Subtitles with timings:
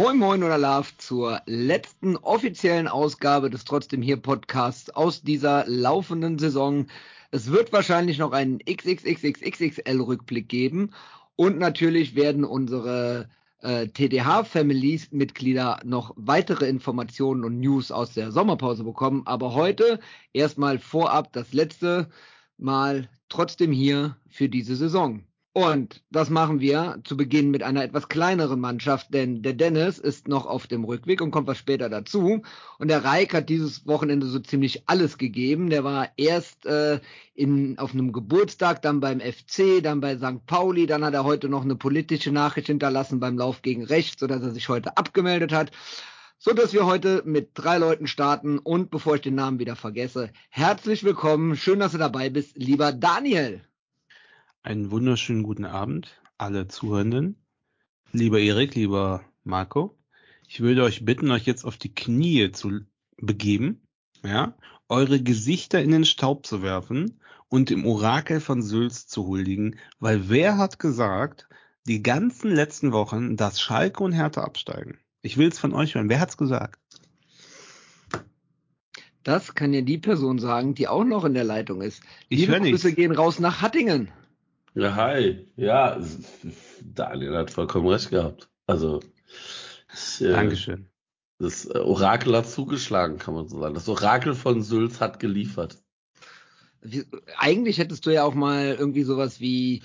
[0.00, 6.38] Moin Moin oder Love zur letzten offiziellen Ausgabe des Trotzdem hier Podcasts aus dieser laufenden
[6.38, 6.86] Saison.
[7.30, 10.94] Es wird wahrscheinlich noch einen XXXXXL Rückblick geben
[11.36, 13.28] und natürlich werden unsere
[13.60, 19.24] äh, TDH-Families-Mitglieder noch weitere Informationen und News aus der Sommerpause bekommen.
[19.26, 20.00] Aber heute
[20.32, 22.08] erstmal vorab das letzte
[22.56, 25.26] Mal trotzdem hier für diese Saison.
[25.52, 30.28] Und das machen wir zu Beginn mit einer etwas kleineren Mannschaft, denn der Dennis ist
[30.28, 32.42] noch auf dem Rückweg und kommt was später dazu.
[32.78, 35.68] Und der Reik hat dieses Wochenende so ziemlich alles gegeben.
[35.68, 37.00] Der war erst äh,
[37.34, 40.46] in, auf einem Geburtstag, dann beim FC, dann bei St.
[40.46, 44.42] Pauli, dann hat er heute noch eine politische Nachricht hinterlassen beim Lauf gegen Rechts, sodass
[44.42, 45.72] er sich heute abgemeldet hat.
[46.38, 50.30] So dass wir heute mit drei Leuten starten und bevor ich den Namen wieder vergesse,
[50.48, 53.62] herzlich willkommen, schön, dass du dabei bist, lieber Daniel.
[54.62, 57.36] Einen wunderschönen guten Abend, alle Zuhörenden.
[58.12, 59.98] Lieber Erik, lieber Marco,
[60.46, 62.80] ich würde euch bitten, euch jetzt auf die Knie zu
[63.16, 63.80] begeben,
[64.22, 64.54] ja,
[64.90, 70.28] eure Gesichter in den Staub zu werfen und dem Orakel von Sülz zu huldigen, weil
[70.28, 71.48] wer hat gesagt,
[71.86, 74.98] die ganzen letzten Wochen, dass Schalke und Hertha absteigen?
[75.22, 76.10] Ich will es von euch hören.
[76.10, 76.78] Wer hat's gesagt?
[79.22, 82.02] Das kann ja die Person sagen, die auch noch in der Leitung ist.
[82.28, 82.82] Ich Liebe hör nichts.
[82.82, 84.10] Grüße gehen raus nach Hattingen.
[84.74, 85.46] Ja, hi.
[85.56, 86.00] Ja,
[86.82, 88.48] Daniel hat vollkommen recht gehabt.
[88.66, 89.00] Also,
[89.92, 90.86] ich, äh, Dankeschön.
[91.38, 93.74] das Orakel hat zugeschlagen, kann man so sagen.
[93.74, 95.82] Das Orakel von Sülz hat geliefert.
[96.82, 97.04] Wie-
[97.36, 99.82] Eigentlich hättest du ja auch mal irgendwie sowas wie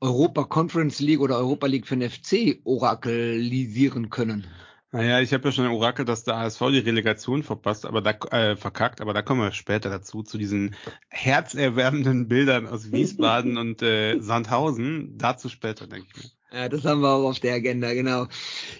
[0.00, 4.46] Europa Conference League oder Europa League für den FC orakelisieren können.
[4.94, 8.54] Naja, ich habe ja schon Orakel, dass der HSV die Relegation verpasst, aber da äh,
[8.54, 10.76] verkackt, aber da kommen wir später dazu, zu diesen
[11.08, 15.18] herzerwärmenden Bildern aus Wiesbaden und äh, Sandhausen.
[15.18, 16.30] Dazu später, denke ich mir.
[16.60, 18.28] Ja, das haben wir auch auf der Agenda, genau.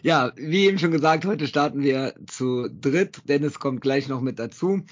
[0.03, 3.23] Ja, wie eben schon gesagt, heute starten wir zu dritt.
[3.29, 4.85] Dennis kommt gleich noch mit dazu.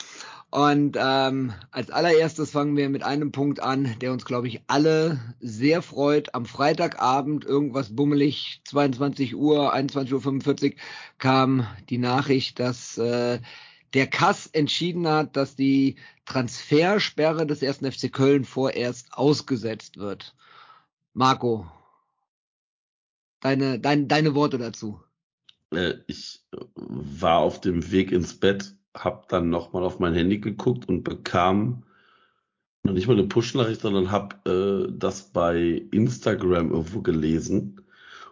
[0.52, 5.18] Und ähm, als allererstes fangen wir mit einem Punkt an, der uns, glaube ich, alle
[5.40, 6.34] sehr freut.
[6.34, 10.76] Am Freitagabend, irgendwas bummelig, 22 Uhr, 21.45 Uhr,
[11.16, 13.40] kam die Nachricht, dass äh,
[13.94, 15.96] der Kass entschieden hat, dass die
[16.26, 20.36] Transfersperre des ersten FC Köln vorerst ausgesetzt wird.
[21.14, 21.66] Marco,
[23.40, 25.00] deine, dein, deine Worte dazu.
[25.70, 30.88] Äh, ich war auf dem Weg ins Bett, hab dann nochmal auf mein Handy geguckt
[30.88, 31.84] und bekam
[32.84, 37.81] noch nicht mal eine Push-Nachricht, sondern hab äh, das bei Instagram irgendwo gelesen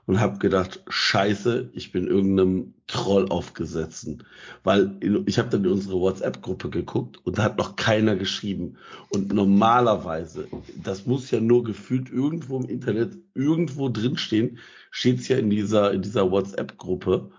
[0.06, 4.24] und hab gedacht, scheiße, ich bin irgendeinem Troll aufgesessen.
[4.64, 8.76] Weil ich habe dann in unsere WhatsApp-Gruppe geguckt und da hat noch keiner geschrieben.
[9.10, 10.48] Und normalerweise,
[10.82, 14.58] das muss ja nur gefühlt irgendwo im Internet irgendwo drinstehen,
[14.90, 17.30] steht's ja in dieser, in dieser WhatsApp-Gruppe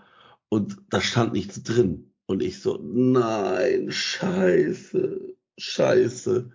[0.47, 2.10] und da stand nichts drin.
[2.31, 6.49] Und ich so, nein, scheiße, scheiße.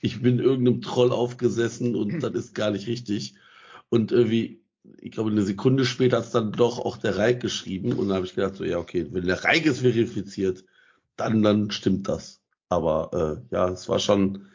[0.00, 3.34] Ich bin irgendeinem Troll aufgesessen und das ist gar nicht richtig.
[3.90, 4.62] Und irgendwie,
[4.96, 8.24] ich glaube, eine Sekunde später hat's dann doch auch der Reik geschrieben und dann habe
[8.24, 10.64] ich gedacht, so, ja, okay, wenn der Reik es verifiziert,
[11.16, 12.40] dann, dann stimmt das.
[12.70, 14.46] Aber äh, ja, es war schon,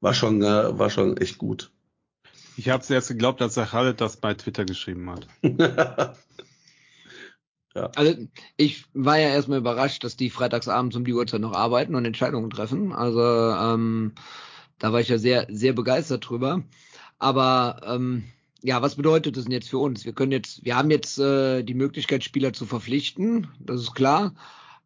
[0.00, 1.70] war schon, äh, war schon echt gut.
[2.56, 5.28] Ich habe zuerst geglaubt, dass der Khaled das bei Twitter geschrieben hat.
[7.96, 8.14] Also
[8.56, 12.50] ich war ja erstmal überrascht, dass die freitagsabends um die Uhrzeit noch arbeiten und Entscheidungen
[12.50, 12.92] treffen.
[12.92, 14.12] Also ähm,
[14.78, 16.62] da war ich ja sehr, sehr begeistert drüber.
[17.18, 18.24] Aber ähm,
[18.62, 20.04] ja, was bedeutet das denn jetzt für uns?
[20.04, 24.34] Wir können jetzt, wir haben jetzt äh, die Möglichkeit, Spieler zu verpflichten, das ist klar.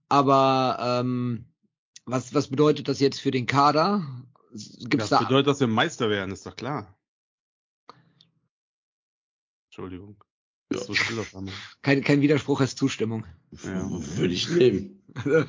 [0.08, 1.46] Aber ähm,
[2.04, 4.06] was, was bedeutet das jetzt für den Kader?
[4.50, 6.94] Gibt's das da bedeutet, dass wir Meister werden, ist doch klar.
[9.68, 10.22] Entschuldigung.
[10.74, 10.80] Ja.
[10.84, 11.52] So still auf einmal.
[11.82, 13.24] kein, kein Widerspruch als Zustimmung?
[13.64, 13.86] Ja.
[13.90, 14.98] Würde ich nehmen.
[15.14, 15.44] Also,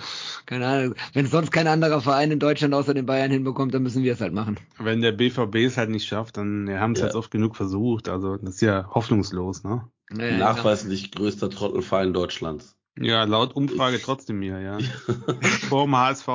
[0.45, 0.95] keine Ahnung.
[1.13, 4.19] Wenn sonst kein anderer Verein in Deutschland außer den Bayern hinbekommt, dann müssen wir es
[4.21, 4.59] halt machen.
[4.77, 7.05] Wenn der BVB es halt nicht schafft, dann wir haben es Ja.
[7.05, 8.09] jetzt oft genug versucht.
[8.09, 9.89] Also das ist ja hoffnungslos, ne?
[10.17, 12.75] Äh, Nachweislich größter Trottelverein Deutschlands.
[12.99, 14.77] Ja, laut Umfrage Ich- trotzdem mir, ja.
[15.69, 16.27] Vorm HSV.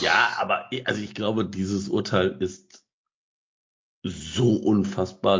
[0.00, 2.84] Ja, aber ich- also ich glaube, dieses Urteil ist
[4.04, 5.38] so unfassbar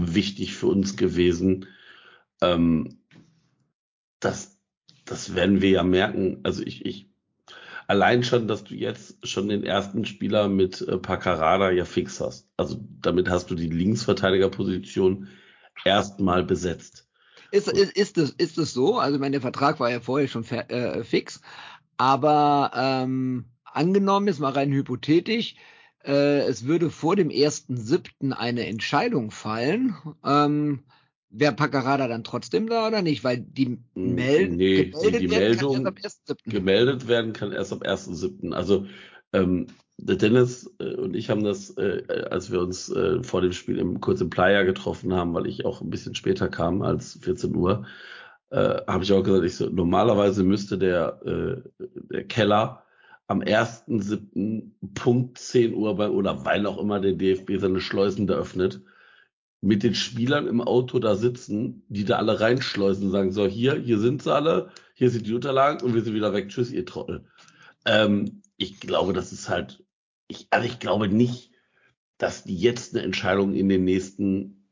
[0.00, 1.66] lebenswichtig für uns gewesen.
[2.40, 2.98] Ähm,
[4.20, 4.58] das,
[5.04, 6.40] das werden wir ja merken.
[6.42, 7.10] Also ich, ich,
[7.86, 12.48] allein schon, dass du jetzt schon den ersten Spieler mit äh, Paccarada ja fix hast.
[12.56, 15.28] Also damit hast du die Linksverteidigerposition
[15.84, 17.06] erstmal besetzt.
[17.52, 18.98] Ist, ist, ist, es, ist es so?
[18.98, 21.40] Also, ich meine, der Vertrag war ja vorher schon äh, fix,
[21.96, 25.56] aber ähm, angenommen, ist mal rein hypothetisch,
[26.04, 28.32] äh, es würde vor dem 1.7.
[28.32, 29.94] eine Entscheidung fallen.
[30.24, 30.80] Ähm,
[31.32, 33.22] Wäre Paccarada dann trotzdem da oder nicht?
[33.22, 36.50] Weil die, Mel nee, die- gemeldet die werden kann Meldung- erst am 1.7.
[36.50, 38.52] gemeldet werden kann erst am 1.7.
[38.52, 38.86] Also
[39.32, 43.52] ähm, der Dennis äh, und ich haben das, äh, als wir uns äh, vor dem
[43.52, 47.20] Spiel im, kurz im Playa getroffen haben, weil ich auch ein bisschen später kam als
[47.22, 47.86] 14 Uhr,
[48.50, 52.82] äh, habe ich auch gesagt, ich so, normalerweise müsste der, äh, der Keller
[53.30, 54.72] am 1.7.
[54.94, 58.82] Punkt 10 Uhr bei, oder weil auch immer der DFB seine Schleusen da öffnet,
[59.60, 64.00] mit den Spielern im Auto da sitzen, die da alle reinschleusen sagen, so hier, hier
[64.00, 66.48] sind sie alle, hier sind die Unterlagen und wir sind wieder weg.
[66.48, 67.24] Tschüss, ihr Trottel.
[67.84, 69.84] Ähm, ich glaube, das ist halt,
[70.26, 71.52] ich, also ich glaube nicht,
[72.18, 74.66] dass die jetzt eine Entscheidung in den nächsten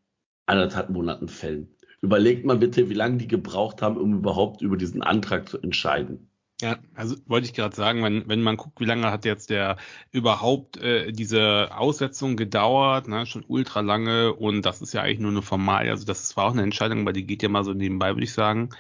[0.46, 1.76] anderthalb Monaten fällen.
[2.00, 6.27] Überlegt mal bitte, wie lange die gebraucht haben, um überhaupt über diesen Antrag zu entscheiden.
[6.60, 6.78] Ja.
[6.94, 9.76] Also wollte ich gerade sagen, wenn, wenn man guckt, wie lange hat jetzt der
[10.10, 15.30] überhaupt äh, diese Aussetzung gedauert, ne, schon ultra lange und das ist ja eigentlich nur
[15.30, 18.14] eine Formalie, also das war auch eine Entscheidung, weil die geht ja mal so nebenbei,
[18.14, 18.70] würde ich sagen.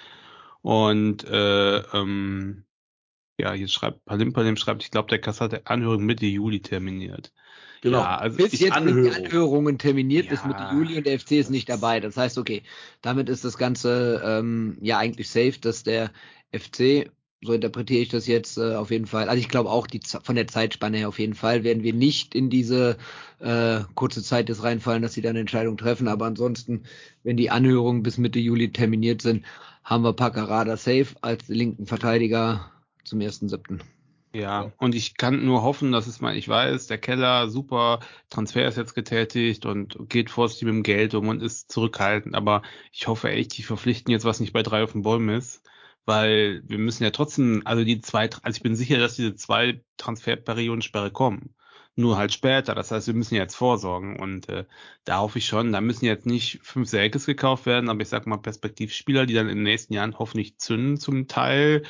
[0.62, 2.64] Und äh, ähm,
[3.38, 6.60] ja, hier schreibt Palim Palim schreibt, ich glaube, der Kass hat der Anhörung Mitte Juli
[6.60, 7.32] terminiert.
[7.80, 7.98] Genau.
[7.98, 9.24] Ja, also Bis jetzt sind die Anhörung.
[9.24, 12.00] Anhörungen terminiert bis Ja, Mitte Juli und der FC ist nicht dabei.
[12.00, 12.64] Das heißt, okay,
[13.02, 16.10] damit ist das Ganze ähm, ja eigentlich safe, dass der
[16.52, 17.10] FC,
[17.42, 20.34] so interpretiere ich das jetzt äh, auf jeden Fall, also ich glaube auch die, von
[20.34, 22.96] der Zeitspanne her auf jeden Fall, werden wir nicht in diese
[23.38, 26.08] äh, kurze Zeit des reinfallen, dass sie dann eine Entscheidung treffen.
[26.08, 26.84] Aber ansonsten,
[27.22, 29.44] wenn die Anhörungen bis Mitte Juli terminiert sind,
[29.84, 32.72] haben wir Paccarada safe als linken Verteidiger
[33.04, 33.80] zum 1.7.
[34.34, 38.68] Ja, und ich kann nur hoffen, dass es mal, ich weiß, der Keller, super, Transfer
[38.68, 42.62] ist jetzt getätigt und geht vorsichtig mit dem Geld um und ist zurückhaltend, aber
[42.92, 45.62] ich hoffe echt, die verpflichten jetzt, was nicht bei drei auf den Bäumen ist,
[46.08, 49.82] weil wir müssen ja trotzdem, also die zwei, also ich bin sicher, dass diese zwei
[49.98, 51.54] Transferperioden Sperre kommen.
[51.96, 54.64] Nur halt später, das heißt, wir müssen jetzt vorsorgen und äh,
[55.04, 58.26] da hoffe ich schon, da müssen jetzt nicht fünf Selkes gekauft werden, aber ich sag
[58.26, 61.82] mal Perspektivspieler, die dann in den nächsten Jahren hoffentlich zünden zum Teil,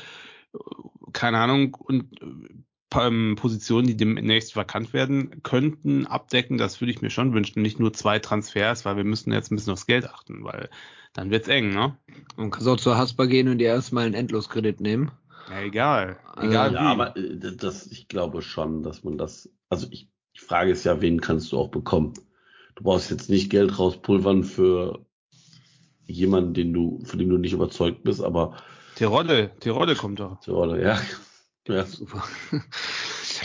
[1.13, 7.03] keine Ahnung, und äh, ähm, Positionen, die demnächst vakant werden könnten, abdecken, das würde ich
[7.03, 7.63] mir schon wünschen.
[7.63, 10.71] Nicht nur zwei Transfers, weil wir müssen jetzt ein bisschen aufs Geld achten, weil
[11.15, 11.97] dann wird's eng, ne?
[12.37, 15.11] Man kann auch zur Haspa gehen und dir erstmal einen Endloskredit nehmen.
[15.51, 16.19] Ja, egal.
[16.35, 16.87] Also, Egal Ja, wie.
[16.87, 21.01] aber äh, das, ich glaube schon, dass man das, also ich, die Frage ist ja,
[21.01, 22.15] wen kannst du auch bekommen?
[22.77, 25.05] Du brauchst jetzt nicht Geld rauspulvern für
[26.07, 28.57] jemanden, den du, von dem du nicht überzeugt bist, aber
[28.95, 30.47] Tirole, Tirole kommt doch.
[30.49, 30.99] oder, ja.
[31.69, 31.85] ja.
[31.87, 32.25] Super.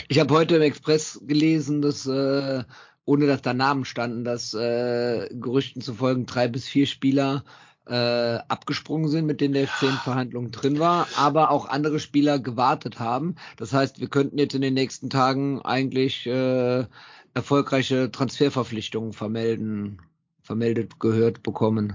[0.08, 2.64] Ich habe heute im Express gelesen, dass, äh,
[3.04, 7.44] ohne dass da Namen standen, dass äh, Gerüchten zufolge drei bis vier Spieler
[7.86, 12.38] äh, abgesprungen sind, mit denen der FC in Verhandlungen drin war, aber auch andere Spieler
[12.38, 13.36] gewartet haben.
[13.56, 16.86] Das heißt, wir könnten jetzt in den nächsten Tagen eigentlich äh,
[17.34, 20.00] erfolgreiche Transferverpflichtungen vermelden,
[20.42, 21.94] vermeldet gehört bekommen.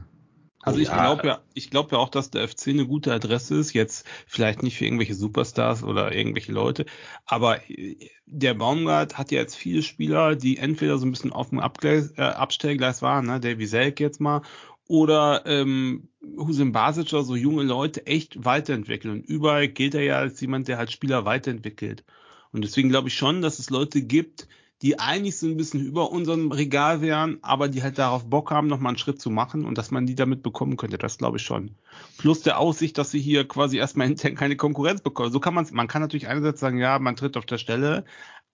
[0.61, 1.01] Also ich ja.
[1.01, 3.73] glaube ja, ich glaube ja auch, dass der FC eine gute Adresse ist.
[3.73, 6.85] Jetzt vielleicht nicht für irgendwelche Superstars oder irgendwelche Leute,
[7.25, 11.49] aber äh, der Baumgart hat ja jetzt viele Spieler, die entweder so ein bisschen auf
[11.49, 14.41] dem Abgleis, äh, Abstellgleis waren, ne, Davy Selk jetzt mal,
[14.89, 19.13] oder ähm, Hussein Basic oder so junge Leute echt weiterentwickeln.
[19.13, 22.03] Und überall gilt er ja als jemand, der halt Spieler weiterentwickelt.
[22.51, 24.47] Und deswegen glaube ich schon, dass es Leute gibt,
[24.81, 28.67] die eigentlich so ein bisschen über unserem Regal wären, aber die halt darauf Bock haben,
[28.67, 30.97] nochmal einen Schritt zu machen und dass man die damit bekommen könnte.
[30.97, 31.75] Das glaube ich schon.
[32.17, 35.31] Plus der Aussicht, dass sie hier quasi erstmal intern keine Konkurrenz bekommen.
[35.31, 38.05] So kann man man kann natürlich einerseits sagen, ja, man tritt auf der Stelle.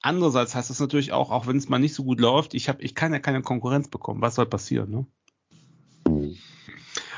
[0.02, 2.82] Andererseits heißt das natürlich auch, auch wenn es mal nicht so gut läuft, ich habe,
[2.84, 4.22] ich kann ja keine Konkurrenz bekommen.
[4.22, 5.08] Was soll passieren, ne?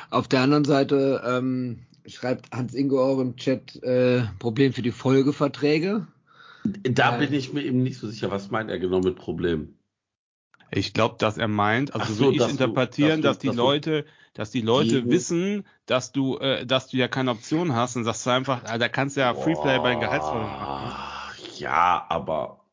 [0.10, 4.92] Auf der anderen Seite ähm, schreibt Hans Ingo auch im Chat äh, Problem für die
[4.92, 6.08] Folgeverträge.
[6.84, 7.18] Da Ja.
[7.18, 9.78] bin ich mir eben nicht so sicher, was meint er genau mit Problem.
[10.70, 13.42] Ich glaube, dass er meint, also so so, ich dass du- interpretieren, dass dass, du-
[13.42, 17.08] die dass du Leute, dass die Leute jeden- wissen, dass du, äh, dass du ja
[17.08, 20.00] keine Option hast und sagst du einfach, ah, da kannst du ja Freeplay bei den
[20.02, 20.88] Gehaltsforderungen machen.
[20.88, 20.94] ne?
[21.58, 22.66] Ja, aber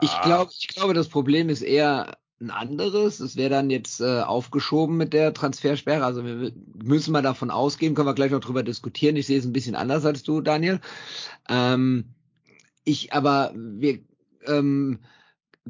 [0.00, 3.20] Ich glaube, ich glaube, das Problem ist eher, ein anderes.
[3.20, 6.04] Es wäre dann jetzt äh, aufgeschoben mit der Transfersperre.
[6.04, 9.16] Also wir müssen mal davon ausgehen, können wir gleich noch drüber diskutieren.
[9.16, 10.80] Ich sehe es ein bisschen anders als du, Daniel.
[11.48, 12.14] Ähm,
[12.84, 14.00] ich aber wir
[14.46, 14.98] ähm,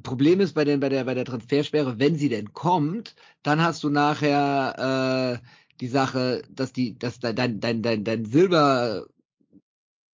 [0.02, 3.82] Problem ist bei, den, bei, der, bei der Transfersperre, wenn sie denn kommt, dann hast
[3.84, 5.46] du nachher äh,
[5.80, 9.06] die Sache, dass die, dass dein, dein, dein, dein Silber,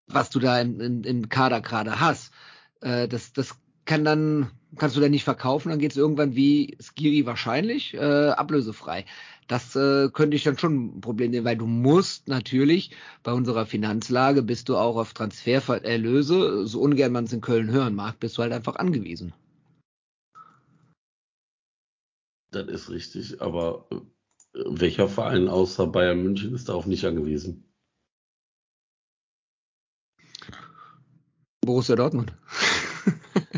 [0.08, 2.32] was du da im, im, im Kader gerade hast,
[2.82, 3.56] äh, das, das
[3.88, 8.30] kann dann, kannst du dann nicht verkaufen, dann geht es irgendwann wie Skiri wahrscheinlich, äh,
[8.30, 9.06] ablösefrei.
[9.48, 12.92] Das äh, könnte ich dann schon ein Problem sehen, weil du musst natürlich
[13.24, 17.96] bei unserer Finanzlage bist du auch auf Transfererlöse, so ungern man es in Köln hören
[17.96, 19.34] mag, bist du halt einfach angewiesen.
[22.52, 23.96] Das ist richtig, aber äh,
[24.66, 27.64] welcher Verein außer Bayern München ist darauf nicht angewiesen?
[31.62, 32.34] Borussia Dortmund.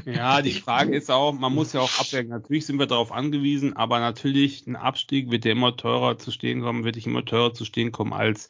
[0.05, 2.29] Ja, die Frage ist auch, man muss ja auch abwägen.
[2.29, 6.61] Natürlich sind wir darauf angewiesen, aber natürlich ein Abstieg wird ja immer teurer zu stehen
[6.61, 8.49] kommen, wird immer teurer zu stehen kommen als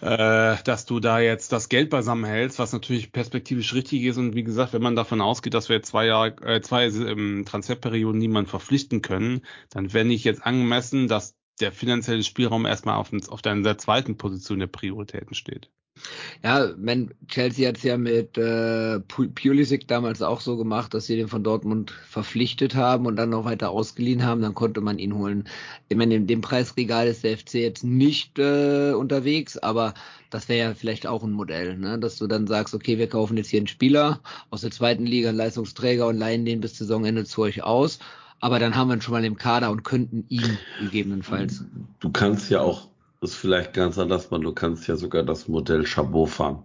[0.00, 4.16] äh, dass du da jetzt das Geld beisammen hältst, was natürlich perspektivisch richtig ist.
[4.16, 7.44] Und wie gesagt, wenn man davon ausgeht, dass wir jetzt zwei Jahre, äh, zwei ähm,
[7.46, 13.10] Transferperioden niemand verpflichten können, dann wäre nicht jetzt angemessen, dass der finanzielle Spielraum erstmal auf,
[13.28, 15.70] auf der zweiten Position der Prioritäten steht.
[16.42, 21.16] Ja, wenn Chelsea hat es ja mit äh, Pulisic damals auch so gemacht, dass sie
[21.16, 25.14] den von Dortmund verpflichtet haben und dann noch weiter ausgeliehen haben, dann konnte man ihn
[25.14, 25.44] holen.
[25.88, 29.94] Ich meine, in dem Preisregal ist der FC jetzt nicht äh, unterwegs, aber
[30.30, 31.98] das wäre ja vielleicht auch ein Modell, ne?
[31.98, 35.28] dass du dann sagst, okay, wir kaufen jetzt hier einen Spieler aus der zweiten Liga,
[35.28, 37.98] einen Leistungsträger und leihen den bis Saisonende zu euch aus.
[38.40, 41.64] Aber dann haben wir ihn schon mal im Kader und könnten ihn gegebenenfalls.
[42.00, 42.88] Du kannst ja auch
[43.22, 44.42] ist vielleicht ganz anders, man.
[44.42, 46.64] Du kannst ja sogar das Modell Chabot fahren.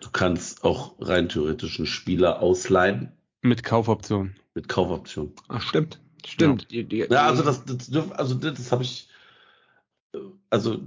[0.00, 3.12] Du kannst auch rein theoretisch einen Spieler ausleihen.
[3.40, 4.36] Mit Kaufoption.
[4.54, 5.32] Mit Kaufoption.
[5.48, 5.98] Ach, stimmt.
[6.26, 6.62] Stimmt.
[6.62, 9.08] Ja, die, die, ja also das, das also das, das habe ich.
[10.50, 10.80] Also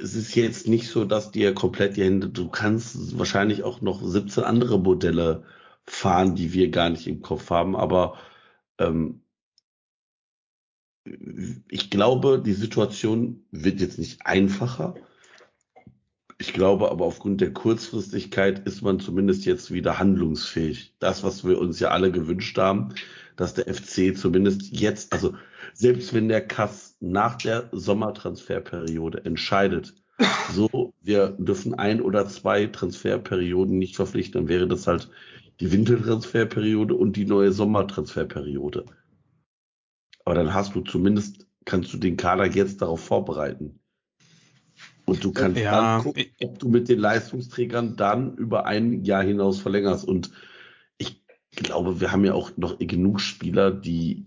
[0.00, 2.28] es ist jetzt nicht so, dass dir komplett die Hände.
[2.28, 5.42] Du kannst wahrscheinlich auch noch 17 andere Modelle
[5.84, 8.16] fahren, die wir gar nicht im Kopf haben, aber
[8.78, 9.23] ähm,
[11.68, 14.94] ich glaube, die Situation wird jetzt nicht einfacher.
[16.38, 20.94] Ich glaube aber aufgrund der Kurzfristigkeit ist man zumindest jetzt wieder handlungsfähig.
[20.98, 22.94] Das, was wir uns ja alle gewünscht haben,
[23.36, 25.34] dass der FC zumindest jetzt, also
[25.74, 29.94] selbst wenn der Kass nach der Sommertransferperiode entscheidet,
[30.52, 35.10] so, wir dürfen ein oder zwei Transferperioden nicht verpflichten, dann wäre das halt
[35.60, 38.86] die Wintertransferperiode und die neue Sommertransferperiode.
[40.24, 43.80] Aber dann hast du zumindest, kannst du den Kader jetzt darauf vorbereiten.
[45.06, 49.22] Und du kannst ja, dann gucken, ob du mit den Leistungsträgern dann über ein Jahr
[49.22, 50.06] hinaus verlängerst.
[50.06, 50.30] Und
[50.96, 54.26] ich glaube, wir haben ja auch noch genug Spieler, die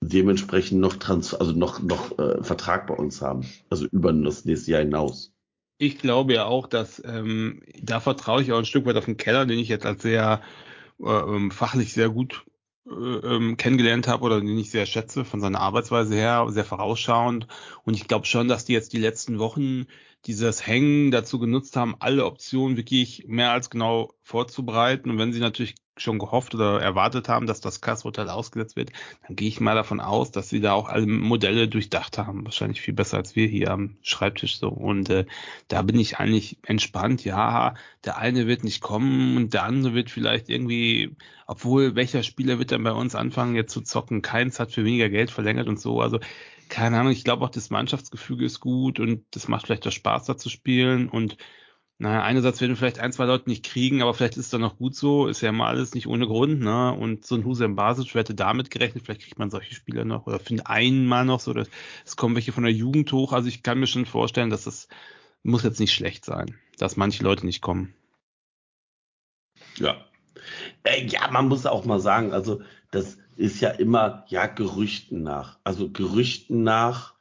[0.00, 4.70] dementsprechend noch trans also noch noch äh, Vertrag bei uns haben, also über das nächste
[4.70, 5.34] Jahr hinaus.
[5.78, 9.16] Ich glaube ja auch, dass ähm, da vertraue ich auch ein Stück weit auf den
[9.16, 10.40] Keller, den ich jetzt als sehr
[11.00, 12.44] äh, ähm, fachlich sehr gut
[12.90, 17.46] ähm, kennengelernt habe oder den ich sehr schätze von seiner Arbeitsweise her, sehr vorausschauend.
[17.84, 19.86] Und ich glaube schon, dass die jetzt die letzten Wochen
[20.26, 25.10] dieses Hängen dazu genutzt haben, alle Optionen wirklich mehr als genau vorzubereiten.
[25.10, 28.92] Und wenn sie natürlich schon gehofft oder erwartet haben, dass das Kassurteil ausgesetzt wird,
[29.26, 32.44] dann gehe ich mal davon aus, dass sie da auch alle Modelle durchdacht haben.
[32.44, 34.68] Wahrscheinlich viel besser als wir hier am Schreibtisch so.
[34.68, 35.26] Und äh,
[35.68, 37.24] da bin ich eigentlich entspannt.
[37.24, 37.74] Ja,
[38.04, 42.72] der eine wird nicht kommen und der andere wird vielleicht irgendwie, obwohl welcher Spieler wird
[42.72, 44.22] dann bei uns anfangen jetzt zu zocken?
[44.22, 46.00] Keins hat für weniger Geld verlängert und so.
[46.00, 46.20] Also
[46.68, 50.26] keine Ahnung, ich glaube auch das Mannschaftsgefüge ist gut und das macht vielleicht auch Spaß
[50.26, 51.36] da zu spielen und
[52.00, 54.78] naja, einerseits werden vielleicht ein, zwei Leute nicht kriegen, aber vielleicht ist es dann noch
[54.78, 56.92] gut so, ist ja immer alles nicht ohne Grund, ne?
[56.92, 60.38] Und so ein Hussein Basic hätte damit gerechnet, vielleicht kriegt man solche Spieler noch oder
[60.38, 63.32] findet einen mal noch so, es kommen welche von der Jugend hoch.
[63.32, 64.86] Also ich kann mir schon vorstellen, dass das
[65.42, 67.94] muss jetzt nicht schlecht sein, dass manche Leute nicht kommen.
[69.76, 69.96] Ja.
[70.84, 72.62] Äh, ja, man muss auch mal sagen, also
[72.92, 75.58] das ist ja immer, ja, Gerüchten nach.
[75.64, 77.17] Also Gerüchten nach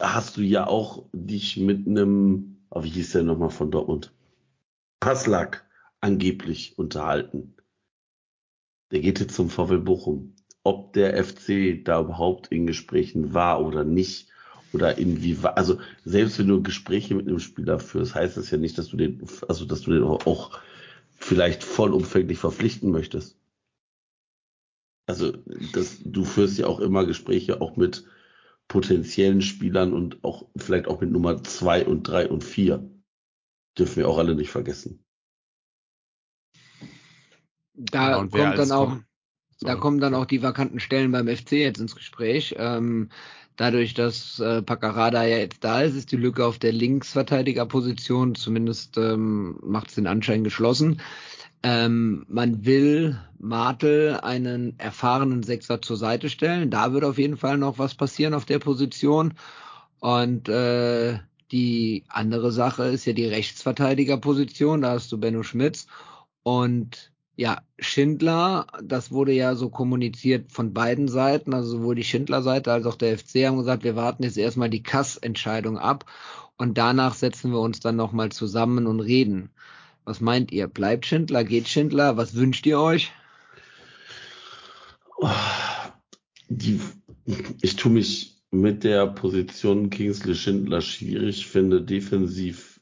[0.00, 4.12] hast du ja auch dich mit einem, oh, wie hieß der nochmal von Dortmund?
[5.00, 5.66] Passlack
[6.00, 7.54] angeblich unterhalten.
[8.90, 10.34] Der geht jetzt zum VW Bochum.
[10.64, 14.28] Ob der FC da überhaupt in Gesprächen war oder nicht,
[14.72, 18.76] oder inwieweit, also selbst wenn du Gespräche mit einem Spieler führst, heißt das ja nicht,
[18.78, 20.60] dass du den, also dass du den auch
[21.16, 23.36] vielleicht vollumfänglich verpflichten möchtest.
[25.06, 25.32] Also
[25.72, 28.04] das, du führst ja auch immer Gespräche auch mit
[28.68, 32.88] potenziellen Spielern und auch vielleicht auch mit Nummer zwei und drei und vier.
[33.78, 35.04] Dürfen wir auch alle nicht vergessen.
[37.74, 39.04] Da Ja, kommt dann auch, kommt.
[39.60, 42.54] da kommen dann auch die vakanten Stellen beim FC jetzt ins Gespräch.
[42.58, 43.10] Ähm,
[43.56, 48.96] dadurch, dass äh, Paccarada ja jetzt da ist, ist die Lücke auf der Linksverteidigerposition zumindest
[48.98, 51.00] ähm, macht es den Anschein geschlossen.
[51.62, 56.70] Ähm, man will Martel einen erfahrenen Sechser zur Seite stellen.
[56.70, 59.34] Da wird auf jeden Fall noch was passieren auf der Position.
[60.00, 61.18] Und äh,
[61.50, 64.82] die andere Sache ist ja die Rechtsverteidigerposition.
[64.82, 65.86] Da hast du Benno Schmitz.
[66.42, 72.72] Und ja, Schindler, das wurde ja so kommuniziert von beiden Seiten, also sowohl die Schindler-Seite
[72.72, 76.04] als auch der FC haben gesagt, wir warten jetzt erstmal die Kass-Entscheidung ab
[76.56, 79.50] und danach setzen wir uns dann nochmal zusammen und reden.
[80.08, 80.68] Was meint ihr?
[80.68, 81.44] Bleibt Schindler?
[81.44, 82.16] Geht Schindler?
[82.16, 83.12] Was wünscht ihr euch?
[86.48, 86.80] Die,
[87.60, 92.80] ich tue mich mit der Position Kingsley Schindler schwierig, finde defensiv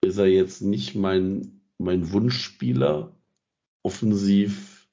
[0.00, 3.16] ist er jetzt nicht mein, mein Wunschspieler.
[3.84, 4.88] Offensiv.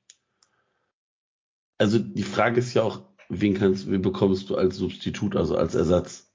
[1.80, 5.74] Also die Frage ist ja auch, wen kannst, wen bekommst du als Substitut, also als
[5.74, 6.32] Ersatz?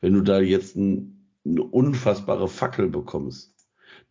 [0.00, 3.54] Wenn du da jetzt ein, eine unfassbare Fackel bekommst,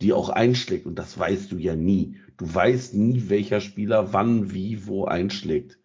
[0.01, 2.19] die auch einschlägt, und das weißt du ja nie.
[2.38, 5.79] Du weißt nie, welcher Spieler wann, wie, wo einschlägt.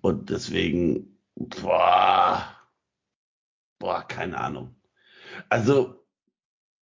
[0.00, 2.44] Und deswegen, boah,
[3.78, 4.76] boah, keine Ahnung.
[5.48, 5.94] Also,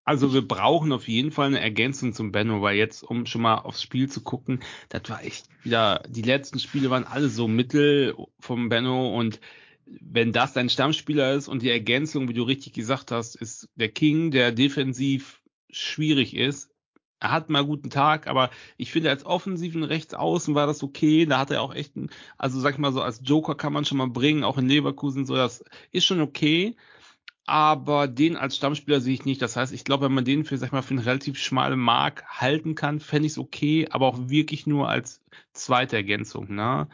[0.06, 3.56] Also wir brauchen auf jeden Fall eine Ergänzung zum Benno, weil jetzt, um schon mal
[3.56, 4.60] aufs Spiel zu gucken,
[4.90, 9.40] das war echt wieder, die letzten Spiele waren alle so mittel vom Benno und
[9.86, 13.88] wenn das dein Stammspieler ist und die Ergänzung, wie du richtig gesagt hast, ist der
[13.88, 16.70] King, der defensiv schwierig ist.
[17.20, 21.26] Er hat mal guten Tag, aber ich finde, als offensiven Rechtsaußen war das okay.
[21.26, 23.84] Da hat er auch echt, einen, also sag ich mal so, als Joker kann man
[23.84, 26.76] schon mal bringen, auch in Leverkusen, so, das ist schon okay
[27.46, 29.42] aber den als Stammspieler sehe ich nicht.
[29.42, 31.78] Das heißt, ich glaube, wenn man den für, sag ich mal, für einen relativ schmalen
[31.78, 36.88] Mark halten kann, fände ich es okay, aber auch wirklich nur als zweite Ergänzung, ne?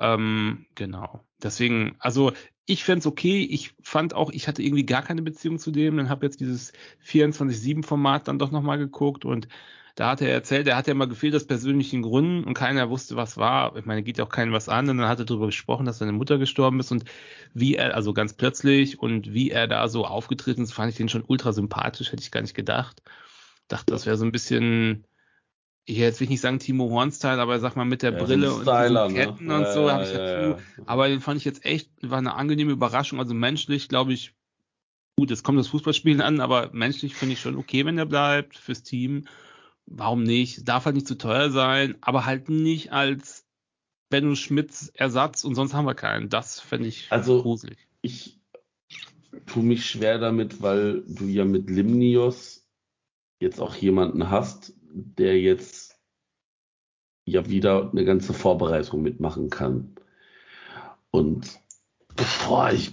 [0.00, 1.24] Ähm, genau.
[1.42, 2.32] Deswegen, also
[2.66, 3.42] ich fände es okay.
[3.42, 5.96] Ich fand auch, ich hatte irgendwie gar keine Beziehung zu dem.
[5.96, 6.72] Dann habe jetzt dieses
[7.04, 9.48] 24-7-Format dann doch nochmal geguckt und
[9.96, 13.16] da hat er erzählt, er hat ja mal gefehlt aus persönlichen Gründen und keiner wusste,
[13.16, 13.76] was war.
[13.76, 14.88] Ich meine, geht ja auch keinem was an.
[14.88, 17.04] Und dann hat er darüber gesprochen, dass seine Mutter gestorben ist und
[17.52, 21.08] wie er, also ganz plötzlich und wie er da so aufgetreten ist, fand ich den
[21.08, 23.02] schon ultra sympathisch, hätte ich gar nicht gedacht.
[23.68, 25.04] Dachte, das wäre so ein bisschen,
[25.90, 28.52] ich jetzt will ich nicht sagen Timo Horn-Style, aber sag mal mit der Ja, Brille
[28.52, 29.14] und Styler, ne?
[29.14, 30.62] Ketten und Ja, so, ja, habe ich ja, dazu.
[30.86, 33.18] Aber den fand ich jetzt echt, war eine angenehme Überraschung.
[33.18, 34.34] Also menschlich, glaube ich,
[35.16, 38.56] gut, es kommt das Fußballspielen an, aber menschlich finde ich schon okay, wenn er bleibt
[38.56, 39.26] fürs Team.
[39.86, 40.68] Warum nicht?
[40.68, 43.44] Darf halt nicht zu teuer sein, aber halt nicht als
[44.08, 46.28] Benno Schmitz Ersatz und sonst haben wir keinen.
[46.28, 47.78] Das fände ich Also- gruselig.
[48.02, 48.38] ich
[49.46, 52.66] tue mich schwer damit, weil du ja mit Limnios
[53.40, 55.98] jetzt auch jemanden hast, der jetzt
[57.24, 59.94] ja wieder eine ganze Vorbereitung mitmachen kann.
[61.10, 61.60] Und
[62.46, 62.92] boah, ich,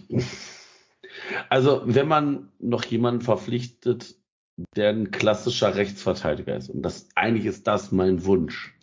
[1.50, 4.16] also wenn man noch jemanden verpflichtet,
[4.76, 8.74] der ein klassischer Rechtsverteidiger ist, und das eigentlich ist das mein Wunsch.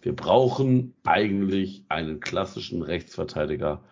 [0.00, 3.82] Wir brauchen eigentlich einen klassischen Rechtsverteidiger,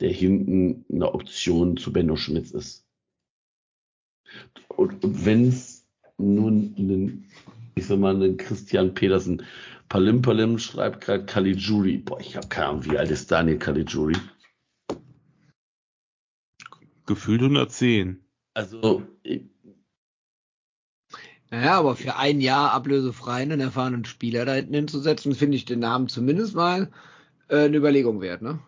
[0.00, 2.86] der hinten eine Option zu Benno Schmitz ist.
[4.68, 5.86] Und, und wenn es
[6.18, 7.30] nun einen,
[7.74, 9.42] ich sag mal, einen Christian Petersen,
[9.88, 11.98] Palim Palim schreibt gerade Caligiuri.
[11.98, 14.16] Boah, ich habe keine Ahnung, wie alt ist Daniel Caligiuri?
[17.06, 18.24] Gefühlt 110.
[18.54, 19.42] Also, ich-
[21.50, 25.80] Naja, aber für ein Jahr ablösefrei einen erfahrenen Spieler da hinten hinzusetzen, finde ich den
[25.80, 26.90] Namen zumindest mal
[27.48, 28.60] äh, eine Überlegung wert, ne?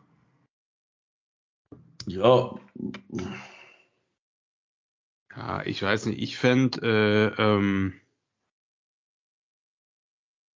[2.06, 2.54] ja,
[5.36, 6.80] Ja, ich weiß nicht, ich fände,
[7.38, 7.94] äh, ähm,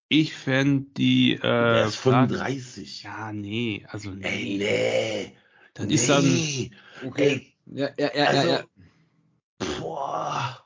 [0.08, 3.02] ich fände die, äh, der ist Frage- 35.
[3.02, 4.58] Ja, nee, also Ey, nee.
[4.58, 5.32] nee.
[5.74, 5.94] Das nee.
[5.94, 6.24] ist dann,
[7.14, 8.64] Ey, Ja, ja, ja, also, ja, ja.
[9.80, 10.64] boah.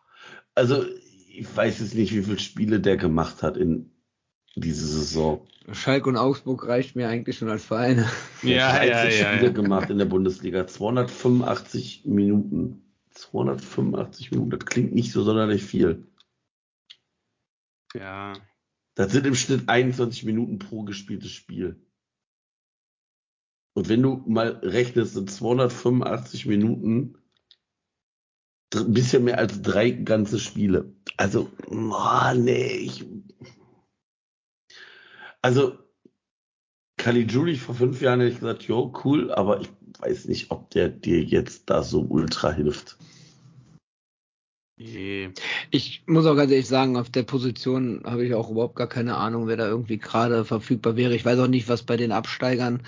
[0.55, 0.85] Also,
[1.29, 3.91] ich weiß jetzt nicht, wie viele Spiele der gemacht hat in
[4.55, 5.47] dieser Saison.
[5.73, 8.05] Schalke und Augsburg reicht mir eigentlich schon als Verein.
[8.43, 9.53] Ja, hat ja, 30 ja, Spiele ja.
[9.53, 10.67] gemacht in der Bundesliga.
[10.67, 12.83] 285 Minuten.
[13.11, 16.07] 285 Minuten, das klingt nicht so sonderlich viel.
[17.95, 18.33] Ja,
[18.95, 21.81] Das sind im Schnitt 21 Minuten pro gespieltes Spiel.
[23.75, 27.17] Und wenn du mal rechnest, sind 285 Minuten
[28.75, 30.95] ein bisschen mehr als drei ganze Spiele.
[31.17, 33.05] Also, oh, nee, ich,
[35.41, 35.77] also,
[36.97, 40.89] Caligiuri vor fünf Jahren hätte ich gesagt, jo, cool, aber ich weiß nicht, ob der
[40.89, 42.97] dir jetzt da so ultra hilft.
[45.71, 49.17] Ich muss auch ganz ehrlich sagen, auf der Position habe ich auch überhaupt gar keine
[49.17, 51.15] Ahnung, wer da irgendwie gerade verfügbar wäre.
[51.15, 52.83] Ich weiß auch nicht, was bei den Absteigern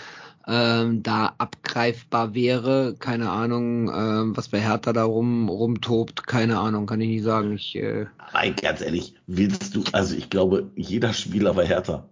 [0.47, 2.95] ähm, da abgreifbar wäre.
[2.99, 6.27] Keine Ahnung, ähm, was bei Hertha da rum, rumtobt.
[6.27, 7.55] Keine Ahnung, kann ich nicht sagen.
[7.55, 12.09] Ich, äh, Nein, ganz ehrlich, willst du, also ich glaube, jeder Spieler bei Hertha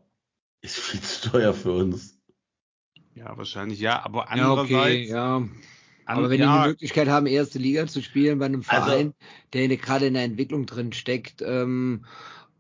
[0.62, 2.18] ist viel zu teuer für uns.
[3.14, 4.70] Ja, wahrscheinlich ja, aber ja, andererseits.
[4.70, 5.42] okay, ja.
[6.06, 9.14] Aber wenn die ja, die Möglichkeit haben, erste Liga zu spielen bei einem Also- Verein,
[9.52, 12.04] der in- gerade in der Entwicklung drin steckt, ähm,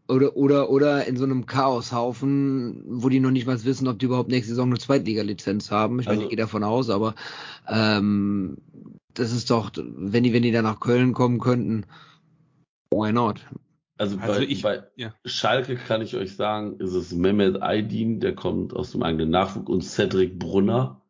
[0.08, 4.06] oder, oder, oder in so einem Chaoshaufen, wo die noch nicht mal wissen, ob die
[4.06, 6.00] überhaupt nächste Saison eine Zweitliga-Lizenz haben.
[6.00, 7.14] Ich meine, Also- ich gehe davon aus, aber
[7.68, 8.58] ähm,
[9.14, 11.84] das ist doch, wenn die, wenn die da nach Köln kommen könnten,
[12.90, 13.40] why not?
[13.98, 15.14] Also, Also bei, ich- bei ja.
[15.24, 19.70] Schalke kann ich euch sagen, ist es Mehmet Aydin, der kommt aus dem eigenen Nachwuchs
[19.70, 21.01] und Cedric Brunner.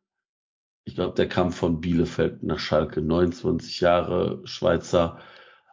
[0.85, 5.21] Ich glaube, der kam von Bielefeld nach Schalke, 29 Jahre, Schweizer,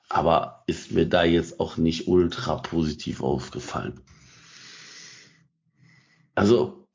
[0.08, 4.02] aber ist mir da jetzt auch nicht ultra positiv aufgefallen.
[6.36, 6.88] Also,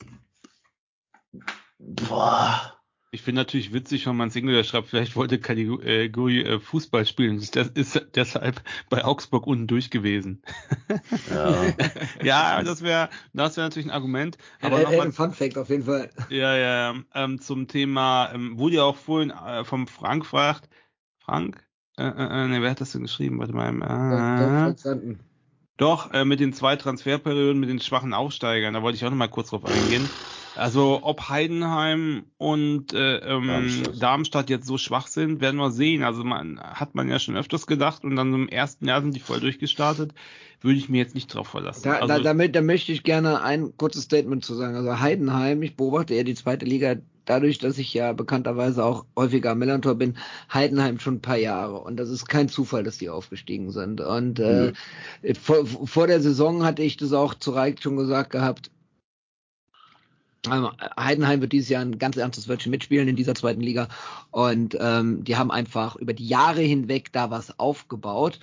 [1.78, 2.73] boah,
[3.14, 7.40] Ich finde natürlich witzig, wenn man Single schreibt, vielleicht wollte Kategorie äh, Fußball spielen.
[7.52, 10.42] Das ist deshalb bei Augsburg unten durch gewesen.
[11.30, 11.72] ja.
[12.24, 14.36] ja, das wäre das wäre natürlich ein Argument.
[14.60, 16.10] Ja, Aber der- der- nochmal ein Fun Fact auf jeden Fall.
[16.28, 20.68] Ja, ja, ähm, zum Thema, ähm, wurde ja auch vorhin äh, vom Frank fragt.
[21.20, 21.64] Frank?
[21.96, 23.38] Äh, äh, äh, ne, wer hat das denn geschrieben?
[23.38, 23.70] Warte mal.
[24.10, 25.04] Doch, Äh,
[25.76, 29.28] doch, äh, mit den zwei Transferperioden, mit den schwachen Aufsteigern, da wollte ich auch nochmal
[29.30, 30.10] kurz drauf eingehen.
[30.56, 34.02] Also ob Heidenheim und äh, ähm, Darmstadt.
[34.02, 34.50] Darmstadt.
[34.50, 36.02] jetzt so schwach sind, werden wir sehen.
[36.02, 39.20] Also man hat man ja schon öfters gedacht und dann im ersten Jahr sind die
[39.20, 40.12] voll durchgestartet.
[40.60, 41.82] Würde ich mir jetzt nicht drauf verlassen.
[41.84, 44.76] Da, also, da, damit, da möchte ich gerne ein kurzes Statement zu sagen.
[44.76, 49.52] Also Heidenheim, ich beobachte ja die zweite Liga dadurch, dass ich ja bekannterweise auch häufiger
[49.52, 50.16] am Millantor bin,
[50.52, 51.80] Heidenheim schon ein paar Jahre.
[51.80, 54.00] Und das ist kein Zufall, dass die aufgestiegen sind.
[54.00, 54.72] Und äh,
[55.40, 58.70] vor, vor der Saison hatte ich das auch zu Reich schon gesagt gehabt.
[60.50, 63.88] Ähm, Heidenheim wird dieses Jahr ein ganz ernstes Wörtchen mitspielen in dieser zweiten Liga.
[64.30, 68.40] Und ähm, die haben einfach über die Jahre hinweg da was aufgebaut.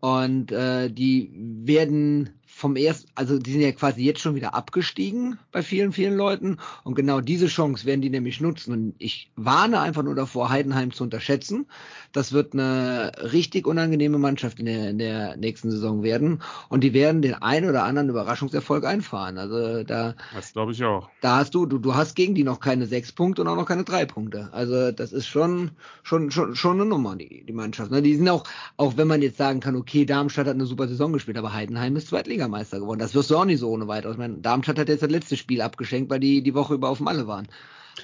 [0.00, 5.38] Und äh, die werden vom ersten, also die sind ja quasi jetzt schon wieder abgestiegen
[5.50, 6.58] bei vielen, vielen Leuten.
[6.84, 8.72] Und genau diese Chance werden die nämlich nutzen.
[8.72, 11.66] Und ich warne einfach nur davor, Heidenheim zu unterschätzen.
[12.12, 16.42] Das wird eine richtig unangenehme Mannschaft in der, in der nächsten Saison werden.
[16.68, 19.38] Und die werden den einen oder anderen Überraschungserfolg einfahren.
[19.38, 21.08] Also da, das glaube ich auch.
[21.22, 23.66] da hast du, du, du hast gegen die noch keine sechs Punkte und auch noch
[23.66, 24.50] keine drei Punkte.
[24.52, 25.70] Also das ist schon,
[26.02, 27.90] schon, schon, schon eine Nummer, die, die Mannschaft.
[27.90, 28.02] Ne?
[28.02, 28.44] Die sind auch,
[28.76, 31.96] auch wenn man jetzt sagen kann, okay, Darmstadt hat eine super Saison gespielt, aber Heidenheim
[31.96, 32.08] ist
[32.50, 32.98] Zweitligameister geworden.
[32.98, 34.14] Das wirst du auch nicht so ohne weiteres.
[34.14, 37.00] Ich meine, Darmstadt hat jetzt das letzte Spiel abgeschenkt, weil die die Woche über auf
[37.00, 37.48] Malle waren.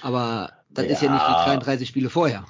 [0.01, 1.45] Aber das ist ja nicht die Ja.
[1.45, 2.45] 33 Spiele vorher.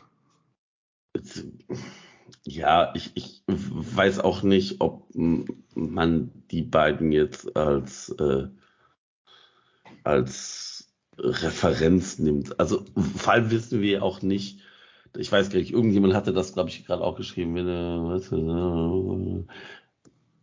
[2.43, 8.47] Ja, ich, ich weiß auch nicht, ob man die beiden jetzt als, äh,
[10.03, 12.60] als Referenz nimmt.
[12.60, 12.86] Also
[13.17, 14.62] vor allem wissen wir auch nicht,
[15.15, 18.31] ich weiß gar nicht, irgendjemand hatte das, glaube ich, gerade auch geschrieben, wenn er, was,
[18.31, 19.43] äh, äh,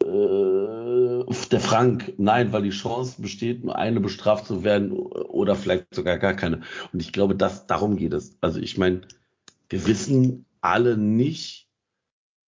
[0.04, 6.18] der Frank, nein, weil die Chance besteht, nur eine bestraft zu werden oder vielleicht sogar
[6.18, 6.62] gar keine.
[6.92, 8.36] Und ich glaube, das, darum geht es.
[8.40, 9.02] Also ich meine,
[9.68, 11.68] wir wissen alle nicht,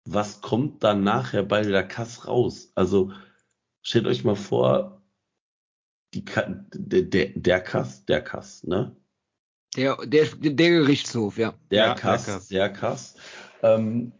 [0.04, 2.72] was kommt dann nachher bei der Kass raus.
[2.74, 3.12] Also
[3.82, 5.02] stellt euch mal vor,
[6.14, 8.96] die Ka der, der, der Kass, der Kass, ne?
[9.76, 11.54] Der, der, der Gerichtshof, ja.
[11.70, 12.48] Der Ja, der Kass, Kass.
[12.48, 13.16] der Kass,
[13.62, 14.12] ähm,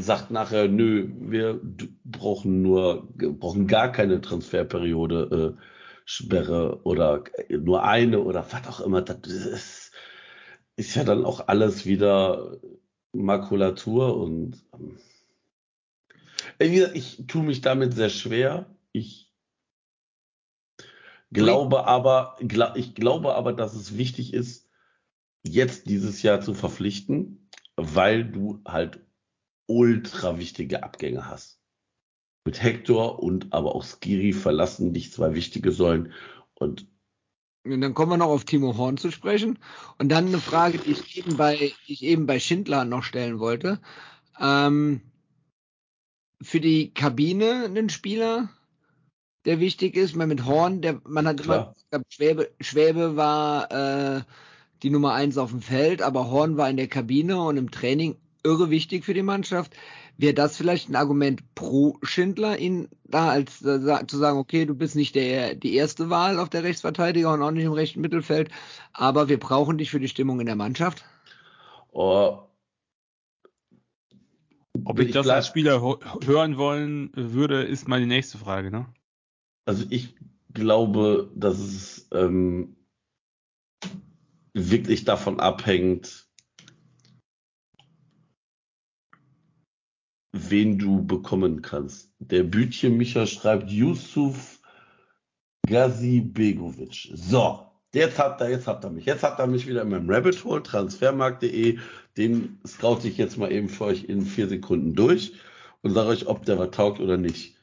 [0.00, 1.60] sagt nachher, nö, wir
[2.04, 5.62] brauchen nur, brauchen gar keine Transferperiode, äh,
[6.04, 9.02] Sperre oder nur eine oder was auch immer.
[9.02, 9.92] Das ist,
[10.76, 12.58] ist ja dann auch alles wieder
[13.12, 14.98] Makulatur und ähm,
[16.58, 18.74] gesagt, ich tue mich damit sehr schwer.
[18.92, 19.30] Ich
[21.30, 24.68] glaube aber, gla ich glaube aber, dass es wichtig ist,
[25.44, 29.00] jetzt dieses Jahr zu verpflichten, weil du halt
[29.68, 31.60] ultra wichtige Abgänge hast.
[32.44, 36.12] Mit Hector und aber auch Skiri verlassen dich zwei wichtige Säulen
[36.54, 36.88] und
[37.64, 39.58] Und dann kommen wir noch auf Timo Horn zu sprechen.
[39.98, 43.80] Und dann eine Frage, die ich eben bei, ich eben bei Schindler noch stellen wollte.
[44.40, 45.02] Ähm,
[46.40, 48.48] für die Kabine einen Spieler,
[49.44, 50.16] der wichtig ist.
[50.16, 52.02] Meine, mit Horn, der, man hat immer, Klar.
[52.08, 54.22] Schwäbe, Schwäbe war äh,
[54.82, 58.16] die Nummer eins auf dem Feld, aber Horn war in der Kabine und im Training
[58.48, 59.74] irre wichtig für die Mannschaft.
[60.16, 64.74] Wäre das vielleicht ein Argument pro Schindler, ihn da als äh, zu sagen, okay, du
[64.74, 68.50] bist nicht der die erste Wahl auf der Rechtsverteidiger und auch nicht im rechten Mittelfeld,
[68.92, 71.04] aber wir brauchen dich für die Stimmung in der Mannschaft?
[71.92, 72.38] Oh,
[74.84, 75.80] Ob ich, Ich das bleib- als Spieler
[76.24, 78.86] hören wollen würde, ist meine nächste Frage, ne?
[79.66, 80.14] Also ich
[80.54, 82.76] glaube, dass es ähm,
[84.54, 86.27] wirklich davon abhängt,
[90.32, 92.12] wen du bekommen kannst.
[92.18, 94.60] Der Bütchen Micha schreibt Yusuf
[95.66, 97.10] Gazi Begovic.
[97.14, 99.06] So, jetzt habt ihr, jetzt habt ihr mich.
[99.06, 101.78] Jetzt habt ihr mich wieder in meinem Rabbit Hole, transfermarkt.de.
[102.16, 105.32] Den scout ich jetzt mal eben für euch in vier Sekunden durch
[105.82, 107.56] und sage euch, ob der was taugt oder nicht.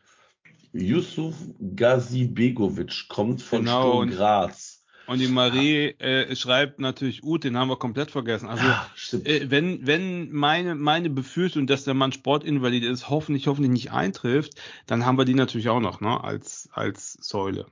[0.72, 1.36] Yusuf
[1.76, 4.75] Gazi Begovic kommt von Genau, Sturm Graz.
[5.08, 8.48] Und die Marie äh, schreibt natürlich, Ut, den haben wir komplett vergessen.
[8.48, 8.90] Also Ja,
[9.24, 14.54] äh, wenn, wenn meine, meine Befürchtung, dass der Mann Sportinvalid ist, hoffentlich, hoffentlich nicht eintrifft,
[14.88, 17.68] dann haben wir die natürlich auch noch, ne, als, als Säule.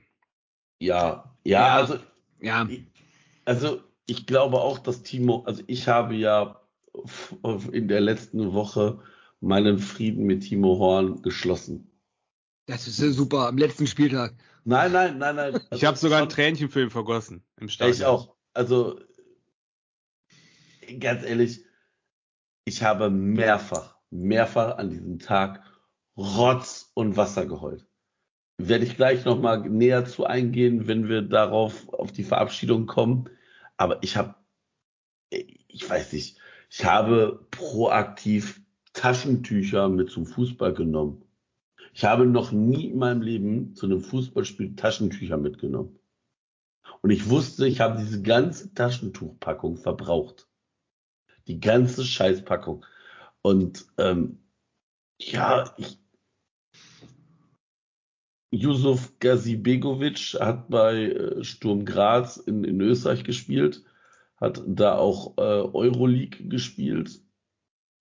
[0.80, 1.74] Ja, ja, Ja.
[1.74, 1.98] also
[2.40, 2.68] Ja,
[3.44, 6.60] Also ich glaube auch, dass Timo, also ich habe ja
[7.72, 9.00] in der letzten Woche
[9.40, 11.90] meinen Frieden mit Timo Horn geschlossen.
[12.66, 13.48] das ist ja super.
[13.48, 14.34] Am letzten Spieltag.
[14.64, 15.54] Nein, nein, nein, nein.
[15.56, 17.96] Ich also habe sogar ein Tränchen für ihn vergossen im Stadion.
[17.96, 18.34] ich auch.
[18.54, 18.98] Also
[21.00, 21.64] ganz ehrlich,
[22.64, 25.62] ich habe mehrfach, mehrfach an diesem Tag
[26.16, 27.86] Rotz und Wasser geheult.
[28.58, 33.28] Werde ich gleich nochmal näher zu eingehen, wenn wir darauf auf die Verabschiedung kommen.
[33.76, 34.36] Aber ich habe,
[35.30, 36.38] ich weiß nicht,
[36.70, 41.23] ich habe proaktiv Taschentücher mit zum Fußball genommen.
[41.94, 45.96] Ich habe noch nie in meinem Leben zu einem Fußballspiel Taschentücher mitgenommen.
[47.02, 50.48] Und ich wusste, ich habe diese ganze Taschentuchpackung verbraucht.
[51.46, 52.84] Die ganze Scheißpackung.
[53.42, 54.40] Und ähm,
[55.20, 55.98] ja, ich,
[58.50, 63.84] Yusuf Gazibegovic hat bei äh, Sturm Graz in, in Österreich gespielt,
[64.36, 67.20] hat da auch äh, Euroleague gespielt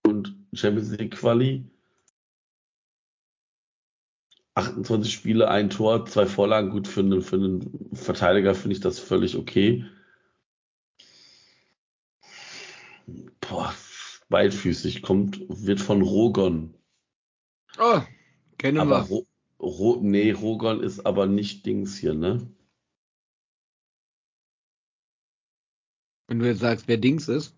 [0.08, 1.69] und Champions League Quali.
[4.55, 6.69] 28 Spiele, ein Tor, zwei Vorlagen.
[6.69, 9.85] Gut, für einen, für einen Verteidiger finde ich das völlig okay.
[13.41, 13.73] Boah,
[14.29, 16.73] beidfüßig, kommt, wird von Rogon.
[17.79, 18.01] Oh,
[18.57, 19.15] kennen Aber wir.
[19.15, 19.27] Ro,
[19.59, 22.47] Ro, nee, Rogon ist aber nicht Dings hier, ne?
[26.27, 27.55] Wenn du jetzt sagst, wer Dings ist.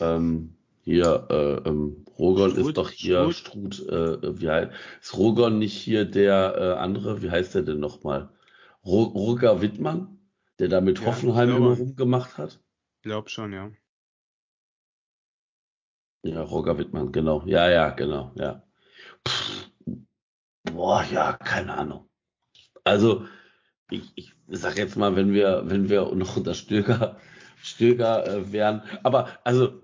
[0.00, 5.58] Ähm, hier, äh, ähm, Rogon Struth, ist doch hier Struth, äh, wie heißt, ist Rogon
[5.58, 8.30] nicht hier der äh, andere, wie heißt der denn nochmal?
[8.84, 10.18] Ro, Roger Wittmann,
[10.58, 11.76] der da mit Ja, Hoffenheim ich immer glaube.
[11.76, 12.60] rumgemacht hat?
[13.02, 13.70] Glaub schon, ja.
[16.24, 17.42] Ja, Roger Wittmann, genau.
[17.46, 18.62] Ja, ja, genau, ja.
[19.26, 19.70] Pff,
[20.64, 22.08] boah, ja, keine Ahnung.
[22.84, 23.26] Also,
[23.90, 27.18] ich, ich sag jetzt mal, wenn wir, wenn wir noch unter Stöger,
[27.62, 29.81] Stöger äh, wären, aber also, äh,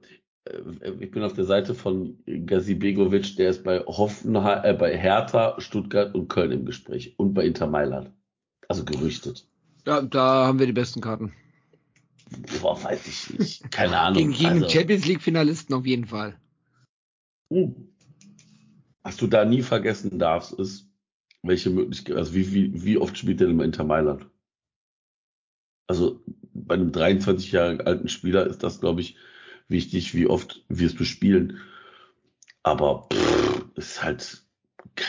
[1.00, 5.60] ich bin auf der Seite von Gazi Begovic, der ist bei Hoffenheim, äh, bei Hertha,
[5.60, 8.12] Stuttgart und Köln im Gespräch und bei Inter Mailand.
[8.68, 9.46] Also gerüchtet.
[9.86, 11.32] Ja, da haben wir die besten Karten.
[12.60, 13.70] Boah, weiß ich nicht.
[13.70, 14.18] Keine Ahnung.
[14.18, 16.38] Gegen, gegen also, Champions League Finalisten auf jeden Fall.
[17.50, 17.88] Hm.
[19.02, 20.90] Was du da nie vergessen darfst, ist,
[21.42, 24.26] welche Möglichkeit, also wie, wie, wie oft spielt der denn mal Inter Mailand?
[25.86, 29.16] Also bei einem 23 Jahre alten Spieler ist das, glaube ich,
[29.68, 31.58] wichtig, wie oft wirst du spielen.
[32.62, 34.42] Aber pff, ist halt,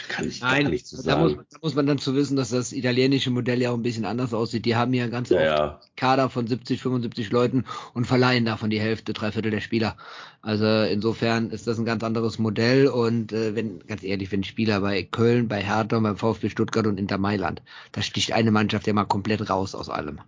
[0.07, 1.45] kann ich gar Nein, nichts zu da muss, sagen.
[1.51, 4.33] da muss man dann zu wissen, dass das italienische Modell ja auch ein bisschen anders
[4.33, 4.65] aussieht.
[4.65, 5.81] Die haben ja ganz Ja, oft ja.
[5.97, 9.97] Kader von 70, 75 Leuten und verleihen davon die Hälfte, drei Viertel der Spieler.
[10.41, 14.81] Also insofern ist das ein ganz anderes Modell und äh, wenn, ganz ehrlich, wenn Spieler
[14.81, 18.93] bei Köln, bei Hertha, beim VfB Stuttgart und Inter Mailand, da sticht eine Mannschaft ja
[18.93, 20.21] mal komplett raus aus allem.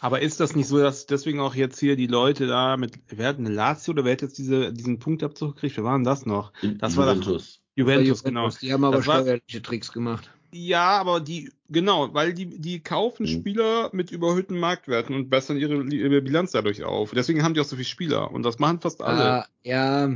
[0.00, 3.28] Aber ist das nicht so, dass deswegen auch jetzt hier die Leute da mit, wer
[3.28, 5.76] hat eine Lazio oder wer hat jetzt diese, diesen Punktabzug gekriegt?
[5.76, 6.52] Wer war denn das noch?
[6.78, 7.60] Das war doch Juventus.
[7.76, 8.48] Juventus, genau.
[8.48, 10.30] Die haben aber Das war- steuerliche Tricks gemacht.
[10.52, 13.28] Ja, aber die, genau, weil die, die kaufen Mhm.
[13.28, 17.12] Spieler mit überhöhten Marktwerten und bessern ihre, ihre Bilanz dadurch auf.
[17.14, 19.22] Deswegen haben die auch so viele Spieler und das machen fast alle.
[19.44, 20.08] Ah, ja,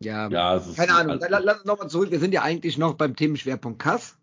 [0.00, 0.28] ja.
[0.30, 1.20] Ja, Keine Ahnung.
[1.20, 2.10] also- Lass uns nochmal zurück.
[2.12, 4.16] Wir sind ja eigentlich noch beim Themenschwerpunkt Kass.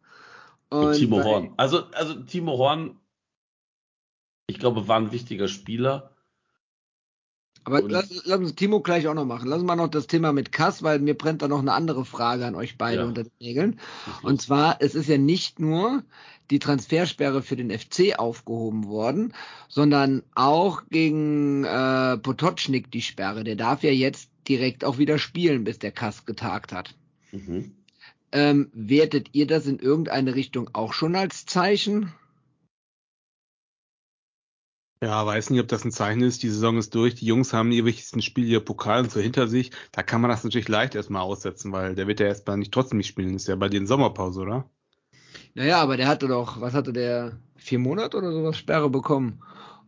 [0.69, 1.54] Und Timo Horn.
[1.58, 2.95] Also, also Timo Horn,
[4.47, 6.12] ich glaube, war ein wichtiger Spieler.
[7.63, 9.47] Aber Und- lass, lass uns Timo gleich auch noch machen.
[9.47, 12.05] Lass uns mal noch das Thema mit Kass, weil mir brennt da noch eine andere
[12.05, 13.08] Frage an euch beide Ja.
[13.08, 13.79] unter den Nägeln.
[14.21, 16.03] Und zwar, es ist ja nicht nur
[16.51, 19.34] die Transfersperre für den FC aufgehoben worden,
[19.67, 23.43] sondern auch gegen äh, Potocznik die Sperre.
[23.43, 26.93] Der darf ja jetzt direkt auch wieder spielen, bis der Kass getagt hat.
[27.31, 27.71] Mhm.
[28.31, 32.13] Ähm, wertet ihr das in irgendeine Richtung auch schon als Zeichen?
[35.06, 36.41] Ja, weiß nicht, ob das ein Zeichen ist.
[36.41, 37.13] Die Saison ist durch.
[37.13, 39.70] Die Jungs haben ihr wichtigsten Spiel ihr Pokal und so hinter sich.
[39.91, 42.98] Da kann man das natürlich leicht erstmal aussetzen, weil der wird ja erstmal nicht trotzdem
[42.98, 43.36] nicht spielen.
[43.36, 44.68] ist ja bei in Sommerpause, oder?
[45.54, 47.38] Naja, aber der hatte doch, was hatte der?
[47.56, 49.41] Vier Monate oder sowas Sperre bekommen.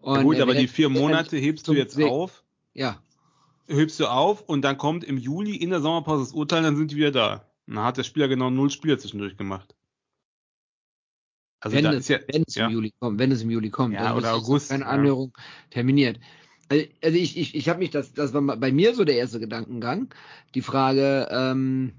[0.04, 2.44] Ja, Und gut, er aber die vier er Monate hebst du jetzt auf.
[2.76, 3.00] Ja,
[3.66, 6.92] Hebst du auf und dann kommt im Juli in der Sommerpause das Urteil, dann sind
[6.92, 7.50] die wieder da.
[7.66, 9.76] Und dann hat der Spieler genau null Spiele zwischendurch gemacht.
[11.60, 12.67] Also wenn, es, ja, wenn es ja.
[12.67, 13.96] im Juli kommt, wenn es im Juli kommt.
[13.96, 14.86] Ja, oder August, Keine.
[14.86, 15.34] Anhörung
[15.72, 16.20] terminiert.
[16.70, 19.39] Also also ich, ich, ich habe mich, das, das war bei mir so der erste
[19.39, 20.13] Gedankengang.
[20.54, 21.93] Die Frage, ähm,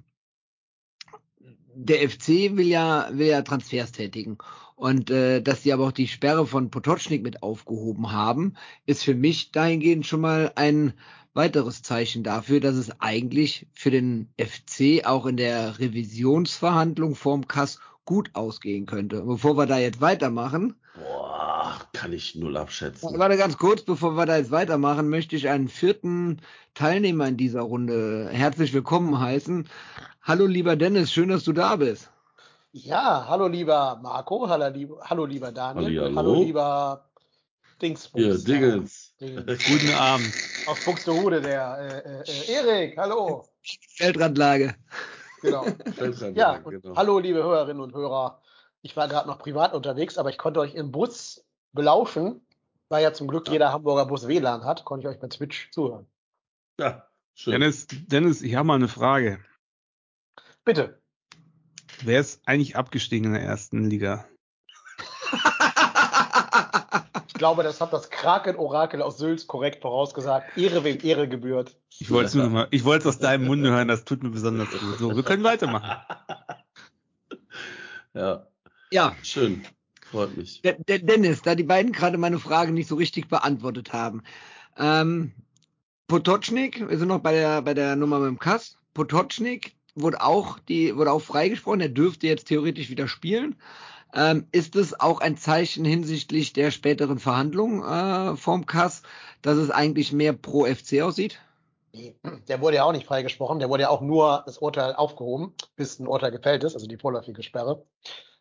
[1.74, 4.38] der FC will ja, will ja Transfers tätigen.
[4.76, 8.54] Und äh, dass sie aber auch die Sperre von Potocznik mit aufgehoben haben,
[8.86, 10.92] ist für mich dahingehend schon mal ein
[11.34, 17.80] weiteres Zeichen dafür, dass es eigentlich für den FC auch in der Revisionsverhandlung vorm Kass
[18.08, 19.20] gut ausgehen könnte.
[19.20, 23.18] Bevor wir da jetzt weitermachen, Boah, kann ich null abschätzen.
[23.18, 26.40] warte ganz kurz, bevor wir da jetzt weitermachen, möchte ich einen vierten
[26.72, 29.68] Teilnehmer in dieser Runde herzlich willkommen heißen.
[30.22, 32.10] Hallo lieber Dennis, schön, dass du da bist.
[32.72, 36.16] Ja, hallo lieber Marco, hallo, lieb, hallo lieber Daniel, Hallihallo.
[36.16, 37.04] hallo lieber
[37.78, 38.44] Hier, Dingsbums.
[38.44, 39.14] Dingens.
[39.20, 39.64] Dingens.
[39.68, 40.32] Guten Abend.
[40.66, 43.44] Aus Buxtehude, der äh, äh, Erik, hallo.
[43.96, 44.74] Feldrandlage.
[45.40, 45.64] Genau.
[46.34, 46.96] Ja, und genau.
[46.96, 48.40] hallo liebe Hörerinnen und Hörer.
[48.82, 52.40] Ich war gerade noch privat unterwegs, aber ich konnte euch im Bus belauschen,
[52.88, 56.06] weil ja zum Glück jeder Hamburger Bus WLAN hat, konnte ich euch bei Twitch zuhören.
[56.78, 57.52] Ja, schön.
[57.52, 59.44] Dennis, Dennis, ich habe mal eine Frage.
[60.64, 61.00] Bitte.
[62.02, 64.28] Wer ist eigentlich abgestiegen in der ersten Liga?
[67.38, 70.58] Ich glaube, das hat das Kraken-Orakel aus Sülz korrekt vorausgesagt.
[70.58, 71.76] Ehre wem Ehre gebührt.
[72.00, 74.24] Ich wollte es nur noch mal, ich wollte es aus deinem Munde hören, das tut
[74.24, 74.98] mir besonders gut.
[74.98, 76.02] So, wir können weitermachen.
[78.12, 78.48] Ja,
[78.90, 79.64] ja, schön.
[80.10, 80.62] Freut mich.
[80.62, 84.24] De De Dennis, da die beiden gerade meine Frage nicht so richtig beantwortet haben.
[84.76, 85.30] Ähm,
[86.08, 88.78] Potocznik, wir sind noch bei der, bei der Nummer mit dem Kass.
[88.94, 93.54] Potocznik wurde auch, die, wurde auch freigesprochen, er dürfte jetzt theoretisch wieder spielen.
[94.14, 99.02] Ähm, ist es auch ein Zeichen hinsichtlich der späteren Verhandlungen äh, vom Kass,
[99.42, 101.38] dass es eigentlich mehr pro FC aussieht?
[102.48, 105.98] Der wurde ja auch nicht freigesprochen, der wurde ja auch nur das Urteil aufgehoben, bis
[105.98, 107.84] ein Urteil gefällt ist, also die vorläufige Sperre.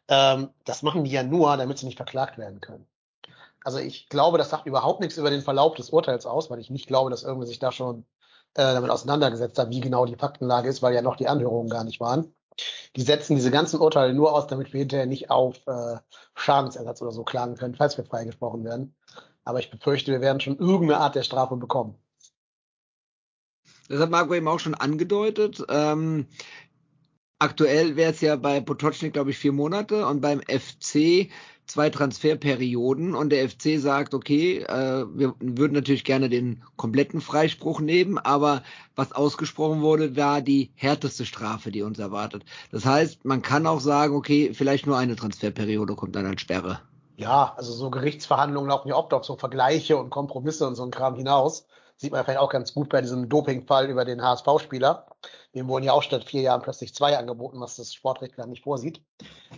[0.08, 2.88] Ähm, das machen die ja nur, damit sie nicht verklagt werden können.
[3.64, 6.70] Also ich glaube, das sagt überhaupt nichts über den Verlauf des Urteils aus, weil ich
[6.70, 8.06] nicht glaube, dass irgendwer sich da schon
[8.54, 11.84] äh, damit auseinandergesetzt hat, wie genau die Faktenlage ist, weil ja noch die Anhörungen gar
[11.84, 12.34] nicht waren.
[12.96, 15.98] Die setzen diese ganzen Urteile nur aus, damit wir hinterher nicht auf äh,
[16.36, 18.96] Schadensersatz oder so klagen können, falls wir freigesprochen werden.
[19.44, 21.96] Aber ich befürchte, wir werden schon irgendeine Art der Strafe bekommen.
[23.90, 25.64] Das hat Marco eben auch schon angedeutet.
[25.70, 26.28] Ähm,
[27.40, 31.30] aktuell wäre es ja bei Potocznik, glaube ich, vier Monate und beim FC
[31.68, 37.82] zwei Transferperioden und der FC sagt, okay, äh, wir würden natürlich gerne den kompletten Freispruch
[37.82, 38.64] nehmen, aber
[38.96, 42.46] was ausgesprochen wurde, war die härteste Strafe, die uns erwartet.
[42.72, 46.80] Das heißt, man kann auch sagen, okay, vielleicht nur eine Transferperiode kommt dann als Sperre.
[47.18, 50.92] Ja, also so Gerichtsverhandlungen laufen ja oft auf so Vergleiche und Kompromisse und so ein
[50.92, 51.66] Kram hinaus.
[51.98, 55.08] Sieht man vielleicht auch ganz gut bei diesem Dopingfall über den HSV-Spieler.
[55.56, 58.64] Dem wurden ja auch statt vier Jahren plötzlich zwei angeboten, was das Sportrecht gar nicht
[58.64, 59.02] vorsieht.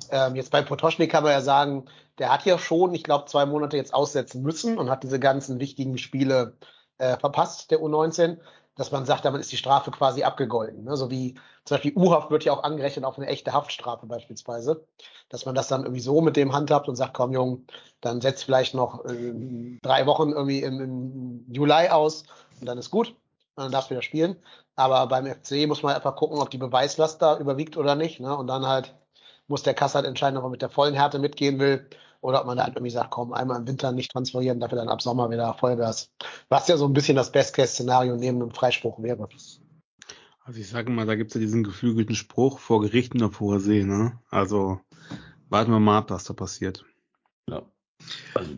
[0.10, 3.46] Ähm, jetzt bei Potoschnik kann man ja sagen, der hat ja schon, ich glaube, zwei
[3.46, 6.58] Monate jetzt aussetzen müssen und hat diese ganzen wichtigen Spiele
[6.98, 8.38] äh, verpasst, der U19,
[8.80, 10.86] dass man sagt, damit ist die Strafe quasi abgegolten.
[10.86, 10.96] Ne?
[10.96, 11.34] So wie
[11.66, 14.86] zum Beispiel U-Haft wird ja auch angerechnet auf eine echte Haftstrafe beispielsweise.
[15.28, 17.66] Dass man das dann irgendwie so mit dem handhabt und sagt, komm Jung,
[18.00, 22.24] dann setzt vielleicht noch äh, drei Wochen irgendwie im, im Juli aus
[22.62, 23.10] und dann ist gut.
[23.56, 24.38] Und dann darfst du wieder spielen.
[24.78, 28.22] Aber beim FC muss man einfach gucken, ob die Beweislast da überwiegt oder nicht.
[28.22, 28.34] Ne?
[28.34, 28.96] Und dann halt
[29.48, 31.86] muss der Kass halt entscheiden, ob er mit der vollen Härte mitgehen will
[32.22, 34.90] oder ob man da halt irgendwie sagt, komm, einmal im Winter nicht transferieren, dafür dann
[34.90, 36.12] ab Sommer wieder Vollgas.
[36.50, 39.28] Was ja so ein bisschen das Best-Case-Szenario neben einem Freispruch wäre.
[40.44, 43.84] Also ich sage mal, da gibt's ja diesen geflügelten Spruch, vor Gericht nur vor See,
[43.84, 44.20] ne?
[44.30, 44.80] Also
[45.50, 46.86] warten wir mal ab, was da passiert.
[47.48, 47.64] Ja.
[48.34, 48.52] Also,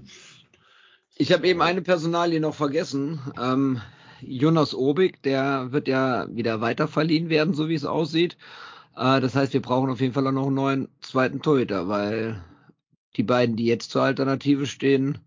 [1.15, 3.19] Ich habe eben eine Personalie noch vergessen.
[3.39, 3.81] Ähm,
[4.21, 8.37] Jonas Obig, der wird ja wieder weiter verliehen werden, so wie es aussieht.
[8.95, 12.41] Äh, das heißt, wir brauchen auf jeden Fall auch noch einen neuen zweiten Torhüter, weil
[13.17, 15.17] die beiden, die jetzt zur Alternative stehen,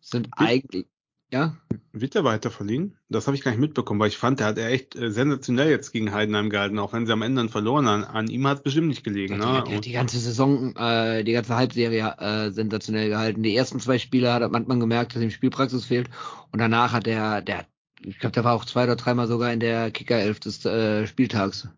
[0.00, 0.86] sind Wie- eigentlich,
[1.32, 1.56] ja,
[1.92, 2.96] Wird er weiter verliehen?
[3.08, 5.70] Das habe ich gar nicht mitbekommen, weil ich fand, der hat ja echt äh, sensationell
[5.70, 8.04] jetzt gegen Heidenheim gehalten, auch wenn sie am Ende dann verloren haben.
[8.04, 9.38] An ihm hat es bestimmt nicht gelegen.
[9.38, 9.58] der, Ne?
[9.76, 13.42] hat die ganze Saison, äh, die ganze Halbserie äh, sensationell gehalten.
[13.42, 16.08] Die ersten zwei Spiele hat man gemerkt, dass ihm Spielpraxis fehlt.
[16.52, 17.66] Und danach hat der, der,
[18.04, 21.68] ich glaube, der war auch zwei oder dreimal sogar in der Kickerelf des äh, Spieltags.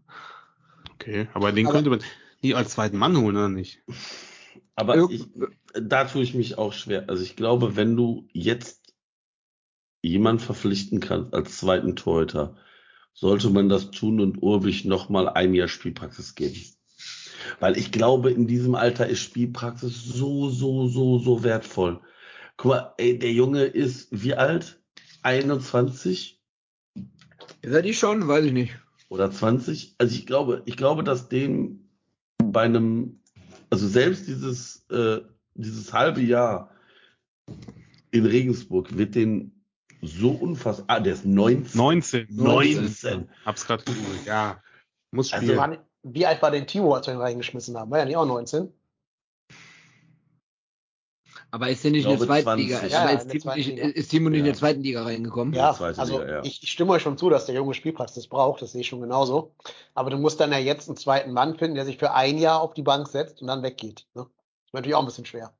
[0.94, 2.00] Okay, aber den Aber- könnte man
[2.42, 3.82] nie als zweiten Mann holen, oder nicht?
[4.76, 5.26] Aber ich,
[5.74, 7.08] da tue ich mich auch schwer.
[7.08, 8.94] Also ich glaube, wenn du jetzt
[10.02, 12.56] jemand verpflichten kannst als zweiten Torhüter,
[13.12, 16.62] sollte man das tun und Urbich nochmal ein Jahr Spielpraxis geben.
[17.60, 22.00] Weil ich glaube, in diesem Alter ist Spielpraxis so, so, so, so wertvoll.
[22.56, 24.80] Guck mal, ey, der Junge ist wie alt?
[25.22, 26.40] 21
[27.62, 28.28] Ist er die schon?
[28.28, 28.74] Weiß ich nicht.
[29.08, 29.96] oder 20?
[29.98, 31.88] Also ich glaube, ich glaube, dass dem
[32.42, 33.20] bei einem,
[33.70, 35.20] also selbst dieses, äh,
[35.54, 36.70] dieses halbe Jahr
[38.10, 39.52] in Regensburg wird den
[40.02, 41.76] so unfassbar, ah, der ist 19.
[41.80, 42.26] 19.
[42.30, 43.28] 19.
[43.44, 43.84] Hab's gerade
[44.24, 44.62] ja.
[45.10, 45.58] Muss Also spielen.
[45.58, 47.90] Wann- Wie alt war denn Timo, als wir ihn reingeschmissen haben?
[47.90, 48.72] War ja nicht auch 19?
[51.50, 52.78] Aber ist er nicht Ich in der zweiten Liga?
[52.78, 52.92] 20.
[52.92, 53.86] Ja, aber ja, ist, Timo nicht, Liga.
[53.88, 54.52] ist Timo nicht in Ja.
[54.52, 55.54] der zweiten Liga reingekommen?
[55.54, 56.44] Ja, also Liga, ja.
[56.44, 59.00] Ich, ich stimme euch schon zu, dass der junge Spielpraxis braucht, das sehe ich schon
[59.00, 59.54] genauso.
[59.94, 62.60] Aber du musst dann ja jetzt einen zweiten Mann finden, der sich für ein Jahr
[62.60, 64.06] auf die Bank setzt und dann weggeht.
[64.14, 64.22] Ne?
[64.24, 65.54] Das ist natürlich auch ein bisschen schwer.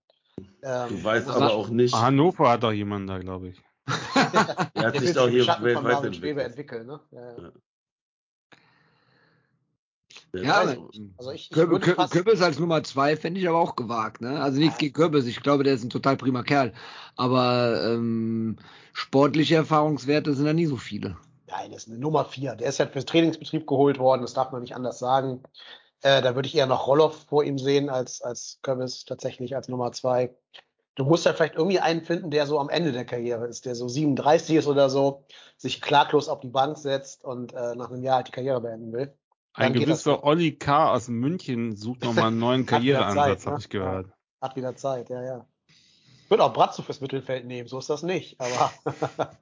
[0.63, 3.63] Ähm, Du weißt aber auch nicht, Hannover hat doch jemanden da, glaube ich.
[3.87, 6.87] er hat der sich will doch hier Schatten von Marvin Schwebe entwickeln.
[6.87, 7.01] Ne?
[7.13, 7.53] Ja,
[10.37, 10.63] ja.
[10.63, 13.59] Der Ja, ist- aber- Also ich, ich fast, Köbels als Nummer zwei fände ich aber
[13.59, 14.21] auch gewagt.
[14.21, 14.41] Ne?
[14.41, 16.73] Also nichts gegen Köbels, ich glaube, der ist ein total prima Kerl.
[17.17, 18.57] Aber ähm,
[18.93, 21.17] sportliche Erfahrungswerte sind da nie so viele.
[21.49, 22.55] Nein, das ist eine Nummer vier.
[22.57, 25.43] Der ist halt fürs Trainingsbetrieb geholt worden, das darf man nicht anders sagen.
[26.03, 29.69] Äh, da würde ich eher noch Roloff vor ihm sehen als, als Köbbes tatsächlich als
[29.69, 30.35] Nummer zwei.
[30.97, 33.75] Du musst halt vielleicht irgendwie einen finden, der so am Ende der Karriere ist, der
[33.75, 35.25] so 37 ist oder so,
[35.57, 38.93] sich klaglos auf die Bank setzt und äh, nach einem Jahr halt die Karriere beenden
[38.93, 39.13] will.
[39.57, 40.93] Ein gewisser Olli K.
[40.93, 43.61] aus München sucht nochmal einen neuen Karriereansatz, Zeit, habe ne?
[43.61, 44.07] ich gehört.
[44.41, 45.47] Hat wieder Zeit, ja, ja.
[46.25, 48.41] Ich würde auch Bratzo fürs Mittelfeld nehmen, so ist das nicht.
[48.41, 48.73] Aber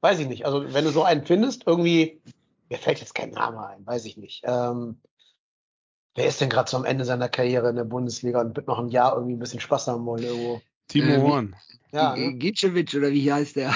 [0.00, 0.44] weiß ich nicht.
[0.46, 2.20] Also wenn du so einen findest, irgendwie,
[2.68, 4.42] mir fällt jetzt kein Name ein, weiß ich nicht.
[4.44, 5.00] Ähm,
[6.14, 8.78] wer ist denn gerade so am Ende seiner Karriere in der Bundesliga und wird noch
[8.80, 10.60] ein Jahr irgendwie ein bisschen Spaß haben wollen irgendwo?
[10.88, 11.56] Timo Äh, wie- Horn.
[11.92, 12.34] Ja, ne?
[12.34, 13.72] Gicevic oder wie heißt der?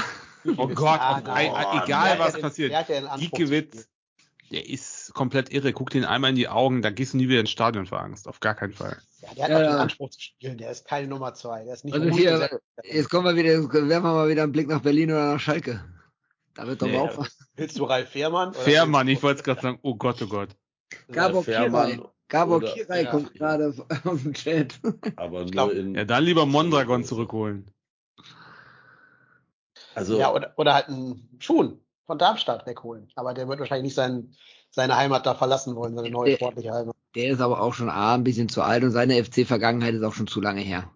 [0.56, 2.72] Oh Gott, Ja, oh, egal was passiert.
[2.72, 2.80] Der
[4.50, 5.72] der ist komplett irre.
[5.72, 8.26] Guck den einmal in die Augen, da gehst du nie wieder ins Stadion vor Angst.
[8.28, 8.96] Auf gar keinen Fall.
[9.20, 9.78] Ja, der hat Ja, auch den ja.
[9.78, 10.58] Anspruch zu spielen.
[10.58, 11.64] Der ist keine Nummer zwei.
[11.64, 12.50] Der ist nicht Also gut hier,
[12.84, 15.40] jetzt kommen wir wieder, jetzt werfen wir mal wieder einen Blick nach Berlin oder nach
[15.40, 15.84] Schalke.
[16.54, 17.30] Da wird doch Nee, mal aufwachen.
[17.56, 18.48] Willst du Ralf Fährmann?
[18.50, 20.50] oder Fährmann, ich wollte es gerade sagen, oh Gott, oh Gott.
[21.10, 22.02] Gabor Fährmann.
[22.28, 23.10] Gabor oder- Kirai ja.
[23.10, 24.78] kommt gerade auf, auf den Chat.
[25.16, 27.70] Aber nur glaub- in, Ja, dann lieber Mondragon zurückholen.
[29.94, 33.08] also Ja, oder, oder halt einen Schuhen von Darmstadt wegholen.
[33.14, 34.34] Aber der wird wahrscheinlich nicht sein,
[34.70, 36.96] seine Heimat da verlassen wollen, seine neue Der- sportliche Heimat.
[37.14, 40.12] Der ist aber auch schon A, ein bisschen zu alt und seine FC-Vergangenheit ist auch
[40.14, 40.90] schon zu lange her.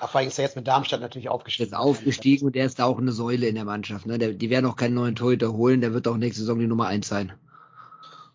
[0.00, 1.68] Ach, vor allem ist er jetzt mit Darmstadt natürlich Der aufgestiegen.
[1.70, 4.06] ist aufgestiegen und der ist da auch eine Säule in der Mannschaft.
[4.06, 4.18] Ne?
[4.18, 6.86] Der, die werden auch keinen neuen Torhüter holen, der wird auch nächste Saison die Nummer
[6.88, 7.32] eins sein.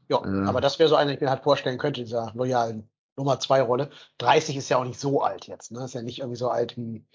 [0.08, 0.46] Ja, Ja.
[0.50, 3.62] aber das wäre so einer, den ich mir halt vorstellen könnte, dieser loyalen Nummer zwei
[3.62, 3.92] Rolle.
[4.18, 5.84] 30 ist ja auch nicht so alt jetzt, ne?
[5.86, 7.06] Ist ja nicht irgendwie so alt wie,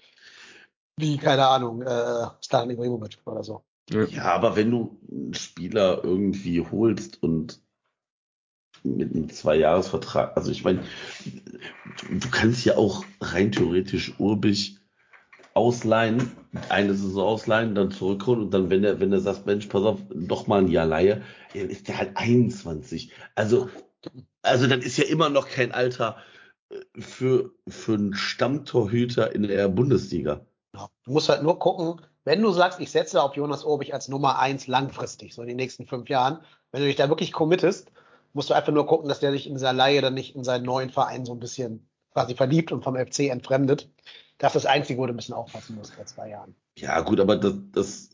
[0.97, 3.64] wie, keine Ahnung, äh, Slatan Ibrahimovic oder so.
[3.89, 7.61] Ja, aber wenn du einen Spieler irgendwie holst und
[8.83, 10.83] mit einem Zwei-Jahres-Vertrag, also ich meine,
[11.23, 14.77] du, du kannst ja auch rein theoretisch Urbich
[15.53, 16.31] ausleihen,
[16.69, 19.99] eine Saison ausleihen, dann zurückholen und dann, wenn er, wenn er sagt, Mensch, pass auf,
[20.13, 21.21] noch mal ein Jahr Laie,
[21.53, 23.11] dann ist der halt 21.
[23.35, 23.69] Also,
[24.41, 26.17] also dann ist ja immer noch kein Alter
[26.69, 30.45] äh, für, für einen Stammtorhüter in der Bundesliga.
[30.73, 34.39] Du musst halt nur gucken, wenn du sagst, ich setze auf Jonas Obig als Nummer
[34.39, 36.39] eins langfristig, so in den nächsten fünf Jahren,
[36.71, 37.91] wenn du dich da wirklich committest,
[38.33, 40.65] musst du einfach nur gucken, dass der sich in dieser Laie dann nicht in seinen
[40.65, 43.89] neuen Verein so ein bisschen quasi verliebt und vom FC entfremdet.
[44.39, 46.55] Das ist das Einzige, wo du ein bisschen aufpassen musst bei zwei Jahren.
[46.77, 48.09] Ja, gut, aber das, das,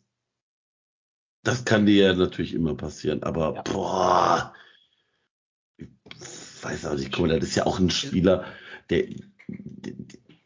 [1.44, 3.24] das kann dir ja natürlich immer passieren.
[3.24, 3.62] Aber Ja.
[3.62, 4.54] boah,
[5.78, 8.46] ich weiß auch nicht, guck mal, das ist ja auch ein Spieler,
[8.90, 9.04] der,
[9.48, 9.94] der,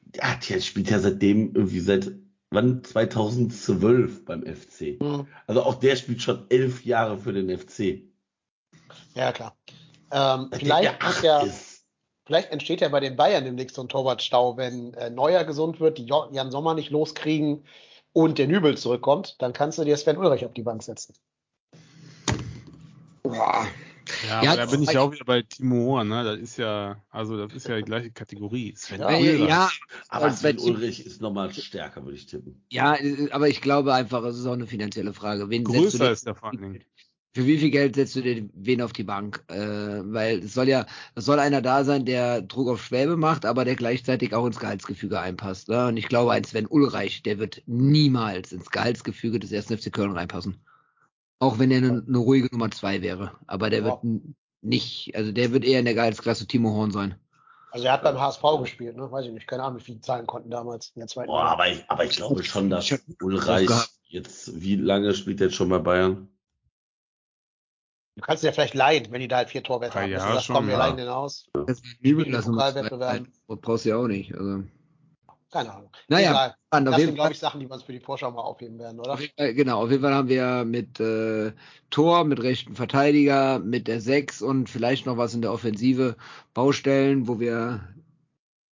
[0.03, 2.11] der hat ja, spielt ja seitdem irgendwie seit
[2.55, 2.83] wann?
[2.83, 4.97] 2012 beim FC.
[5.47, 8.01] Also auch der spielt schon elf Jahre für den FC.
[9.13, 9.55] Ja, klar.
[10.11, 11.47] Ähm, vielleicht, der
[12.25, 15.97] vielleicht entsteht ja bei den Bayern demnächst so ein Torwartstau, wenn äh, Neuer gesund wird,
[15.97, 17.63] die Jan Sommer nicht loskriegen
[18.13, 21.13] und der Nübel zurückkommt, dann kannst du dir Sven Ulrich auf die Bank setzen.
[23.23, 23.67] Boah.
[24.27, 26.23] Ja, Ja, aber da bin ich ja auch wieder bei Timo Horn, ne?
[26.23, 28.73] Das ist ja, also das ist ja die gleiche Kategorie.
[28.75, 29.69] Sven Ja, ja,
[30.09, 32.63] Aber Sven Ulrich ist nochmal stärker, würde ich tippen.
[32.71, 35.49] ja, äh, aber ich glaube einfach, es ist auch eine finanzielle Frage.
[35.49, 36.83] Wen setzt du Größer ist der vor allen Dingen.
[37.35, 39.43] Für wie viel Geld setzt du dir wen auf die Bank?
[39.49, 43.45] Äh, weil es soll ja, es soll einer da sein, der Druck auf Schwäbe macht,
[43.45, 45.67] aber der gleichzeitig auch ins Gehaltsgefüge einpasst.
[45.67, 45.87] Ne?
[45.87, 49.65] Und ich glaube, ein Sven Ulreich, der wird niemals ins Gehaltsgefüge des 1.
[49.65, 50.63] FC Köln reinpassen.
[51.39, 53.31] Auch wenn er eine, eine ruhige Nummer zwei wäre.
[53.47, 53.85] Aber der Ja.
[53.85, 54.23] wird
[54.61, 57.15] nicht, also der wird eher in der Gehaltsklasse Timo Horn sein.
[57.71, 59.11] Also er hat beim HSV gespielt, ne?
[59.11, 61.51] Weiß ich nicht, keine Ahnung, wie viele Zahlen konnten damals in der zweiten Boah, Liga.
[61.51, 62.89] aber ich, aber ich glaube schon, dass
[63.21, 63.69] Ulreich.
[64.07, 66.29] Jetzt, wie lange spielt er jetzt schon bei Bayern?
[68.15, 70.13] Du kannst ihn ja vielleicht leihen, wenn die da halt vier Torwerte Drei haben.
[70.13, 70.85] Weißt du, das schon, kommen wir ja.
[70.87, 71.49] leihen den aus.
[71.53, 73.33] Das lassen wir Pokalwettbewerben.
[73.45, 74.33] zwei- brauchst du ja auch nicht.
[74.33, 74.63] Also.
[75.55, 75.89] Keine Ahnung.
[76.09, 76.31] Naja,
[76.69, 76.83] Egal.
[76.83, 79.17] Das sind, glaube ich, Sachen, die wir uns für die Vorschau mal aufheben werden, oder?
[79.37, 81.53] Genau, auf jeden Fall haben wir mit äh,
[81.89, 86.17] Tor, mit rechten Verteidiger, mit der 6 und vielleicht noch was in der Offensive
[86.53, 87.87] Baustellen, wo wir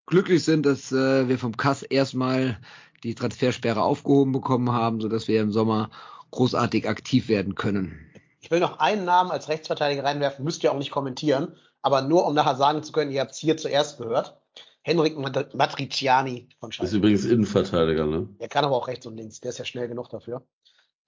[0.06, 2.58] glücklich sind, dass äh, wir vom Kass erstmal
[3.04, 5.88] die Transfersperre aufgehoben bekommen haben, sodass wir im Sommer
[6.32, 8.10] großartig aktiv werden können.
[8.40, 12.26] Ich will noch einen Namen als Rechtsverteidiger reinwerfen, müsst ihr auch nicht kommentieren, aber nur
[12.26, 14.41] um nachher sagen zu können, ihr habt es hier zuerst gehört.
[14.82, 16.96] Henrik Mat- Matriciani von Ist Schalke.
[16.96, 18.28] übrigens Innenverteidiger, ne?
[18.40, 20.42] Der kann aber auch rechts und links, der ist ja schnell genug dafür.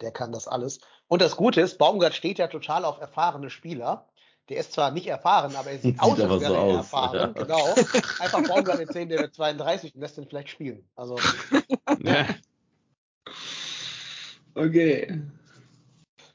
[0.00, 0.80] Der kann das alles.
[1.08, 4.08] Und das Gute ist, Baumgart steht ja total auf erfahrene Spieler.
[4.48, 6.74] Der ist zwar nicht erfahren, aber er sieht Sieht aus, als wäre so er aus,
[6.76, 7.16] erfahren.
[7.36, 7.42] ja.
[7.44, 7.74] Genau.
[8.20, 10.86] Einfach Baumgart erzählen, der wird 32 und lässt den vielleicht spielen.
[10.96, 11.16] Also
[12.02, 12.26] Ja.
[14.54, 15.20] Okay.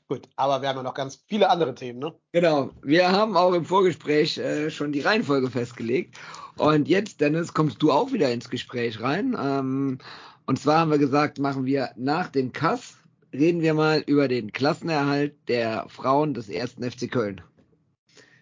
[0.09, 0.27] Gut.
[0.35, 2.13] Aber wir haben ja noch ganz viele andere Themen, ne?
[2.33, 2.71] Genau.
[2.81, 6.17] Wir haben auch im Vorgespräch äh, schon die Reihenfolge festgelegt.
[6.57, 9.37] Und jetzt, Dennis, kommst du auch wieder ins Gespräch rein.
[9.39, 9.99] Ähm,
[10.45, 12.97] und zwar haben wir gesagt, machen wir nach dem Kass,
[13.31, 17.41] reden wir mal über den Klassenerhalt der Frauen des ersten FC Köln.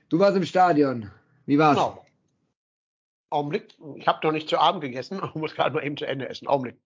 [0.09, 1.11] Du warst im Stadion.
[1.45, 1.75] Wie war's?
[1.75, 2.03] Genau.
[3.29, 3.75] Augenblick.
[3.97, 6.47] Ich habe noch nicht zu Abend gegessen und muss gerade mal eben zu Ende essen.
[6.47, 6.77] Augenblick.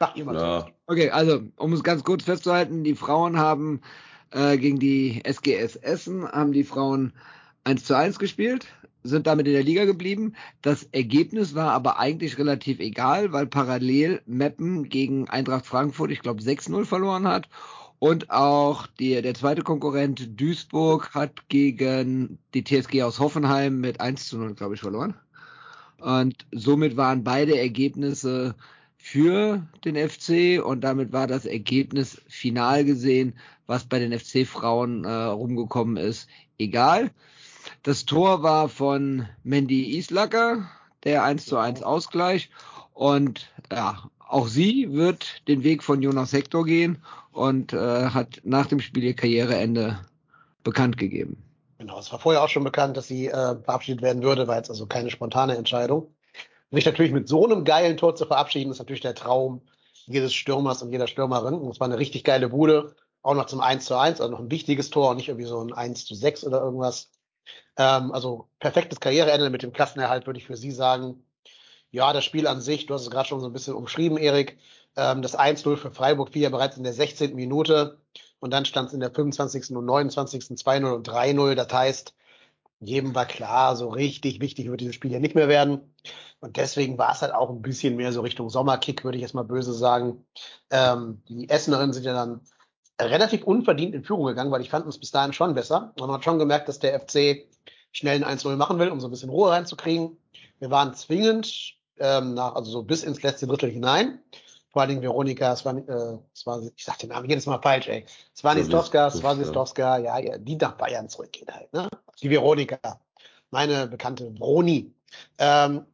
[0.00, 0.66] Sag ihr mal Ja.
[0.88, 3.80] Okay, also um es ganz kurz festzuhalten, die Frauen haben
[4.30, 7.12] äh, gegen die SGS Essen, haben die Frauen
[7.64, 8.66] 1 zu 1 gespielt,
[9.02, 10.34] sind damit in der Liga geblieben.
[10.62, 16.42] Das Ergebnis war aber eigentlich relativ egal, weil parallel Meppen gegen Eintracht Frankfurt, ich glaube,
[16.42, 17.48] 6-0 verloren hat.
[17.98, 24.28] Und auch die, der zweite Konkurrent Duisburg hat gegen die TSG aus Hoffenheim mit 1
[24.28, 25.14] zu 0, glaube ich, verloren.
[25.98, 28.54] Und somit waren beide Ergebnisse
[29.06, 33.38] für den FC und damit war das Ergebnis final gesehen,
[33.68, 36.28] was bei den FC-Frauen äh, rumgekommen ist,
[36.58, 37.12] egal.
[37.84, 40.68] Das Tor war von Mandy Islacker,
[41.04, 42.50] der 1 zu 1 Ausgleich.
[42.94, 46.98] Und ja, auch sie wird den Weg von Jonas Hector gehen
[47.30, 50.00] und äh, hat nach dem Spiel ihr Karriereende
[50.64, 51.40] bekannt gegeben.
[51.78, 54.70] Genau, es war vorher auch schon bekannt, dass sie äh, verabschiedet werden würde, war jetzt
[54.70, 56.08] also keine spontane Entscheidung.
[56.70, 59.62] Sich natürlich mit so einem geilen Tor zu verabschieden, ist natürlich der Traum
[60.06, 61.54] jedes Stürmers und jeder Stürmerin.
[61.54, 64.40] Und es war eine richtig geile Bude, auch noch zum 1 zu 1, also noch
[64.40, 67.10] ein wichtiges Tor und nicht irgendwie so ein 1 zu 6 oder irgendwas.
[67.76, 71.24] Ähm, also perfektes Karriereende mit dem Klassenerhalt, würde ich für sie sagen.
[71.90, 74.58] Ja, das Spiel an sich, du hast es gerade schon so ein bisschen umschrieben, Erik.
[74.96, 77.34] Ähm, das 1-0 für Freiburg fiel ja bereits in der 16.
[77.34, 77.98] Minute
[78.40, 79.74] und dann stand es in der 25.
[79.76, 80.42] und 29.
[80.42, 81.54] 2-0 und 3-0.
[81.54, 82.14] Das heißt,
[82.80, 85.94] jedem war klar, so richtig wichtig wird dieses Spiel ja nicht mehr werden.
[86.40, 89.34] Und deswegen war es halt auch ein bisschen mehr so Richtung Sommerkick, würde ich jetzt
[89.34, 90.24] mal böse sagen.
[90.70, 92.40] Ähm, die Essenerinnen sind ja dann
[93.00, 95.94] relativ unverdient in Führung gegangen, weil ich fand uns bis dahin schon besser.
[95.98, 97.46] Man hat schon gemerkt, dass der FC
[97.92, 100.18] schnell ein 1-0 machen will, um so ein bisschen Ruhe reinzukriegen.
[100.58, 104.20] Wir waren zwingend, ähm, nach, also so bis ins letzte Drittel hinein.
[104.76, 107.62] Vor allen Dingen Veronika, es war, äh, es war, ich sag den Namen jedes Mal
[107.62, 108.04] falsch, ey.
[108.36, 111.88] Swanistowska, Swanistowska, ja, ja, die nach Bayern zurückgeht halt, ne?
[112.20, 113.00] Die Veronika,
[113.50, 114.92] meine bekannte Broni.
[115.38, 115.86] Ähm,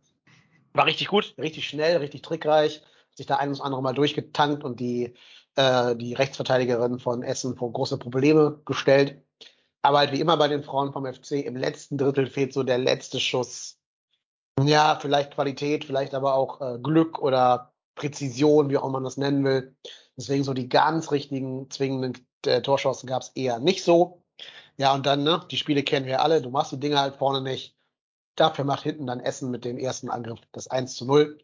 [0.73, 2.83] war richtig gut, richtig schnell, richtig trickreich,
[3.15, 5.15] sich da ein oder andere Mal durchgetankt und die,
[5.55, 9.23] äh, die Rechtsverteidigerin von Essen vor große Probleme gestellt.
[9.83, 12.79] Aber halt wie immer bei den Frauen vom FC, im letzten Drittel fehlt so der
[12.79, 13.79] letzte Schuss.
[14.61, 19.45] Ja, vielleicht Qualität, vielleicht aber auch äh, Glück oder Präzision, wie auch man das nennen
[19.45, 19.77] will.
[20.17, 24.23] Deswegen so die ganz richtigen, zwingenden äh, Torchancen gab es eher nicht so.
[24.77, 27.41] Ja, und dann, ne, die Spiele kennen wir alle, du machst die Dinge halt vorne
[27.43, 27.77] nicht.
[28.37, 31.39] Dafür macht hinten dann Essen mit dem ersten Angriff das 1 zu 0.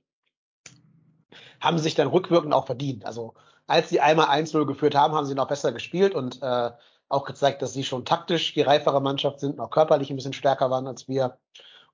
[1.61, 3.05] Haben sich dann rückwirkend auch verdient.
[3.05, 3.35] Also
[3.67, 6.71] als sie einmal 1-0 geführt haben, haben sie noch besser gespielt und äh,
[7.09, 10.71] auch gezeigt, dass sie schon taktisch die reifere Mannschaft sind, noch körperlich ein bisschen stärker
[10.71, 11.39] waren als wir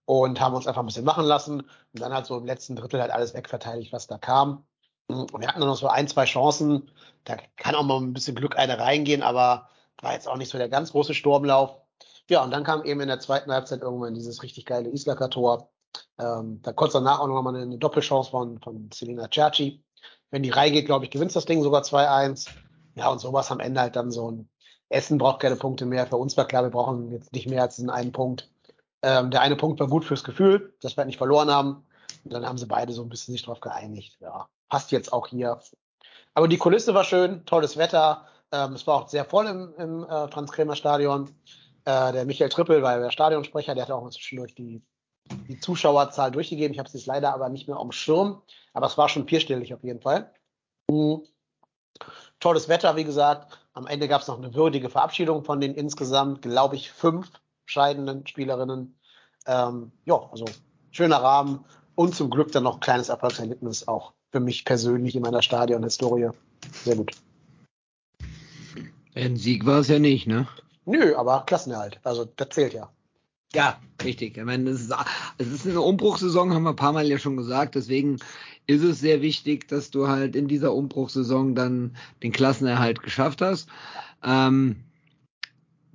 [0.06, 3.00] und haben uns einfach ein bisschen machen lassen und dann halt so im letzten Drittel
[3.00, 4.64] halt alles wegverteidigt, was da kam.
[5.06, 6.90] Und wir hatten dann noch so ein, zwei Chancen.
[7.24, 9.68] Da kann auch mal ein bisschen Glück eine reingehen, aber
[10.00, 11.80] war jetzt auch nicht so der ganz große Sturmlauf.
[12.28, 15.70] Ja, und dann kam eben in der zweiten Halbzeit irgendwann dieses richtig geile Islaker-Tor.
[16.18, 19.82] Ähm, da kurz danach auch noch mal eine, Doppelchance von, von Selina Cerci.
[20.30, 22.48] Wenn die reingeht, glaube ich, gewinnt das Ding sogar 2-1.
[22.96, 24.48] Ja, und sowas am Ende halt dann so ein
[24.88, 26.06] Essen braucht keine Punkte mehr.
[26.06, 28.50] Für uns war klar, wir brauchen jetzt nicht mehr als einen Punkt.
[29.04, 31.84] Ähm, der eine Punkt war gut fürs Gefühl, dass wir halt nicht verloren haben.
[32.24, 34.16] Und dann haben sie beide so ein bisschen sich drauf geeinigt.
[34.20, 35.60] Ja, passt jetzt auch hier.
[36.32, 38.26] Aber die Kulisse war schön, tolles Wetter.
[38.50, 41.28] Ähm, es war auch sehr voll im, im äh, Franz-Kremer-Stadion.
[41.84, 44.82] Äh, der Michael Trippel war der Stadionsprecher, der hat auch zwischendurch die,
[45.48, 46.72] die Zuschauerzahl durchgegeben.
[46.72, 48.40] Ich habe es jetzt leider aber nicht mehr am Schirm,
[48.72, 50.32] aber es war schon vierstellig auf jeden Fall.
[50.90, 51.26] Mhm.
[52.40, 53.58] tolles Wetter, wie gesagt.
[53.74, 57.30] Am Ende gab es noch eine würdige Verabschiedung von den insgesamt, glaube ich, fünf
[57.66, 58.96] scheidenden Spielerinnen.
[59.46, 60.46] Ähm, ja, also
[60.90, 65.22] schöner Rahmen und zum Glück dann noch ein kleines Erfolgserlebnis auch für mich persönlich in
[65.22, 66.30] meiner Stadionhistorie.
[66.84, 67.12] Sehr gut.
[69.14, 70.48] Ein Sieg war es ja nicht, ne?
[70.86, 72.00] Nö, aber Klassenerhalt.
[72.02, 72.90] Also das zählt ja.
[73.54, 74.36] Ja, richtig.
[74.36, 74.94] Ich meine, es ist,
[75.38, 77.76] es ist eine Umbruchssaison, haben wir ein paar Mal ja schon gesagt.
[77.76, 78.18] Deswegen
[78.66, 83.68] ist es sehr wichtig, dass du halt in dieser Umbruchssaison dann den Klassenerhalt geschafft hast.
[84.24, 84.82] Ähm,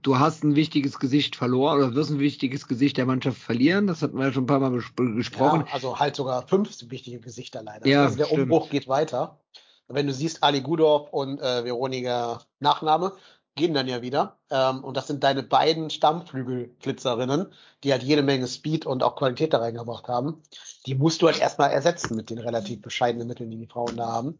[0.02, 3.88] du hast ein wichtiges Gesicht verloren oder wirst ein wichtiges Gesicht der Mannschaft verlieren.
[3.88, 5.66] Das hatten wir ja schon ein paar Mal gesprochen.
[5.68, 7.88] Ja, also halt sogar fünf wichtige Gesichter leider.
[7.88, 8.44] Ja, also der stimmt.
[8.44, 9.40] Umbruch geht weiter.
[9.88, 13.14] Wenn du siehst, Ali Gudorf und äh, Veronika Nachname
[13.56, 14.38] gehen dann ja wieder.
[14.50, 17.48] Ähm, und das sind deine beiden Stammflügelflitzerinnen,
[17.84, 20.42] die halt jede Menge Speed und auch Qualität da reingebracht haben.
[20.86, 24.08] Die musst du halt erstmal ersetzen mit den relativ bescheidenen Mitteln, die die Frauen da
[24.08, 24.40] haben.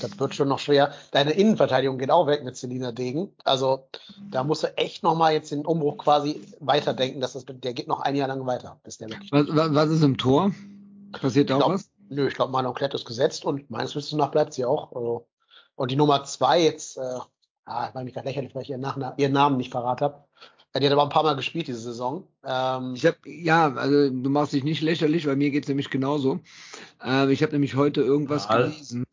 [0.00, 0.92] Das wird schon noch schwer.
[1.10, 3.32] Deine Innenverteidigung geht auch weg mit Selina Degen.
[3.44, 3.88] Also
[4.30, 7.20] da musst du echt nochmal jetzt den Umbruch quasi weiterdenken.
[7.20, 9.32] Dass das, der geht noch ein Jahr lang weiter, bis der wirklich.
[9.32, 10.52] Was, was, ist im Tor?
[11.12, 11.90] Passiert da auch was?
[12.08, 14.92] Nö, ich glaube, Manon Klett ist gesetzt und meines Wissens nach bleibt sie auch.
[14.92, 15.26] Also,
[15.76, 17.18] und die Nummer zwei jetzt, äh,
[17.70, 20.24] ah, war mich gerade lächerlich, weil ich ihren, Nachna ihren Namen nicht verraten habe.
[20.78, 22.28] Die hat aber ein paar Mal gespielt diese Saison.
[22.44, 26.38] Ähm, Ich habe ja, also du machst dich nicht lächerlich, weil mir geht's nämlich genauso.
[27.04, 28.64] Äh, ich habe nämlich heute irgendwas Mal.
[28.70, 29.04] gelesen.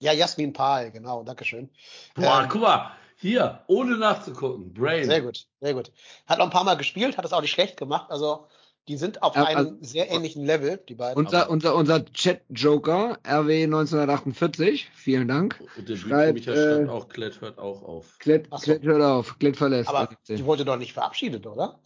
[0.00, 1.68] ja, Jasmin Pahl, genau, Dankeschön.
[2.14, 4.72] Boah, Ähm, guck mal, hier, ohne nachzugucken.
[4.72, 5.04] Brain.
[5.04, 5.92] Sehr gut, sehr gut.
[6.26, 8.06] Hat auch ein paar Mal gespielt, hat das auch nicht schlecht gemacht.
[8.10, 8.46] Also
[8.88, 11.22] die sind auf Ja, einem also- sehr ähnlichen Level, die beiden.
[11.22, 15.62] Unser, unser, unser Chat-Joker, RW 1948, vielen Dank.
[15.76, 18.18] Und der Schreibt, äh, schreibt auch, Klett hört auch auf.
[18.18, 18.56] Klett, so.
[18.58, 19.88] Klett hört auf, Klett verlässt.
[19.88, 21.80] Aber die wurde doch nicht verabschiedet, oder?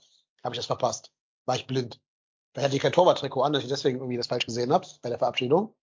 [0.44, 1.12] Habe ich das verpasst?
[1.44, 2.00] War ich blind?
[2.52, 5.08] Vielleicht hatte ich kein Torwarttrikot an, dass ich deswegen irgendwie das falsch gesehen habe bei
[5.08, 5.74] der Verabschiedung.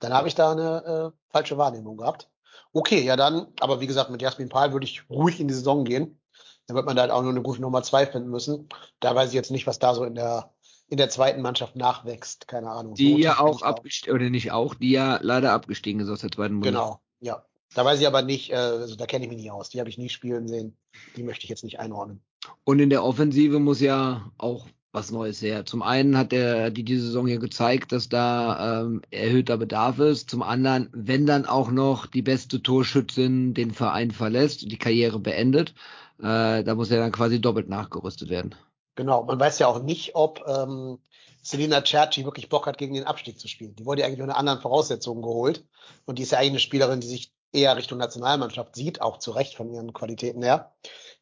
[0.00, 2.28] Dann habe ich da eine äh, falsche Wahrnehmung gehabt.
[2.72, 5.84] Okay, ja dann, aber wie gesagt, mit Jasmin Pahl würde ich ruhig in die Saison
[5.84, 6.20] gehen.
[6.66, 8.68] Dann wird man da halt auch nur eine gute Nummer zwei finden müssen.
[9.00, 10.52] Da weiß ich jetzt nicht, was da so in der
[10.88, 12.48] in der zweiten Mannschaft nachwächst.
[12.48, 12.94] Keine Ahnung.
[12.94, 16.30] die So ja auch abgestiegen, oder nicht auch, die ja leider abgestiegen ist aus der
[16.30, 16.80] zweiten Bundesliga.
[16.80, 17.44] Genau, ja.
[17.74, 19.68] Da weiß ich aber nicht, äh, also da kenne ich mich nicht aus.
[19.70, 20.76] Die habe ich nie spielen sehen.
[21.16, 22.20] Die möchte ich jetzt nicht einordnen.
[22.64, 25.66] Und in der Offensive muss ja auch was Neues her.
[25.66, 30.30] Zum einen hat der die diese Saison hier gezeigt, dass da ähm, erhöhter Bedarf ist.
[30.30, 35.18] Zum anderen, wenn dann auch noch die beste Torschützin den Verein verlässt und die Karriere
[35.18, 35.74] beendet,
[36.18, 38.54] äh, da muss ja dann quasi doppelt nachgerüstet werden.
[38.96, 40.98] Genau, man weiß ja auch nicht, ob ähm,
[41.42, 43.76] Selina Cerci wirklich Bock hat, gegen den Abstieg zu spielen.
[43.76, 45.64] Die wurde ja eigentlich unter anderen Voraussetzungen geholt.
[46.06, 49.30] Und die ist ja eigentlich eine Spielerin, die sich eher Richtung Nationalmannschaft sieht, auch zu
[49.30, 50.72] Recht von ihren Qualitäten her.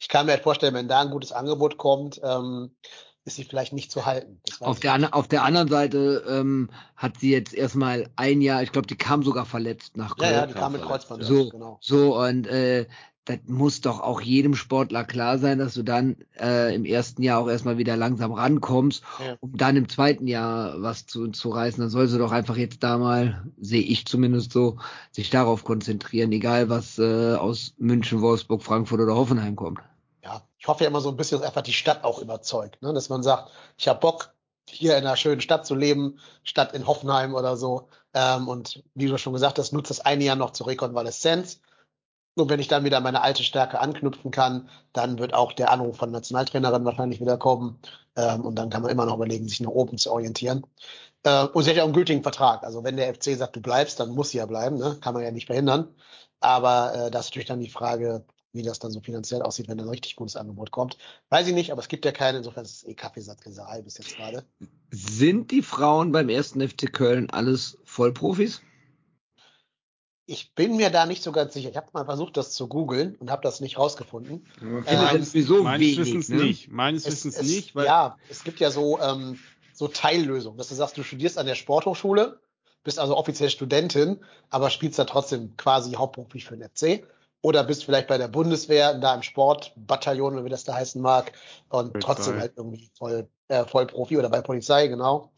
[0.00, 2.74] Ich kann mir halt vorstellen, wenn da ein gutes Angebot kommt, ähm,
[3.26, 4.40] ist sie vielleicht nicht zu halten.
[4.60, 8.72] Auf der, an- auf der anderen Seite ähm, hat sie jetzt erstmal ein Jahr, ich
[8.72, 10.34] glaube, die kam sogar verletzt nach ja, Köln.
[10.34, 11.22] ja, die kam mit Kreuzband.
[11.22, 11.28] ja.
[11.28, 11.78] So, genau.
[11.80, 12.86] so und äh,
[13.26, 17.40] das muss doch auch jedem Sportler klar sein, dass du dann äh, im ersten Jahr
[17.40, 19.36] auch erstmal wieder langsam rankommst, Ja.
[19.40, 21.80] um dann im zweiten Jahr was zu, zu reißen.
[21.80, 24.76] Dann soll sie doch einfach jetzt da mal, sehe ich zumindest so,
[25.10, 29.80] sich darauf konzentrieren, egal was äh, aus München, Wolfsburg, Frankfurt oder Hoffenheim kommt.
[30.22, 32.92] ja, ich hoffe ja immer so ein bisschen, dass einfach die Stadt auch überzeugt, ne?
[32.92, 34.34] dass man sagt, ich habe Bock,
[34.68, 37.88] hier in einer schönen Stadt zu leben, statt in Hoffenheim oder so.
[38.14, 41.60] Ähm, und wie du schon gesagt hast, nutzt das eine Jahr noch zur Rekonvaleszenz.
[42.36, 45.96] Und wenn ich dann wieder meine alte Stärke anknüpfen kann, dann wird auch der Anruf
[45.96, 47.78] von Nationaltrainerin wahrscheinlich wieder kommen.
[48.16, 50.66] Ähm, und dann kann man immer noch überlegen, sich nach oben zu orientieren.
[51.22, 52.64] Äh, und sie hat ja auch einen gültigen Vertrag.
[52.64, 54.78] Also wenn der FC sagt, du bleibst, dann muss sie ja bleiben.
[54.78, 54.96] Ne?
[55.00, 55.88] Kann man ja nicht verhindern.
[56.40, 59.80] Aber äh, das ist natürlich dann die Frage, wie das dann so finanziell aussieht, wenn
[59.80, 60.96] ein richtig gutes Angebot kommt.
[61.28, 64.16] Weiß ich nicht, aber es gibt ja keine, insofern ist es eh Kaffeesatzleserei bis jetzt
[64.16, 64.44] gerade.
[64.90, 68.60] Sind die Frauen beim ersten FC Köln alles Vollprofis?
[70.26, 71.68] Ich bin mir da nicht so ganz sicher.
[71.68, 74.46] Ich habe mal versucht, das zu googeln und habe das nicht rausgefunden.
[74.62, 76.36] Ähm, ja sowieso Meines wenig, Wissens ne?
[76.36, 76.70] nicht.
[76.70, 79.38] Meines Wissens nicht, weil ja, es gibt ja so, ähm,
[79.74, 82.38] so Teillösungen, dass du sagst, du studierst an der Sporthochschule,
[82.84, 84.20] bist also offiziell Studentin,
[84.50, 87.06] aber spielst da trotzdem quasi hauptberuflich für den FC.
[87.42, 91.32] Oder bist vielleicht bei der Bundeswehr, da im Sportbataillon, wie das da heißen mag,
[91.68, 91.98] und Polizei.
[92.00, 95.30] trotzdem halt irgendwie voll, äh, Vollprofi oder bei Polizei, genau.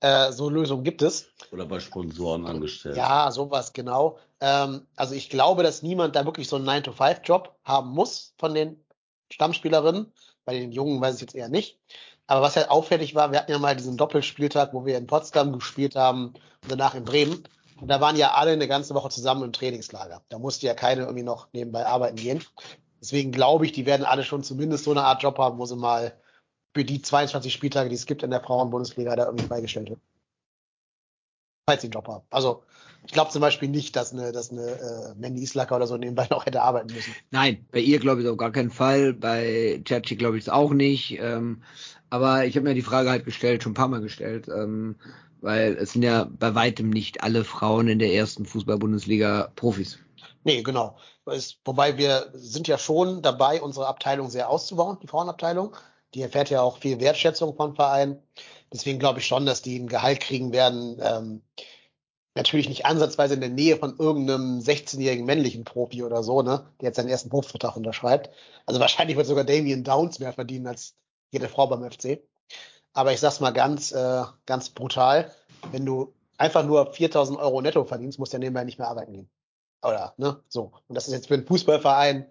[0.00, 1.28] Äh, so Lösungen gibt es.
[1.52, 2.96] Oder bei Sponsoren angestellt.
[2.96, 4.18] Ja, sowas, genau.
[4.40, 8.82] Ähm, also ich glaube, dass niemand da wirklich so einen 9-to-5-Job haben muss von den
[9.30, 10.12] Stammspielerinnen.
[10.44, 11.78] Bei den Jungen weiß ich jetzt eher nicht.
[12.26, 15.52] Aber was halt auffällig war, wir hatten ja mal diesen Doppelspieltag, wo wir in Potsdam
[15.52, 16.28] gespielt haben
[16.62, 17.44] und danach in Bremen.
[17.80, 20.22] Und da waren ja alle eine ganze Woche zusammen im Trainingslager.
[20.28, 22.44] Da musste ja keine irgendwie noch nebenbei arbeiten gehen.
[23.00, 25.76] Deswegen glaube ich, die werden alle schon zumindest so eine Art Job haben, wo sie
[25.76, 26.14] mal
[26.74, 30.00] für die 22 Spieltage, die es gibt in der Frauenbundesliga, da irgendwie beigestellt wird.
[31.66, 32.24] falls sie einen Job haben.
[32.30, 32.62] Also
[33.06, 36.26] ich glaube zum Beispiel nicht, dass eine, dass eine äh, Mandy Islacker oder so nebenbei
[36.30, 37.14] noch hätte arbeiten müssen.
[37.30, 40.72] Nein, bei ihr glaube ich auf gar keinen Fall, bei Chachi glaube ich es auch
[40.72, 41.18] nicht.
[41.20, 41.62] Ähm,
[42.10, 44.96] aber ich habe mir die Frage halt gestellt, schon ein paar Mal gestellt, ähm,
[45.40, 49.98] weil es sind ja bei weitem nicht alle Frauen in der ersten Fußball-Bundesliga Profis.
[50.44, 50.98] Nee, genau.
[51.26, 55.76] Es, wobei wir sind ja schon dabei, unsere Abteilung sehr auszubauen, die Frauenabteilung.
[56.14, 58.22] Die erfährt ja auch viel Wertschätzung von Vereinen.
[58.72, 61.00] Deswegen glaube ich schon, dass die ein Gehalt kriegen werden.
[61.02, 61.42] Ähm,
[62.34, 66.88] natürlich nicht ansatzweise in der Nähe von irgendeinem 16-jährigen männlichen Profi oder so, ne, der
[66.88, 68.30] jetzt seinen ersten Profivertrag unterschreibt.
[68.66, 70.94] Also wahrscheinlich wird sogar Damien Downs mehr verdienen als
[71.30, 72.22] jede Frau beim FC.
[72.92, 75.32] Aber ich sag's mal ganz, äh, ganz brutal.
[75.70, 79.12] Wenn du einfach nur 4000 Euro netto verdienst, musst du ja nebenbei nicht mehr arbeiten
[79.12, 79.30] gehen.
[79.82, 80.72] Oder, ne, so.
[80.88, 82.26] Und das ist jetzt für einen Fußballverein,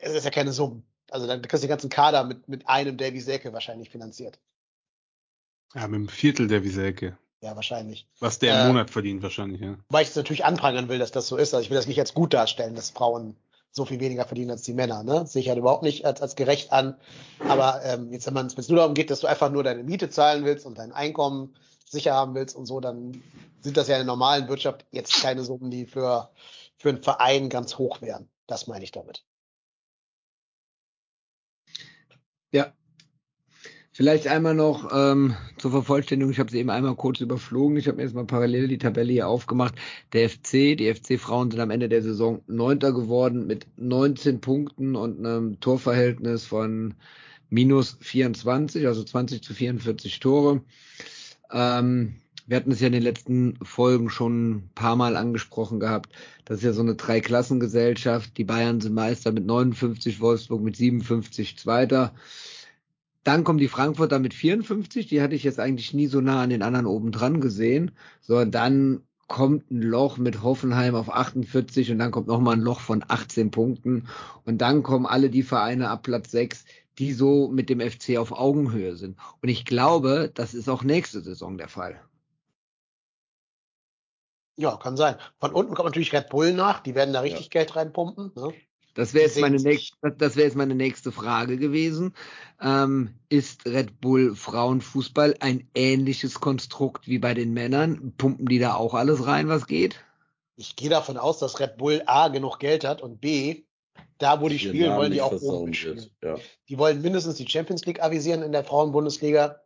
[0.00, 0.82] es ist ja keine Summe.
[1.14, 4.40] Also dann kriegst du den ganzen Kader mit, mit einem Davy Selke wahrscheinlich finanziert.
[5.72, 7.16] Ja, mit einem Viertel der Wieselke.
[7.40, 8.08] Ja, wahrscheinlich.
[8.18, 9.76] Was der im Äh, Monat verdient wahrscheinlich, ja.
[9.90, 11.54] Weil ich es natürlich anprangern will, dass das so ist.
[11.54, 13.36] Also ich will das nicht als gut darstellen, dass Frauen
[13.70, 15.04] so viel weniger verdienen als die Männer.
[15.04, 15.24] Ne?
[15.24, 16.96] Sehe ich halt überhaupt nicht als, als gerecht an.
[17.48, 20.44] Aber ähm, jetzt, wenn es nur darum geht, dass du einfach nur deine Miete zahlen
[20.44, 21.54] willst und dein Einkommen
[21.88, 23.22] sicher haben willst und so, dann
[23.60, 26.30] sind das ja in der normalen Wirtschaft jetzt keine Summen, die für,
[26.76, 28.28] für einen Verein ganz hoch wären.
[28.48, 29.24] Das meine ich damit.
[32.54, 32.72] Ja.
[33.90, 37.96] Vielleicht einmal noch ähm, zur Vervollständigung, ich habe sie eben einmal kurz überflogen, ich habe
[37.96, 39.74] mir jetzt mal parallel die Tabelle hier aufgemacht.
[40.12, 45.18] Der FC, die FC-Frauen sind am Ende der Saison Neunter geworden mit 19 Punkten und
[45.18, 46.94] einem Torverhältnis von
[47.50, 50.62] minus 24, also 20 zu 44 Tore.
[51.50, 56.12] Ähm, wir hatten es ja in den letzten Folgen schon ein paar Mal angesprochen gehabt.
[56.44, 58.36] Das ist ja so eine Dreiklassengesellschaft.
[58.36, 62.14] Die Bayern sind Meister mit 59, Wolfsburg mit 57 Zweiter.
[63.24, 66.50] Dann kommen die Frankfurter mit 54, die hatte ich jetzt eigentlich nie so nah an
[66.50, 67.92] den anderen oben dran gesehen.
[68.20, 72.60] So, und dann kommt ein Loch mit Hoffenheim auf 48 und dann kommt nochmal ein
[72.60, 74.08] Loch von 18 Punkten.
[74.44, 76.64] Und dann kommen alle die Vereine ab Platz 6,
[76.98, 79.16] die so mit dem FC auf Augenhöhe sind.
[79.42, 82.00] Und ich glaube, das ist auch nächste Saison der Fall.
[84.56, 85.16] Ja, kann sein.
[85.40, 86.80] Von unten kommt natürlich Red Bull nach.
[86.80, 88.32] Die werden da richtig Geld reinpumpen.
[88.36, 88.52] Ne?
[88.94, 92.14] Das wäre jetzt, Die meine nächste, das wäre jetzt meine nächste Frage gewesen.
[92.60, 98.14] Ähm, ist Red Bull Frauenfußball ein ähnliches Konstrukt wie bei den Männern?
[98.16, 99.96] Pumpen die da auch alles rein, was geht?
[100.56, 103.64] Ich gehe davon aus, dass Red Bull A genug Geld hat und B,
[104.18, 106.08] da wo die Ihr spielen, Namen wollen die auch oben spielen.
[106.22, 106.36] Ja.
[106.68, 109.60] Die wollen mindestens die Champions League avisieren in der Frauenbundesliga.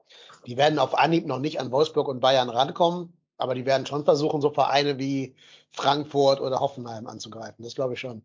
[0.46, 4.06] Die werden auf Anhieb noch nicht an Wolfsburg und Bayern rankommen, aber die werden schon
[4.06, 5.34] versuchen, so Vereine wie
[5.72, 7.62] Frankfurt oder Hoffenheim anzugreifen.
[7.62, 8.22] Das glaube ich schon.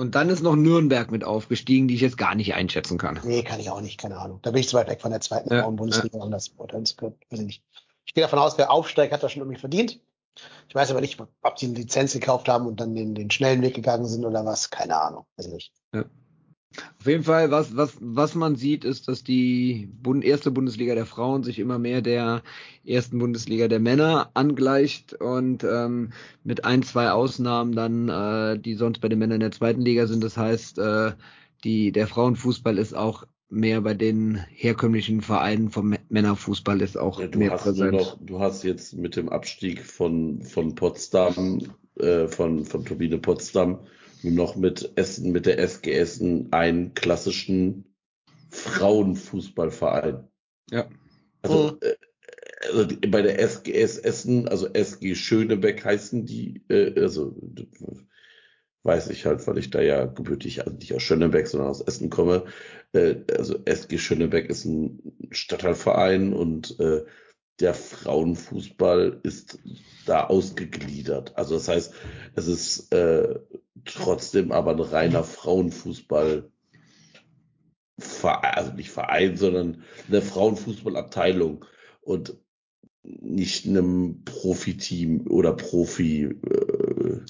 [0.00, 3.20] Und dann ist noch Nürnberg mit aufgestiegen, die ich jetzt gar nicht einschätzen kann.
[3.22, 4.38] Nee, kann ich auch nicht, keine Ahnung.
[4.40, 6.96] Da bin ich zu weit weg von der zweiten Ja, Frauenbundesliga, um das beurteilen zu
[6.96, 7.16] können.
[7.28, 7.62] Weiß ich nicht.
[8.06, 10.00] Ich gehe davon aus, wer aufsteigt, hat das schon irgendwie verdient.
[10.70, 13.60] Ich weiß aber nicht, ob die eine Lizenz gekauft haben und dann den, den schnellen
[13.60, 14.70] Weg gegangen sind oder was.
[14.70, 15.26] Keine Ahnung.
[15.36, 15.72] Weiß ich nicht.
[17.00, 21.06] Auf jeden Fall, was, was, was man sieht, ist, dass die Bund erste Bundesliga der
[21.06, 22.42] Frauen sich immer mehr der
[22.84, 26.12] ersten Bundesliga der Männer angleicht und ähm,
[26.44, 30.06] mit ein, zwei Ausnahmen dann, äh, die sonst bei den Männern in der zweiten Liga
[30.06, 30.22] sind.
[30.22, 31.12] Das heißt, äh,
[31.64, 37.18] die, der Frauenfußball ist auch mehr bei den herkömmlichen Vereinen vom Mä- Männerfußball ist auch
[37.18, 37.92] Ja, du mehr präsent.
[37.92, 41.62] noch, du hast jetzt mit dem Abstieg von, von Potsdam,
[41.98, 43.80] äh, von, von Turbine Potsdam,
[44.22, 47.94] noch mit Essen, mit der SG Essen einen klassischen
[48.50, 50.28] Frauenfußballverein.
[50.70, 50.88] Ja.
[51.42, 51.94] Also, äh,
[52.72, 57.34] also bei der SGS Essen, also SG Schönebeck heißen die, äh, also
[58.82, 62.10] weiß ich halt, weil ich da ja gebürtig, also nicht aus Schönebeck, sondern aus Essen
[62.10, 62.44] komme.
[62.92, 65.00] Äh, also SG Schönebeck ist ein
[65.30, 67.04] Stadtteilverein und äh,
[67.60, 69.58] der Frauenfußball ist
[70.06, 71.36] da ausgegliedert.
[71.36, 71.94] Also das heißt,
[72.34, 73.38] es ist äh,
[73.84, 76.50] trotzdem aber ein reiner Frauenfußball.
[78.22, 81.66] Also nicht Verein, sondern eine Frauenfußballabteilung
[82.00, 82.38] und
[83.02, 87.20] nicht einem Profiteam oder Profi, äh,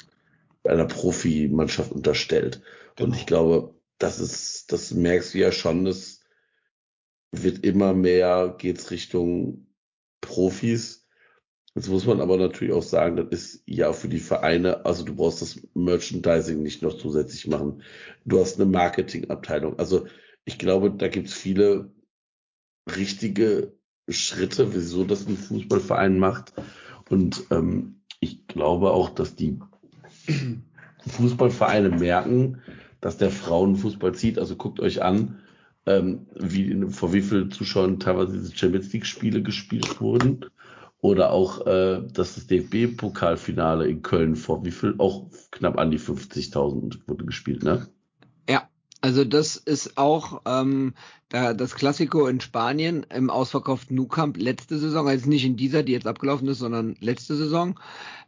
[0.63, 2.63] einer Profimannschaft unterstellt.
[2.99, 3.17] Und Genau.
[3.17, 6.21] ich glaube, das ist, das merkst du ja schon, es
[7.33, 9.67] wird immer mehr, geht's Richtung
[10.21, 11.07] Profis.
[11.75, 15.15] Jetzt muss man aber natürlich auch sagen, das ist ja für die Vereine, also du
[15.15, 17.83] brauchst das Merchandising nicht noch zusätzlich machen.
[18.25, 19.79] Du hast eine Marketingabteilung.
[19.79, 20.07] Also
[20.45, 21.93] ich glaube, da gibt's viele
[22.97, 23.73] richtige
[24.09, 26.53] Schritte, wieso das ein Fußballverein macht.
[27.09, 29.61] Und ähm, ich glaube auch, dass die
[31.07, 32.63] Fußballvereine merken,
[33.01, 34.39] dass der Frauenfußball zieht.
[34.39, 35.41] Also guckt euch an,
[35.99, 40.47] ähm, wie, vor wie vielen Zuschauern teilweise diese Champions League-Spiele gespielt wurden.
[41.03, 44.95] Oder auch äh, das DFB-Pokalfinale in Köln vor wie viel?
[44.99, 47.89] Auch knapp an die 50.000 wurde gespielt, ne?
[49.01, 50.95] Also das ist auch ähm,
[51.31, 55.83] da, das Klassiko in Spanien im ausverkauften Nou Camp letzte Saison, also nicht in dieser,
[55.83, 57.79] die jetzt abgelaufen ist, sondern letzte Saison.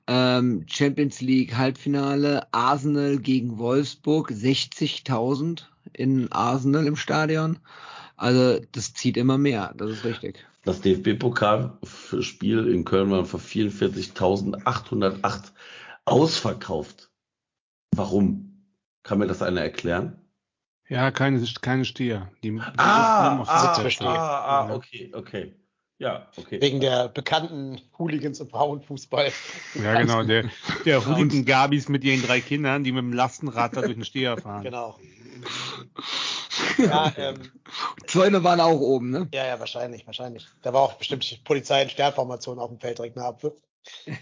[0.07, 7.59] Ähm, Champions League Halbfinale, Arsenal gegen Wolfsburg, 60.000 in Arsenal im Stadion.
[8.17, 10.47] Also das zieht immer mehr, das ist richtig.
[10.65, 15.53] Das DFB-Pokalspiel in Köln war für 44.808
[16.05, 17.11] ausverkauft.
[17.95, 18.65] Warum?
[19.03, 20.22] Kann mir das einer erklären?
[20.93, 22.31] Ja, keine, keine Steher.
[22.43, 24.09] Die, die Ah, auf ah, verstehe.
[24.09, 25.55] ah, ah, okay, okay.
[25.99, 26.61] Ja, okay.
[26.61, 29.33] Wegen der bekannten Hooligans im Frauenfußball.
[29.83, 30.23] Ja, genau.
[30.25, 30.51] Der,
[30.85, 34.37] der Hooligan Gabis mit ihren drei Kindern, die mit dem Lastenrad da durch den Steher
[34.37, 34.65] fahren.
[34.65, 34.99] Genau.
[36.79, 37.37] Ja, ähm,
[38.07, 39.29] Zäune waren auch oben, ne?
[39.33, 40.47] ja, ja, wahrscheinlich, wahrscheinlich.
[40.63, 43.55] Da war auch bestimmt Polizei in Sternformation auf dem Feld direkt nach Abpfiff.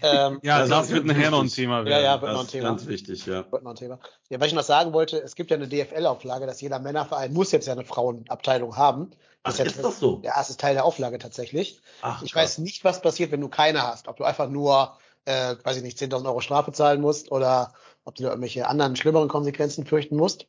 [0.01, 1.47] Ähm, Ja, Das das, ist wird nachher noch ein.
[1.49, 2.03] Thema ja, werden.
[2.03, 2.69] ja, wird noch das ein ist Thema.
[2.69, 3.51] ganz wichtig, ja.
[3.51, 3.99] Wird noch ein Thema.
[4.29, 7.51] Ja, was ich noch sagen wollte, es gibt ja eine DFL-Auflage, dass jeder Männerverein muss
[7.51, 9.11] jetzt ja eine Frauenabteilung haben.
[9.43, 10.21] Ach, ja ist das so?
[10.23, 11.81] Ja, es ist Teil der Auflage tatsächlich.
[12.01, 12.43] Ach, Ich krass.
[12.43, 14.07] weiß nicht, was passiert, wenn du keine hast.
[14.07, 18.15] Ob du einfach nur, äh, weiß ich nicht, 10.000 Euro Strafe zahlen musst oder ob
[18.15, 20.47] du da irgendwelche anderen schlimmeren Konsequenzen fürchten musst.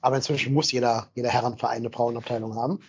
[0.00, 2.80] Aber inzwischen muss jeder, jeder Herrenverein eine Frauenabteilung haben.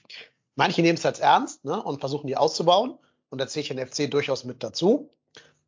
[0.55, 2.97] Manche nehmen es als ernst ne, und versuchen die auszubauen.
[3.29, 5.09] Und da zähle ich den FC durchaus mit dazu.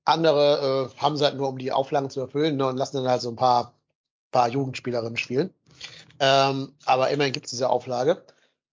[0.08, 3.10] Andere äh, haben es halt nur, um die Auflagen zu erfüllen ne, und lassen dann
[3.10, 3.74] halt so ein paar,
[4.32, 5.54] paar Jugendspielerinnen spielen.
[6.20, 8.24] Ähm, aber immerhin gibt es diese Auflage.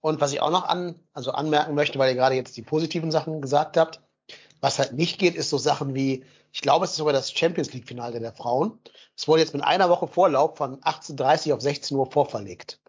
[0.00, 3.10] Und was ich auch noch an, also anmerken möchte, weil ihr gerade jetzt die positiven
[3.10, 4.00] Sachen gesagt habt,
[4.60, 7.72] was halt nicht geht, ist so Sachen wie, ich glaube, es ist sogar das Champions
[7.72, 8.78] League Finale der Frauen.
[9.16, 12.80] Es wurde jetzt mit einer Woche Vorlauf von 18.30 auf 16 Uhr vorverlegt.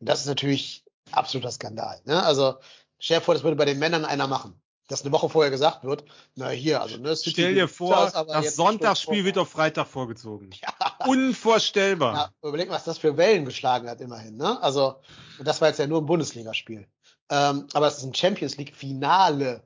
[0.00, 2.00] Und das ist natürlich absoluter Skandal.
[2.04, 2.22] Ne?
[2.22, 2.56] Also,
[2.98, 4.60] stell dir vor, das würde bei den Männern einer machen.
[4.88, 6.04] Dass eine Woche vorher gesagt wird,
[6.34, 10.50] na hier, also ne, City Stell dir vor, das, das Sonntagsspiel wird auf Freitag vorgezogen.
[11.06, 12.14] Unvorstellbar.
[12.14, 14.36] ja, überleg mal, was das für Wellen geschlagen hat, immerhin.
[14.36, 14.62] Ne?
[14.62, 14.96] Also,
[15.38, 16.86] und das war jetzt ja nur ein Bundesligaspiel.
[17.30, 19.62] Ähm, aber es ist ein Champions League Finale.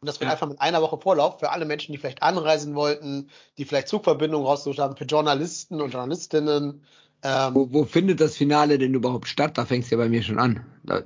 [0.00, 0.32] Und das wird Ja.
[0.32, 3.28] einfach mit einer Woche Vorlauf für alle Menschen, die vielleicht anreisen wollten,
[3.58, 6.82] die vielleicht Zugverbindungen rausgesucht haben, für Journalisten und Journalistinnen.
[7.22, 9.58] Ähm, Wo, wo findet das Finale denn überhaupt statt?
[9.58, 10.64] Da fängt's ja bei mir schon an.
[10.84, 11.02] Da,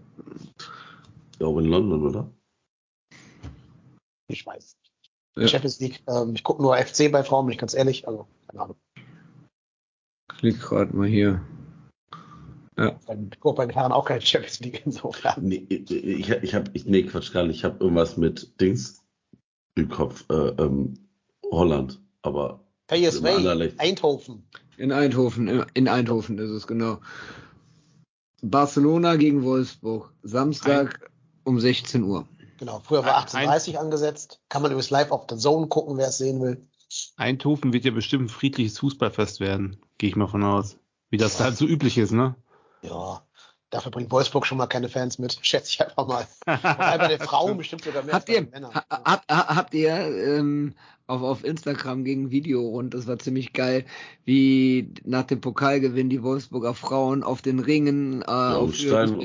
[1.32, 2.30] Ich glaube in London, oder?
[4.28, 4.76] Ich weiß.
[5.36, 5.48] Ja.
[5.48, 6.02] Champions League.
[6.08, 8.06] Ähm, ich gucke nur FC bei Frauen, bin ich ganz ehrlich.
[8.06, 8.76] Also, keine Ahnung.
[10.28, 11.40] klick gerade mal hier.
[12.76, 15.44] Ich gucke bei den Herren auch keine Champions League insofern.
[15.44, 17.56] Nee, ich, ich, ich habe, ich, nee, Quatsch gar nicht.
[17.58, 19.04] Ich habe irgendwas mit Dings
[19.76, 20.24] im Kopf.
[20.30, 20.94] Äh, ähm,
[21.50, 23.22] Holland, aber PSV.
[23.78, 24.44] Eindhoven.
[24.76, 26.98] In Eindhoven, in- in Eindhoven ist es genau.
[28.42, 30.12] Barcelona gegen Wolfsburg.
[30.22, 31.10] Samstag
[31.44, 32.26] um 16 Uhr.
[32.64, 34.40] Genau, früher war Ein- 18.30 angesetzt.
[34.48, 36.66] Kann man übrigens live auf der Zone gucken, wer es sehen will.
[37.16, 39.78] Eindhoven wird ja bestimmt ein friedliches Fußballfest werden.
[39.98, 40.76] Gehe ich mal von aus.
[41.10, 42.34] Wie das halt so üblich ist, ne?
[42.82, 43.22] Ja,
[43.70, 46.26] dafür bringt Wolfsburg schon mal keine Fans mit, schätze ich einfach mal.
[46.46, 48.74] Wobei bei den Frauen bestimmt sogar mehr Habt als bei ihr, den Männern.
[48.74, 50.74] ha, habt, ha- habt ihr ähm,
[51.06, 53.84] auf, auf Instagram gegen ein Video und das war ziemlich geil,
[54.24, 59.24] wie nach dem Pokalgewinn die Wolfsburger Frauen auf den Ringen äh, ja, auf, Stein des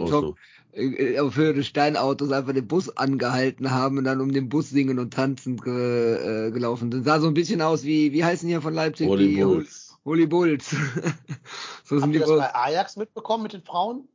[0.74, 0.80] so.
[0.80, 4.70] äh, auf Höhe des Steinautos einfach den Bus angehalten haben und dann um den Bus
[4.70, 7.04] singen und tanzen ge, äh, gelaufen sind.
[7.06, 9.08] Sah so ein bisschen aus wie, wie heißen die hier von Leipzig?
[9.08, 9.98] Holy die Bulls.
[10.06, 10.70] Holy Bulls.
[11.84, 14.08] so sind Habt ihr das bei Ajax mitbekommen mit den Frauen?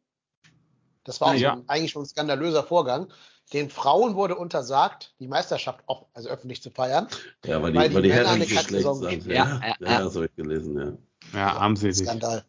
[1.05, 1.55] Das war auch Ja.
[1.55, 3.09] so ein, eigentlich schon ein skandalöser Vorgang.
[3.53, 7.09] Den Frauen wurde untersagt, die Meisterschaft auch, also öffentlich zu feiern.
[7.45, 9.27] Ja, weil die, Weil die weil die Männer Herren eine Geschlechts Kacksaison sind.
[9.27, 11.39] Ja, Ja, ja, ja, das habe ich gelesen, ja.
[11.39, 11.99] Ja, armselig.
[11.99, 12.45] Skandal.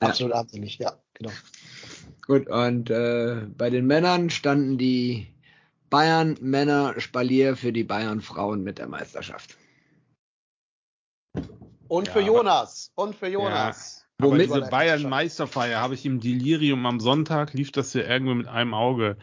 [0.00, 0.08] Ja.
[0.08, 1.30] Absolut armselig, ja, genau.
[2.26, 5.26] Gut, und äh, bei den Männern standen die
[5.90, 9.58] Bayern Männer Spalier für die Bayern Frauen mit der Meisterschaft.
[11.88, 12.92] Und Ja, für aber- Jonas.
[12.94, 14.06] Und für Jonas.
[14.18, 18.46] Aber Womit- diese Bayern-Meisterfeier habe ich im Delirium am Sonntag, lief das hier irgendwo mit
[18.46, 19.16] einem Auge.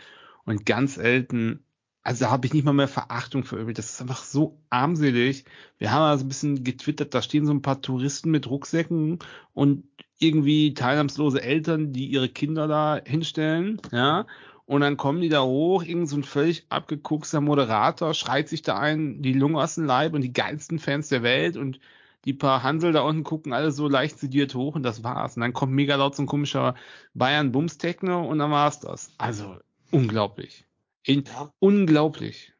[0.46, 1.64] Und ganz selten,
[2.10, 3.76] also da habe ich nicht mal mehr Verachtung für irgendwie.
[3.76, 5.46] Das ist einfach so armselig.
[5.78, 9.20] Wir haben also ein bisschen getwittert, da stehen so ein paar Touristen mit Rucksäcken
[9.54, 9.84] und
[10.18, 14.26] irgendwie teilnahmslose Eltern, die ihre Kinder da hinstellen, ja.
[14.66, 18.80] Und dann kommen die da hoch, irgend so ein völlig abgekuckster Moderator, schreit sich da
[18.80, 21.80] ein, die Lunge aus dem Leib und die geilsten Fans der Welt und
[22.26, 25.38] die paar Hansel da unten gucken alle so leicht sediert hoch und das war's.
[25.38, 26.74] Und dann kommt mega laut so ein komischer
[27.14, 29.12] Bayern Bums Techno und dann war's das.
[29.20, 29.58] Also
[29.92, 30.66] unglaublich.
[31.04, 31.54] In, Ja.
[31.60, 32.54] Unglaublich.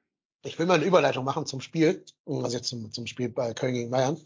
[0.44, 3.74] Ich will mal eine Überleitung machen zum Spiel, also jetzt zum, zum Spiel bei Köln
[3.74, 4.18] gegen Bayern.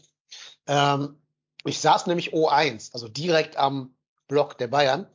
[0.66, 1.18] Ähm,
[1.64, 3.94] ich saß nämlich O1, also direkt am
[4.28, 5.06] Block der Bayern.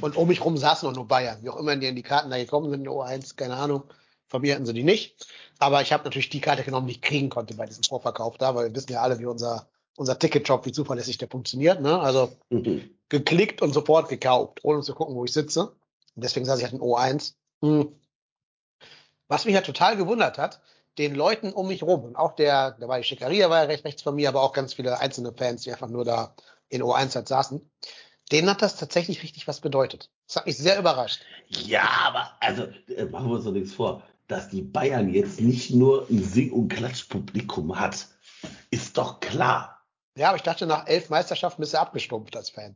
[0.00, 2.30] Und um mich rum saßen auch nur Bayern, wie auch immer die in die Karten
[2.30, 3.84] da gekommen sind, in O1, keine Ahnung.
[4.28, 5.26] Von mir hatten sie die nicht.
[5.58, 8.54] Aber ich habe natürlich die Karte genommen, die ich kriegen konnte bei diesem Vorverkauf da,
[8.54, 11.80] weil wir wissen ja alle, wie unser, unser Ticketjob, wie zuverlässig der funktioniert.
[11.80, 12.00] Ne?
[12.00, 12.90] Also Mhm.
[13.10, 15.68] geklickt und sofort gekauft, ohne zu gucken, wo ich sitze.
[16.16, 17.34] Und deswegen saß ich halt in O1.
[17.60, 17.94] Hm.
[19.32, 20.60] Was mich ja total gewundert hat,
[20.98, 23.82] den Leuten um mich rum, und auch der, da war die Schickeria, war ja recht
[23.82, 26.34] rechts von mir, aber auch ganz viele einzelne Fans, die einfach nur da
[26.68, 27.66] in O1 halt saßen,
[28.30, 30.10] denen hat das tatsächlich richtig was bedeutet.
[30.26, 31.22] Das hat mich sehr überrascht.
[31.48, 32.64] Ja, aber also
[32.94, 36.52] äh, machen wir uns doch nichts vor, dass die Bayern jetzt nicht nur ein Sing-
[36.52, 38.08] und Klatschpublikum hat,
[38.70, 39.71] ist doch klar.
[40.14, 42.74] Ja, aber ich dachte, nach elf Meisterschaften bist du abgestumpft als Fan.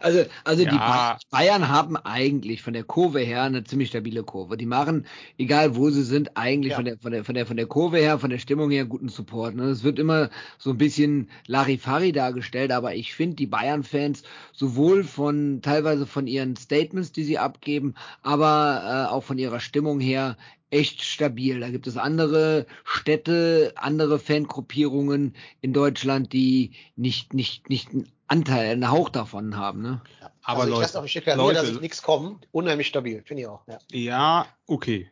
[0.00, 1.18] Also, also die Ja.
[1.30, 4.56] Bayern haben eigentlich von der Kurve her eine ziemlich stabile Kurve.
[4.56, 5.06] Die machen,
[5.38, 6.76] egal wo sie sind, eigentlich Ja.
[6.76, 9.08] von, der, von, der, von, der, von der Kurve her, von der Stimmung her guten
[9.08, 9.54] Support.
[9.54, 9.66] Ne?
[9.66, 15.62] Es wird immer so ein bisschen Larifari dargestellt, aber ich finde die Bayern-Fans sowohl von
[15.62, 20.36] teilweise von ihren Statements, die sie abgeben, aber äh, auch von ihrer Stimmung her
[20.74, 21.60] echt stabil.
[21.60, 28.72] Da gibt es andere Städte, andere Fangruppierungen in Deutschland, die nicht, nicht, nicht einen Anteil,
[28.72, 29.82] einen Hauch davon haben.
[29.82, 30.02] Ne?
[30.42, 32.40] Aber also ich Leute, lasse auf Leute, dass ich nichts kommen.
[32.50, 33.66] Unheimlich stabil, finde ich auch.
[33.68, 33.78] Ja.
[33.92, 35.10] Ja, okay.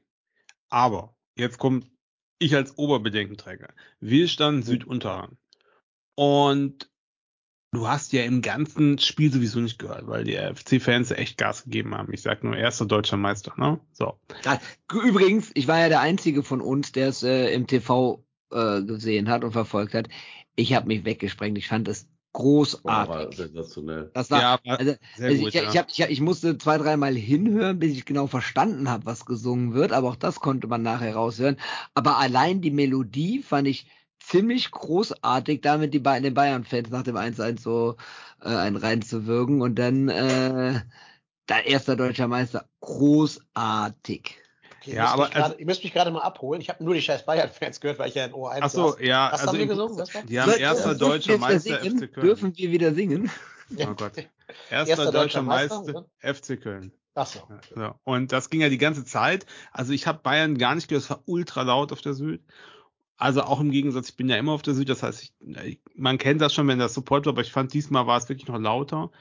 [0.69, 1.87] Aber jetzt kommt
[2.39, 3.69] ich als Oberbedenkenträger.
[4.01, 5.37] Wir standen Südunterrang.
[6.17, 6.91] Und
[7.73, 11.95] du hast ja im ganzen Spiel sowieso nicht gehört, weil die FC-Fans echt Gas gegeben
[11.95, 12.12] haben.
[12.12, 13.81] Ich sag nur erster deutscher Meister, ne?
[13.93, 14.18] So.
[14.93, 19.29] Übrigens, ich war ja der Einzige von uns, der es äh, im TV äh, gesehen
[19.29, 20.09] hat und verfolgt hat.
[20.55, 21.57] Ich habe mich weggesprengt.
[21.57, 22.87] Ich fand es großartig.
[22.87, 24.11] Aber sensationell.
[24.12, 25.62] Das war, Ja, war also, sehr also gut, ich, ja.
[25.70, 29.25] ich, hab, ich, hab, ich musste zwei, dreimal hinhören, bis ich genau verstanden habe, was
[29.25, 31.57] gesungen wird, aber auch das konnte man nachher raushören.
[31.95, 33.87] Aber allein die Melodie fand ich
[34.27, 37.97] ziemlich großartig, damit die Ba- den Bayern-Fans nach dem 1-1 so
[38.43, 40.81] äh, einen reinzuwirken und dann äh,
[41.47, 42.68] da erster deutscher Meister.
[42.81, 44.39] Großartig.
[44.81, 46.61] Okay, Ja, aber mich grade, ihr müsst mich gerade mal abholen.
[46.61, 49.01] Ich habe nur die scheiß Bayern-Fans gehört, weil ich ja in O1 Ach so, saß.
[49.01, 49.31] ja.
[49.33, 49.99] Was also haben wir gesungen?
[49.99, 50.23] Was war?
[50.23, 51.99] Die haben erster Dürfen deutscher wir wieder Meister singen?
[51.99, 52.27] FC Köln.
[52.27, 53.31] Dürfen wir wieder singen?
[53.79, 54.12] Oh Gott.
[54.70, 56.93] Erster, Erster deutscher deutscher Meister, Meister, FC Köln.
[57.14, 57.41] Ach so.
[57.75, 57.95] So.
[58.05, 59.47] Und das ging ja die ganze Zeit.
[59.70, 62.43] Also ich habe Bayern gar nicht gehört, es war ultra laut auf der Süd.
[63.23, 65.33] Also auch im Gegensatz, ich bin ja immer auf der Süd, das heißt,
[65.64, 68.29] ich, man kennt das schon, wenn das Support war, aber ich fand diesmal war es
[68.29, 69.12] wirklich noch lauter.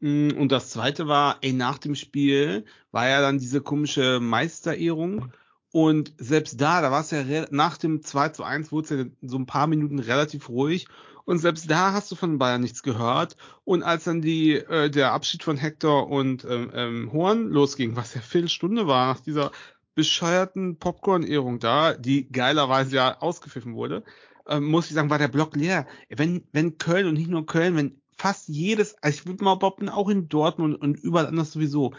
[0.00, 5.30] Mm, Und das zweite war, ey, nach dem Spiel war ja dann diese komische Meisterehrung.
[5.70, 9.10] Und selbst da, da war es ja nach dem 2 zu 1 wurde es ja
[9.22, 10.88] so ein paar Minuten relativ ruhig.
[11.24, 13.36] Und selbst da hast du von Bayern nichts gehört.
[13.64, 18.14] Und als dann die, äh, der Abschied von Hector und ähm, ähm, Horn losging, was
[18.14, 19.52] ja Viertelstunde war nach dieser
[19.96, 24.04] bescheuerten Popcorn-Ehrung da, die geilerweise ja ausgepfiffen wurde,
[24.46, 25.86] ähm, muss ich sagen, war der Block leer.
[26.08, 29.88] Wenn, wenn Köln und nicht nur Köln, wenn fast jedes, also ich würde mal behaupten,
[29.88, 31.94] auch in Dortmund und überall anders sowieso,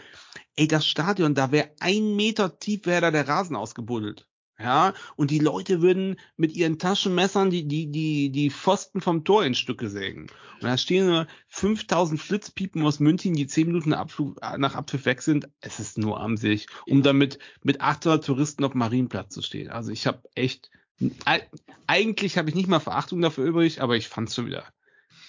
[0.56, 4.27] ey, das Stadion, da wäre ein Meter tief wäre da der Rasen ausgebuddelt.
[4.60, 9.44] Ja, und die Leute würden mit ihren Taschenmessern die, die, die, die Pfosten vom Tor
[9.44, 10.22] in Stücke sägen.
[10.22, 15.22] Und da stehen nur 5000 Flitzpiepen aus München, die 10 Minuten Abflug, nach Abpfiff weg
[15.22, 15.48] sind.
[15.60, 19.70] Es ist nur am sich, um damit mit 800 Touristen auf dem Marienplatz zu stehen.
[19.70, 20.70] Also ich habe echt,
[21.86, 24.64] eigentlich habe ich nicht mal Verachtung dafür übrig, aber ich fand's schon wieder.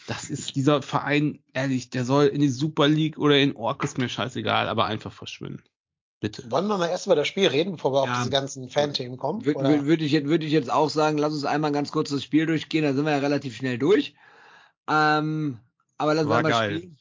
[0.07, 4.09] Das ist dieser Verein, ehrlich, der soll in die Super League oder in Orkus mir
[4.09, 5.61] scheißegal, aber einfach verschwinden.
[6.21, 6.49] Bitte.
[6.51, 8.11] Wollen wir mal erst über das Spiel reden, bevor wir Ja.
[8.11, 9.45] auf diese ganzen Fan-Themen kommen?
[9.45, 9.85] Würde Oder?
[9.85, 12.45] würd ich, jetzt- würd ich jetzt auch sagen, lass uns einmal ganz kurz das Spiel
[12.45, 14.15] durchgehen, da sind wir ja relativ schnell durch.
[14.89, 15.59] Ähm,
[15.97, 16.77] aber lass uns einmal geil.
[16.77, 16.95] Spiel,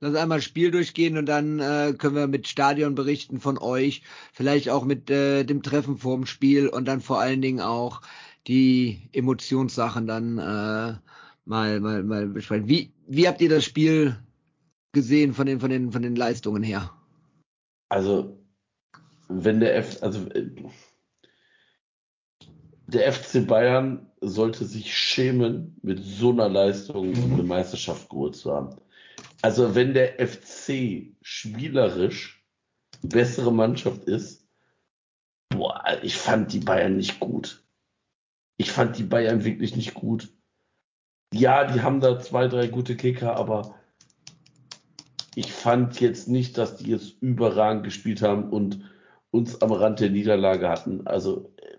[0.00, 3.56] lass uns einmal das Spiel durchgehen und dann äh, können wir mit Stadion berichten von
[3.56, 4.02] euch,
[4.32, 8.02] vielleicht auch mit äh, dem Treffen vorm Spiel und dann vor allen Dingen auch
[8.46, 10.98] die Emotionssachen dann äh,
[11.46, 12.68] mal, mal, mal besprechen.
[12.68, 14.18] Wie, wie habt ihr das Spiel
[14.92, 16.90] gesehen von den, von den, von den Leistungen her?
[17.88, 18.39] Also,
[19.30, 20.50] wenn der F, also äh,
[22.88, 28.76] der FC Bayern sollte sich schämen, mit so einer Leistung eine Meisterschaft geholt zu haben.
[29.40, 32.44] Also, wenn der FC spielerisch
[33.02, 34.46] bessere Mannschaft ist,
[35.48, 37.62] boah, ich fand die Bayern nicht gut.
[38.56, 40.28] Ich fand die Bayern wirklich nicht gut.
[41.32, 43.76] Ja, die haben da zwei, drei gute Kicker, aber
[45.36, 48.90] ich fand jetzt nicht, dass die jetzt überragend gespielt haben und
[49.30, 51.06] uns am Rand der Niederlage hatten.
[51.06, 51.78] Also äh,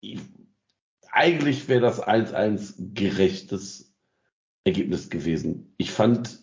[0.00, 0.20] ich,
[1.10, 3.94] eigentlich wäre das 1-1 gerechtes
[4.64, 5.74] Ergebnis gewesen.
[5.78, 6.40] Ich fand,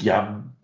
[0.00, 0.54] ja,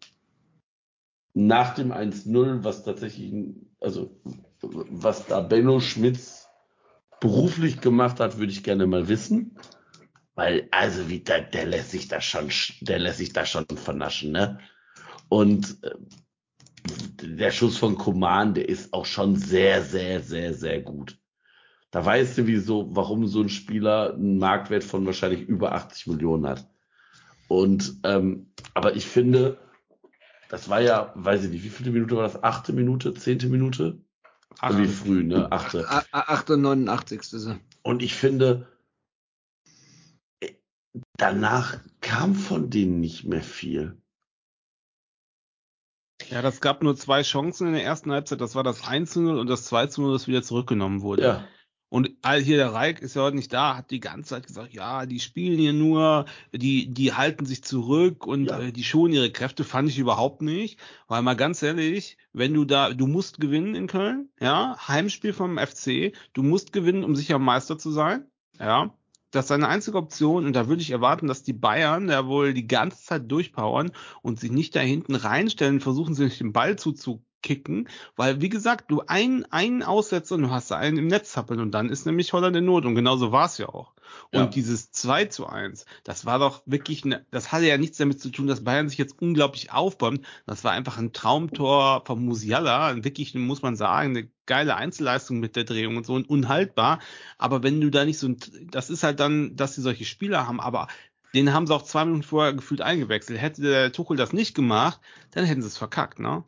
[1.34, 3.32] nach dem 1-0, was tatsächlich,
[3.80, 4.20] also
[4.60, 6.48] was da Benno Schmitz
[7.20, 9.58] beruflich gemacht hat, würde ich gerne mal wissen.
[10.36, 12.50] Weil, also, wie der, der lässt sich da schon,
[12.80, 14.58] der lässt sich da schon vernaschen, ne?
[15.28, 15.94] Und äh,
[17.22, 21.18] der Schuss von Koman, der ist auch schon sehr, sehr, sehr, sehr gut.
[21.90, 26.46] Da weißt du, wieso, warum so ein Spieler einen Marktwert von wahrscheinlich über 80 Millionen
[26.46, 26.68] hat.
[27.48, 29.58] Und ähm, aber ich finde,
[30.48, 32.42] das war ja, weiß ich nicht, wie viele Minute war das?
[32.42, 33.98] Achte Minute, zehnte Minute?
[34.58, 34.78] Achte.
[34.78, 35.50] Wie früh, ne?
[35.50, 35.86] Achte.
[36.10, 37.60] 8 und 89.
[37.82, 38.68] Und ich finde,
[41.16, 43.96] danach kam von denen nicht mehr viel.
[46.30, 48.40] Ja, das gab nur zwei Chancen in der ersten Halbzeit.
[48.40, 51.22] Das war das 1-0 und das 2-0, das wieder zurückgenommen wurde.
[51.22, 51.44] Ja.
[51.90, 52.10] Und
[52.42, 55.20] hier der Reik ist ja heute nicht da, hat die ganze Zeit gesagt, ja, die
[55.20, 58.58] spielen hier nur, die, die halten sich zurück und Ja.
[58.58, 60.80] äh, die schonen ihre Kräfte, fand ich überhaupt nicht.
[61.06, 65.56] Weil mal ganz ehrlich, wenn du da, du musst gewinnen in Köln, ja, Heimspiel vom
[65.56, 68.26] FC, du musst gewinnen, um sicher Meister zu sein,
[68.58, 68.92] ja.
[69.34, 72.54] Das ist eine einzige Option und da würde ich erwarten, dass die Bayern da wohl
[72.54, 73.90] die ganze Zeit durchpowern
[74.22, 76.76] und sich nicht da hinten reinstellen, versuchen sich den Ball
[77.44, 81.32] zuzukicken, weil wie gesagt, du einen, einen Aussetzer und du hast da einen im Netz
[81.32, 83.92] zappeln und dann ist nämlich Holland in Not und genauso war es ja auch.
[84.32, 84.46] Und Ja.
[84.46, 88.30] dieses 2 zu 1, das war doch wirklich, ne, das hatte ja nichts damit zu
[88.30, 90.24] tun, dass Bayern sich jetzt unglaublich aufbäumt.
[90.46, 95.56] Das war einfach ein Traumtor von Musiala, wirklich, muss man sagen, eine geile Einzelleistung mit
[95.56, 97.00] der Drehung und so und unhaltbar.
[97.38, 98.36] Aber wenn du da nicht so ein,
[98.70, 100.88] das ist halt dann, dass sie solche Spieler haben, aber
[101.34, 103.40] den haben sie auch zwei Minuten vorher gefühlt eingewechselt.
[103.40, 105.00] Hätte der Tuchel das nicht gemacht,
[105.32, 106.44] dann hätten sie es verkackt, ne?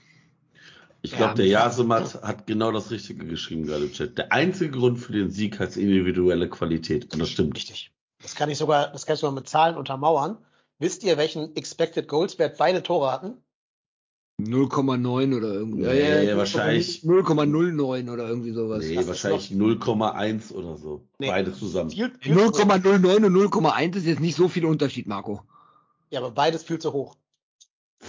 [1.02, 1.34] Ich glaube, Ja.
[1.34, 4.18] der Jasemat hat genau das Richtige geschrieben gerade im Chat.
[4.18, 7.12] Der einzige Grund für den Sieg heißt individuelle Qualität.
[7.12, 7.56] Und das stimmt.
[7.56, 7.92] Richtig.
[8.22, 10.38] Das kann ich sogar, das kann ich sogar mit Zahlen untermauern.
[10.78, 13.34] Wisst ihr, welchen Expected Goals Wert beide Tore hatten?
[14.38, 15.82] 0,9 oder irgendwie.
[15.82, 18.84] Nee, wahrscheinlich- 0,09 oder irgendwie sowas.
[18.84, 21.06] Nee, das wahrscheinlich 0,1 oder so.
[21.18, 21.28] Nee.
[21.28, 21.90] Beide zusammen.
[21.90, 22.52] Viel, viel zu hoch.
[22.52, 25.42] 0,09 und 0,1 ist jetzt nicht so viel Unterschied, Marco.
[26.10, 27.16] Ja, aber beides viel zu hoch.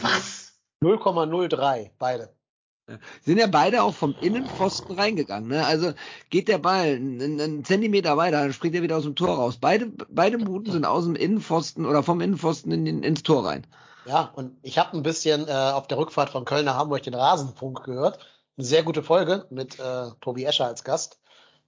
[0.02, 0.54] Was?
[0.84, 2.36] 0,03, beide.
[3.22, 5.50] Sind ja beide auch vom Innenpfosten reingegangen.
[5.50, 5.66] Ne?
[5.66, 5.92] Also
[6.30, 9.58] geht der Ball einen, einen Zentimeter weiter, dann springt er wieder aus dem Tor raus.
[9.60, 13.68] Beide, beide Buden sind aus dem Innenpfosten oder vom Innenpfosten in, den- ins Tor rein.
[14.06, 17.14] Ja, und ich habe ein bisschen äh, auf der Rückfahrt von Köln nach Hamburg den
[17.14, 18.20] Rasenfunk gehört.
[18.58, 21.20] Eine sehr gute Folge mit äh, Tobi Escher als Gast.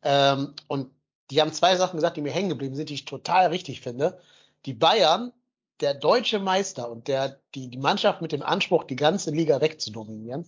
[0.02, 0.90] Ähm, und
[1.32, 4.20] die haben zwei Sachen gesagt, die mir hängen geblieben sind, die ich total richtig finde.
[4.66, 5.34] Die Bayern,
[5.82, 10.48] der deutsche Meister und der, die, die Mannschaft mit dem Anspruch, die ganze Liga wegzudominieren,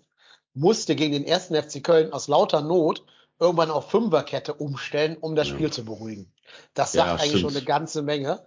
[0.54, 3.04] musste gegen den ersten FC Köln aus lauter Not
[3.40, 5.56] irgendwann auf Fünferkette umstellen, um das Ja.
[5.56, 6.32] Spiel zu beruhigen.
[6.74, 7.42] Das Ja, sagt eigentlich stimmt.
[7.42, 8.46] schon eine ganze Menge.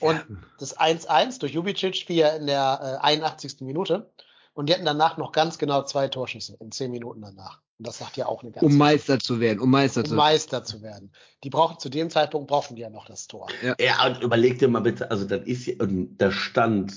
[0.00, 0.22] Und
[0.58, 3.60] das 1-1 durch Jubicic fiel ja in der äh, 81.
[3.60, 4.10] Minute.
[4.52, 7.60] Und die hatten danach noch ganz genau zwei Torschüsse in zehn Minuten danach.
[7.78, 10.10] Und das sagt ja auch eine ganze Um Meister zu werden, um Meister um zu
[10.12, 10.16] werden.
[10.18, 11.12] Meister zu werden.
[11.42, 13.48] Die brauchen zu dem Zeitpunkt brauchen die ja noch das Tor.
[13.80, 16.94] Ja, und überleg dir mal bitte, also das ist ja, und da stand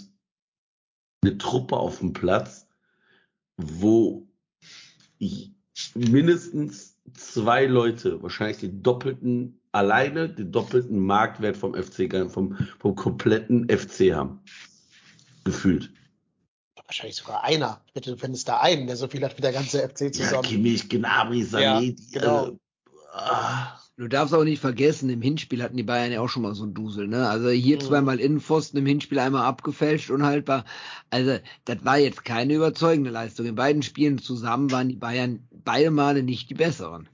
[1.24, 2.68] eine Truppe auf dem Platz,
[3.58, 4.27] wo
[5.96, 13.68] mindestens zwei Leute wahrscheinlich den doppelten, alleine den doppelten Marktwert vom FC, vom, vom kompletten
[13.70, 14.40] FC haben.
[15.44, 15.92] Gefühlt.
[16.86, 17.82] Wahrscheinlich sogar einer.
[17.94, 20.44] Wette, du findest da einen, der so viel hat wie der ganze FC Ja, zusammen.
[20.44, 22.58] Kimmich, Gnabry, Sané, Ja, die, genau.
[23.12, 26.54] ah, Du darfst auch nicht vergessen, im Hinspiel hatten die Bayern ja auch schon mal
[26.54, 27.28] so einen Dusel, ne?
[27.28, 27.82] Also hier Mhm.
[27.82, 30.66] zweimal Innenpfosten, im Hinspiel einmal abgefälscht, unhaltbar.
[31.10, 33.48] Also, das war jetzt keine überzeugende Leistung.
[33.48, 37.10] In beiden Spielen zusammen waren die Bayern beide Male nicht die besseren.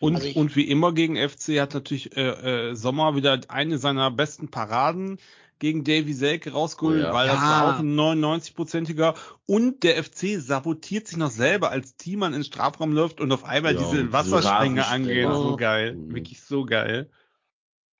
[0.00, 4.10] Und, Also und wie immer gegen FC hat natürlich äh, äh, Sommer wieder eine seiner
[4.10, 5.18] besten Paraden
[5.58, 7.12] gegen Davy Selke rausgeholt, Oh ja.
[7.12, 7.48] weil das Ja.
[7.50, 9.14] war auch ein 99-prozentiger.
[9.46, 13.74] Und der FC sabotiert sich noch selber, als Thiemann ins Strafraum läuft und auf einmal
[13.74, 14.88] Ja, diese Rasensprenger.
[14.88, 15.28] angeht.
[15.32, 15.94] So geil.
[15.96, 16.14] Mhm.
[16.14, 17.10] Wirklich so geil.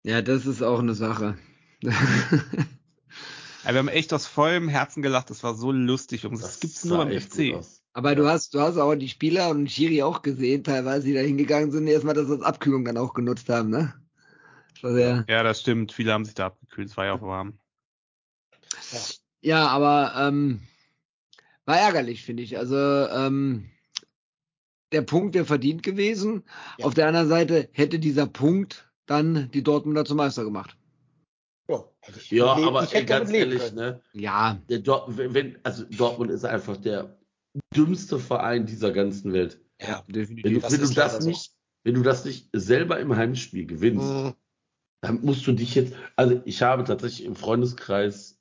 [0.05, 1.37] Ja, das ist auch eine Sache.
[3.65, 5.29] Ja, wir haben echt aus vollem Herzen gelacht.
[5.31, 6.25] Das war so lustig.
[6.25, 7.55] Und das, gibt's nur beim FC.
[7.93, 11.21] Aber du hast, du hast auch die Spieler und Schiri auch gesehen, teilweise, die da
[11.21, 13.93] hingegangen sind, erstmal das als Abkühlung dann auch genutzt haben, ne?
[14.83, 15.93] Sehr, Ja, das stimmt.
[15.93, 16.89] Viele haben sich da abgekühlt.
[16.89, 17.59] Es war ja auch warm.
[19.41, 20.61] Ja, aber ähm,
[21.65, 22.59] war ärgerlich, finde ich.
[22.59, 23.71] Also ähm,
[24.93, 26.45] der Punkt wäre verdient gewesen.
[26.79, 26.87] Ja.
[26.87, 30.77] Auf der anderen Seite hätte dieser Punkt dann die Dortmunder zum Meister gemacht.
[31.69, 31.85] Ja,
[32.17, 33.77] ich, Ja, aber ganz ehrlich, können.
[33.77, 34.03] ne?
[34.13, 37.19] Ja, Der Dort, wenn, also Dortmund ist einfach der
[37.75, 39.61] dümmste Verein dieser ganzen Welt.
[39.81, 40.55] Ja, Wenn definitiv.
[40.55, 41.29] du, Das wenn du ist das so.
[41.29, 41.53] nicht,
[41.85, 44.35] wenn du das nicht selber im Heimspiel gewinnst, Mhm.
[45.01, 48.39] Dann musst du dich jetzt, also ich habe tatsächlich im Freundeskreis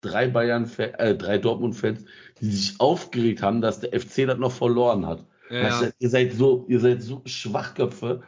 [0.00, 2.04] drei Bayern, äh, drei Dortmund-Fans,
[2.40, 5.26] die sich aufgeregt haben, dass der FC das noch verloren hat.
[5.50, 5.88] Ja, Weißt ja.
[5.88, 8.22] du, ihr seid so, ihr seid so Schwachköpfe.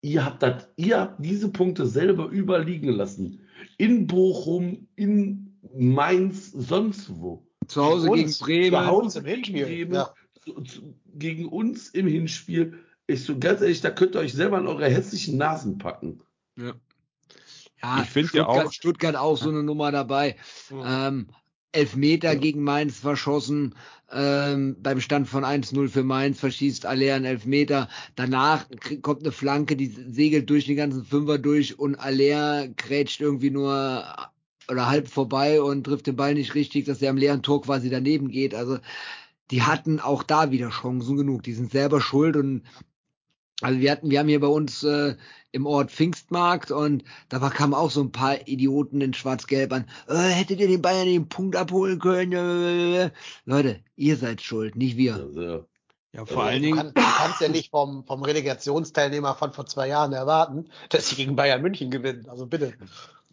[0.00, 3.46] Ihr habt das, ihr habt diese Punkte selber überliegen lassen.
[3.78, 7.46] In Bochum, in Mainz, sonst wo.
[7.68, 8.84] Zu Hause Uns, gegen Bremen.
[8.84, 9.64] Zu Hause im Hinspiel.
[9.64, 9.94] Bremen.
[9.94, 10.14] Ja.
[10.44, 12.78] zu, zu, gegen uns im Hinspiel.
[13.06, 16.22] Ich so ganz ehrlich, da könnt ihr euch selber in eure hässlichen Nasen packen.
[16.56, 16.74] Ja.
[17.82, 20.36] Ja, Ich finde ja auch- Stuttgart auch so eine Nummer dabei.
[20.70, 21.28] Ähm,
[21.72, 23.74] Elfmeter gegen Mainz verschossen,
[24.12, 27.88] ähm, beim Stand von 1-0 für Mainz verschießt Aller einen Elfmeter.
[28.14, 28.66] Danach
[29.00, 34.04] kommt eine Flanke, die segelt durch den ganzen Fünfer durch und Aller grätscht irgendwie nur
[34.68, 37.88] oder halb vorbei und trifft den Ball nicht richtig, dass er am leeren Tor quasi
[37.90, 38.54] daneben geht.
[38.54, 38.78] Also
[39.50, 41.42] die hatten auch da wieder Chancen genug.
[41.42, 42.62] Die sind selber schuld und
[43.62, 45.16] also wir hatten, wir haben hier bei uns äh,
[45.52, 49.86] im Ort Pfingstmarkt und da war, kamen auch so ein paar Idioten in Schwarz-Gelb an.
[50.08, 52.32] Äh, hättet ihr den Bayern den Punkt abholen können?
[52.32, 53.10] Äh,
[53.44, 55.14] Leute, ihr seid schuld, nicht wir.
[55.16, 55.66] Also,
[56.12, 59.66] Ja, vor allen Du, Dingen, kann, du kannst ja nicht vom, vom Relegationsteilnehmer von vor
[59.66, 62.28] zwei Jahren erwarten, dass sie gegen Bayern München gewinnen.
[62.28, 62.76] Also bitte.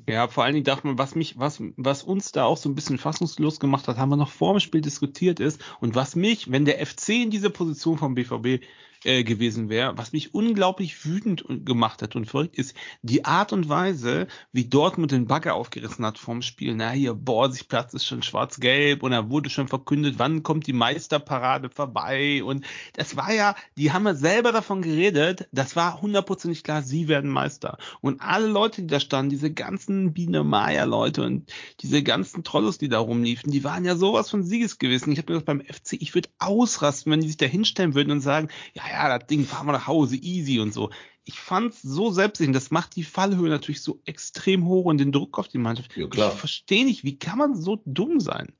[0.07, 2.75] Ja, vor allen Dingen darf man, was mich, was, was uns da auch so ein
[2.75, 6.51] bisschen fassungslos gemacht hat, haben wir noch vor dem Spiel diskutiert ist und was mich,
[6.51, 8.63] wenn der FC in dieser Position vom BVB
[9.05, 13.69] äh, gewesen wäre, was mich unglaublich wütend gemacht hat und verrückt ist, die Art und
[13.69, 16.75] Weise, wie Dortmund den Bagger aufgerissen hat vorm Spiel.
[16.75, 21.69] Na, hier, Borsigplatz ist schon schwarz-gelb und da wurde schon verkündet, wann kommt die Meisterparade
[21.69, 26.81] vorbei und das war ja, die haben ja selber davon geredet, das war hundertprozentig klar,
[26.81, 27.77] sie werden Meister.
[28.01, 31.51] Und alle Leute, die da standen, diese ganzen Biene Maya Leute und
[31.81, 35.13] diese ganzen Trollos, die da rumliefen, die waren ja sowas von Siegesgewissen.
[35.13, 38.11] Ich habe mir gedacht, beim FC, ich würde ausrasten, wenn die sich da hinstellen würden
[38.11, 40.89] und sagen, ja, ja, das Ding fahren wir nach Hause, easy und so.
[41.23, 42.51] Ich fand's so selbstsicher.
[42.51, 45.95] Das macht die Fallhöhe natürlich so extrem hoch und den Druck auf die Mannschaft.
[45.95, 46.31] Ja, klar.
[46.33, 48.53] Ich verstehe nicht, wie kann man so dumm sein?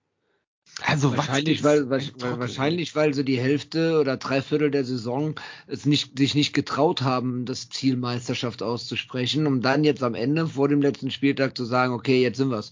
[0.81, 5.35] Also Wahrscheinlich, weil, weil, weil, wahrscheinlich, weil sie die Hälfte oder drei Viertel der Saison
[5.67, 10.47] es nicht, sich nicht getraut haben, das Ziel Meisterschaft auszusprechen, um dann jetzt am Ende
[10.47, 12.71] vor dem letzten Spieltag zu sagen, okay, jetzt sind wir's.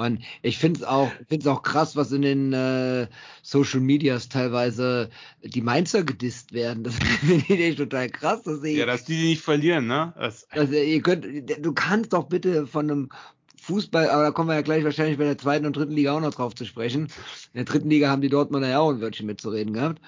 [0.00, 3.06] Und ich finde es auch, find's auch krass, was in den äh,
[3.42, 5.10] Social Medias teilweise
[5.42, 6.84] die Mainzer gedisst werden.
[6.84, 8.42] Das finde ich total krass.
[8.42, 10.14] Dass sie, Ja, dass die nicht verlieren, ne?
[10.18, 13.08] Das, also ihr könnt, du kannst doch bitte von einem
[13.60, 16.20] Fußball, aber da kommen wir ja gleich wahrscheinlich bei der zweiten und dritten Liga auch
[16.20, 17.02] noch drauf zu sprechen.
[17.02, 17.08] In
[17.56, 20.00] der dritten Liga haben die Dortmunder ja auch ein Wörtchen mitzureden gehabt.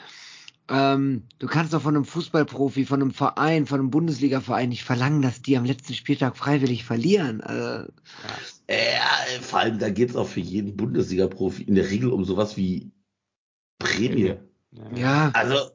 [0.75, 5.21] Ähm, du kannst doch von einem Fußballprofi, von einem Verein, von einem Bundesliga-Verein nicht verlangen,
[5.21, 7.43] dass die am letzten Spieltag freiwillig verlieren.
[7.43, 7.93] Also,
[8.71, 12.91] ja, vor allem, da geht's auch für jeden Bundesliga-Profi in der Regel um sowas wie
[13.79, 14.37] Prämie.
[14.95, 15.73] ja, Also.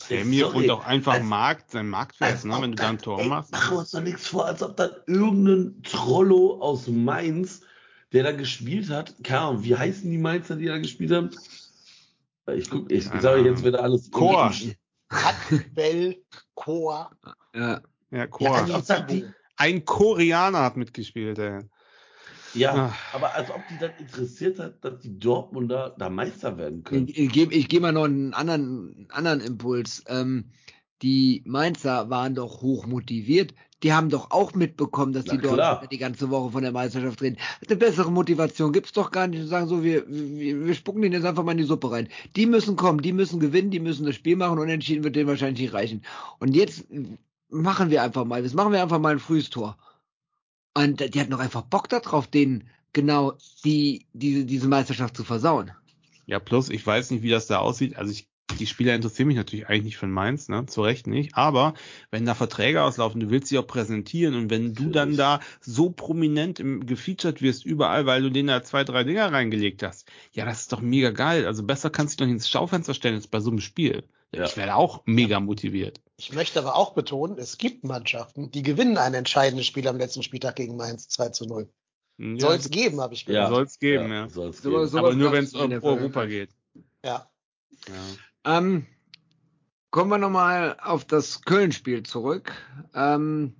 [0.00, 2.58] Prämie sorry, und auch einfach als- Markt, sein Marktwert, ne?
[2.60, 3.52] Wenn du da ein das- Tor ey, machst.
[3.52, 7.62] Machen wir uns doch nichts vor, als ob dann irgendein Trollo aus Mainz,
[8.12, 11.30] der da gespielt hat, keine Ahnung, wie heißen die Mainzer, die da gespielt haben?
[12.52, 14.10] Ich guck, ich, ich sage jetzt wieder alles.
[14.10, 14.52] Chor.
[15.10, 16.22] Handbell,
[16.54, 17.10] Chor.
[17.54, 17.80] ja.
[18.10, 18.64] Ja, Chor.
[19.10, 19.24] die,
[19.56, 21.62] Ein Koreaner hat mitgespielt, ey.
[22.54, 22.94] ja, Ah.
[23.12, 27.08] aber als ob die dann interessiert hat, dass die Dortmunder da Meister werden können.
[27.08, 30.04] Ich, ich gebe ich geb mal noch einen anderen, einen anderen Impuls.
[30.06, 30.50] Ähm,
[31.02, 33.54] die Mainzer waren doch hoch motiviert.
[33.84, 35.42] Die haben doch auch mitbekommen, dass Na die.
[35.42, 37.36] Dortmunder die ganze Woche von der Meisterschaft reden.
[37.66, 39.42] Eine bessere Motivation gibt's doch gar nicht.
[39.42, 42.08] Und sagen so, wir, wir, wir spucken denen jetzt einfach mal in die Suppe rein.
[42.34, 45.28] Die müssen kommen, die müssen gewinnen, die müssen das Spiel machen und entschieden wird denen
[45.28, 46.02] wahrscheinlich nicht reichen.
[46.38, 46.86] Und jetzt
[47.50, 49.76] machen wir einfach mal, jetzt machen wir einfach mal ein frühes Tor.
[50.72, 53.34] Und die hatten doch einfach Bock darauf, denen genau
[53.66, 55.72] die, diese, diese Meisterschaft zu versauen.
[56.24, 57.96] Ja, plus, ich weiß nicht, wie das da aussieht.
[57.96, 60.66] Also ich, die Spieler interessieren mich natürlich eigentlich nicht von Mainz, ne?
[60.66, 61.34] Zu Recht nicht.
[61.34, 61.74] Aber
[62.10, 65.90] wenn da Verträge auslaufen, du willst sie auch präsentieren und wenn du dann da so
[65.90, 70.44] prominent im, gefeatured wirst überall, weil du denen da zwei, drei Dinger reingelegt hast, ja,
[70.44, 71.46] das ist doch mega geil.
[71.46, 74.04] Also besser kannst du dich doch ins Schaufenster stellen als bei so einem Spiel.
[74.32, 74.44] Ja.
[74.44, 76.00] Ich werde auch mega motiviert.
[76.16, 80.22] Ich möchte aber auch betonen, es gibt Mannschaften, die gewinnen ein entscheidendes Spiel am letzten
[80.22, 81.68] Spieltag gegen Mainz 2 zu 0.
[82.18, 83.32] Ja, Soll es geben, habe ich Ja.
[83.32, 83.50] gehört.
[83.50, 84.28] Soll's geben, ja.
[84.28, 84.86] So- geben.
[84.88, 86.50] so- Aber nur wenn es um Europa geht.
[87.04, 87.28] Ja.
[87.88, 87.94] Ja.
[88.44, 88.86] Ähm,
[89.90, 92.52] kommen wir nochmal auf das Köln-Spiel zurück.
[92.94, 93.54] Ähm,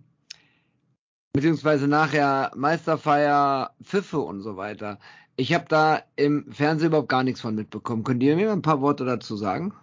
[1.32, 4.98] beziehungsweise nachher Meisterfeier, Pfiffe und so weiter.
[5.36, 8.04] Ich habe da im Fernsehen überhaupt gar nichts von mitbekommen.
[8.04, 9.74] Könnt ihr mir ein paar Worte dazu sagen?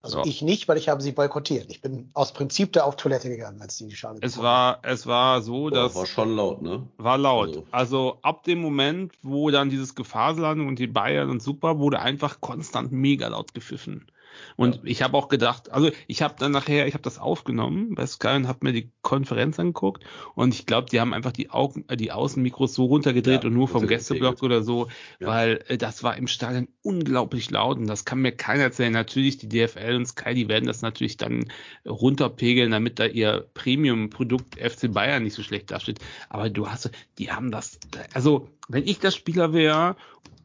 [0.00, 0.24] Also Ja.
[0.26, 1.70] ich nicht, weil ich habe sie boykottiert.
[1.70, 5.06] Ich bin aus Prinzip da auf Toilette gegangen, als die die Schale Es war, es
[5.06, 6.86] war so, dass war schon laut, ne?
[6.98, 7.48] War laut.
[7.48, 11.98] Also- Also ab dem Moment, wo dann dieses Gefahrlandung und die Bayern und Super wurde
[11.98, 14.06] einfach konstant mega laut gepfiffen.
[14.56, 14.80] Und Ja.
[14.84, 18.36] ich habe auch gedacht, also ich habe dann nachher, ich habe das aufgenommen bei Sky
[18.36, 20.04] und habe mir die Konferenz angeguckt
[20.34, 23.54] und ich glaube, die haben einfach die Augen, äh, die Außenmikros so runtergedreht Ja, und
[23.54, 23.86] nur vom.
[23.86, 24.88] Gästeblock oder so,
[25.18, 28.92] weil äh, das war im Stadion unglaublich laut und das kann mir keiner erzählen.
[28.92, 31.50] Natürlich die DFL und Sky, die werden das natürlich dann
[31.86, 35.98] runterpegeln, damit da ihr Premium-Produkt FC Bayern nicht so schlecht dasteht.
[36.28, 37.78] Aber du hast, die haben das,
[38.14, 39.96] also wenn ich der Spieler wäre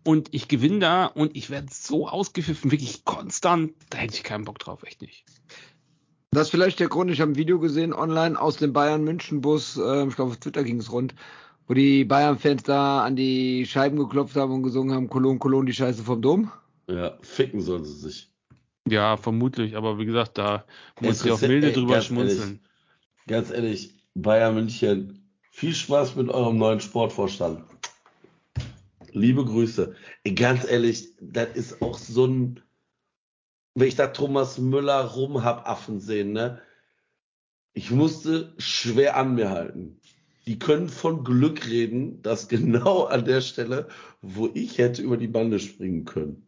[0.03, 4.45] und ich gewinne da und ich werde so ausgepfiffen, wirklich konstant, da hätte ich keinen
[4.45, 5.25] Bock drauf, echt nicht.
[6.31, 10.07] Das ist vielleicht der Grund, ich habe ein Video gesehen online aus dem Bayern-München-Bus, äh,
[10.07, 11.13] ich glaube auf Twitter ging es rund,
[11.67, 15.73] wo die Bayern-Fans da an die Scheiben geklopft haben und gesungen haben, Cologne, Cologne, die
[15.73, 16.51] Scheiße vom Dom.
[16.87, 18.29] Ja, ficken sollen sie sich.
[18.89, 20.65] Ja, vermutlich, aber wie gesagt, da
[20.99, 22.39] muss ich auf milde ey, drüber ganz schmunzeln.
[22.49, 22.61] Ehrlich,
[23.27, 27.63] ganz ehrlich, Bayern München, viel Spaß mit eurem neuen Sportvorstand.
[29.13, 29.95] Liebe Grüße.
[30.35, 32.59] Ganz ehrlich, das ist auch so ein,
[33.75, 36.61] wenn ich da Thomas Müller rum hab Affen sehen, ne?
[37.73, 39.99] Ich musste schwer an mir halten.
[40.45, 43.87] Die können von Glück reden, dass genau an der Stelle,
[44.21, 46.47] wo ich hätte über die Bande springen können,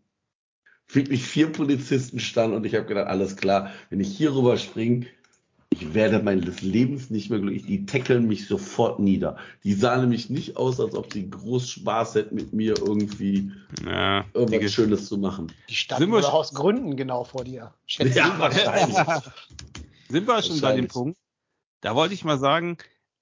[0.88, 5.06] wirklich vier Polizisten standen und ich habe gedacht, alles klar, wenn ich hier rüber springe,
[5.76, 7.66] ich werde meines Lebens nicht mehr glücklich.
[7.66, 9.38] Die tackeln mich sofort nieder.
[9.64, 13.52] Die sahen nämlich nicht aus, als ob sie groß Spaß hätten, mit mir irgendwie
[13.86, 15.52] Ja, irgendwas Schönes zu machen.
[15.70, 17.74] Die standen auch aus Gründen genau vor dir.
[17.86, 18.96] Schätze Ja, wahrscheinlich.
[20.10, 20.88] Sind wir schon bei dem.
[20.88, 21.18] Punkt?
[21.82, 22.78] Da wollte ich mal sagen,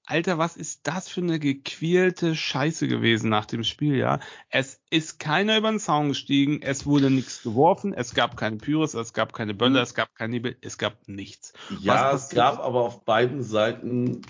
[0.06, 4.20] Alter, was ist das für eine gequälte Scheiße gewesen nach dem Spiel, ja?
[4.50, 8.94] Es ist keiner über den Zaun gestiegen, es wurde nichts geworfen, es gab keine Pyros,
[8.96, 11.54] es gab keine Böller, es gab kein Nebel, es gab nichts.
[11.80, 14.22] Ja, es gab aber auf beiden Seiten,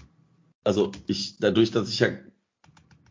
[0.63, 2.09] also ich, dadurch, dass ich ja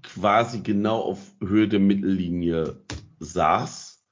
[0.02, 2.76] quasi genau auf Höhe der Mittellinie
[3.18, 4.02] saß,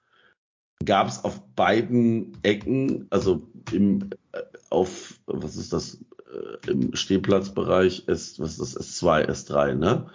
[0.85, 5.99] gab es auf beiden Ecken, also im, äh, auf, was ist das,
[6.33, 10.11] äh, im Stehplatzbereich, S, was ist das, S2, S3, ne?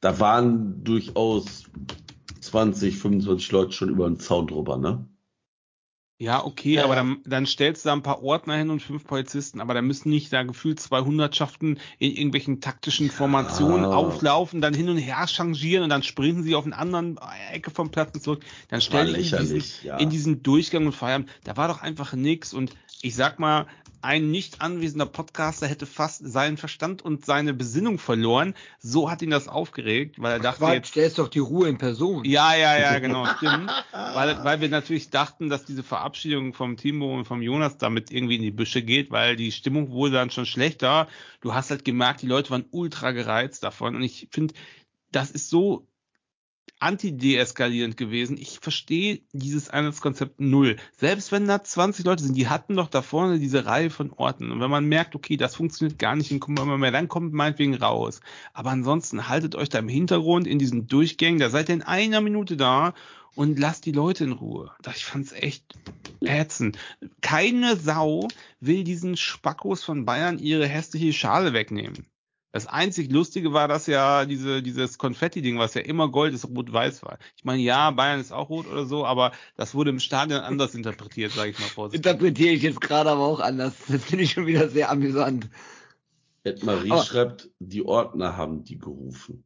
[0.00, 1.64] Da waren durchaus
[2.40, 5.06] 20, 25 Leute schon über den Zaun drüber, ne?
[6.20, 6.96] Ja, okay, Ja, aber.
[6.96, 10.10] Dann, dann stellst du da ein paar Ordner hin und fünf Polizisten, aber da müssen
[10.10, 13.90] nicht da gefühlt 200 Schaften in irgendwelchen taktischen Formationen Ja.
[13.92, 17.18] auflaufen, dann hin und her changieren und dann springen sie auf eine anderen
[17.52, 18.44] Ecke vom Platz zurück.
[18.68, 19.96] Dann War stell dich in diesen, lächerlich, ja.
[19.98, 21.28] in diesen Durchgang und feiern.
[21.44, 23.66] Da war doch einfach nix und ich sag mal,
[24.02, 28.54] ein nicht anwesender Podcaster hätte fast seinen Verstand und seine Besinnung verloren.
[28.78, 31.68] So hat ihn das aufgeregt, weil er dachte jetzt, Quatsch, der ist doch die Ruhe
[31.68, 32.24] in Person.
[32.24, 33.70] ja, ja, ja, genau, stimmt.
[33.92, 38.36] weil, weil wir natürlich dachten, dass diese Verabschiedung vom Timo und vom Jonas damit irgendwie
[38.36, 41.08] in die Büsche geht, weil die Stimmung wurde dann schon schlechter.
[41.40, 43.96] Du hast halt gemerkt, die Leute waren ultra gereizt davon.
[43.96, 44.54] Und ich finde,
[45.10, 45.87] das ist so
[46.80, 48.36] anti-deeskalierend gewesen.
[48.36, 50.76] Ich verstehe dieses Einheitskonzept null.
[50.96, 54.50] Selbst wenn da 20 Leute sind, die hatten doch da vorne diese Reihe von Orten.
[54.50, 57.74] Und wenn man merkt, okay, das funktioniert gar nicht, kommt man mehr, dann kommt meinetwegen
[57.74, 58.20] raus.
[58.52, 62.20] Aber ansonsten haltet euch da im Hintergrund in diesen Durchgängen, da seid ihr in einer
[62.20, 62.94] Minute da
[63.34, 64.72] und lasst die Leute in Ruhe.
[64.94, 65.74] Ich fand's echt
[66.20, 66.78] ätzend.
[67.20, 68.26] Keine Sau
[68.60, 72.06] will diesen Spackos von Bayern ihre hässliche Schale wegnehmen.
[72.50, 77.02] Das einzig Lustige war, dass ja diese, dieses Konfetti-Ding, was ja immer Gold ist, rot-weiß
[77.02, 77.18] war.
[77.36, 80.74] Ich meine, ja, Bayern ist auch rot oder so, aber das wurde im Stadion anders
[80.74, 82.06] interpretiert, sage ich mal vorsichtig.
[82.06, 83.74] Interpretiere ich jetzt gerade aber auch anders.
[83.88, 85.50] Das finde ich schon wieder sehr amüsant.
[86.44, 89.44] Ed Marie Aber- schreibt, die Ordner haben die gerufen.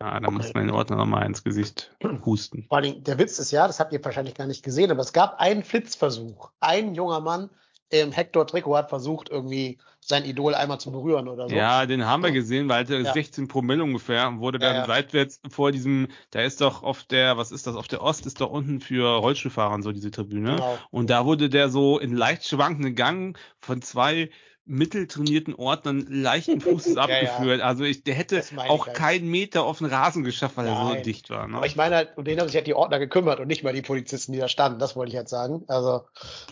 [0.00, 2.64] Ja, da muss man den Ordner nochmal ins Gesicht husten.
[2.68, 5.14] Vor allem, der Witz ist ja, das habt ihr wahrscheinlich gar nicht gesehen, aber es
[5.14, 6.50] gab einen Flitzversuch.
[6.60, 7.48] Ein junger Mann
[7.90, 11.54] im Hector-Trikot hat versucht, irgendwie sein Idol einmal zu berühren oder so.
[11.54, 13.12] Ja, den haben wir gesehen, weil der Ja.
[13.12, 14.86] 16 Promille ungefähr und wurde Ja, dann ja.
[14.86, 18.40] seitwärts vor diesem, da ist doch auf der, was ist das, auf der Ost ist
[18.40, 20.56] doch unten für Rollstuhlfahrer so diese Tribüne.
[20.56, 20.78] Genau.
[20.90, 24.30] Und da wurde der so in leicht schwankenden Gang von zwei
[24.66, 27.20] mitteltrainierten Ordnern leichten Fußes Ja, ja.
[27.20, 27.60] abgeführt.
[27.60, 28.96] Also ich, der hätte auch halt.
[28.96, 31.02] keinen Meter auf den Rasen geschafft, weil er so Nein.
[31.02, 31.46] dicht war.
[31.46, 31.56] Ne?
[31.56, 33.72] Aber ich meine halt, um den haben sich halt die Ordner gekümmert und nicht mal
[33.72, 34.78] die Polizisten, die da standen.
[34.78, 35.64] Das wollte ich halt sagen.
[35.68, 36.02] Also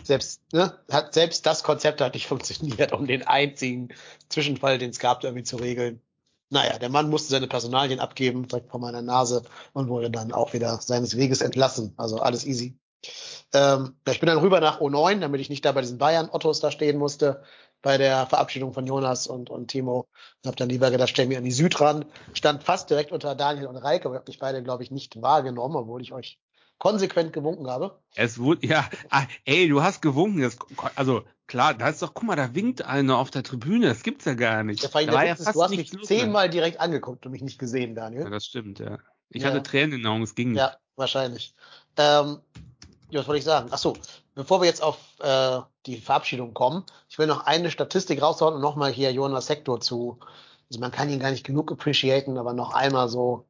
[0.03, 3.89] selbst, ne, hat selbst das Konzept hat nicht funktioniert, um den einzigen
[4.29, 6.01] Zwischenfall, den es gab, irgendwie zu regeln.
[6.49, 9.43] Naja, der Mann musste seine Personalien abgeben, direkt vor meiner Nase
[9.73, 11.93] und wurde dann auch wieder seines Weges entlassen.
[11.97, 12.77] Also alles easy.
[13.53, 16.71] Ähm, ich bin dann rüber nach O9, damit ich nicht da bei diesen Bayern-Ottos da
[16.71, 17.43] stehen musste,
[17.85, 20.07] bei der Verabschiedung von Jonas und, und Timo.
[20.43, 22.03] Und habe dann lieber gedacht, stell mir an die Süd ran.
[22.33, 25.21] Stand fast direkt unter Daniel und Reike, aber ich habe mich beide, glaube ich, nicht
[25.21, 26.39] wahrgenommen, obwohl ich euch
[26.79, 27.99] konsequent gewunken habe.
[28.15, 30.41] Es wurde, ja, ah, ey, du hast gewunken.
[30.41, 30.57] Das,
[30.95, 33.85] also klar, da ist doch, guck mal, da winkt einer auf der Tribüne.
[33.85, 34.83] Das gibt's ja gar nicht.
[34.83, 38.31] Fall, Da ja du hast mich zehnmal direkt angeguckt und mich nicht gesehen, Ja, Daniel.
[38.31, 38.97] das stimmt, ja.
[39.29, 39.49] Ich Ja.
[39.49, 40.59] hatte Tränen in den Augen, es ging nicht.
[40.59, 41.53] Ja, wahrscheinlich.
[41.97, 42.39] Ähm,
[43.11, 43.69] ja, was wollte ich sagen?
[43.69, 43.95] Ach so,
[44.35, 48.61] bevor wir jetzt auf äh, die Verabschiedung kommen, ich will noch eine Statistik raushauen und
[48.61, 50.19] nochmal hier Jonas Sektor zu.
[50.69, 53.47] Also man kann ihn gar nicht genug appreciaten, aber noch einmal so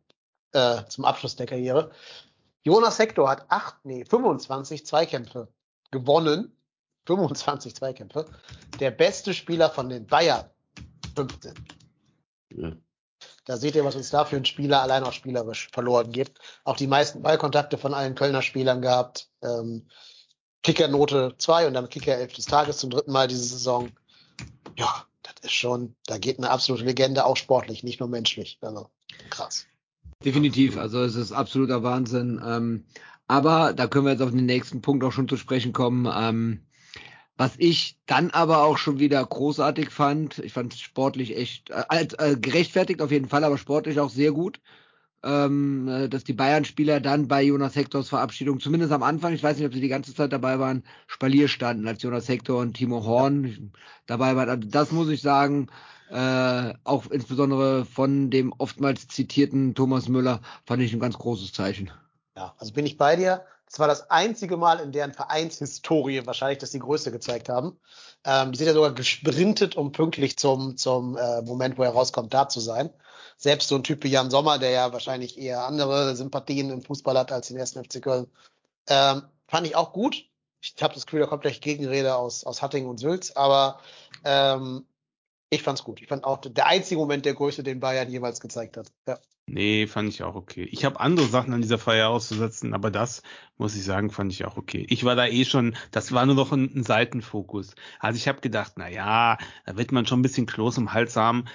[0.54, 1.92] äh, zum Abschluss der Karriere.
[2.64, 5.48] Jonas Sektor hat acht, nee, 25 Zweikämpfe
[5.92, 6.52] gewonnen.
[7.06, 8.26] 25 Zweikämpfe.
[8.80, 10.50] Der beste Spieler von den Bayern.
[11.16, 11.54] 15.
[12.54, 12.72] Ja.
[13.46, 16.34] Da seht ihr, was uns da für ein Spieler allein auch spielerisch verloren geht.
[16.64, 19.30] Auch die meisten Ballkontakte von allen Kölner Spielern gehabt.
[19.44, 19.88] Ähm,
[20.66, 23.92] Kickernote 2 und dann Kicker 11 des Tages zum dritten Mal diese Saison.
[24.76, 28.58] Ja, das ist schon, da geht eine absolute Legende, auch sportlich, nicht nur menschlich.
[28.62, 28.90] Also
[29.30, 29.68] krass.
[30.24, 32.42] Definitiv, also es ist absoluter Wahnsinn.
[32.44, 32.86] Ähm,
[33.28, 36.12] aber da können wir jetzt auf den nächsten Punkt auch schon zu sprechen kommen.
[36.12, 36.66] Ähm,
[37.38, 42.08] was ich dann aber auch schon wieder großartig fand, ich fand es sportlich echt, äh,
[42.18, 44.60] äh, gerechtfertigt auf jeden Fall, aber sportlich auch sehr gut,
[45.26, 49.58] ähm, äh, dass die Bayern-Spieler dann bei Jonas Hektors Verabschiedung, zumindest am Anfang, ich weiß
[49.58, 53.04] nicht, ob sie die ganze Zeit dabei waren, Spalier standen, als Jonas Hector und Timo
[53.04, 53.72] Horn
[54.06, 54.50] dabei waren.
[54.50, 55.68] Also das muss ich sagen,
[56.12, 61.90] äh, auch insbesondere von dem oftmals zitierten Thomas Müller, fand ich ein ganz großes Zeichen.
[62.38, 63.44] Ja, also bin ich bei dir.
[63.68, 67.80] Das war das einzige Mal in deren Vereinshistorie wahrscheinlich, dass die Größe gezeigt haben.
[68.24, 72.34] Ähm, die sind ja sogar gesprintet, um pünktlich zum, zum äh, Moment, wo er rauskommt,
[72.34, 72.92] da zu sein.
[73.38, 77.18] Selbst so ein Typ wie Jan Sommer, der ja wahrscheinlich eher andere Sympathien im Fußball
[77.18, 78.28] hat als den ersten FC Köln,
[78.88, 80.26] ähm, fand ich auch gut.
[80.62, 83.80] Ich habe das Gefühl, da kommt gleich Gegenrede aus, aus Hattingen und Sülz, aber
[84.24, 84.86] ähm,
[85.50, 86.02] ich fand's gut.
[86.02, 88.92] Ich fand auch der einzige Moment der Größe, den Bayern jemals gezeigt hat.
[89.08, 89.20] Ja.
[89.48, 90.68] Nee, fand ich auch okay.
[90.72, 93.22] Ich habe andere Sachen an dieser Feier auszusetzen, aber das,
[93.58, 94.88] muss ich sagen, fand ich auch okay.
[94.90, 97.76] Ich war da eh schon, das war nur noch ein, ein Seitenfokus.
[98.00, 101.16] Also ich habe gedacht, na ja, da wird man schon ein bisschen Kloß im Hals
[101.16, 101.46] haben.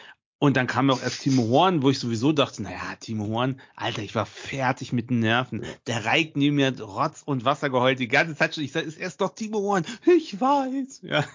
[0.43, 3.61] Und dann kam auch erst Timo Horn, wo ich sowieso dachte, na ja, Timo Horn,
[3.77, 5.67] Alter, ich war fertig mit den Nerven.
[5.87, 8.65] Der Reik neben mir Rotz und Wasser geheult die ganze Zeit schon.
[8.65, 9.85] Ich sag, ist erst doch Timo Horn.
[10.07, 11.03] Ich weiß.
[11.03, 11.27] Ja.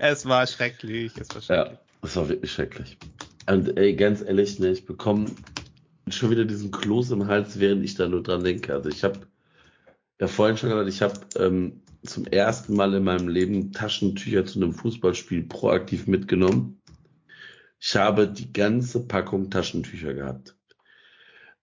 [0.00, 1.78] Es war schrecklich, es war schrecklich.
[1.78, 2.98] Ja, es war wirklich schrecklich.
[3.46, 5.26] Und ey, ganz ehrlich, ne, ich bekomme
[6.08, 8.74] schon wieder diesen Kloß im Hals, während ich da nur dran denke.
[8.74, 9.20] Also ich habe
[10.20, 14.58] ja vorhin schon gesagt, ich habe ähm, zum ersten Mal in meinem Leben Taschentücher zu
[14.58, 16.81] einem Fußballspiel proaktiv mitgenommen.
[17.84, 20.56] Ich habe die ganze Packung Taschentücher gehabt.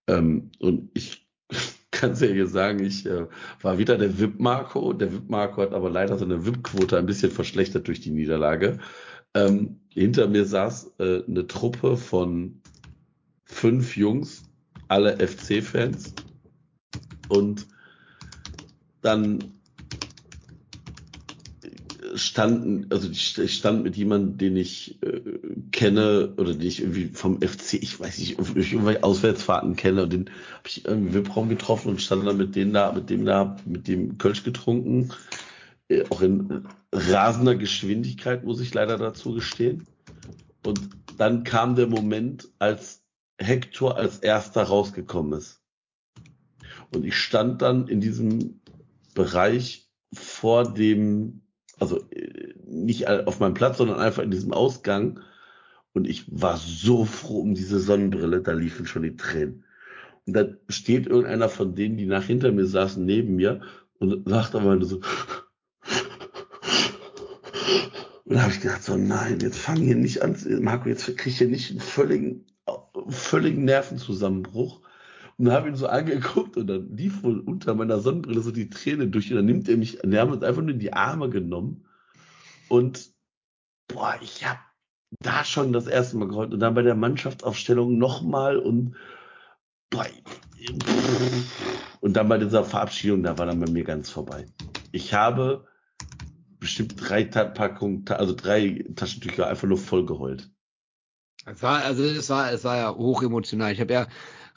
[0.06, 1.26] Ähm, und ich
[1.92, 3.28] kann es ja hier sagen, ich äh,
[3.62, 4.92] war wieder der VIP-Marco.
[4.92, 8.80] Der VIP-Marco hat aber leider seine VIP-Quote ein bisschen verschlechtert durch die Niederlage.
[9.34, 12.62] Ähm, hinter mir saß äh, eine Truppe von
[13.46, 14.44] fünf Jungs,
[14.90, 16.16] alle FC-Fans.
[17.30, 17.66] Und
[19.02, 19.59] dann
[22.20, 25.22] standen, also ich stand mit jemandem, den ich äh,
[25.72, 30.14] kenne oder den ich irgendwie vom FC, ich weiß nicht, durch irgendwelche Auswärtsfahrten kenne und
[30.14, 33.26] den habe ich irgendwie im Raum getroffen und stand dann mit denen da, mit dem
[33.26, 35.10] da, mit dem Kölsch getrunken,
[35.90, 39.88] äh, auch in rasender Geschwindigkeit, muss ich leider dazu gestehen.
[40.66, 40.82] Und
[41.18, 43.04] dann kam der Moment, als
[43.38, 45.62] Hector als erster rausgekommen ist.
[46.94, 48.62] Und ich stand dann in diesem
[49.14, 51.42] Bereich vor dem
[51.80, 55.22] also äh, nicht auf meinem Platz, sondern einfach in diesem Ausgang.
[55.94, 59.66] Und ich war so froh um diese Sonnenbrille, da liefen schon die Tränen.
[60.26, 63.62] Und da steht irgendeiner von denen, die nach hinter mir saßen, neben mir
[63.98, 65.02] und sagt aber nur so.
[68.26, 71.26] Und da habe ich gedacht, so nein, jetzt fang hier nicht an, Marco, jetzt krieg
[71.26, 72.46] ich hier nicht einen völligen,
[73.08, 74.82] völligen Nervenzusammenbruch.
[75.40, 79.08] Und habe ihn so angeguckt und dann lief wohl unter meiner Sonnenbrille so die Träne
[79.08, 81.86] durch und dann nimmt er mich, der haben uns einfach nur in die Arme genommen
[82.68, 83.14] und
[83.88, 84.60] boah, ich habe
[85.22, 88.98] da schon das erste Mal geheult und dann bei der Mannschaftsaufstellung nochmal und
[89.90, 90.06] boah,
[92.02, 94.46] und dann bei dieser Verabschiedung, da war dann bei mir ganz vorbei.
[94.92, 95.66] Ich habe
[96.60, 100.50] bestimmt drei Packungen, also drei Taschentücher einfach nur voll geheult.
[101.46, 103.72] Es war, also es war, es war ja hoch emotional.
[103.72, 104.08] Ich habe ja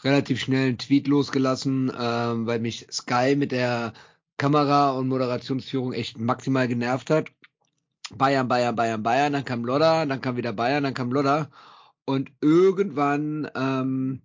[0.04, 3.92] relativ schnell einen Tweet losgelassen, ähm, weil mich Sky mit der
[4.36, 7.30] Kamera und Moderationsführung echt maximal genervt hat.
[8.14, 11.50] Bayern, Bayern, Bayern, Bayern, dann kam Lodder, dann kam wieder Bayern, dann kam Lodder.
[12.04, 14.22] Und irgendwann ähm,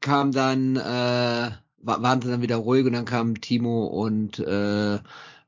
[0.00, 1.50] kam dann, äh,
[1.82, 5.00] waren sie dann wieder ruhig und dann kamen Timo und äh, äh,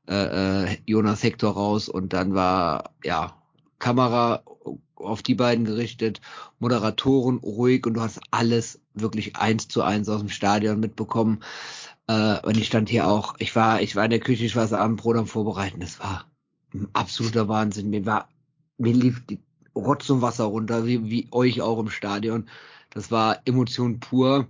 [0.09, 3.37] äh, Jonas Hector raus und dann war ja
[3.77, 4.43] Kamera
[4.99, 6.21] auf die beiden gerichtet,
[6.59, 11.41] Moderatoren ruhig und du hast alles wirklich eins zu eins aus dem Stadion mitbekommen.
[12.07, 14.63] Äh, und ich stand hier auch, ich war, ich war in der Küche, ich war
[14.63, 15.79] das Abendbrot am Vorbereiten.
[15.79, 16.25] Das war
[16.73, 17.89] ein absoluter Wahnsinn.
[17.89, 18.29] Mir war,
[18.77, 19.39] mir lief die
[19.75, 22.49] Rotz und Wasser runter, wie, wie euch auch im Stadion.
[22.89, 24.47] Das war Emotion pur.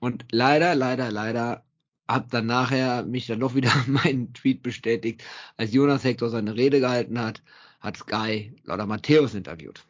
[0.00, 1.64] Und leider, leider, leider
[2.06, 5.22] hab dann nachher mich dann doch wieder meinen Tweet bestätigt,
[5.56, 7.42] als Jonas Hector seine Rede gehalten hat
[7.84, 9.84] hat Sky Lauter Matthäus interviewt.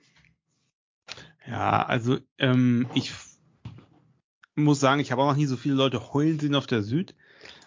[1.47, 3.12] Ja, also ähm, ich
[4.57, 7.15] muss sagen, ich habe auch noch nie so viele Leute heulen sehen auf der Süd.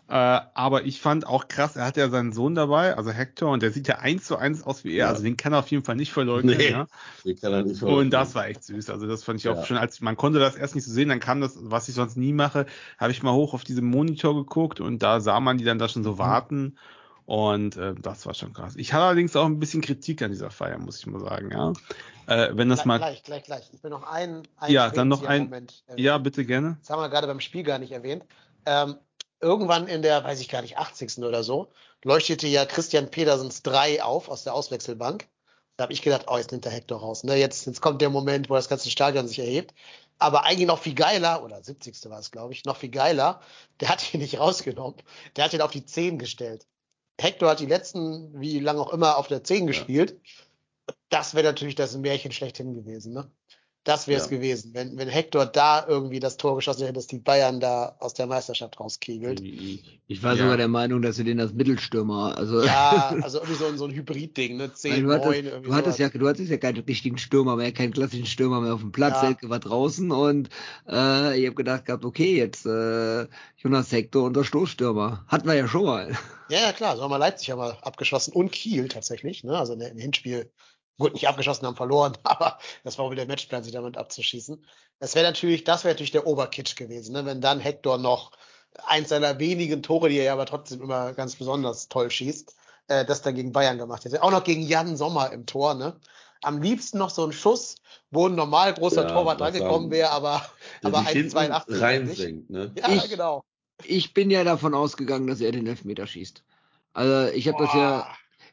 [0.10, 3.62] Äh, aber ich fand auch krass, er hat ja seinen Sohn dabei, also Hector, und
[3.62, 5.08] der sieht ja eins zu eins aus wie er.
[5.08, 5.10] Ja.
[5.10, 6.58] Also den kann er auf jeden Fall nicht verleugnen.
[6.58, 6.88] Nee, Ja?
[7.26, 8.90] den kann er nicht Und das war echt süß.
[8.90, 9.66] Also das fand ich auch Ja.
[9.66, 9.78] schön.
[9.78, 12.32] Als man konnte das erst nicht so sehen, dann kam das, was ich sonst nie
[12.34, 12.66] mache,
[12.98, 15.90] habe ich mal hoch auf diesem Monitor geguckt und da sah man die dann da
[15.90, 16.06] schon Mhm.
[16.06, 16.78] so warten.
[17.28, 18.76] Und äh, das war schon krass.
[18.78, 21.74] Ich hatte allerdings auch ein bisschen Kritik an dieser Feier, muss ich mal sagen, ja.
[22.26, 22.98] Äh, wenn das gleich, mal.
[23.00, 23.70] gleich, gleich, gleich.
[23.74, 26.06] Ich will noch einen, einen Ja, dann noch ein- Moment erwähnen.
[26.06, 26.78] Ja, bitte gerne.
[26.80, 28.24] Das haben wir gerade beim Spiel gar nicht erwähnt.
[28.66, 28.96] Ähm,
[29.42, 31.18] irgendwann in der, weiß ich gar nicht, 80.
[31.26, 31.70] oder so,
[32.02, 35.28] leuchtete ja Christian Pedersens 3 auf aus der Auswechselbank.
[35.76, 37.26] Da habe ich gedacht, oh, jetzt nimmt der Hector raus.
[37.26, 37.36] Ne?
[37.36, 39.74] Jetzt, jetzt kommt der Moment, wo das ganze Stadion sich erhebt.
[40.18, 42.10] Aber eigentlich noch viel geiler, oder 70.
[42.10, 43.42] war es, glaube ich, noch viel geiler,
[43.82, 44.96] der hat ihn nicht rausgenommen.
[45.36, 46.66] Der hat ihn auf die 10 gestellt.
[47.20, 50.20] Hector hat die letzten, wie lange auch immer, auf der 10 gespielt.
[51.10, 53.14] Das wäre natürlich das Märchen schlechthin gewesen.
[53.14, 53.32] Ne?
[53.88, 54.36] Das wäre es Ja.
[54.38, 58.14] gewesen, wenn, wenn Hector da irgendwie das Tor geschossen hätte, dass die Bayern da aus
[58.14, 59.42] der Meisterschaft rauskegelt.
[59.42, 60.44] Ich war Ja.
[60.44, 63.86] sogar der Meinung, dass sie den als Mittelstürmer, also Ja, also irgendwie so, ein- so
[63.86, 64.64] ein Hybrid-Ding, ne?
[64.64, 67.56] Weil 10, du 9, hattest, irgendwie du hattest ja, du hattest ja keinen richtigen Stürmer
[67.56, 69.14] mehr, keinen klassischen Stürmer mehr auf dem Platz.
[69.16, 69.20] Ja.
[69.28, 70.50] Selke war draußen und
[70.90, 73.26] äh, ich habe gedacht gehabt, okay, jetzt äh,
[73.58, 75.24] Jonas Hector unser Stoßstürmer.
[75.30, 76.12] Hatten wir ja schon mal.
[76.50, 79.58] Ja, ja, klar, so haben wir Leipzig ja mal abgeschossen und Kiel tatsächlich, ne?
[79.58, 80.52] Also im Hinspiel,
[80.98, 84.66] gut, nicht abgeschossen, haben verloren, aber das war wohl der Matchplan, sich damit abzuschießen.
[85.00, 87.26] Das wäre natürlich, das wäre natürlich der Oberkitsch gewesen, ne?
[87.26, 88.32] Wenn dann Hector noch
[88.86, 92.56] eins seiner wenigen Tore, die er ja aber trotzdem immer ganz besonders toll schießt,
[92.88, 94.22] äh, das dann gegen Bayern gemacht hätte.
[94.24, 96.00] Auch noch gegen Jan Sommer im Tor, ne?
[96.44, 97.76] Am liebsten noch so ein Schuss,
[98.12, 99.90] wo ein normal großer Ja, Torwart sagen.
[99.92, 100.46] wäre, aber,
[100.84, 101.82] aber sich hinten 1,82 nicht.
[101.82, 102.72] reinsenkt, ne?
[102.76, 103.44] Ja, Ich- genau.
[103.84, 106.44] Ich bin ja davon ausgegangen, dass er den Elfmeter schießt.
[106.94, 108.08] Also ich habe das ja,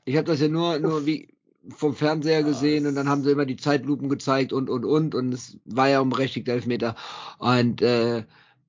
[0.05, 1.34] ich habe das ja nur, nur wie
[1.71, 5.33] vom Fernseher gesehen und dann haben sie immer die Zeitlupen gezeigt und und und und
[5.33, 6.95] es war ja ein berechtigter Elfmeter.
[7.39, 8.25] Und äh,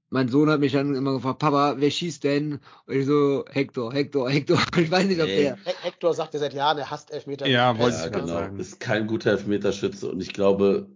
[0.10, 2.60] mein Sohn hat mich dann immer gefragt, Papa, wer schießt denn?
[2.86, 4.60] Und ich so, Hector, Hector, Hector.
[4.78, 5.36] Ich weiß nicht, ob Nee.
[5.38, 5.56] der.
[5.58, 7.48] He- Hector sagt ja seit Jahren, er hasst Elfmeter.
[7.48, 8.28] Ja, wollte Ja, ich genau.
[8.28, 8.60] sagen.
[8.60, 10.88] Ist kein guter Elfmeterschütze und ich glaube,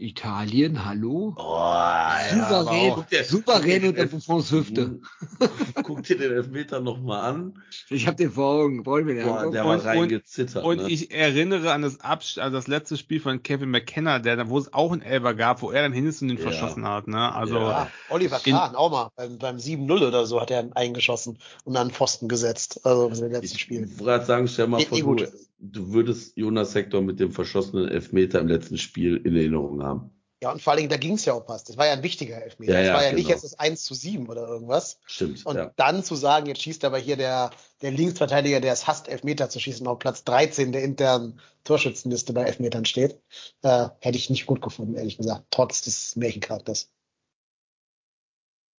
[0.00, 1.34] Italien, hallo?
[1.36, 5.00] oh, ja, Souverän, guck dir- souverän guck unter den Buffons Hüfte.
[5.82, 7.62] Guck dir den Elfmeter nochmal an.
[7.90, 9.52] Ich habe den vor Augen, wollen wir den Boah, angucken?
[9.54, 10.64] der Und- war reingezittert.
[10.64, 10.88] Und ne?
[10.88, 14.72] ich erinnere an das Absch also das letzte Spiel von Kevin McKenna, der, wo es
[14.72, 16.44] auch einen Elber gab, wo er dann hin ist und den Ja.
[16.44, 17.34] verschossen hat, ne?
[17.34, 17.68] Also, Ja.
[17.70, 19.10] Ja, Oliver In- Kahn auch mal.
[19.16, 22.80] Beim, beim 7-0 oder so hat er einen eingeschossen und an den Pfosten gesetzt.
[22.86, 23.80] Also im letzten Ich Spiel.
[23.90, 25.28] wollte gerade sagen, stell mal vor, du, gut.
[25.58, 30.10] Du würdest Jonas Sektor mit dem verschossenen Elfmeter im letzten Spiel in Erinnerung haben.
[30.40, 31.64] Ja, und vor allen Dingen, da ging es ja um was.
[31.64, 32.74] Das war ja ein wichtiger Elfmeter.
[32.74, 33.34] Ja, das ja, war ja nicht genau.
[33.34, 35.00] jetzt das 1 zu 7 oder irgendwas.
[35.04, 35.44] Stimmt.
[35.44, 35.72] Und ja.
[35.74, 37.50] dann zu sagen, jetzt schießt aber hier der,
[37.82, 42.44] der Linksverteidiger, der es hasst, Elfmeter zu schießen, auf Platz 13 der internen Torschützenliste bei
[42.44, 43.20] Elfmetern steht,
[43.62, 46.88] äh, hätte ich nicht gut gefunden, ehrlich gesagt, trotz des Märchencharakters.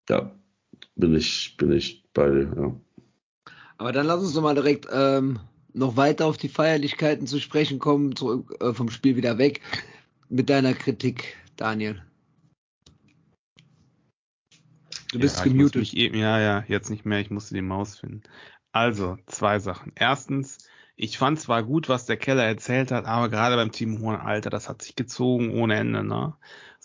[0.09, 0.31] ja,
[0.95, 2.53] bin ich, bin ich bei dir.
[2.55, 2.75] Ja.
[3.77, 5.39] Aber dann lass uns doch mal direkt ähm,
[5.73, 9.61] noch weiter auf die Feierlichkeiten zu sprechen kommen, zurück äh, vom Spiel wieder weg
[10.29, 12.01] mit deiner Kritik, Daniel.
[15.11, 15.81] Du bist ja, gemutet.
[15.81, 18.21] Mich eben, ja, ja, jetzt nicht mehr, ich musste die Maus finden.
[18.71, 19.91] Also, zwei Sachen.
[19.95, 20.59] Erstens,
[20.95, 24.51] ich fand zwar gut, was der Keller erzählt hat, aber gerade beim Team Hohen Alter,
[24.51, 26.35] das hat sich gezogen ohne Ende, ne?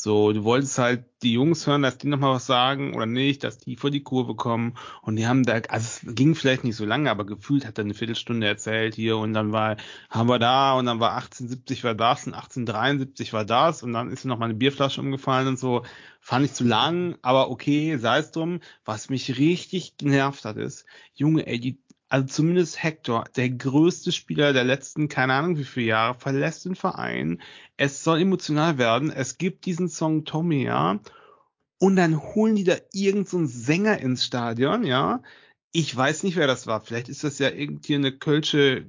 [0.05, 3.57] So, du wolltest halt die Jungs hören, dass die nochmal was sagen oder nicht, dass
[3.57, 5.67] die vor die Kurve kommen und die haben da, also
[6.07, 9.33] es ging vielleicht nicht so lange, aber gefühlt hat er eine Viertelstunde erzählt hier und
[9.33, 9.79] dann war,
[10.11, 14.11] haben wir da und dann war 1870 war das und 1873 war das und dann
[14.11, 15.85] ist noch mal eine Bierflasche umgefallen und so.
[16.21, 18.61] Fand ich zu lang, aber okay, sei es drum.
[18.85, 21.79] Was mich richtig genervt hat, ist, Junge, ey, die,
[22.09, 26.77] also zumindest Hector, der größte Spieler der letzten, keine Ahnung wie viele Jahre, verlässt den
[26.77, 27.41] Verein.
[27.77, 29.11] Es soll emotional werden.
[29.11, 31.01] Es gibt diesen Song Tommy, ja.
[31.79, 35.23] Und dann holen die da irgendeinen so Sänger ins Stadion, ja.
[35.73, 36.81] Ich weiß nicht, wer das war.
[36.81, 38.87] Vielleicht ist das ja irgendwie eine kölsche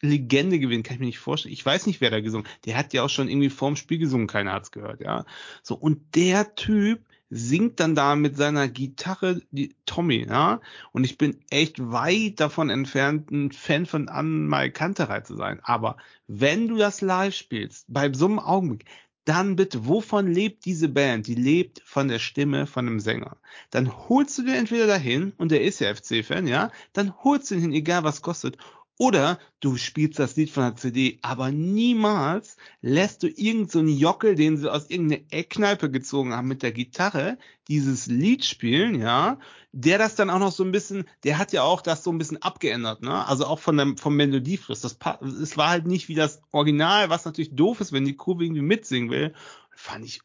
[0.00, 1.52] Legende gewesen, kann ich mir nicht vorstellen.
[1.52, 2.46] Ich weiß nicht, wer da gesungen.
[2.66, 5.24] Der hat ja auch schon irgendwie vorm Spiel gesungen, keiner hat's gehört, ja.
[5.62, 10.60] So, und der Typ singt dann da mit seiner Gitarre die Tommy, ja.
[10.92, 15.60] Und ich bin echt weit davon entfernt, ein Fan von Anmal Kanterei zu sein.
[15.62, 15.96] Aber
[16.26, 18.84] wenn du das live spielst, bei so einem Augenblick,
[19.28, 21.26] dann bitte, wovon lebt diese Band?
[21.26, 23.36] Die lebt von der Stimme von einem Sänger.
[23.68, 27.56] Dann holst du den entweder dahin, und der ist ja FC-Fan, ja, dann holst du
[27.56, 28.56] ihn hin, egal was kostet.
[28.98, 34.34] Oder du spielst das Lied von der CD, aber niemals lässt du irgendeinen so Jockel,
[34.34, 37.38] den sie aus irgendeiner Eckkneipe gezogen haben mit der Gitarre,
[37.68, 39.38] dieses Lied spielen, ja,
[39.70, 42.18] der das dann auch noch so ein bisschen, der hat ja auch das so ein
[42.18, 43.24] bisschen abgeändert, ne?
[43.24, 44.80] Also auch von dem, vom Melodiefluss.
[44.80, 48.44] Das, es war halt nicht wie das Original, was natürlich doof ist, wenn die Kurve
[48.44, 49.32] irgendwie mitsingen will.
[49.76, 50.22] Fand ich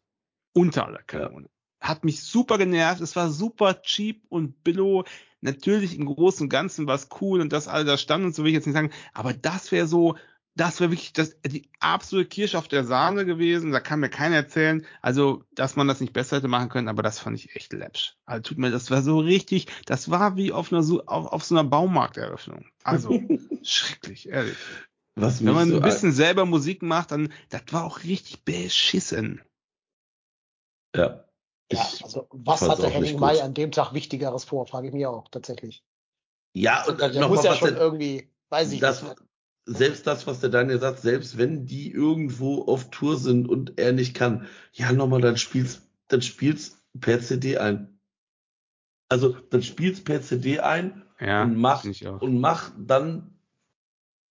[0.53, 1.47] unter aller Kanone.
[1.83, 3.01] Hat mich super genervt.
[3.01, 5.03] Es war super cheap und billow.
[5.41, 8.43] Natürlich im Großen und Ganzen war es cool und das all da stand und so
[8.43, 8.91] will ich jetzt nicht sagen.
[9.13, 10.15] Aber das wäre so,
[10.55, 13.73] das wäre wirklich das, die absolute Kirsche auf der Sahne gewesen.
[13.73, 17.03] Da kann mir keiner erzählen, also, dass man das nicht besser hätte machen können, aber
[17.03, 18.15] das fand ich echt läppsch.
[18.25, 21.55] Also tut mir, das war so richtig, das war wie auf einer, auf, auf so
[21.55, 22.65] einer Baumarkteröffnung.
[22.85, 23.21] Also,
[23.63, 24.55] schrecklich, ehrlich.
[25.15, 28.45] Was Wenn man mich ein so bisschen selber Musik macht, dann, das war auch richtig
[28.45, 29.41] beschissen.
[30.95, 31.25] Ja.
[31.71, 35.27] Ja, also was hatte Henning May an dem Tag Wichtigeres vor, frage ich mich auch
[35.29, 35.83] tatsächlich.
[36.53, 39.15] Ja, und Der noch muss mal, ja schon der- irgendwie, weiß ich das, nicht.
[39.65, 43.93] selbst das, was der Daniel sagt, selbst wenn die irgendwo auf Tour sind und er
[43.93, 47.99] nicht kann, ja, nochmal, dann spiel's, dann spiel's per CD ein.
[49.09, 51.83] Also, dann spiel's per CD ein Ja, und mach,
[52.19, 53.39] und mach dann,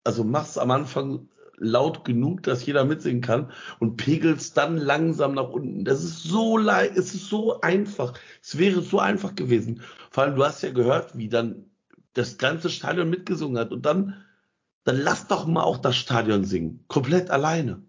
[0.04, 1.28] also mach's am Anfang
[1.62, 5.84] laut genug, dass jeder mitsingen kann und pegelst dann langsam nach unten.
[5.84, 8.14] Das ist so leicht, es ist so einfach.
[8.42, 9.82] Es wäre so einfach gewesen.
[10.10, 11.70] Vor allem, du hast ja gehört, wie dann
[12.14, 14.22] das ganze Stadion mitgesungen hat und dann,
[14.84, 16.84] dann lass doch mal auch das Stadion singen.
[16.88, 17.82] Komplett alleine.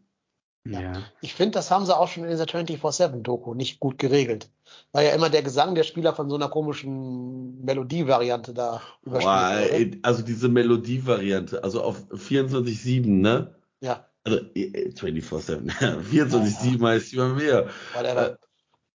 [0.65, 0.93] Ja.
[1.19, 4.49] Ich finde, das haben sie auch schon in dieser 24-7-Doku nicht gut geregelt.
[4.93, 9.95] Weil ja immer der Gesang der Spieler von so einer komischen Melodievariante da Boah, überspielt
[9.95, 13.55] ey, also diese Melodievariante, also auf 24-7, ne?
[13.83, 15.69] Ja, Also äh, 24-7,
[16.09, 17.69] 24-7 heißt immer mehr.
[17.93, 18.39] whatever.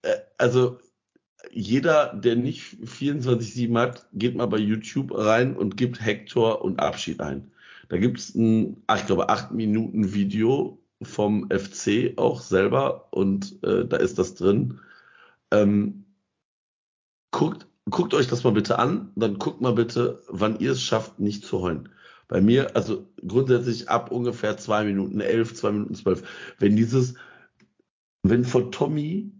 [0.02, 0.78] Äh, also
[1.50, 7.20] jeder, der nicht 24-7 hat, geht mal bei YouTube rein und gibt Hector und Abschied
[7.20, 7.50] ein.
[7.88, 13.84] Da gibt's ein, ach, ich glaube, 8 Minuten Video vom FC auch selber und äh,
[13.86, 14.80] da ist das drin.
[15.50, 16.04] Ähm,
[17.32, 21.18] guckt, guckt euch das mal bitte an, dann guckt mal bitte, wann ihr es schafft,
[21.18, 21.88] nicht zu heulen.
[22.28, 26.22] Bei mir, also grundsätzlich ab ungefähr zwei Minuten elf, zwei Minuten zwölf.
[26.58, 27.14] Wenn dieses,
[28.22, 29.32] wenn von Tommy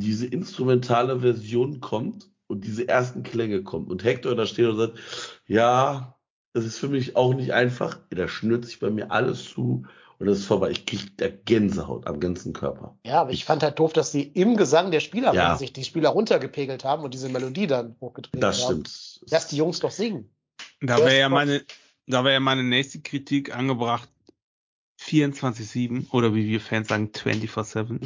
[0.00, 4.98] diese instrumentale Version kommt und diese ersten Klänge kommt und Hector da steht und sagt,
[5.46, 6.16] ja,
[6.52, 9.86] das ist für mich auch nicht einfach, da schnürt sich bei mir alles zu
[10.18, 10.70] und das ist vorbei.
[10.70, 12.96] Ich kriege da Gänsehaut am ganzen Körper.
[13.04, 15.56] Ja, aber ich fand halt doof, dass sie im Gesang der Spieler, Ja.
[15.56, 19.32] sich die Spieler runtergepegelt haben und diese Melodie dann hochgetreten Das haben, stimmt.
[19.32, 20.30] dass die Jungs doch singen.
[20.86, 21.64] Da wäre ja meine,
[22.06, 24.08] da wäre ja meine nächste Kritik angebracht.
[25.00, 28.00] 24-7 oder wie wir Fans sagen, 24-7.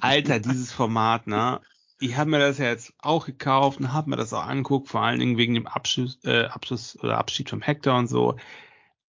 [0.00, 1.60] Alter, dieses Format, ne?
[1.98, 5.02] Ich habe mir das ja jetzt auch gekauft und habe mir das auch angeguckt, vor
[5.02, 8.36] allen Dingen wegen dem Abschluss, äh, Abschluss oder Abschied vom Hector und so.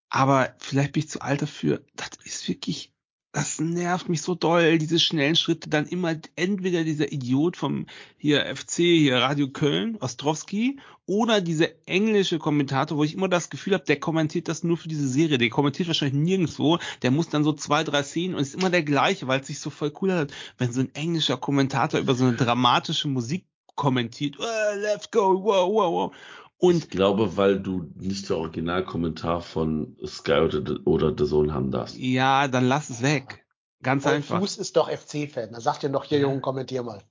[0.09, 1.83] Aber vielleicht bin ich zu alt dafür.
[1.95, 2.94] Das ist wirklich,
[3.35, 5.69] das nervt mich so doll, diese schnellen Schritte.
[5.69, 7.85] Dann immer entweder dieser Idiot vom
[8.17, 13.73] hier FC, hier Radio Köln, Ostrowski, oder dieser englische Kommentator, wo ich immer das Gefühl
[13.73, 15.37] habe, der kommentiert das nur für diese Serie.
[15.37, 16.79] Der kommentiert wahrscheinlich nirgendwo.
[17.01, 19.59] Der muss dann so zwei, drei Szenen und ist immer der gleiche, weil es sich
[19.59, 23.43] so voll cool hat, wenn so ein englischer Kommentator über so eine dramatische Musik
[23.75, 24.37] kommentiert.
[24.39, 26.15] Oh, let's go, wow, wow, wow.
[26.57, 31.71] Und ich glaube, weil du nicht der Originalkommentar von Sky oder, oder The Zone haben
[31.71, 31.97] darfst.
[31.97, 33.45] ja, dann lass es weg.
[33.83, 34.39] Ganz Paul einfach.
[34.39, 35.51] Fuß ist doch FC-Fan.
[35.51, 36.27] Da sagt ihr doch hier, Ja.
[36.27, 37.01] Jungen, kommentier mal.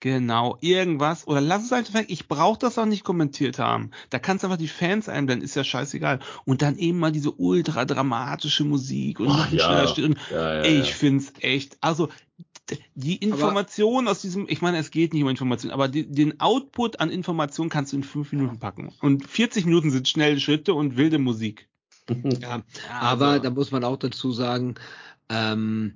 [0.00, 1.26] Genau, irgendwas.
[1.28, 2.06] Oder lass es einfach weg.
[2.08, 3.92] Ich brauche das auch nicht kommentiert haben.
[4.10, 6.18] Da kannst du einfach die Fans einblenden, ist ja scheißegal.
[6.44, 9.64] Und dann eben mal diese ultra dramatische Musik und Oh, noch ein ja.
[9.64, 10.16] schneller Stil.
[10.30, 10.94] Ja, ja, Ich ja.
[10.94, 11.78] find's echt.
[11.80, 12.08] Also
[12.94, 17.00] die Information aus diesem, ich meine, es geht nicht um Information, aber die, den Output
[17.00, 18.92] an Information kannst du in fünf Minuten packen.
[19.00, 21.68] Und 40 Minuten sind schnelle Schritte und wilde Musik.
[22.40, 22.62] Ja,
[23.00, 24.74] aber also- da muss man auch dazu sagen,
[25.28, 25.94] ähm,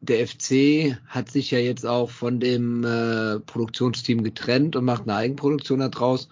[0.00, 5.14] der FC hat sich ja jetzt auch von dem äh, Produktionsteam getrennt und macht eine
[5.14, 6.28] Eigenproduktion daraus.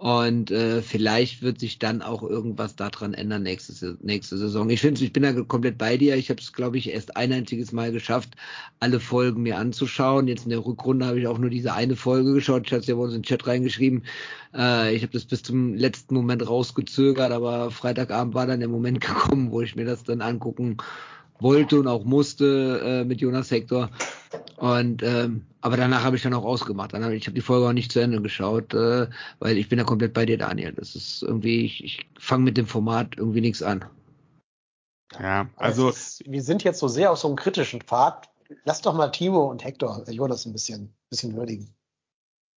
[0.00, 4.70] Und äh, vielleicht wird sich dann auch irgendwas daran ändern nächste, nächste Saison.
[4.70, 6.16] Ich finde, ich bin da komplett bei dir.
[6.16, 8.30] Ich habe es, glaube ich, erst ein einziges Mal geschafft,
[8.78, 10.26] alle Folgen mir anzuschauen.
[10.26, 12.62] Jetzt in der Rückrunde habe ich auch nur diese eine Folge geschaut.
[12.64, 14.04] Ich hatte es ja bei uns in den Chat reingeschrieben.
[14.54, 19.00] Äh, ich habe das bis zum letzten Moment rausgezögert, aber Freitagabend war dann der Moment
[19.06, 20.78] gekommen, wo ich mir das dann angucken
[21.40, 23.90] wollte und auch musste äh, mit Jonas Hector.
[24.56, 26.92] Und ähm, aber danach habe ich dann auch ausgemacht.
[26.92, 29.08] Dann hab ich, ich habe die Folge auch nicht zu Ende geschaut, äh,
[29.38, 30.72] weil ich bin da komplett bei dir, Daniel.
[30.72, 33.84] Das ist irgendwie, ich, ich fange mit dem Format irgendwie nichts an.
[35.18, 38.28] ja, also ist, wir sind jetzt so sehr auf so einem kritischen Pfad.
[38.64, 41.74] Lass doch mal Timo und Hector, äh, Jonas ein bisschen, bisschen würdigen.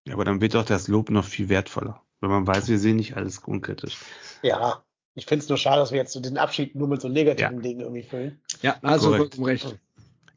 [0.07, 2.97] Ja, aber dann wird doch das Lob noch viel wertvoller, wenn man weiß, wir sehen
[2.97, 3.97] nicht alles unkritisch.
[4.41, 4.83] Ja,
[5.15, 7.57] ich finde es nur schade, dass wir jetzt so den Abschied nur mit so negativen
[7.57, 7.61] Ja.
[7.61, 8.41] Dingen irgendwie füllen.
[8.61, 9.39] Ja, also Korrekt.
[9.39, 9.79] recht.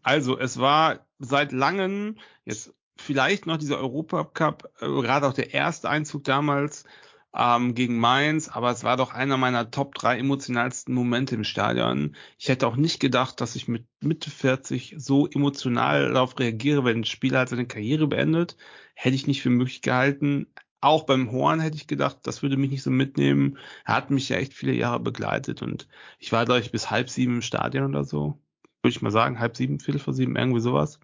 [0.03, 5.89] Also, es war seit langem jetzt vielleicht noch dieser Europacup, äh, gerade auch der erste
[5.89, 6.85] Einzug damals,
[7.37, 12.17] ähm, gegen Mainz, aber es war doch einer meiner Top drei emotionalsten Momente im Stadion.
[12.39, 17.01] Ich hätte auch nicht gedacht, dass ich mit Mitte 40 so emotional darauf reagiere, wenn
[17.01, 18.57] ein Spieler halt seine Karriere beendet.
[18.95, 20.47] Hätte ich nicht für möglich gehalten.
[20.87, 23.59] Auch beim Horn hätte ich gedacht, das würde mich nicht so mitnehmen.
[23.85, 25.89] Er hat mich ja echt viele Jahre begleitet und
[26.21, 28.39] ich war, glaube ich, bis halb sieben im Stadion oder so.
[28.83, 31.01] Würde ich mal sagen, halb sieben, viertel vor sieben, irgendwie sowas.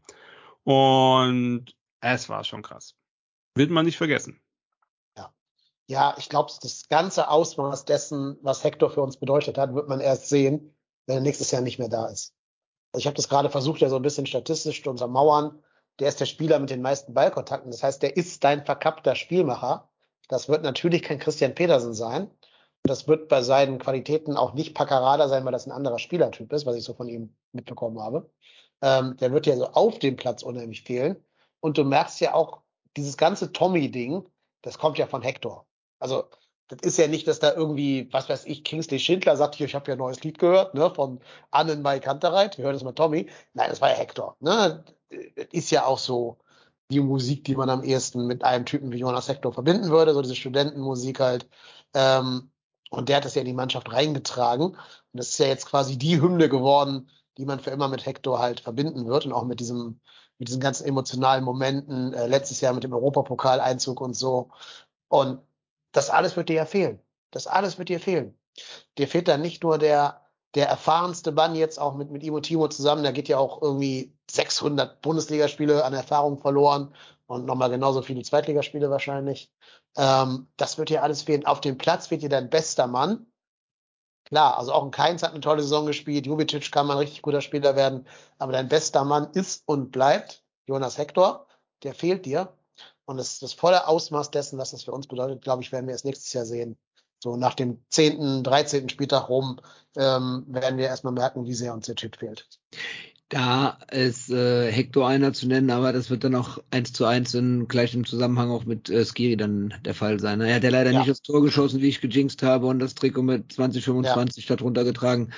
[0.62, 2.94] Und es war schon krass.
[3.56, 4.40] Wird man nicht vergessen.
[5.88, 10.00] Ja, ich glaube, das ganze Ausmaß dessen, was Hector für uns bedeutet hat, wird man
[10.00, 10.74] erst sehen,
[11.06, 12.34] wenn er nächstes Jahr nicht mehr da ist.
[12.92, 15.60] Also ich habe das gerade versucht, ja so ein bisschen statistisch zu untermauern.
[16.01, 17.70] Der ist der Spieler mit den meisten Ballkontakten.
[17.70, 19.89] Das heißt, der ist dein verkappter Spielmacher.
[20.28, 22.31] Das wird natürlich kein Christian Petersen sein.
[22.85, 26.66] Das wird bei seinen Qualitäten auch nicht Paccarada sein, weil das ein anderer Spielertyp ist,
[26.66, 28.31] was ich so von ihm mitbekommen habe.
[28.81, 31.23] Ähm, der wird ja so auf dem Platz unheimlich fehlen.
[31.60, 32.62] Und du merkst ja auch,
[32.97, 34.28] dieses ganze Tommy-Ding,
[34.62, 35.66] das kommt ja von Hector.
[35.98, 36.24] Also
[36.69, 39.74] das ist ja nicht, dass da irgendwie, was weiß ich, Kingsley Schindler sagt, hier, ich
[39.74, 41.20] habe ja ein neues Lied gehört, ne, von
[41.51, 43.28] Annen Mai Kantereit, wir hören das mal Tommy.
[43.52, 44.36] Nein, das war ja Hector.
[44.40, 44.85] Ne?
[45.36, 46.39] Das ist ja auch so
[46.90, 50.22] die Musik, die man am ehesten mit einem Typen wie Jonas Hector verbinden würde, so
[50.22, 51.48] diese Studentenmusik halt.
[51.94, 52.51] Ähm,
[52.90, 54.66] und der hat das ja in die Mannschaft reingetragen.
[54.66, 54.78] Und
[55.12, 57.09] das ist ja jetzt quasi die Hymne geworden,
[57.39, 60.01] die man für immer mit Hector halt verbinden wird und auch mit diesem,
[60.39, 64.51] mit diesen ganzen emotionalen Momenten, äh, letztes Jahr mit dem Europapokaleinzug und so.
[65.09, 65.40] Und
[65.93, 67.01] das alles wird dir ja fehlen.
[67.30, 68.39] Das alles wird dir fehlen.
[68.98, 70.20] Dir fehlt dann nicht nur der,
[70.55, 73.05] der erfahrenste Mann jetzt auch mit, mit Imo Timo zusammen.
[73.05, 76.94] Da geht ja auch irgendwie 600 Bundesligaspiele an Erfahrung verloren
[77.26, 79.50] und nochmal genauso viele Zweitligaspiele wahrscheinlich.
[79.96, 81.44] Ähm, das wird dir alles fehlen.
[81.44, 83.26] Auf dem Platz wird dir dein bester Mann.
[84.24, 86.26] Klar, also auch ein Keins hat eine tolle Saison gespielt.
[86.26, 88.06] Jubicic kann mal ein richtig guter Spieler werden.
[88.38, 91.46] Aber dein bester Mann ist und bleibt Jonas Hector.
[91.82, 92.56] Der fehlt dir.
[93.04, 95.92] Und das, das volle Ausmaß dessen, was das für uns bedeutet, glaube ich, werden wir
[95.92, 96.78] erst nächstes Jahr sehen.
[97.22, 98.88] So nach dem 10., 13.
[98.88, 99.60] Spieltag rum
[99.96, 102.48] ähm, werden wir erstmal merken, wie sehr uns der Chip fehlt.
[103.32, 107.32] Da ist äh, Hector einer zu nennen, aber das wird dann auch eins zu eins
[107.32, 110.42] in gleichem Zusammenhang auch mit äh, Skiri dann der Fall sein.
[110.42, 110.98] Er hat ja leider ja.
[110.98, 114.42] nicht das Tor geschossen, wie ich gejinxt habe und das Trikot mit 2025 ja.
[114.42, 115.32] statt runtergetragen.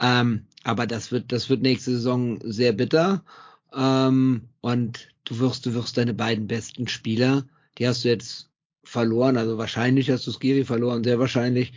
[0.00, 3.22] Ähm, aber das wird, das wird nächste Saison sehr bitter.
[3.72, 7.44] Ähm, und du wirst, du wirst deine beiden besten Spieler,
[7.78, 8.50] die hast du jetzt
[8.82, 11.74] verloren, also wahrscheinlich hast du Skiri verloren, sehr wahrscheinlich.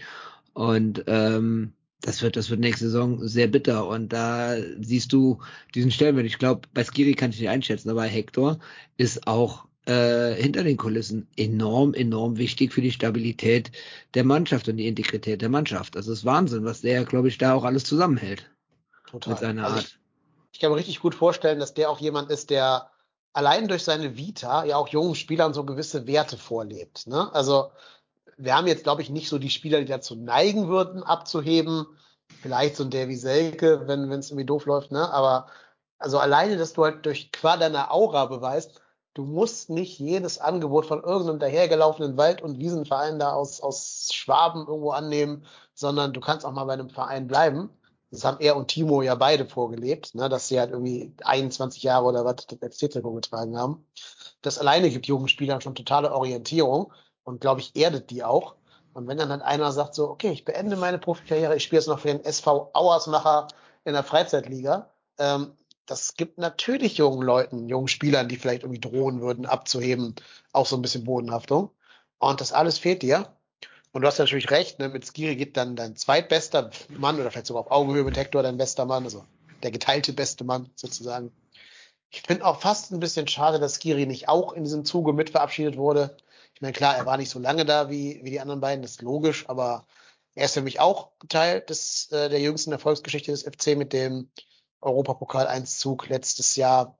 [0.54, 1.74] Und ähm,
[2.04, 3.88] das wird, das wird nächste Saison sehr bitter.
[3.88, 5.40] Und da siehst du
[5.74, 6.26] diesen Stellenwert.
[6.26, 8.60] Ich glaube, bei Skiri kann ich nicht einschätzen, aber Hector
[8.98, 13.72] ist auch äh, hinter den Kulissen enorm, enorm wichtig für die Stabilität
[14.16, 15.96] der Mannschaft und die Integrität der Mannschaft.
[15.96, 18.52] Das ist Wahnsinn, was der, glaube ich, da auch alles zusammenhält.
[19.10, 19.34] Total.
[19.34, 19.86] Mit seiner also Art.
[19.86, 19.98] Ich,
[20.52, 22.90] ich kann mir richtig gut vorstellen, dass der auch jemand ist, der
[23.32, 27.08] allein durch seine Vita ja auch jungen Spielern so gewisse Werte vorlebt.
[27.08, 27.34] Ne?
[27.34, 27.72] Also
[28.44, 31.86] wir haben jetzt, glaube ich, nicht so die Spieler, die dazu neigen würden, abzuheben.
[32.42, 35.12] Vielleicht so ein Davy Selke, wenn es irgendwie doof läuft, ne?
[35.12, 35.48] Aber
[36.00, 38.82] also alleine, dass du halt durch qua deiner Aura beweist,
[39.14, 44.68] du musst nicht jedes Angebot von irgendeinem dahergelaufenen Wald- und Wiesenverein da aus, aus Schwaben
[44.68, 47.70] irgendwo annehmen, sondern du kannst auch mal bei einem Verein bleiben
[48.14, 52.06] das haben er und Timo ja beide vorgelebt, ne, dass sie halt irgendwie 21 Jahre
[52.06, 53.88] oder was als Trikot getragen haben.
[54.44, 56.94] Das alleine gibt jungen Spielern schon totale Orientierung
[57.24, 58.56] und glaube ich erdet die auch.
[58.94, 61.88] Und wenn dann halt einer sagt so, okay, ich beende meine Profikarriere, ich spiele jetzt
[61.88, 63.48] noch für den SV Auersmacher
[63.86, 65.54] in der Freizeitliga, ähm,
[65.86, 70.16] das gibt natürlich jungen Leuten, jungen Spielern, die vielleicht irgendwie drohen würden, abzuheben,
[70.54, 71.72] auch so ein bisschen Bodenhaftung.
[72.20, 73.28] Und das alles fehlt dir.
[73.92, 77.48] Und du hast natürlich recht, ne, mit Skiri geht dann dein zweitbester Mann oder vielleicht
[77.48, 79.24] sogar auf Augenhöhe mit Hector dein bester Mann, also
[79.62, 81.32] der geteilte beste Mann sozusagen.
[82.10, 85.32] Ich finde auch fast ein bisschen schade, dass Skiri nicht auch in diesem Zuge mit
[85.32, 86.16] verabschiedet wurde.
[86.64, 89.02] Meine, klar, er war nicht so lange da wie, wie die anderen beiden, das ist
[89.02, 89.86] logisch, aber
[90.34, 94.30] er ist für mich auch Teil des, äh, der jüngsten Erfolgsgeschichte des FC mit dem
[94.80, 96.98] Europapokal-Einzug letztes Jahr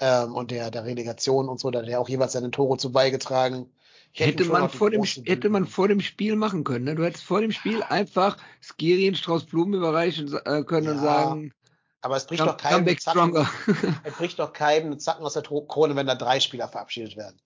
[0.00, 2.92] ähm, und der, der Relegation und so, da hat er auch jeweils seine Tore zu
[2.92, 3.72] beigetragen.
[4.12, 6.84] Hätte man, vor dem, hätte man vor dem Spiel machen können.
[6.84, 6.94] Ne?
[6.94, 10.98] Du hättest vor dem Spiel einfach Skiri einen Strauß Blumen überreichen äh, können ja, und
[10.98, 11.52] sagen,
[12.02, 13.34] aber es bricht doch keinem Zacken,
[14.04, 17.40] es bricht doch keinem Zacken aus der Krone, wenn da drei Spieler verabschiedet werden.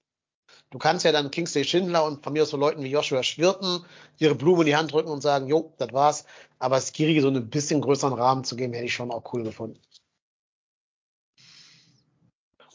[0.70, 3.84] Du kannst ja dann Kingsley Schindler und von mir aus so Leuten wie Joshua Schwirten
[4.18, 6.24] ihre Blume in die Hand drücken und sagen, jo, das war's.
[6.60, 9.80] Aber Skiri so einen bisschen größeren Rahmen zu geben, hätte ich schon auch cool gefunden.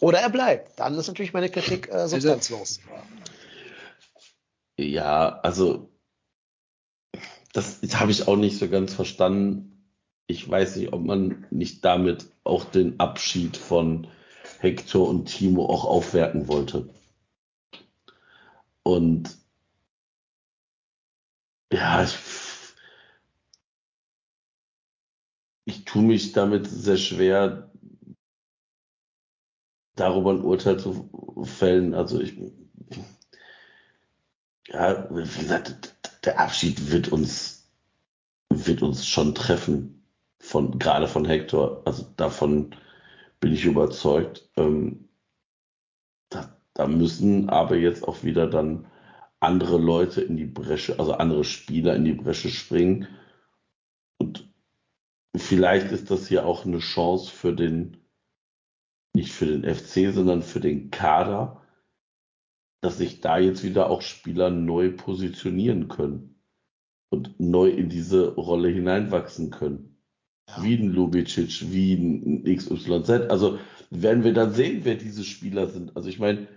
[0.01, 0.77] Oder er bleibt.
[0.77, 2.81] Dann ist natürlich meine Kritik äh, substanzlos.
[4.77, 5.89] Ja, also
[7.53, 9.89] das habe ich auch nicht so ganz verstanden.
[10.27, 14.07] Ich weiß nicht, ob man nicht damit auch den Abschied von
[14.59, 16.89] Hector und Timo auch aufwerten wollte.
[18.85, 19.35] Und
[21.71, 22.15] Ja, ich,
[25.65, 27.71] ich tue mich damit sehr schwer,
[29.95, 31.09] darüber ein Urteil zu
[31.43, 31.93] fällen.
[31.93, 32.37] Also ich,
[34.67, 35.95] ja, wie gesagt,
[36.25, 37.69] der Abschied wird uns,
[38.49, 40.03] wird uns schon treffen.
[40.39, 41.83] Von, gerade von Hector.
[41.85, 42.75] Also davon
[43.39, 44.49] bin ich überzeugt.
[44.57, 45.04] Ähm,
[46.75, 48.85] da, müssen aber jetzt auch wieder dann
[49.39, 53.07] andere Leute in die Bresche, also andere Spieler in die Bresche springen.
[54.17, 54.47] Und
[55.35, 57.97] vielleicht ist das hier auch eine Chance für den,
[59.15, 61.61] nicht für den FC, sondern für den Kader,
[62.81, 66.35] dass sich da jetzt wieder auch Spieler neu positionieren können
[67.09, 69.97] und neu in diese Rolle hineinwachsen können.
[70.49, 70.63] Ja.
[70.63, 73.29] Wie ein Lubicic, wie ein XYZ.
[73.29, 75.95] Also werden wir dann sehen, wer diese Spieler sind.
[75.95, 76.47] Also ich meine,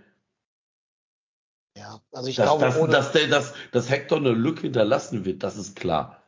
[1.79, 5.23] Ja, also ich dass, glaube, dass, ohne, dass, der, dass, dass Hector eine Lücke hinterlassen
[5.23, 6.23] wird, das ist klar.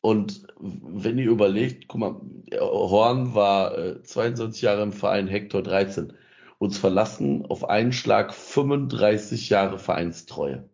[0.00, 2.20] Und wenn ihr überlegt, guck mal,
[2.58, 6.14] Horn war äh, 22 Jahre im Verein, Hector 13.
[6.58, 10.70] Uns verlassen auf einen Schlag 35 Jahre Vereinstreue.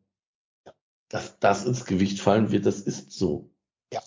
[1.08, 3.50] Dass das ins Gewicht fallen wird, das ist so.
[3.92, 4.00] Ja.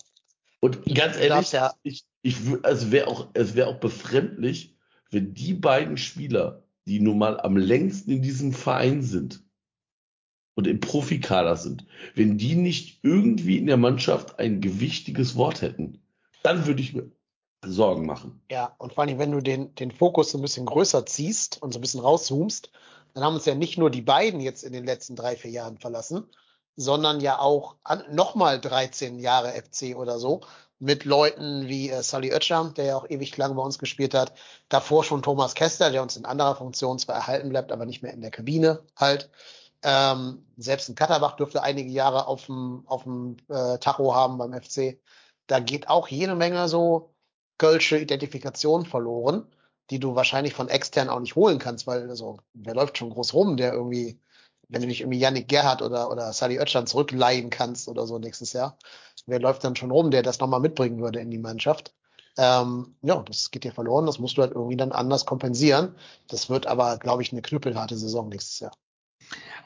[0.60, 4.76] Und ganz ehrlich, ja- ich, ich, es wäre auch, es wäre auch befremdlich,
[5.10, 9.42] wenn die beiden Spieler, die nun mal am längsten in diesem Verein sind
[10.54, 16.02] und im Profikader sind, wenn die nicht irgendwie in der Mannschaft ein gewichtiges Wort hätten,
[16.42, 17.10] dann würde ich mir
[17.64, 18.40] Sorgen machen.
[18.50, 21.72] Ja, und vor allem, wenn du den, den Fokus so ein bisschen größer ziehst und
[21.72, 22.70] so ein bisschen rauszoomst,
[23.12, 25.78] dann haben uns ja nicht nur die beiden jetzt in den letzten drei, vier Jahren
[25.78, 26.24] verlassen,
[26.76, 27.76] sondern ja auch
[28.10, 30.40] nochmal 13 Jahre FC oder so
[30.78, 34.32] mit Leuten wie äh, Sully Oetscham, der ja auch ewig lang bei uns gespielt hat.
[34.70, 38.14] Davor schon Thomas Kester, der uns in anderer Funktion zwar erhalten bleibt, aber nicht mehr
[38.14, 39.28] in der Kabine halt.
[39.82, 44.52] Ähm, selbst ein Katterbach dürfte einige Jahre auf dem, auf dem äh, Tacho haben beim
[44.52, 45.00] FC.
[45.46, 47.14] Da geht auch jede Menge so
[47.58, 49.46] Kölsche Identifikation verloren,
[49.90, 53.34] die du wahrscheinlich von extern auch nicht holen kannst, weil also, wer läuft schon groß
[53.34, 54.18] rum, der irgendwie,
[54.68, 58.52] wenn du nicht irgendwie Yannick Gerhardt oder, oder Sally Oetschan zurückleihen kannst oder so nächstes
[58.54, 58.78] Jahr,
[59.26, 61.94] wer läuft dann schon rum, der das nochmal mitbringen würde in die Mannschaft?
[62.38, 65.94] Ähm, ja, das geht dir verloren, das musst du halt irgendwie dann anders kompensieren.
[66.28, 68.72] Das wird aber, glaube ich, eine knüppelharte Saison nächstes Jahr.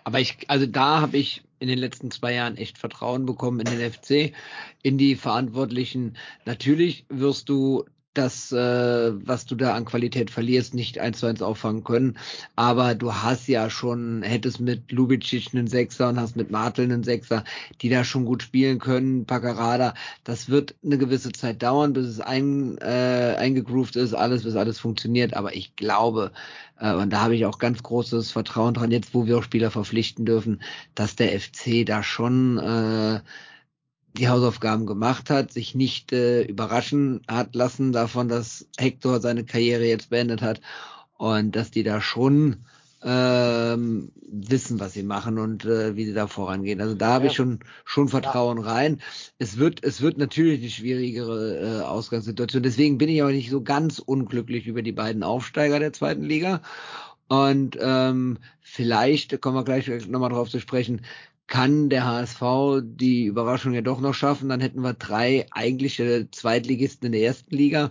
[0.05, 3.79] Aber ich, also da habe ich in den letzten zwei Jahren echt Vertrauen bekommen in
[3.79, 4.35] den FC,
[4.83, 6.17] in die Verantwortlichen.
[6.45, 7.85] Natürlich wirst du
[8.15, 12.17] das, äh, was du da an Qualität verlierst, nicht eins zu eins auffangen können.
[12.57, 17.05] Aber du hast ja schon, hättest mit Lubicic einen Sechser und hast mit Martel einen
[17.05, 17.45] Sechser,
[17.83, 19.27] die da schon gut spielen können.
[19.27, 24.57] Paccarada, das wird eine gewisse Zeit dauern, bis es ein, äh, eingegroovt ist, alles, bis
[24.57, 25.35] alles funktioniert.
[25.35, 26.33] Aber ich glaube,
[26.79, 29.71] äh, und da habe ich auch ganz großes Vertrauen dran, jetzt wo wir auch Spieler
[29.71, 30.63] verpflichten dürfen,
[30.95, 33.21] dass der FC da schon äh,
[34.17, 39.85] die Hausaufgaben gemacht hat, sich nicht äh, überraschen hat lassen davon, dass Hector seine Karriere
[39.85, 40.61] jetzt beendet hat
[41.17, 42.65] und dass die da schon
[43.03, 46.81] ähm, wissen, was sie machen und äh, wie sie da vorangehen.
[46.81, 47.31] Also da habe Ja.
[47.31, 49.01] ich schon schon Vertrauen rein.
[49.39, 52.63] Es wird es wird natürlich eine schwierigere äh, Ausgangssituation.
[52.63, 56.63] Deswegen bin ich auch nicht so ganz unglücklich über die beiden Aufsteiger der zweiten Liga.
[57.29, 61.03] Und ähm, vielleicht kommen wir gleich nochmal drauf zu sprechen
[61.47, 64.49] kann der HSV die Überraschung ja doch noch schaffen.
[64.49, 67.91] Dann hätten wir drei eigentliche Zweitligisten in der ersten Liga.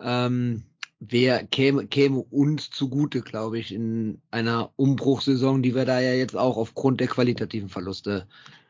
[0.00, 0.64] Ähm,
[1.00, 6.36] wer käme, käme uns zugute, glaube ich, in einer Umbruchssaison, die wir da ja jetzt
[6.36, 8.28] auch aufgrund der qualitativen Verluste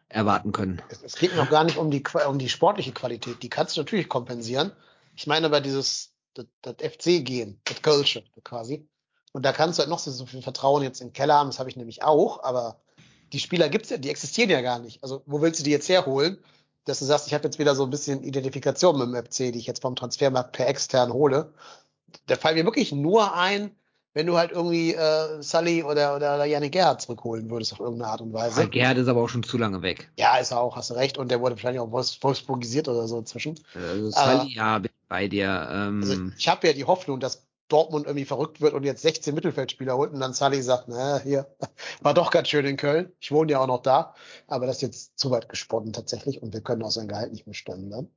[0.09, 0.81] erwarten können.
[0.89, 3.43] Es, es geht noch gar nicht um die, um die sportliche Qualität.
[3.43, 4.73] Die kannst du natürlich kompensieren.
[5.17, 8.87] Ich meine aber dieses, das, das FC-Gehen, das Kölsche quasi.
[9.33, 11.49] Und da kannst du halt noch so, so viel Vertrauen jetzt in den Keller haben,
[11.49, 12.81] das habe ich nämlich auch, aber
[13.33, 15.03] die Spieler gibt's ja, die existieren ja gar nicht.
[15.03, 16.39] Also wo willst du die jetzt herholen,
[16.85, 19.59] dass du sagst, ich habe jetzt wieder so ein bisschen Identifikation mit dem FC, die
[19.59, 21.53] ich jetzt vom Transfermarkt per extern hole.
[22.27, 23.71] Da fallen mir wirklich nur ein,
[24.15, 28.21] wenn du halt irgendwie äh, Sully oder, oder, Janik Gerhardt zurückholen würdest auf irgendeine Art
[28.21, 28.57] und Weise.
[28.59, 30.11] Weil Gerhard ist aber auch schon zu lange weg.
[30.19, 31.17] Ja, ist er auch, hast du recht.
[31.17, 33.59] Und der wurde wahrscheinlich auch Wolfs Wolfsburgisiert oder so inzwischen.
[33.75, 35.51] Also Aber- Sully, ja, bin ich bei dir.
[35.51, 39.35] Also Ähm, ich habe ja die Hoffnung, dass Dortmund irgendwie verrückt wird und jetzt 16
[39.35, 41.47] Mittelfeldspieler holt und dann Sully sagt, na, hier,
[42.03, 43.13] war doch ganz schön in Köln.
[43.21, 44.15] Ich wohne ja auch noch da.
[44.47, 47.47] Aber das ist jetzt zu weit gesponnen tatsächlich und wir können auch sein Gehalt nicht
[47.47, 48.09] mehr stemmen dann.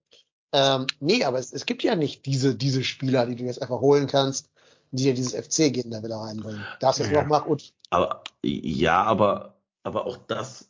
[0.53, 3.79] Ähm, nee, aber es, es gibt ja nicht diese, diese Spieler, die du jetzt einfach
[3.79, 4.49] holen kannst,
[4.91, 6.65] die dir dieses FC-Gehen da wieder reinbringen.
[6.79, 7.21] Darfst jetzt Ja.
[7.21, 7.73] noch mal gut.
[7.89, 10.69] Aber ja, aber, aber auch das,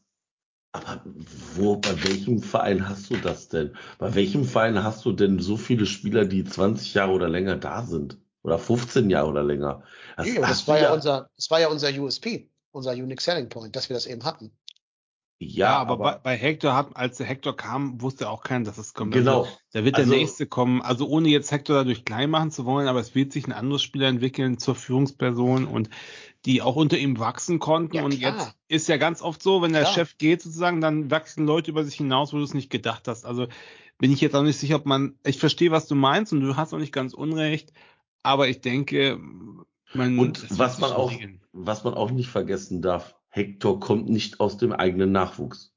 [0.72, 1.02] aber
[1.56, 3.76] wo, bei welchem Verein hast du das denn?
[3.98, 7.84] Bei welchem Verein hast du denn so viele Spieler, die 20 Jahre oder länger da
[7.84, 8.18] sind?
[8.46, 9.84] Oder 15 Jahre oder länger?
[10.18, 13.76] Das, Nee, das war ja unser, das war ja unser USP, unser Unique Selling Point,
[13.76, 14.52] dass wir das eben hatten.
[15.38, 18.94] Ja, aber, bei, bei Hector hat, als der Hector kam, wusste auch keiner, dass es
[18.94, 19.14] kommt.
[19.14, 19.42] Genau.
[19.42, 20.82] Also, da wird Also- der nächste kommen.
[20.82, 23.82] Also ohne jetzt Hector dadurch klein machen zu wollen, aber es wird sich ein anderes
[23.84, 25.90] Spieler entwickeln zur Führungsperson und
[26.46, 27.98] die auch unter ihm wachsen konnten.
[27.98, 28.34] Ja, und klar.
[28.38, 29.94] jetzt ist ja ganz oft so, wenn der Klar.
[29.94, 33.26] Chef geht sozusagen, dann wachsen Leute über sich hinaus, wo du es nicht gedacht hast.
[33.26, 33.48] Also
[33.98, 36.56] bin ich jetzt auch nicht sicher, ob man, ich verstehe, was du meinst und du
[36.56, 37.74] hast auch nicht ganz unrecht,
[38.26, 39.20] aber ich denke,
[39.94, 41.42] man Und was man auch, regeln.
[41.54, 45.74] was man auch nicht vergessen darf, Hector kommt nicht aus dem eigenen Nachwuchs.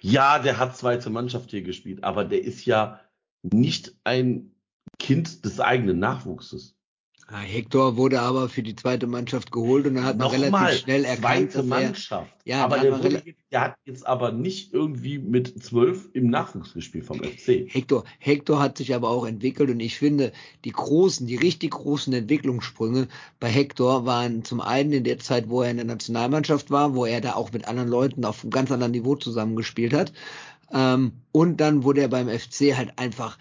[0.00, 3.00] Ja, der hat zweite Mannschaft hier gespielt, aber der ist ja
[3.42, 4.54] nicht ein
[4.98, 6.76] Kind des eigenen Nachwuchses.
[7.32, 11.06] Ja, Hector wurde aber für die zweite Mannschaft geholt und dann hat man relativ schnell
[11.06, 12.36] erkannt, zweite dass er, Mannschaft.
[12.44, 17.06] Ja, aber der, wurde der hat jetzt aber nicht irgendwie mit zwölf im Nachwuchs gespielt
[17.06, 17.64] vom FC.
[17.68, 20.32] Hector, Hector hat sich aber auch entwickelt und ich finde,
[20.66, 23.08] die großen, die richtig großen Entwicklungssprünge
[23.40, 27.06] bei Hector waren zum einen in der Zeit, wo er in der Nationalmannschaft war, wo
[27.06, 30.12] er da auch mit anderen Leuten auf einem ganz anderen Niveau zusammengespielt hat.
[30.70, 33.38] Ähm, und dann, wo der beim FC halt einfach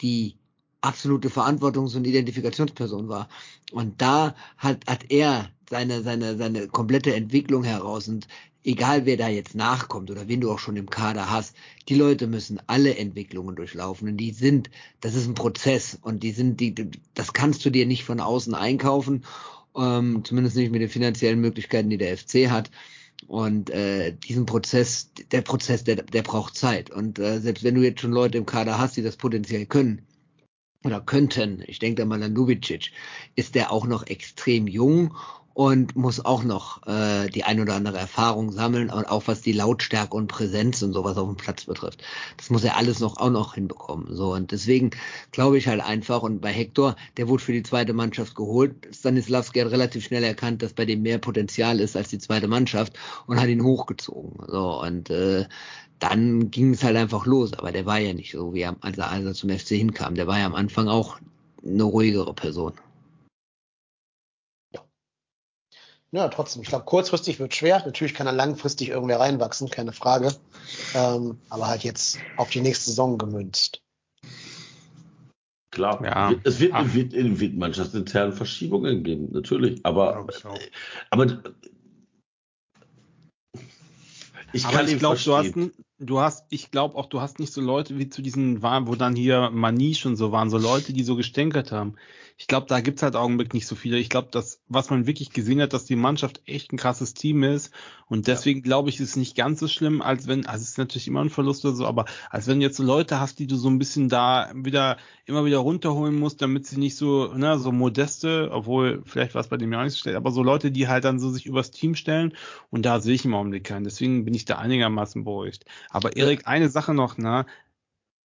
[0.00, 0.34] die
[0.80, 3.28] absolute Verantwortungs- und Identifikationsperson war.
[3.72, 8.26] Und da hat, hat er seine, seine, seine komplette Entwicklung heraus und
[8.64, 11.54] egal wer da jetzt nachkommt oder wen du auch schon im Kader hast,
[11.88, 16.32] die Leute müssen alle Entwicklungen durchlaufen und die sind, das ist ein Prozess und die
[16.32, 16.74] sind, die,
[17.14, 19.24] das kannst du dir nicht von außen einkaufen,
[19.76, 22.70] ähm, zumindest nicht mit den finanziellen Möglichkeiten, die der FC hat.
[23.26, 26.90] Und äh, diesen Prozess, der Prozess, der, der braucht Zeit.
[26.90, 30.06] Und äh, selbst wenn du jetzt schon Leute im Kader hast, die das potenziell können
[30.84, 32.92] oder könnten, ich denke da mal an Lubicic,
[33.34, 35.16] ist der auch noch extrem jung
[35.58, 39.50] und muss auch noch äh, die ein oder andere Erfahrung sammeln und auch was die
[39.50, 42.00] Lautstärke und Präsenz und sowas auf dem Platz betrifft.
[42.36, 44.14] Das muss er alles noch auch noch hinbekommen.
[44.14, 44.90] So und deswegen
[45.32, 48.86] glaube ich halt einfach und bei Hector, der wurde für die zweite Mannschaft geholt.
[48.92, 52.96] Stanislavski hat relativ schnell erkannt, dass bei dem mehr Potenzial ist als die zweite Mannschaft
[53.26, 54.34] und hat ihn hochgezogen.
[54.46, 55.46] So und äh,
[55.98, 57.52] dann ging es halt einfach los.
[57.54, 60.14] Aber der war ja nicht so, wie er, als er, als er zum FC hinkam.
[60.14, 61.18] Der war ja am Anfang auch
[61.66, 62.74] eine ruhigere Person.
[66.10, 66.62] Ja, trotzdem.
[66.62, 67.82] Ich glaube, kurzfristig wird schwer.
[67.84, 70.34] Natürlich kann er langfristig irgendwer reinwachsen, keine Frage.
[70.94, 73.82] Ähm, aber halt jetzt auf die nächste Saison gemünzt.
[75.70, 76.34] Klar, Ja.
[76.44, 76.94] Es wird, Ach.
[76.94, 79.80] wird, wird, wird mannschaftsinterne Verschiebungen geben, natürlich.
[79.84, 80.26] Aber,
[81.10, 81.42] aber
[84.52, 85.54] ich Aber ich glaube, du hast,
[85.98, 88.94] du hast, ich glaube auch, du hast nicht so Leute wie zu diesen waren, wo
[88.94, 91.96] dann hier Maniche und so waren, so Leute, die so gestänkert haben.
[92.40, 93.98] Ich glaube, da gibt's halt Augenblick nicht so viele.
[93.98, 97.42] Ich glaube, dass, was man wirklich gesehen hat, dass die Mannschaft echt ein krasses Team
[97.42, 97.74] ist.
[98.06, 100.78] Und deswegen glaube ich, ist es nicht ganz so schlimm, als wenn, also es ist
[100.78, 103.48] natürlich immer ein Verlust oder so, aber als wenn du jetzt so Leute hast, die
[103.48, 107.58] du so ein bisschen da wieder, immer wieder runterholen musst, damit sie nicht so, ne,
[107.58, 110.44] so modeste, obwohl vielleicht war es bei dem ja auch nicht so schlecht, aber so
[110.44, 112.34] Leute, die halt dann so sich übers Team stellen
[112.70, 113.82] und da sehe ich im Augenblick keinen.
[113.82, 115.64] Deswegen bin ich da einigermaßen beruhigt.
[115.90, 117.46] Aber Erik, eine Sache noch, ne?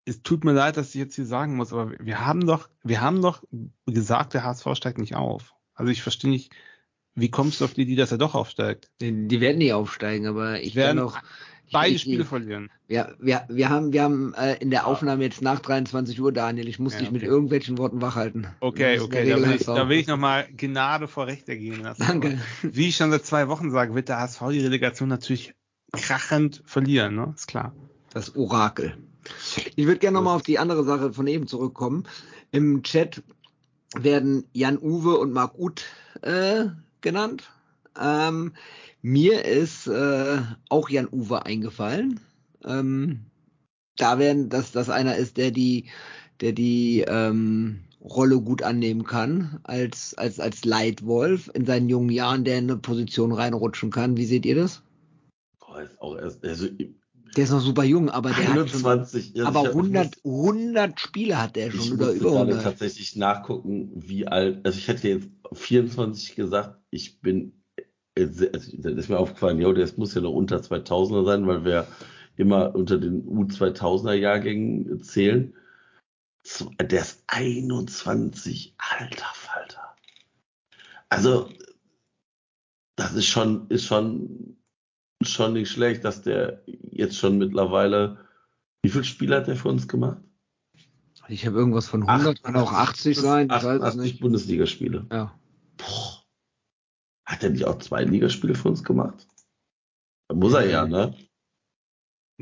[0.04, 3.00] Es tut mir leid, dass ich jetzt hier sagen muss, aber wir haben doch, wir
[3.00, 3.42] haben doch
[3.86, 5.54] gesagt, der HSV steigt nicht auf.
[5.74, 6.52] Also ich verstehe nicht,
[7.14, 8.90] wie kommst du auf die Idee, dass er doch aufsteigt?
[9.00, 11.20] Die, die werden nicht aufsteigen, aber ich werden kann noch.
[11.70, 12.70] Beide ich, Spiele ich, verlieren.
[12.86, 16.68] Ja, wir, wir haben, wir haben äh, in der Aufnahme jetzt nach 23 Uhr, Daniel.
[16.68, 17.30] Ich muss Ja, dich mit okay.
[17.30, 18.46] irgendwelchen Worten wachhalten.
[18.60, 22.04] Okay, okay, da will, ich, da will ich nochmal Gnade vor Recht ergehen lassen.
[22.06, 22.38] Danke.
[22.62, 25.54] Aber wie ich schon seit zwei Wochen sage, wird der HSV die Relegation natürlich
[25.92, 27.32] krachend verlieren, ne?
[27.34, 27.74] Ist klar.
[28.12, 28.98] Das Orakel.
[29.76, 32.04] Ich würde gerne nochmal auf die andere Sache von eben zurückkommen.
[32.50, 33.22] Im Chat
[33.94, 35.84] werden Jan Uwe und Marc Uth
[36.22, 36.66] äh,
[37.00, 37.50] genannt.
[38.00, 38.54] Ähm,
[39.02, 40.38] mir ist äh,
[40.68, 42.20] auch Jan Uwe eingefallen.
[42.64, 43.26] Ähm,
[43.96, 45.90] da werden, dass das einer ist, der die,
[46.40, 52.44] der die ähm, Rolle gut annehmen kann als als als Leitwolf in seinen jungen Jahren,
[52.44, 54.16] der in eine Position reinrutschen kann.
[54.16, 54.82] Wie seht ihr das?
[55.98, 56.68] Auch erst, also
[57.36, 59.32] Der ist noch super jung, aber der hat schon 21.
[59.36, 62.62] also aber ich hab- 100, 100 Spiele hat der Ich schon oder über gerade 100.
[62.62, 67.62] tatsächlich nachgucken, wie alt, also ich hätte jetzt 24 gesagt, ich bin,
[68.16, 71.64] äh, also dann ist mir aufgefallen, ja, der muss ja noch unter 2000er sein, weil
[71.64, 71.86] wir
[72.36, 75.54] immer unter den U2000er Jahrgängen zählen.
[76.80, 79.96] Der ist 21, alter Falter.
[81.08, 81.48] Also,
[82.96, 84.56] das ist schon, ist schon,
[85.24, 88.18] schon nicht schlecht, dass der jetzt schon mittlerweile,
[88.82, 90.22] wie viele Spiele hat der für uns gemacht?
[91.28, 94.20] Ich habe irgendwas von 100, kann auch 80 sein, ich weiß es 88 nicht.
[94.20, 95.06] Bundesligaspiele.
[95.10, 95.38] Ja.
[95.76, 96.22] Boah.
[97.24, 99.26] Hat er nicht auch zwei Ligaspiele für uns gemacht?
[100.32, 101.14] Muss er ja, ne?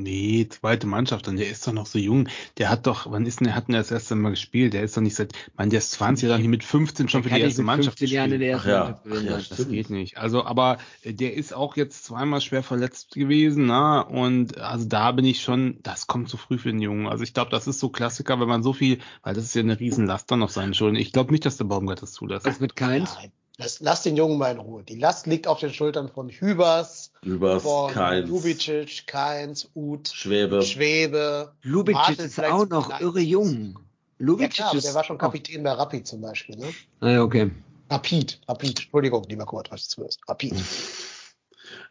[0.02, 2.28] Nee, zweite Mannschaft und der ist doch noch so jung.
[2.58, 4.72] Der hat doch, wann ist denn, der hat denn das erste Mal gespielt?
[4.72, 7.40] Der ist doch nicht seit, man, der ist 20 Jahre mit 15 schon für die
[7.40, 9.36] erste Mannschaft 15 Jahren in der ersten ja, Mannschaft ja.
[9.36, 9.70] Das Stimmt.
[9.70, 10.18] geht nicht.
[10.18, 15.12] Also, aber äh, der ist auch jetzt zweimal schwer verletzt gewesen, na, und also da
[15.12, 17.06] bin ich schon, das kommt zu früh für den Jungen.
[17.06, 19.62] Also ich glaube, das ist so Klassiker, wenn man so viel, weil das ist ja
[19.62, 20.96] eine Riesenlast dann auf seinen Schultern.
[20.96, 22.46] Ich glaube nicht, dass der Baumgart das zulässt.
[22.46, 23.14] Was mit Keins?
[23.16, 24.82] Nein, lass, lass den Jungen mal in Ruhe.
[24.82, 30.62] Die Last liegt auf den Schultern von Hübers, Übers von kein Lubicic, Keins, Uth, Schwebe.
[30.62, 31.52] Schwebe.
[31.62, 33.02] Lubicic Martel ist auch noch klein.
[33.02, 33.74] irre jung.
[33.74, 36.56] Ja Lubicic klar, aber ist der war schon auch- Kapitän bei Rapid zum Beispiel.
[36.56, 36.66] Ne?
[37.00, 37.50] Ah, ja, okay.
[37.88, 38.78] Rapid, Rapid.
[38.80, 40.20] Entschuldigung, lieber Kurt, was du zuhörst.
[40.28, 40.54] Rapid.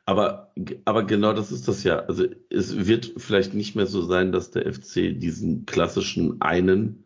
[0.06, 0.52] Aber,
[0.86, 2.00] aber genau das ist das ja.
[2.00, 7.04] Also es wird vielleicht nicht mehr so sein, dass der FC diesen klassischen einen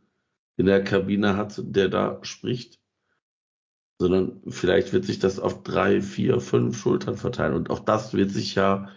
[0.56, 2.80] in der Kabine hat, der da spricht,
[4.04, 7.54] sondern vielleicht wird sich das auf drei, vier, fünf Schultern verteilen.
[7.54, 8.90] Und auch das wird sich ja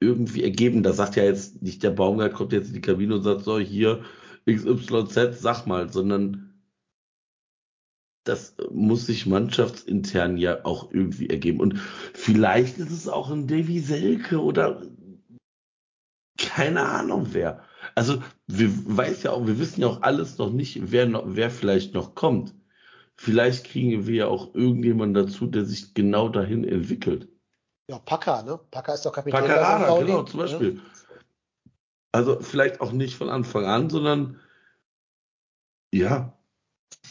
[0.00, 0.82] irgendwie ergeben.
[0.82, 3.58] Da sagt ja jetzt nicht der Baumgart kommt jetzt in die Kabine und sagt so
[3.58, 4.02] hier
[4.46, 6.54] XYZ, sag mal, sondern
[8.24, 11.60] das muss sich mannschaftsintern ja auch irgendwie ergeben.
[11.60, 11.78] Und
[12.14, 14.82] vielleicht ist es auch ein Davy Selke oder
[16.38, 17.62] keine Ahnung wer.
[17.94, 21.50] Also wir weiß ja auch, wir wissen ja auch alles noch nicht, wer noch, wer
[21.50, 22.54] vielleicht noch kommt.
[23.20, 27.28] Vielleicht kriegen wir ja auch irgendjemanden dazu, der sich genau dahin entwickelt.
[27.90, 28.60] Ja, Packer, ne?
[28.70, 29.40] Packer ist doch Kapitän.
[29.40, 30.46] Paccarada, Pauli, genau, zum ne?
[30.46, 30.80] Beispiel.
[32.12, 34.40] Also vielleicht auch nicht von Anfang an, sondern
[35.92, 36.32] ja,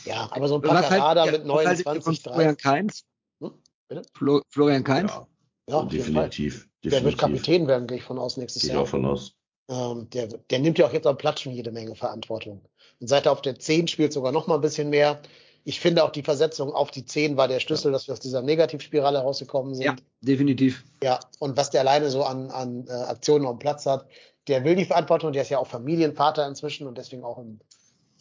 [0.06, 2.64] Ja, aber so ein Paccarada ihr- mit was haltet ihr 29, von Florian 30.
[2.64, 3.06] Keins?
[3.42, 4.02] Hm?
[4.14, 5.12] Flo Florian Keins?
[5.12, 5.28] ja
[5.70, 5.88] Ja, Fall.
[5.90, 6.70] definitiv.
[6.84, 7.20] Der wird definitiv.
[7.20, 8.84] Kapitän werden, gehe ich von aus, nächstes Gehe ich Jahr.
[8.84, 9.34] auch von aus.
[9.70, 12.64] Ähm, der, der nimmt ja auch jetzt am Platz schon jede Menge Verantwortung.
[13.02, 15.22] Und seit er auf der 10 spielt, sogar noch mal ein bisschen mehr.
[15.68, 18.42] Ich finde auch die Versetzung auf die 10 war der Schlüssel, dass wir aus dieser
[18.42, 19.84] Negativspirale rausgekommen sind.
[19.84, 20.86] Ja, definitiv.
[21.04, 24.06] Ja, und was der alleine so an, an äh, Aktionen auf dem Platz hat,
[24.48, 27.60] der will die Verantwortung, der ist ja auch Familienvater inzwischen und deswegen auch im,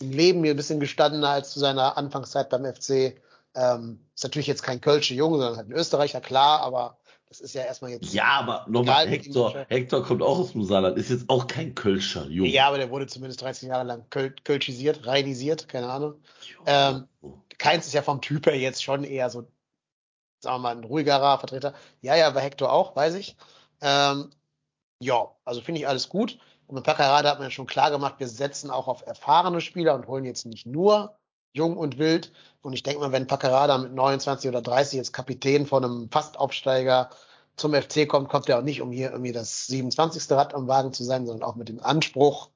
[0.01, 3.15] im Leben mir ein bisschen gestandener als zu seiner Anfangszeit beim FC.
[3.55, 7.55] Ähm, ist natürlich jetzt kein Kölsche Junge, sondern halt ein Österreicher, klar, aber das ist
[7.55, 8.13] ja erstmal jetzt.
[8.15, 9.67] Ja, aber nochmal, Hector.
[9.69, 12.51] Hector kommt auch aus dem Saarland, ist jetzt auch kein Kölscher Junge.
[12.51, 16.15] Ja, aber der wurde zumindest 13 Jahre lang Köl kölschisiert, rheinisiert, keine Ahnung.
[16.67, 17.09] Ähm,
[17.59, 19.49] Keins ist ja vom Typ her jetzt schon eher so,
[20.41, 21.75] sagen wir mal, ein ruhigerer Vertreter.
[22.01, 23.37] Ja, ja, bei Hector auch, weiß ich.
[23.81, 24.31] Ähm,
[25.01, 26.39] ja, also finde ich alles gut.
[26.69, 29.95] Und mit Paccarada hat man ja schon klar gemacht, wir setzen auch auf erfahrene Spieler
[29.95, 31.16] und holen jetzt nicht nur
[31.57, 32.33] jung und wild.
[32.63, 37.11] Und ich denke mal, wenn Paccarada mit 29 oder 30 jetzt Kapitän von einem Fastaufsteiger
[37.57, 40.31] zum FC kommt, kommt er auch nicht, um hier irgendwie das 27.
[40.33, 42.51] Rad am Wagen zu sein, sondern auch mit dem Anspruch,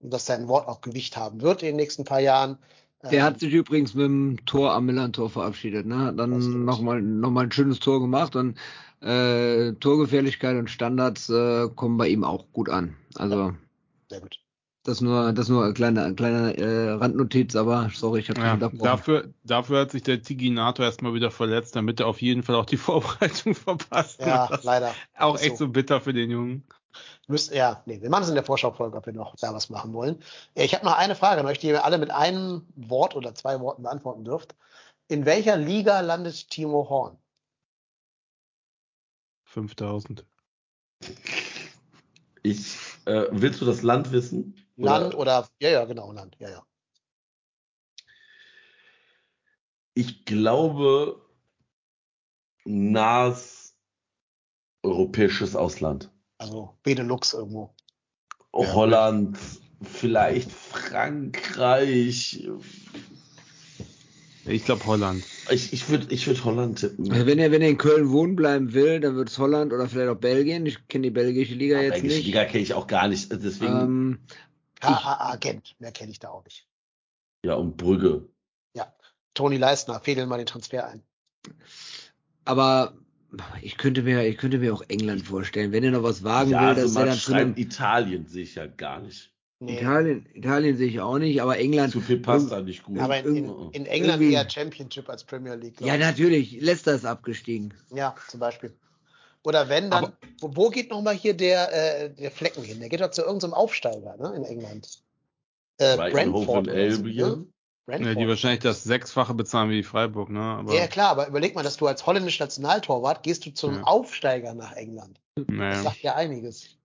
[0.00, 2.58] dass sein Wort auch Gewicht haben wird in den nächsten paar Jahren.
[3.02, 5.86] Der Ähm, hat sich übrigens mit dem Tor am Millantor verabschiedet.
[5.86, 6.12] Ne?
[6.16, 8.58] Dann nochmal noch mal ein schönes Tor gemacht und
[9.00, 12.96] äh, Torgefährlichkeit und Standards äh, kommen bei ihm auch gut an.
[13.16, 13.54] Also
[14.08, 14.41] sehr gut.
[14.84, 18.56] Das nur das nur eine kleine, eine kleine äh, Randnotiz, aber sorry, ich habe Ja,
[18.56, 22.66] dafür, dafür hat sich der Tiginator erstmal wieder verletzt, damit er auf jeden Fall auch
[22.66, 24.20] die Vorbereitung verpasst.
[24.20, 24.94] Ja, leider.
[25.16, 26.64] auch echt so bitter für den Jungen.
[27.28, 29.92] Müsst, ja, nee, wir machen es in der Vorschaufolge, ob wir noch da was machen
[29.92, 30.22] wollen.
[30.54, 33.60] Ich habe noch eine Frage an euch, die ihr alle mit einem Wort oder zwei
[33.60, 34.54] Worten beantworten dürft.
[35.08, 37.16] In welcher Liga landet Timo Horn?
[39.44, 40.26] 5000.
[42.42, 44.56] Ich, äh, willst du das Land wissen?
[44.84, 46.66] Land oder, ja, ja, genau, Land, ja, ja.
[49.94, 51.20] Ich glaube,
[52.64, 53.74] nahes
[54.82, 56.10] europäisches Ausland.
[56.38, 57.74] Also Benelux irgendwo.
[58.54, 59.38] Ja, Holland,
[59.82, 62.48] vielleicht Frankreich.
[64.44, 65.24] Ich glaube Holland.
[65.50, 67.10] Ich, ich würde ich würd Holland tippen.
[67.12, 69.88] Also wenn er wenn er in Köln wohnen bleiben will, dann wird es Holland oder
[69.88, 70.66] vielleicht auch Belgien.
[70.66, 72.26] Ich kenne die belgische Liga Aber jetzt Belgische nicht.
[72.26, 73.30] Liga kenne ich auch gar nicht.
[73.32, 74.18] Deswegen, Ähm,
[74.82, 76.66] HAA Gent, mehr kenne ich da auch nicht.
[77.44, 78.28] ja, und Brügge.
[79.34, 81.02] Toni Leistner, fädeln mal den Transfer ein.
[82.44, 82.94] aber
[83.62, 86.60] ich könnte mir ich könnte mir auch England vorstellen, wenn er noch was wagen Ja,
[86.60, 89.30] will, also dass er man dann zu einem schreibt Italien, sehe ich ja gar nicht.
[89.60, 91.92] Nee, Italien, Italien sehe ich auch nicht, aber England.
[91.92, 92.98] Zu viel passt da nicht gut.
[92.98, 95.80] aber in, in, in England eher Championship als Premier League.
[95.80, 96.00] Ja, ich.
[96.00, 96.60] natürlich.
[96.60, 97.72] Leicester ist abgestiegen.
[97.90, 98.74] Ja, zum Beispiel.
[99.44, 101.72] Oder wenn dann, Aber- wo, wo geht nochmal hier der,
[102.04, 102.78] äh, der Flecken hin?
[102.80, 105.02] Der geht doch zu irgendeinem Aufsteiger, ne, in England.
[105.78, 106.72] Äh, Brentford ne?
[106.72, 107.52] Albion.
[107.86, 108.14] Brentford.
[108.14, 110.40] Ja, die wahrscheinlich das Sechsfache bezahlen wie Freiburg, ne?
[110.40, 113.82] Aber, Ja, klar, aber überleg mal, dass du als holländischer Nationaltorwart gehst du zum Ja.
[113.82, 115.18] Aufsteiger nach England.
[115.34, 115.82] Das naja.
[115.82, 116.76] sagt ja einiges.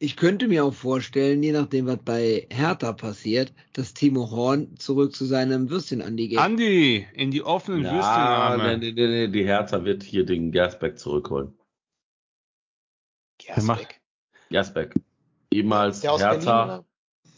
[0.00, 5.16] Ich könnte mir auch vorstellen, je nachdem, was bei Hertha passiert, dass Timo Horn zurück
[5.16, 6.38] zu seinem Würstchen-Andi geht.
[6.38, 8.78] Andi, in die offenen Ja, Würstchenarme.
[8.78, 11.54] nee, nee, nee, die Hertha wird hier den Gersbeck zurückholen.
[13.54, 14.00] Gersbeck.
[14.50, 14.94] Gersbeck.
[15.50, 16.64] ehemals Der aus Berlin, Hertha.
[16.64, 16.84] oder?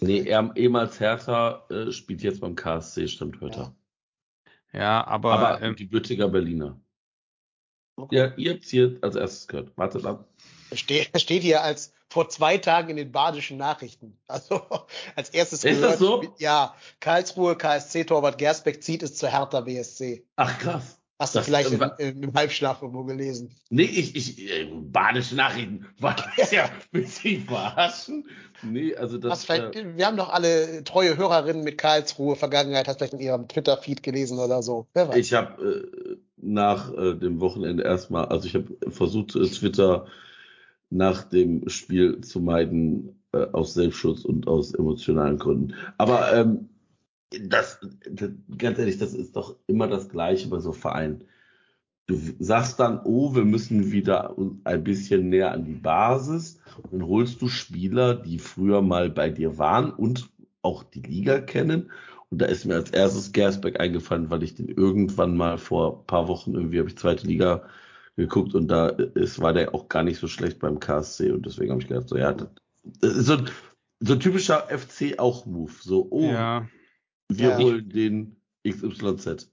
[0.01, 3.59] nee, er, ehemals Hertha äh, spielt jetzt beim KSC, stimmt heute.
[3.59, 3.75] Ja.
[4.73, 6.81] Ja, aber, Aber ähm, die Büttiger Berliner.
[7.97, 8.17] Okay.
[8.17, 9.77] Ja, ihr habt hier als erstes gehört.
[9.77, 10.29] Wartet ab.
[10.73, 14.17] Steht, steht hier als vor zwei Tagen in den badischen Nachrichten.
[14.29, 14.63] Also
[15.17, 16.23] als erstes Ist das so?
[16.39, 20.25] Ja, Karlsruhe, KSC-Torwart Gersbeck zieht es zur Hertha BSC.
[20.37, 21.00] Ach krass.
[21.21, 23.51] Hast du Das- vielleicht im, äh, im, im Halbschlaf irgendwo gelesen?
[23.69, 25.87] Nee, ich, ich, äh, badische Nachrichten.
[25.99, 26.17] Was?
[26.51, 28.27] Ja, willst du mich verarschen?
[28.63, 29.47] Nee, also das.
[29.51, 34.03] Äh, wir haben doch alle treue Hörerinnen mit Karlsruhe Vergangenheit, hast vielleicht in ihrem Twitter-Feed
[34.03, 34.87] gelesen oder so.
[34.95, 35.17] Wer weiß.
[35.17, 40.07] ich habe äh, nach äh, dem Wochenende erstmal, also ich habe versucht, äh, Twitter
[40.89, 45.75] nach dem Spiel zu meiden, äh, aus Selbstschutz und aus emotionalen Gründen.
[45.99, 46.71] Aber ähm,
[47.31, 47.79] das,
[48.11, 51.25] das, ganz ehrlich, das ist doch immer das Gleiche bei so Vereinen.
[52.07, 54.35] Du sagst dann, oh, wir müssen wieder
[54.65, 56.59] ein bisschen näher an die Basis.
[56.83, 60.29] Und dann holst du Spieler, die früher mal bei dir waren und
[60.63, 61.91] auch die Liga kennen.
[62.31, 66.07] Und da ist mir als erstes Gersbeck eingefallen, weil ich den irgendwann mal vor ein
[66.07, 67.63] paar Wochen irgendwie habe ich zweite Liga
[68.17, 71.71] geguckt und da ist, war der auch gar nicht so schlecht beim KSC und deswegen
[71.71, 72.49] habe ich gedacht, so ja, das,
[73.01, 73.37] das ist so
[74.01, 75.73] so ein typischer FC auch Move.
[75.81, 76.67] So, oh, ja,
[77.39, 77.59] wir Ja.
[77.59, 78.37] holen den
[78.67, 79.51] XYZ.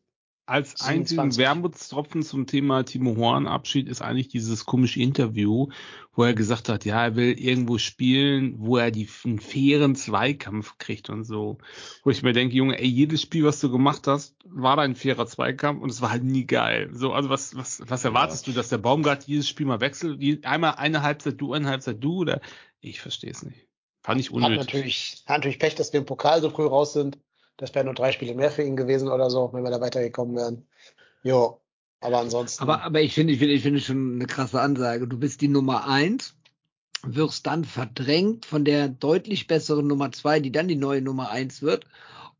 [0.49, 0.87] als 27.
[0.87, 5.67] einzigen Wermutstropfen zum Thema Timo Horn Abschied ist eigentlich dieses komische Interview,
[6.13, 10.77] wo er gesagt hat, ja, er will irgendwo spielen, wo er die, einen fairen Zweikampf
[10.77, 11.57] kriegt und so.
[12.03, 14.95] Wo ich mir denke, Junge, ey, jedes Spiel, was du gemacht hast, war da ein
[14.95, 16.91] fairer Zweikampf und es war halt nie geil.
[16.93, 20.45] So, also was, was, was erwartest du, dass der Baumgart jedes Spiel mal wechselt?
[20.45, 22.39] Einmal eine Halbzeit du, eine Halbzeit du oder?
[22.79, 23.67] Ich verstehe es nicht.
[24.01, 24.57] Fand ich Hat unnötig.
[24.59, 27.17] natürlich, hat natürlich Pech, dass wir im Pokal so früh raus sind.
[27.57, 30.35] Das wären nur drei Spiele mehr für ihn gewesen oder so, wenn wir da weitergekommen
[30.35, 30.67] wären.
[31.23, 31.59] Jo.
[31.99, 32.61] Aber ansonsten.
[32.61, 35.07] Aber, aber ich finde, ich finde, ich finde schon eine krasse Ansage.
[35.07, 36.35] Du bist die Nummer eins,
[37.03, 41.61] wirst dann verdrängt von der deutlich besseren Nummer zwei, die dann die neue Nummer eins
[41.61, 41.85] wird.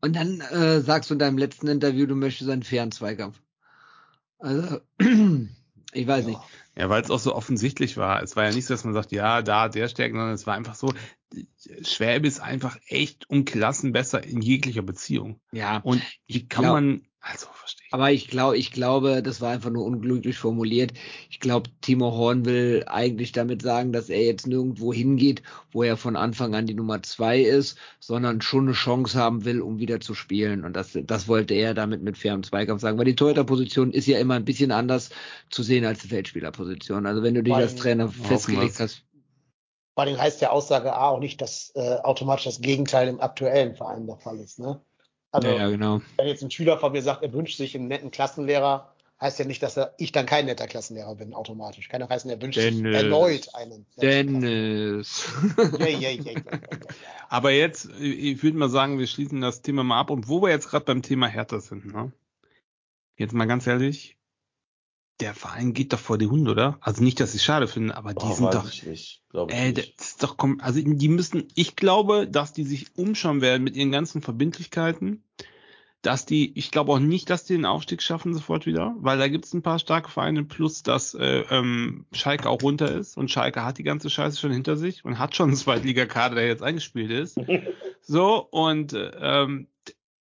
[0.00, 3.40] Und dann äh, sagst du in deinem letzten Interview, du möchtest einen fairen Zweikampf.
[4.38, 4.80] Also,
[5.92, 6.40] ich weiß nicht.
[6.76, 8.22] Ja, weil es auch so offensichtlich war.
[8.22, 10.54] Es war ja nicht so, dass man sagt, ja, da, der stärkt, sondern es war
[10.54, 10.92] einfach so,
[11.82, 15.40] Schwäbe ist einfach echt um Klassen besser in jeglicher Beziehung.
[15.52, 17.92] Ja, Und wie kann glaub- man, also verstehe ich.
[17.92, 20.92] aber ich glaube, ich glaube, das war einfach nur unglücklich formuliert.
[21.28, 25.96] Ich glaube, Timo Horn will eigentlich damit sagen, dass er jetzt nirgendwo hingeht, wo er
[25.98, 30.00] von Anfang an die Nummer zwei ist, sondern schon eine Chance haben will, um wieder
[30.00, 30.64] zu spielen.
[30.64, 34.18] Und das, das wollte er damit mit fairem Zweikampf sagen, weil die Torhüterposition ist ja
[34.18, 35.10] immer ein bisschen anders
[35.50, 37.04] zu sehen als die Feldspielerposition.
[37.04, 39.04] Also wenn du dich als Trainer festgelegt hast,
[39.98, 43.74] Vor allem heißt der Aussage A auch nicht, dass äh, automatisch das Gegenteil im aktuellen
[43.74, 44.60] Verein der Fall ist.
[44.60, 44.80] Ne?
[45.32, 46.00] Also, ja, ja, genau.
[46.16, 49.44] wenn jetzt ein Schüler von mir sagt, er wünscht sich einen netten Klassenlehrer, heißt ja
[49.44, 51.88] nicht, dass er, ich dann kein netter Klassenlehrer bin, automatisch.
[51.92, 52.96] Auch heißen, er wünscht sich Dennis.
[52.96, 53.86] erneut einen.
[54.00, 55.28] Dennis.
[55.56, 56.60] Ja, ja, ja, ja, ja, ja.
[57.28, 60.10] Aber jetzt, ich würde mal sagen, wir schließen das Thema mal ab.
[60.10, 62.12] Und wo wir jetzt gerade beim Thema Hertha sind, ne?
[63.16, 64.16] Jetzt mal ganz ehrlich,
[65.20, 66.78] der Verein geht doch vor die Hunde, oder?
[66.80, 69.22] Also nicht, dass ich schade finde, aber die Oh, sind doch, ich nicht.
[69.30, 70.00] Glaube ich Ey, das nicht.
[70.00, 73.90] ist doch komm, also die müssen, ich glaube, dass die sich umschauen werden mit ihren
[73.90, 75.24] ganzen Verbindlichkeiten,
[76.02, 79.26] dass die, ich glaube auch nicht, dass die den Aufstieg schaffen sofort wieder, weil da
[79.26, 83.30] gibt es ein paar starke Vereine, plus dass äh, ähm, Schalke auch runter ist und
[83.30, 86.62] Schalke hat die ganze Scheiße schon hinter sich und hat schon einen Zweitligakader, der jetzt
[86.62, 87.36] eingespielt ist.
[88.00, 89.66] so, und äh, ähm,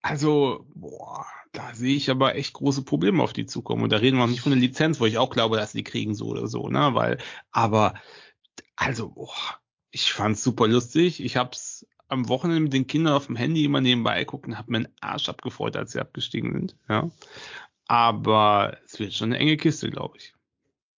[0.05, 3.81] also, boah, da sehe ich aber echt große Probleme auf die zukommen.
[3.81, 5.83] Und da reden wir auch nicht von der Lizenz, wo ich auch glaube, dass die
[5.83, 6.91] kriegen so oder so, ne?
[6.93, 7.17] Weil,
[7.49, 7.95] aber
[8.75, 9.33] also, boah,
[9.89, 11.23] ich fand's super lustig.
[11.23, 14.67] Ich hab's am Wochenende mit den Kindern auf dem Handy immer nebenbei geguckt und hab
[14.67, 16.75] mir einen Arsch abgefreut, als sie abgestiegen sind.
[16.87, 17.09] Ja.
[17.87, 20.35] Aber es wird schon eine enge Kiste, glaube ich.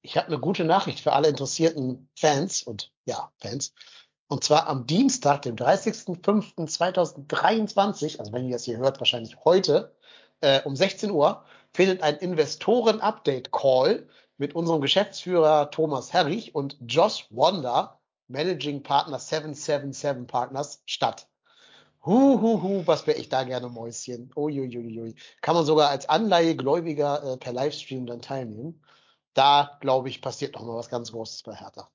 [0.02, 3.74] Ich habe eine gute Nachricht für alle interessierten Fans und ja, Fans.
[4.28, 9.95] Und zwar am Dienstag, dem 30.05.2023, also wenn ihr das hier hört, wahrscheinlich heute,
[10.41, 18.02] äh, um 16 Uhr, findet ein Investoren-Update-Call mit unserem Geschäftsführer Thomas Herrich und Josh Wanda,
[18.28, 21.30] Managing Partner 777 Partners, statt.
[22.06, 24.32] Huhuhu, was wäre ich da gerne Mäuschen.
[24.36, 25.16] Uiuiuiui.
[25.41, 28.84] Kann man sogar als Anleihegläubiger äh, per Livestream dann teilnehmen.
[29.34, 31.90] Da, glaube ich, passiert noch mal was ganz Großes bei Hertha.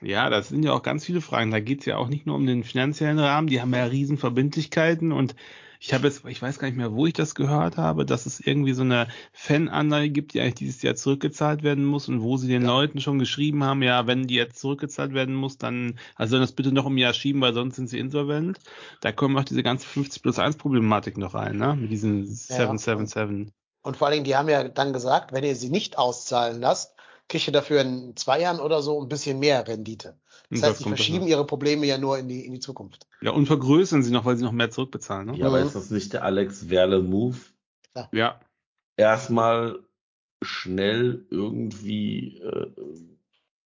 [0.00, 1.50] Ja, das sind ja auch ganz viele Fragen.
[1.50, 5.12] Da geht's ja auch nicht nur um den finanziellen Rahmen, die haben ja riesen Verbindlichkeiten
[5.12, 5.34] und
[5.80, 8.40] ich habe jetzt, ich weiß gar nicht mehr, wo ich das gehört habe, dass es
[8.40, 12.48] irgendwie so eine Fananleihe gibt, die eigentlich dieses Jahr zurückgezahlt werden muss und wo sie
[12.48, 12.68] den Ja.
[12.68, 16.52] Leuten schon geschrieben haben, ja, wenn die jetzt zurückgezahlt werden muss, dann, also sollen das
[16.52, 18.58] bitte noch ein Jahr schieben, weil sonst sind sie insolvent.
[19.00, 23.52] Da kommen auch diese ganze 50 plus 1 Problematik noch rein, ne, mit diesen 777.
[23.82, 26.97] Und vor allen Dingen, die haben ja dann gesagt, wenn ihr sie nicht auszahlen lasst,
[27.28, 30.18] kriegst du dafür in zwei Jahren oder so ein bisschen mehr Rendite.
[30.50, 33.06] Das heißt, kommt verschieben ihre Probleme ja nur in die, in die Zukunft.
[33.20, 35.26] Ja, und vergrößern sie noch, weil sie noch mehr zurückbezahlen.
[35.26, 35.38] Ne?
[35.38, 35.66] Ja, aber Mhm.
[35.66, 37.36] ist das nicht der Alex Werle-Move?
[38.12, 38.40] Ja.
[38.96, 39.80] Erstmal
[40.42, 42.70] schnell irgendwie äh,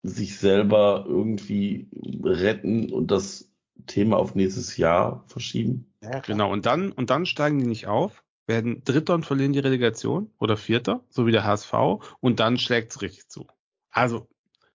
[0.02, 1.88] sich selber irgendwie
[2.22, 3.48] retten und das
[3.86, 5.92] Thema auf nächstes Jahr verschieben?
[6.02, 6.20] Ja.
[6.20, 10.30] Genau, und dann, und dann steigen die nicht auf, werden Dritter und verlieren die Relegation
[10.38, 11.72] oder Vierter, so wie der HSV,
[12.20, 13.46] und dann schlägt's richtig zu.
[13.90, 14.28] Also,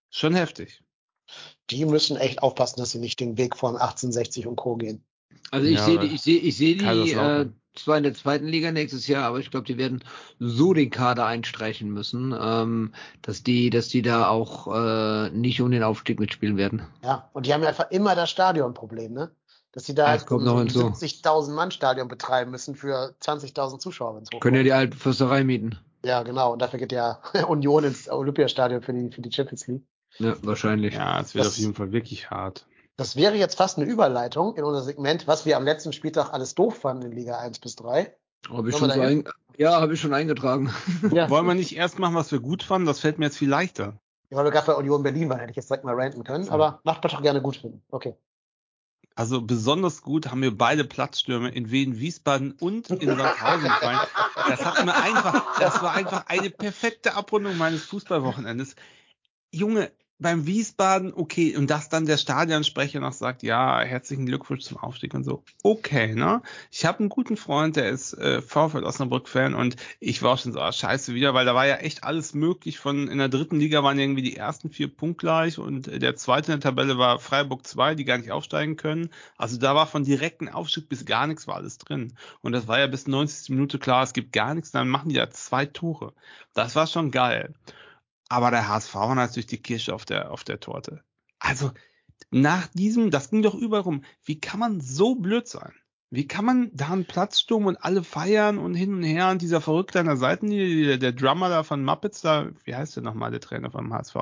[0.10, 0.84] schon heftig.
[1.70, 4.78] Die müssen echt aufpassen, dass sie nicht den Weg von 1860 und Co.
[4.78, 5.04] gehen.
[5.52, 8.72] Also ich Ja, sehe ich sehe, ich sehe die äh, zwar in der zweiten Liga
[8.72, 10.04] nächstes Jahr, aber ich glaube, die werden
[10.40, 15.72] so den Kader einstreichen müssen, ähm, dass die, dass die da auch äh, nicht um
[15.72, 16.82] den Aufstieg mitspielen werden.
[17.04, 19.32] Ja, und die haben ja einfach immer das Stadionproblem, ne?
[19.74, 20.80] Dass sie da Ja, halt das kommt so noch ein hinzu.
[20.88, 24.42] 70.000 Mann Stadion betreiben müssen für 20.000 Zuschauer, wenn's hochkommt.
[24.42, 25.78] Können ja die alte Fürsterei mieten.
[26.06, 26.54] Ja, genau.
[26.54, 29.84] Und dafür geht ja Union ins Olympiastadion für die, für die Champions League.
[30.20, 30.94] Ja, wahrscheinlich.
[30.96, 32.66] Ja, es wird Das- auf jeden Fall wirklich hart.
[32.96, 36.56] Das wäre jetzt fast eine Überleitung in unser Segment, was wir am letzten Spieltag alles
[36.56, 38.16] doof fanden in Liga 1 bis 3.
[38.50, 39.24] Habe ich schon so ein,
[39.56, 40.72] ja, habe ich schon eingetragen.
[41.12, 42.88] Ja, Wollen wir nicht erst machen, was wir gut fanden?
[42.88, 44.00] Das fällt mir jetzt viel leichter.
[44.32, 46.50] weil wir gerade bei Union Berlin waren, hätte ich jetzt direkt mal ranten können.
[46.50, 47.84] Aber macht man doch gerne gut finden.
[47.92, 48.16] Okay.
[49.18, 54.00] Also besonders gut haben mir beide Platzstürme in Wien, Wiesbaden und in Sandhausen gefallen.
[54.48, 58.76] Das hat mir einfach, das war einfach eine perfekte Abrundung meines Fußballwochenendes.
[59.52, 64.78] Junge, beim Wiesbaden, okay, und dass dann der Stadionsprecher noch sagt, ja, herzlichen Glückwunsch zum
[64.78, 65.44] Aufstieg und so.
[65.62, 66.42] Okay, ne?
[66.72, 70.60] Ich habe einen guten Freund, der ist äh, VfL Osnabrück-Fan und ich war schon so,
[70.60, 72.80] ah, scheiße wieder, weil da war ja echt alles möglich.
[72.80, 76.60] Von in der dritten Liga waren irgendwie die ersten vier punktgleich und der zweite in
[76.60, 79.10] der Tabelle war Freiburg 2, die gar nicht aufsteigen können.
[79.38, 82.14] Also da war von direkten Aufstieg bis gar nichts war alles drin.
[82.42, 83.50] Und das war ja bis 90.
[83.50, 86.14] Minute klar, es gibt gar nichts, dann machen die da zwei Tore.
[86.56, 87.54] Das war schon geil.
[88.30, 91.02] Aber der HSV war natürlich die Kirsche auf der, auf der Torte.
[91.40, 91.72] Also,
[92.32, 94.04] nach diesem, das ging doch überall rum.
[94.24, 95.74] Wie kann man so blöd sein?
[96.10, 99.60] Wie kann man da einen Platzsturm und alle feiern und hin und her und dieser
[99.62, 103.32] Verrückte an der Seitenlinie, der, der Drummer da von Muppets da, wie heißt der nochmal,
[103.32, 104.16] der Trainer vom HSV?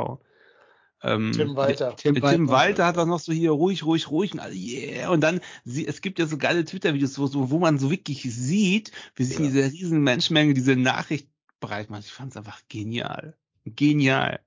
[1.04, 1.96] Ähm, Tim Walter.
[1.96, 5.10] Tim Tim, Tim Walter hat auch noch so hier ruhig, ruhig, ruhig und alle, yeah.
[5.12, 8.24] Und dann, sie, es gibt ja so geile Twitter-Videos, wo, so, wo man so wirklich
[8.24, 9.52] sieht, wie sich in Ja.
[9.52, 11.30] dieser riesen Menschenmenge diese Nachricht
[11.60, 12.06] breit macht.
[12.06, 13.38] Ich fand es einfach genial.
[13.66, 14.40] Genial.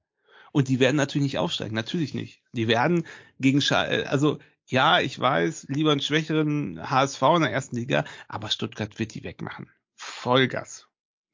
[0.52, 2.42] Und die werden natürlich nicht aufsteigen, natürlich nicht.
[2.52, 3.04] Die werden
[3.38, 4.38] gegen Scha also
[4.70, 9.24] ja, ich weiß, lieber einen schwächeren HSV in der ersten Liga, aber Stuttgart wird die
[9.24, 9.70] wegmachen.
[9.94, 10.86] Vollgas.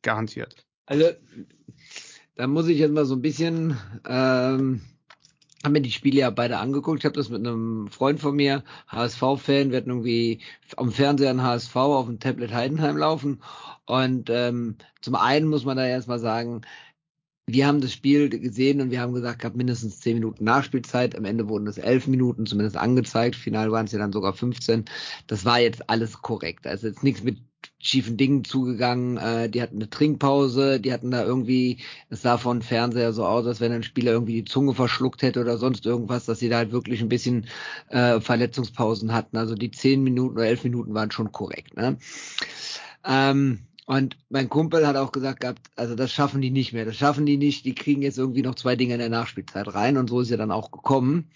[0.02, 0.65] Garantiert.
[0.86, 1.11] Also,
[2.36, 4.82] da muss ich jetzt mal so ein bisschen, ähm,
[5.65, 7.01] haben mir die Spiele ja beide angeguckt.
[7.01, 10.40] Ich habe das mit einem Freund von mir, HSV-Fan, wir hatten irgendwie
[10.77, 13.43] am Fernseher ein HSV auf dem Tablet Heidenheim laufen.
[13.86, 16.62] Und ähm, zum einen muss man da erstmal sagen,
[17.47, 21.16] wir haben das Spiel gesehen und wir haben gesagt, gab mindestens 10 Minuten Nachspielzeit.
[21.16, 23.37] Am Ende wurden es 11 Minuten zumindest angezeigt.
[23.37, 24.87] Final waren es ja dann sogar 15.
[25.27, 26.66] Das war jetzt alles korrekt.
[26.66, 27.39] Also jetzt nichts mit
[27.79, 29.19] schiefen Dingen zugegangen.
[29.19, 33.47] Äh, die hatten eine Trinkpause, die hatten da irgendwie, es sah von Fernseher so aus,
[33.47, 36.57] als wenn ein Spieler irgendwie die Zunge verschluckt hätte oder sonst irgendwas, dass sie da
[36.57, 37.47] halt wirklich ein bisschen
[37.89, 39.37] äh, Verletzungspausen hatten.
[39.37, 41.77] Also die 10 Minuten oder 11 Minuten waren schon korrekt.
[41.77, 41.99] Ne?
[43.05, 46.97] Ähm, und mein Kumpel hat auch gesagt gehabt, also das schaffen die nicht mehr, das
[46.97, 50.09] schaffen die nicht, die kriegen jetzt irgendwie noch zwei Dinge in der Nachspielzeit rein und
[50.09, 51.31] so ist ja dann auch gekommen.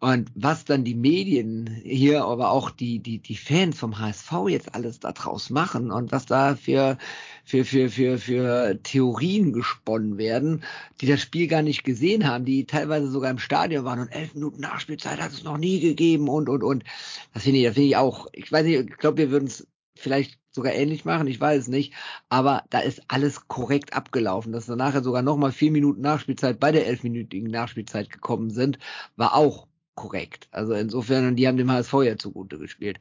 [0.00, 4.74] Und was dann die Medien hier, aber auch die, die, die Fans vom HSV jetzt
[4.76, 6.98] alles da draus machen und was da für,
[7.44, 10.62] für, für, für, für Theorien gesponnen werden,
[11.00, 14.34] die das Spiel gar nicht gesehen haben, die teilweise sogar im Stadion waren und elf
[14.34, 16.84] Minuten Nachspielzeit hat es noch nie gegeben und, und, und.
[17.34, 19.66] Das finde ich, das finde ich auch, ich weiß nicht, ich glaube, wir würden es
[19.96, 21.94] vielleicht sogar ähnlich machen, ich weiß es nicht,
[22.28, 24.52] aber da ist alles korrekt abgelaufen.
[24.52, 28.80] Dass dann nachher sogar nochmal vier Minuten Nachspielzeit bei der elfminütigen Nachspielzeit gekommen sind,
[29.16, 30.48] war auch korrekt.
[30.50, 32.98] Also insofern, und die haben dem HSV ja zugute gespielt.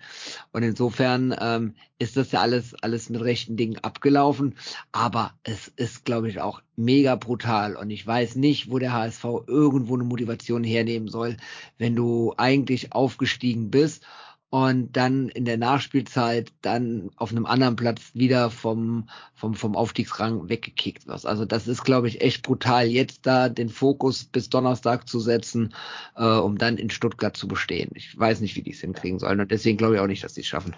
[0.51, 4.55] Und insofern ähm, ist das ja alles, alles mit rechten Dingen abgelaufen.
[4.91, 7.75] Aber es ist, glaube ich, auch mega brutal.
[7.75, 11.37] Und ich weiß nicht, wo der HSV irgendwo eine Motivation hernehmen soll,
[11.79, 14.03] wenn du eigentlich aufgestiegen bist
[14.49, 20.47] und dann in der Nachspielzeit dann auf einem anderen Platz wieder vom, vom, vom Aufstiegsrang
[20.47, 21.25] weggekickt wirst.
[21.25, 25.73] Also das ist, glaube ich, echt brutal, jetzt da den Fokus bis Donnerstag zu setzen,
[26.15, 27.91] äh, um dann in Stuttgart zu bestehen.
[27.95, 30.33] Ich weiß nicht, wie die es hinkriegen sollen und deswegen glaube ich auch nicht, dass
[30.33, 30.75] die es schaffen.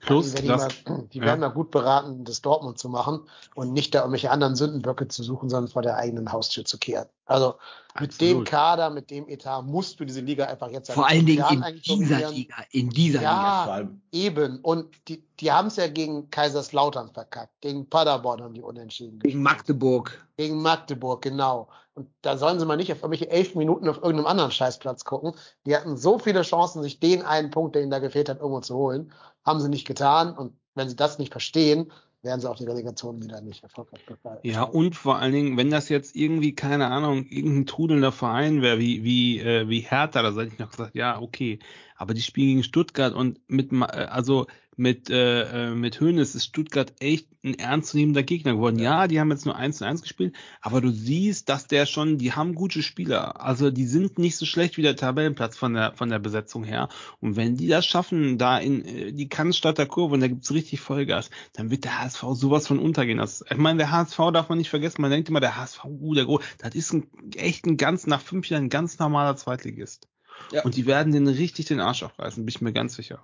[0.00, 1.24] Plus, die, das, werden mal, die ja.
[1.24, 3.20] werden mal gut beraten, das Dortmund zu machen
[3.54, 7.08] und nicht da irgendwelche anderen Sündenböcke zu suchen, sondern vor der eigenen Haustür zu kehren.
[7.26, 7.56] Also
[8.00, 8.20] mit Absolut.
[8.20, 11.62] dem Kader, mit dem Etat musst du diese Liga einfach jetzt Vor allen Dingen Jahren
[11.62, 12.30] in dieser.
[12.30, 13.30] Liga, in dieser Ja.
[13.32, 13.64] Liga.
[13.64, 14.60] Vor allem, Eben.
[14.60, 17.60] Und die, die haben es ja gegen Kaiserslautern verkackt.
[17.60, 19.18] Gegen Paderborn haben die unentschieden.
[19.20, 20.26] Gegen Magdeburg.
[20.36, 21.68] Gegen Magdeburg, genau.
[21.94, 25.32] Und da sollen sie mal nicht auf irgendwelche elf Minuten auf irgendeinem anderen Scheißplatz gucken.
[25.66, 28.60] Die hatten so viele Chancen, sich den einen Punkt, der ihnen da gefehlt hat, irgendwo
[28.60, 29.12] zu holen.
[29.44, 30.36] Haben sie nicht getan.
[30.36, 31.90] Und wenn sie das nicht verstehen,
[32.22, 34.40] werden sie auch die Relegation wieder nicht erfolgreich befallen.
[34.42, 38.78] Ja, und vor allen Dingen, wenn das jetzt irgendwie, keine Ahnung, irgendein trudelnder Verein wäre,
[38.78, 41.58] wie, wie, äh, wie Hertha, da hätte ich noch gesagt, ja, okay.
[41.98, 44.46] Aber die spielen gegen Stuttgart und mit, äh, also
[44.78, 48.78] mit, äh, äh, mit Hoeneß ist Stuttgart echt ein ernstzunehmender Gegner geworden.
[48.78, 52.16] Ja, die haben jetzt nur 1 zu 1 gespielt, aber du siehst, dass der schon,
[52.16, 53.44] die haben gute Spieler.
[53.44, 56.88] Also die sind nicht so schlecht wie der Tabellenplatz von der, von der Besetzung her.
[57.20, 60.80] Und wenn die das schaffen, da in äh, die Cannstatter Kurve, und da gibt's richtig
[60.80, 63.18] Vollgas, dann wird der HSV sowas von untergehen.
[63.18, 66.14] Das, ich meine, der HSV darf man nicht vergessen, man denkt immer, der HSV, uh,
[66.14, 70.06] der Gro das ist ein, echt ein ganz, nach fünf Jahren ein ganz normaler Zweitligist.
[70.50, 70.64] Ja.
[70.64, 73.22] Und die werden den richtig den Arsch aufreißen, bin ich mir ganz sicher.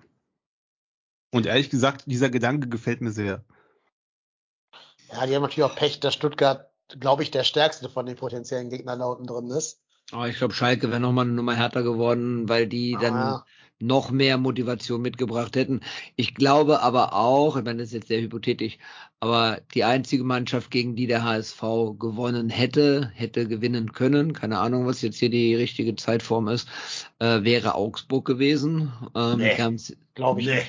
[1.30, 3.44] Und ehrlich gesagt, dieser Gedanke gefällt mir sehr.
[5.12, 6.70] Ja, die haben natürlich auch Pech, dass Stuttgart,
[7.00, 9.80] glaube ich, der stärkste von den potenziellen Gegnern da unten drin ist.
[10.12, 13.46] Aber ich glaube, Schalke wäre nochmal eine Nummer härter geworden, weil die dann Ah,
[13.80, 15.80] noch mehr Motivation mitgebracht hätten.
[16.16, 18.78] Ich glaube aber auch, ich meine, das ist jetzt sehr hypothetisch,
[19.20, 21.60] aber die einzige Mannschaft, gegen die der HSV
[21.98, 26.68] gewonnen hätte, hätte gewinnen können, keine Ahnung, was jetzt hier die richtige Zeitform ist,
[27.18, 28.92] äh, wäre Augsburg gewesen.
[29.14, 29.56] Ähm, Nee.
[30.14, 30.46] glaube ich.
[30.46, 30.62] Nee.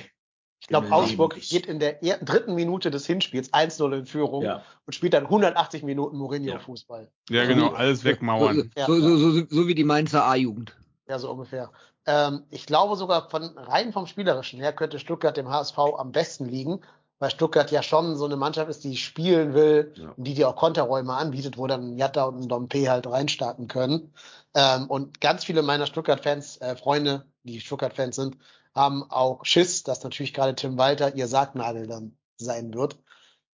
[0.58, 4.62] Ich glaube, Augsburg geht in der er- dritten Minute des Hinspiels 1-0 in Führung Ja.
[4.84, 6.16] und spielt dann 180 Minuten.
[6.16, 7.08] Mourinho-Fußball.
[7.30, 8.72] Ja, Ja, genau, wie- alles wegmauern.
[8.86, 10.76] So, so, so, so wie die Mainzer A-Jugend.
[11.08, 11.70] Ja, so ungefähr.
[12.06, 16.46] Ähm, ich glaube sogar von rein vom Spielerischen her könnte Stuttgart dem HSV am besten
[16.46, 16.80] liegen,
[17.18, 20.10] weil Stuttgart ja schon so eine Mannschaft ist, die spielen will Ja.
[20.16, 23.68] und die dir auch Konterräume anbietet, wo dann ein Jatta und ein Dompe halt reinstarten
[23.68, 24.12] können.
[24.54, 28.36] Ähm, und ganz viele meiner Stuttgart-Fans, äh, Freunde, die Stuttgart-Fans sind,
[28.74, 32.98] haben auch Schiss, dass natürlich gerade Tim Walter ihr Sargnagel dann sein wird.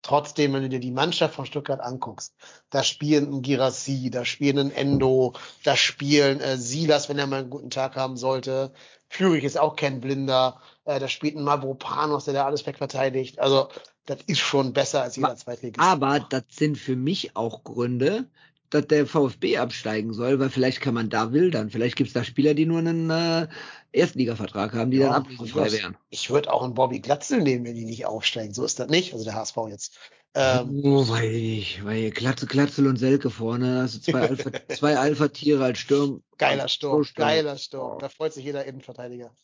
[0.02, 2.34] Trotzdem, wenn du dir die Mannschaft von Stuttgart anguckst,
[2.72, 5.34] da spielen ein Girassi, da spielen ein Endo,
[5.64, 8.74] da spielen äh, Silas, wenn er mal einen guten Tag haben sollte.
[9.10, 10.60] Führig ist auch kein Blinder.
[10.86, 13.40] Äh, da spielt ein Mavropanos, der da alles wegverteidigt.
[13.40, 13.70] Also,
[14.06, 15.80] das ist schon besser als jeder Zweitligist.
[15.80, 18.26] Aber das sind für mich auch Gründe,
[18.72, 21.70] dass der VfB absteigen soll, weil vielleicht kann man da wildern.
[21.70, 23.48] Vielleicht gibt es da Spieler, die nur einen äh,
[23.92, 25.98] Erstligavertrag haben, die Ja, dann ablösefrei wären.
[26.10, 28.54] Ich würde auch einen Bobby Glatzel nehmen, wenn die nicht aufsteigen.
[28.54, 29.14] So ist das nicht.
[29.14, 29.98] Also der HSV jetzt.
[30.34, 35.64] Ähm, oh, weiß ich weil Klatze, Klatzel und Selke vorne, du zwei Alpha, zwei Alpha-Tiere
[35.64, 36.24] als Sturm.
[36.38, 37.28] geiler Sturm, Sturm.
[37.28, 38.00] geiler Sturm.
[38.00, 39.36] Da freut sich jeder Innenverteidiger.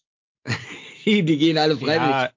[1.08, 2.32] Die gehen alle freiwillig.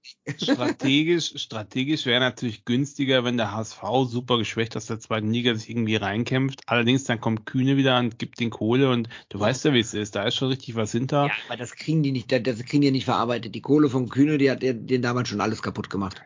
[0.47, 5.52] Ja, strategisch, strategisch wäre natürlich günstiger, wenn der HSV super geschwächt aus der zweiten Liga
[5.56, 6.60] sich irgendwie reinkämpft.
[6.66, 9.92] Allerdings dann kommt Kühne wieder und gibt den Kohle und du weißt ja, wie es
[9.92, 10.14] ist.
[10.14, 11.26] Da ist schon richtig was hinter.
[11.26, 13.56] Ja, aber das kriegen die nicht, das kriegen die nicht verarbeitet.
[13.56, 16.22] Die Kohle von Kühne, die hat den den damals schon alles kaputt gemacht.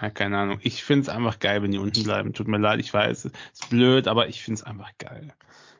[0.00, 0.58] Ja, keine Ahnung.
[0.62, 2.32] Ich finde es einfach geil, wenn die unten bleiben.
[2.32, 5.34] Tut mir leid, ich weiß, es ist blöd, aber ich finde es einfach geil.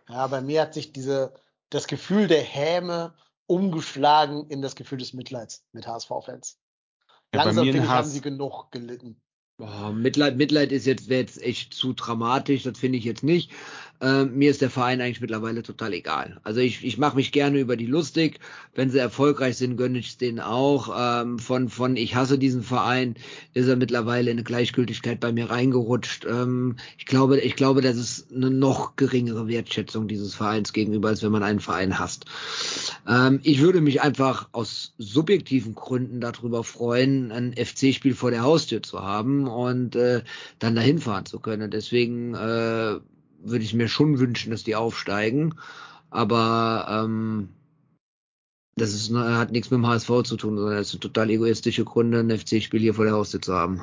[0.08, 1.32] Ja, bei mir hat sich diese,
[1.70, 3.14] das Gefühl der Häme
[3.46, 6.58] umgeschlagen in das Gefühl des Mitleids mit HSV-Fans.
[7.34, 9.20] Ja, bei Langsam finde ich, haben sie genug gelitten.
[9.58, 13.52] Boah, Mitleid, Mitleid ist jetzt, wäre jetzt echt zu dramatisch, das finde ich jetzt nicht.
[14.00, 16.38] Ähm, mir ist der Verein eigentlich mittlerweile total egal.
[16.44, 18.40] Also ich, ich mache mich gerne über die lustig.
[18.74, 20.94] Wenn sie erfolgreich sind, gönne ich denen auch.
[20.96, 23.14] Ähm, von, von ich hasse diesen Verein
[23.54, 26.26] ist er mittlerweile in eine Gleichgültigkeit bei mir reingerutscht.
[26.26, 31.22] Ähm, ich glaube, ich glaube, das ist eine noch geringere Wertschätzung dieses Vereins gegenüber, als
[31.22, 32.26] wenn man einen Verein hasst.
[33.08, 38.82] Ähm, ich würde mich einfach aus subjektiven Gründen darüber freuen, ein FC-Spiel vor der Haustür
[38.82, 40.22] zu haben und äh,
[40.58, 41.70] dann dahin fahren zu können.
[41.70, 42.98] Deswegen äh,
[43.40, 45.54] würde ich mir schon wünschen, dass die aufsteigen.
[46.10, 47.48] Aber ähm,
[48.76, 52.20] das ist, hat nichts mit dem HSV zu tun, sondern das sind total egoistische Gründe,
[52.20, 53.82] ein FC-Spiel hier vor der Haustür zu haben.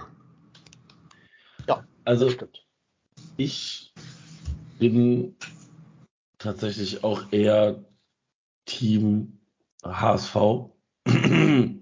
[2.05, 2.65] Also Das stimmt.
[3.37, 3.93] ich
[4.79, 5.35] bin
[6.37, 7.85] tatsächlich auch eher
[8.65, 9.39] Team
[9.83, 10.35] HSV,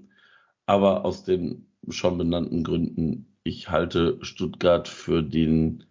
[0.66, 3.36] aber aus den schon benannten Gründen.
[3.44, 5.86] Ich halte Stuttgart für den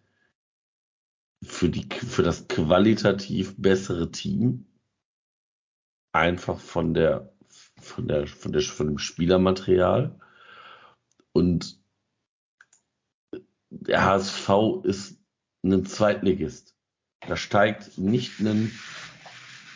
[1.42, 4.66] für die für das qualitativ bessere Team
[6.12, 7.32] einfach von der
[7.80, 10.20] von der von der von dem Spielermaterial
[11.32, 11.80] und
[13.70, 14.50] der HSV
[14.82, 15.18] ist
[15.62, 16.74] ein Zweitligist.
[17.26, 18.72] Da steigt nicht ein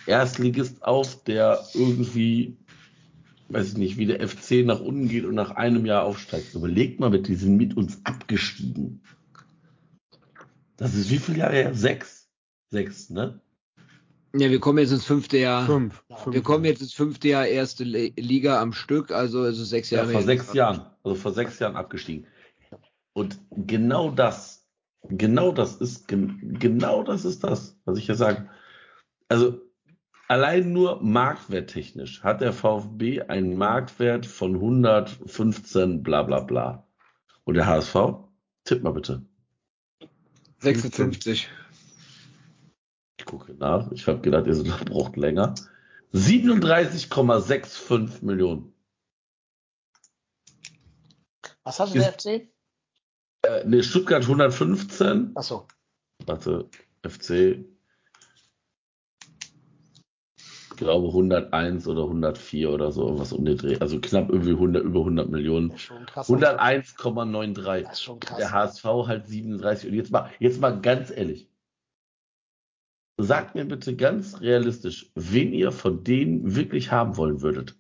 [0.07, 2.57] Erstligist auf, der irgendwie,
[3.49, 6.55] weiß ich nicht, wie der FC nach unten geht und nach einem Jahr aufsteigt.
[6.55, 9.03] Überlegt mal bitte, die sind mit uns abgestiegen.
[10.77, 11.75] Das ist wie viele Jahre her?
[11.75, 12.29] Sechs.
[12.71, 13.41] Sechs, ne?
[14.35, 15.65] Ja, wir kommen jetzt ins fünfte Jahr.
[15.67, 16.05] Fünf.
[16.09, 16.35] Ja, Fünf.
[16.35, 19.99] Wir kommen jetzt ins fünfte Jahr erste Liga am Stück, also ist es sechs Ja,
[19.99, 20.11] Jahre.
[20.11, 20.27] vor her.
[20.27, 20.87] sechs Jahren.
[21.05, 22.27] Also vor sechs Jahren abgestiegen.
[23.13, 24.67] Und genau das,
[25.05, 28.51] genau das ist, gen- genau das ist das, was ich ja sage.
[29.29, 29.61] Also
[30.27, 36.89] allein nur marktwerttechnisch hat der VfB einen Marktwert von 115 bla bla bla.
[37.45, 37.95] Und der HSV?
[38.65, 39.25] Tipp mal bitte.
[40.65, 41.49] 56.
[43.19, 43.91] Ich gucke nach.
[43.93, 45.55] Ich habe gedacht, ihr braucht länger.
[46.13, 48.75] 37,65 Millionen.
[51.65, 52.27] Was hatte der FC?
[53.43, 55.33] Äh, nee, Stuttgart 115.
[55.35, 55.67] Achso.
[56.27, 56.69] Warte,
[57.03, 57.65] FC.
[60.39, 63.79] Ich glaube 101 oder 104 oder so, irgendwas um den Dreh.
[63.81, 65.71] Also knapp irgendwie 100, über 100 Millionen.
[65.71, 66.29] Das ist schon krass.
[66.29, 67.83] 101,93.
[67.83, 68.37] Das ist schon krass.
[68.37, 69.91] Der HSV halt 37.
[69.91, 71.49] Und jetzt mal, jetzt mal ganz ehrlich.
[73.17, 77.77] Sagt mir bitte ganz realistisch, wen ihr von denen wirklich haben wollen würdet.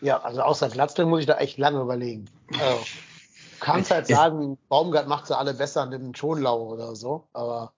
[0.00, 2.26] Ja, also außer Gladbach muss ich da echt lange überlegen.
[2.52, 7.28] Also, du kannst halt sagen, Baumgart macht sie alle besser, nimm einen Schonlau oder so,
[7.32, 7.72] aber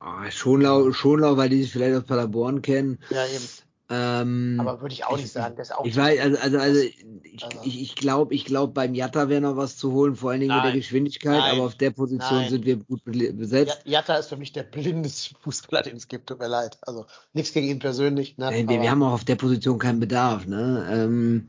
[0.00, 2.98] Ah, Schonlau, Schonlau, weil die sich vielleicht aus Paderborn kennen.
[3.10, 3.44] ja eben.
[3.92, 7.44] Ähm, Aber würde ich auch nicht sagen, das auch ich weiß, also, also, also ich,
[7.44, 10.38] Also- ich, ich glaube, ich glaube, beim Jatta wäre noch was zu holen, vor allen
[10.40, 10.78] Dingen mit der Nein.
[10.78, 11.56] Geschwindigkeit, Nein.
[11.56, 12.50] aber auf der Position Nein.
[12.50, 13.80] sind wir gut be- besetzt.
[13.84, 16.78] Ja- Jatta ist für mich der blindeste Fußballer, den es gibt, tut mir leid.
[16.82, 18.44] Also nichts gegen ihn persönlich, ne?
[18.46, 20.88] Nein, wir, wir haben auch auf der Position keinen Bedarf, ne?
[20.88, 21.48] Ähm,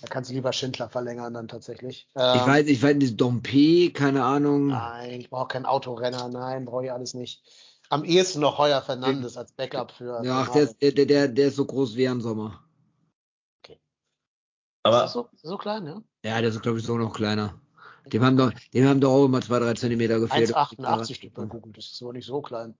[0.00, 2.08] da kannst du lieber Schindler verlängern dann tatsächlich.
[2.14, 4.68] ich Ähm, weiß, ich weiß nicht, Dompe, keine Ahnung.
[4.68, 7.42] Nein, ich brauche keinen Autorenner, nein, brauche ich alles nicht.
[7.90, 10.22] Am ehesten noch Heuer Fernandes als Backup für.
[10.22, 12.62] Ja, ach, der, ist, der, der, der ist so groß wie ein Sommer.
[13.66, 13.78] ist
[14.82, 16.02] Aber das so, so klein, ja?
[16.24, 17.60] Ja, der ist, glaube ich, so noch kleiner.
[18.06, 20.54] Dem haben doch, dem haben doch auch immer zwei, drei Zentimeter gefehlt.
[20.54, 22.74] 1,88 steht bei Google, das ist aber nicht so klein.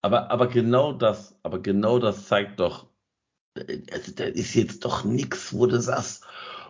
[0.00, 2.86] Aber, aber genau das, aber genau das zeigt doch,
[3.54, 6.24] äh, also da ist jetzt doch nix, wo du sagst,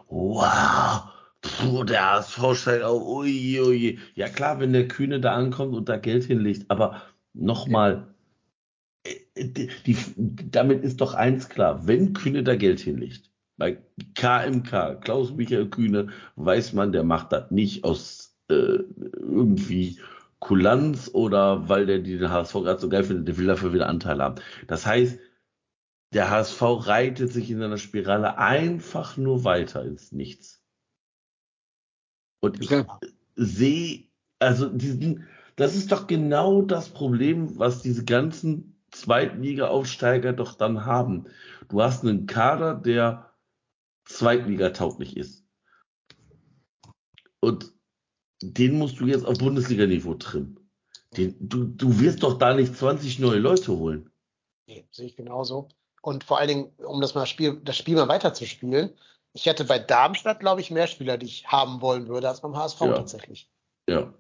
[0.08, 1.10] wow,
[1.48, 3.98] puh, der HSV steigt auf, ui, ui.
[4.14, 7.02] Ja klar, wenn der Kühne da ankommt und da Geld hinlegt, aber
[7.34, 8.14] nochmal,
[9.04, 9.68] äh,
[10.50, 13.78] damit ist doch eins klar, wenn Kühne da Geld hinlegt, bei
[14.14, 18.78] KMK, Klaus-Michael Kühne, weiß man, der macht das nicht aus äh,
[19.18, 19.98] irgendwie
[20.38, 24.22] Kulanz oder weil der den HSV gerade so geil findet, der will dafür wieder Anteil
[24.22, 24.36] haben.
[24.68, 25.18] Das heißt,
[26.14, 30.57] der HSV reitet sich in einer Spirale einfach nur weiter ins Nichts.
[32.40, 32.84] Und ich Okay.
[33.36, 34.04] sehe,
[34.38, 41.26] also diesen, das ist doch genau das Problem, was diese ganzen Zweitliga-Aufsteiger doch dann haben.
[41.68, 43.32] Du hast einen Kader, der
[44.04, 45.44] Zweitliga-tauglich ist.
[47.40, 47.72] Und
[48.40, 50.58] den musst du jetzt auf Bundesliga-Niveau trimmen.
[51.16, 54.10] Den, du, du wirst doch da nicht 20 neue Leute holen.
[54.66, 55.68] Nee, sehe ich genauso.
[56.02, 58.94] Und vor allen Dingen, um das mal Spiel, das Spiel mal weiterzuspielen,
[59.32, 62.56] ich hätte bei Darmstadt, glaube ich, mehr Spieler, die ich haben wollen würde, als beim
[62.56, 62.92] HSV Ja.
[62.96, 63.50] tatsächlich.
[63.88, 64.12] Ja.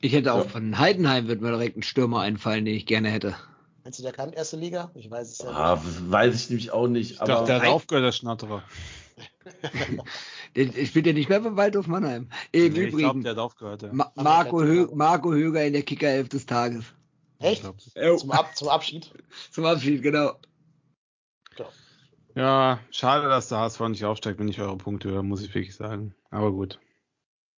[0.00, 0.50] Ich hätte auch Ja.
[0.50, 3.34] von Heidenheim wird mir direkt ein Stürmer einfallen, den ich gerne hätte.
[3.82, 4.90] Meinst du, der kann erste Liga?
[4.94, 7.12] Ich weiß es ja Ah, weiß ich nämlich auch nicht.
[7.12, 8.62] Ich dachte, Aber der hat aufgehört, der Schnatterer.
[10.56, 12.28] Der spielt ja nicht mehr beim Waldhof Mannheim.
[12.52, 13.92] Im Nee, ich glaube, Übrigen, der hat aufgehört, ja.
[13.92, 14.88] Ma Marco, Hö.
[14.94, 16.84] Marco Höger in der Kickerelf des Tages.
[17.40, 17.62] Ich Echt?
[17.62, 19.10] Zum, Ab zum Abschied?
[19.50, 20.32] Zum Abschied, genau.
[22.34, 25.74] Ja, schade, dass der HSV nicht aufsteigt, wenn ich eure Punkte höre, muss ich wirklich
[25.76, 26.14] sagen.
[26.30, 26.80] Aber gut.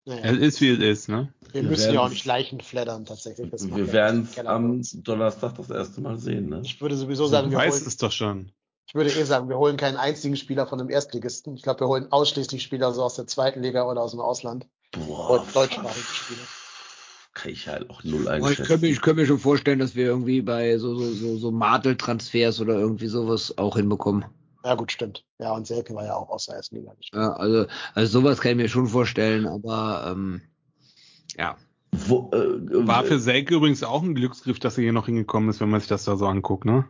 [0.04, 1.32] Naja, Es ist wie es ist, ne?
[1.52, 3.50] wir wir müssen ja auch nicht Leichen flattern, tatsächlich.
[3.50, 4.82] Wir werden es am.
[5.02, 6.48] Donnerstag das erste Mal sehen.
[6.48, 6.60] Ne?
[6.64, 8.52] Ich würde sowieso sagen, Du wir weißt holen, es doch schon.
[8.86, 11.56] ich würde eh sagen, wir holen keinen einzigen Spieler von einem Erstligisten.
[11.56, 14.68] Ich glaube, wir holen ausschließlich Spieler so aus der zweiten Liga oder aus dem Ausland.
[14.92, 16.46] Boah, Und deutschsprachige Spieler.
[17.34, 18.64] kann ich halt auch null Aber ich einschätzen.
[18.68, 21.50] könnte mir, ich könnte mir schon vorstellen, dass wir irgendwie bei so, so, so, so
[21.50, 24.24] Martel-Transfers oder irgendwie sowas auch hinbekommen.
[24.66, 25.24] Ja, gut, stimmt.
[25.38, 26.92] Ja, und Selke war ja auch aus der ersten Liga.
[27.12, 30.42] Ja, also, also sowas kann ich mir schon vorstellen, aber ähm,
[31.36, 31.56] ja.
[31.92, 35.50] Wo, äh, War äh, für Selke übrigens auch ein Glücksgriff, dass er hier noch hingekommen
[35.50, 36.88] ist, wenn man sich das da so anguckt, ne?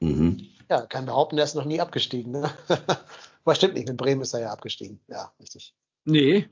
[0.00, 0.44] mhm.
[0.68, 2.32] Ja, kann behaupten, der ist noch nie abgestiegen.
[2.32, 2.50] Ne?
[3.44, 4.98] Aber stimmt nicht, mit Bremen ist er ja abgestiegen.
[5.06, 5.72] Ja, richtig.
[6.04, 6.48] Nee.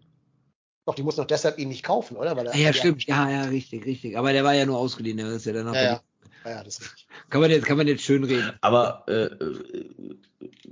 [0.87, 2.37] Doch, die muss noch deshalb ihn nicht kaufen, oder?
[2.37, 3.05] Weil er, ja, die stimmt.
[3.07, 4.17] Ja, ja, richtig, richtig.
[4.17, 5.75] Aber der war ja nur ausgeliehen, der ist ja danach.
[5.75, 5.91] Ja, ja.
[5.91, 6.03] Ja,
[6.45, 7.07] ja, das ist.
[7.31, 8.53] Kann man jetzt, kann man jetzt schön reden.
[8.61, 9.91] Aber äh, äh,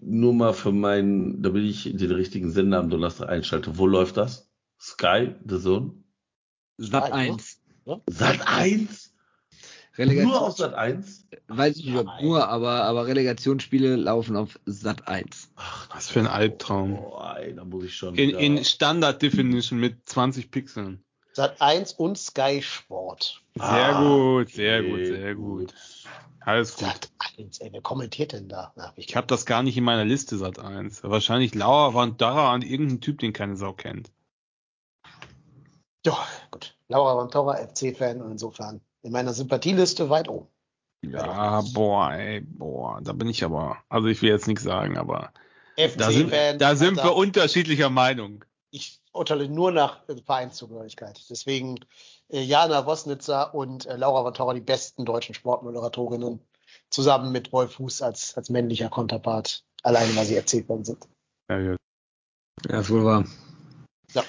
[0.00, 3.78] nur mal für meinen, damit ich den richtigen Sender am Donnerstag einschalte.
[3.78, 4.50] Wo läuft das?
[4.80, 5.92] Sky, The Zone?
[6.78, 7.60] Sat Nein, 1.
[8.06, 9.14] Sat 1?
[9.98, 10.30] Relegation.
[10.30, 11.26] Nur auf Sat 1?
[11.48, 15.50] Weiß ich nicht, ob nur, aber, aber Relegationsspiele laufen auf Sat 1.
[15.92, 16.94] Was für ein Albtraum.
[16.96, 18.14] Boah, ey, da muss ich schon.
[18.14, 21.04] In, in Standard Definition mit 20 Pixeln.
[21.40, 23.42] Sat 1 und Sky Sport.
[23.54, 25.74] Sehr Ah, gut, sehr okay, gut, sehr gut.
[26.40, 26.84] Alles gut.
[26.86, 28.74] Sat 1, ey, wer kommentiert denn da?
[28.76, 31.02] Na, Ich habe das gar nicht in meiner Liste Sat 1.
[31.02, 34.10] Wahrscheinlich Lauer war Dara an irgendein Typ, den keine Sau kennt.
[36.04, 36.18] Ja,
[36.50, 36.76] gut.
[36.88, 40.46] Laura Vantora, FC-Fan und insofern in meiner Sympathieliste weit oben.
[41.02, 45.32] Ja, boah, ey, boah, da bin ich aber, also ich will jetzt nichts sagen, aber
[45.96, 46.58] da sind, FC-Fan.
[46.58, 48.44] da sind wir unterschiedlicher Meinung.
[48.70, 51.24] Ich urteile nur nach Vereinszugehörigkeit.
[51.30, 51.76] Deswegen
[52.28, 56.40] äh, Jana Wosnitzer und äh, Laura Vantora die besten deutschen Sportmoderatorinnen.
[56.88, 59.64] Zusammen mit Wolf Fuß als, als männlicher Konterpart.
[59.82, 61.08] Alleine, weil sie FC-Fan sind.
[61.48, 61.76] Ja, ja.
[62.68, 63.24] Ja, ist wohl wahr.
[64.12, 64.22] Ja.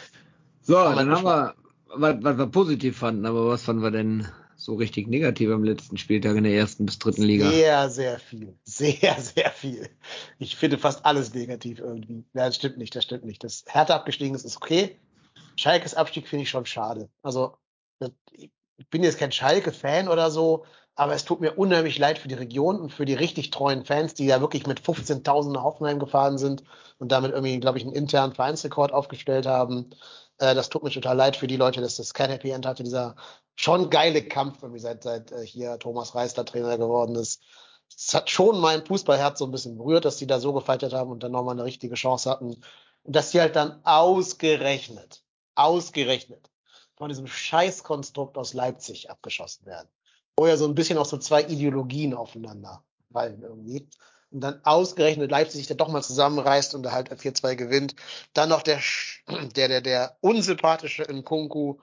[0.61, 1.55] So, dann haben wir,
[1.95, 4.27] was, was wir positiv fanden, aber was fanden wir denn
[4.63, 7.49] so richtig negativ am letzten Spieltag in der ersten bis dritten Liga?
[7.49, 8.57] Sehr, sehr viel.
[8.63, 9.89] Sehr, sehr viel.
[10.37, 12.25] Ich finde fast alles negativ irgendwie.
[12.33, 13.43] Ja, das stimmt nicht, das stimmt nicht.
[13.43, 14.99] Das Hertha abgestiegen ist, ist okay.
[15.55, 17.09] Schalkes Abstieg finde ich schon schade.
[17.23, 17.55] Also,
[18.35, 20.65] ich bin jetzt kein Schalke-Fan oder so,
[20.95, 24.13] aber es tut mir unheimlich leid für die Region und für die richtig treuen Fans,
[24.13, 26.63] die ja wirklich mit 15.000 nach Hoffenheim gefahren sind
[26.99, 29.89] und damit irgendwie, glaube ich, einen internen Vereinsrekord aufgestellt haben.
[30.37, 32.83] Äh, das tut mir total leid für die Leute, dass das kein Happy End hatte.
[32.83, 33.15] Dieser
[33.55, 37.41] schon geile Kampf, irgendwie seit, seit äh, hier Thomas Reisler Trainer geworden ist.
[37.95, 41.11] Es hat schon mein Fußballherz so ein bisschen berührt, dass die da so gefeitet haben
[41.11, 42.63] und dann nochmal eine richtige Chance hatten.
[43.03, 45.23] Und dass die halt dann ausgerechnet,
[45.55, 46.49] ausgerechnet
[46.95, 49.89] von diesem Scheißkonstrukt aus Leipzig abgeschossen werden.
[50.37, 53.87] Wo ja so ein bisschen auch so zwei Ideologien aufeinander fallen irgendwie.
[54.31, 57.95] Und dann ausgerechnet Leipzig sich dann doch mal zusammenreißt und da halt 4-2 gewinnt.
[58.33, 58.79] Dann noch der,
[59.55, 61.79] der, der, der unsympathische Nkunku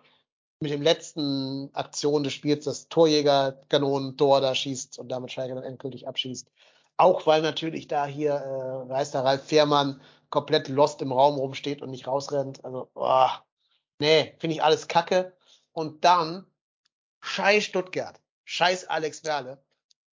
[0.61, 6.09] mit dem letzten Aktion des Spiels das Torjäger-Kanonentor da schießt und damit Schalke dann endgültig
[6.09, 6.51] abschießt.
[6.97, 11.91] Auch weil natürlich da hier äh, Meister Ralf Fährmann komplett lost im Raum rumsteht und
[11.91, 12.65] nicht rausrennt.
[12.65, 13.45] Also, boah,
[13.99, 15.33] nee, finde ich alles kacke.
[15.73, 16.45] Und dann
[17.21, 19.63] scheiß Stuttgart, scheiß Alex Werle.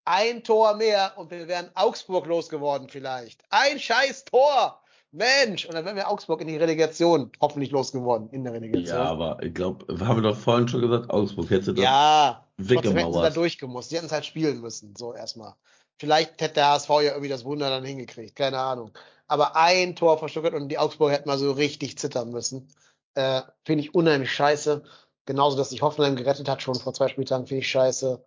[0.05, 3.43] Ein Tor mehr und wir wären Augsburg losgeworden vielleicht.
[3.49, 4.84] Ein scheiß Tor!
[5.15, 5.65] Mensch!
[5.65, 8.99] Und dann wären wir Augsburg in die Relegation hoffentlich losgeworden, in der Relegation.
[8.99, 12.77] Ja, aber ich glaube, haben wir doch vorhin schon gesagt, Augsburg hätte das Ja, trotzdem
[12.77, 13.37] hätten sie da weggemauert.
[13.37, 13.91] durchgemusst.
[13.91, 15.55] Sie hätten es halt spielen müssen, so erstmal.
[15.99, 18.91] Vielleicht hätte der HSV ja irgendwie das Wunder dann hingekriegt, keine Ahnung.
[19.29, 22.69] Aber ein Tor Stuttgart und die Augsburg hätten mal so richtig zittern müssen.
[23.15, 24.83] Äh, finde ich unheimlich scheiße.
[25.27, 28.25] Genauso, dass sich Hoffenheim gerettet hat, schon vor zwei Spieltagen, finde ich scheiße.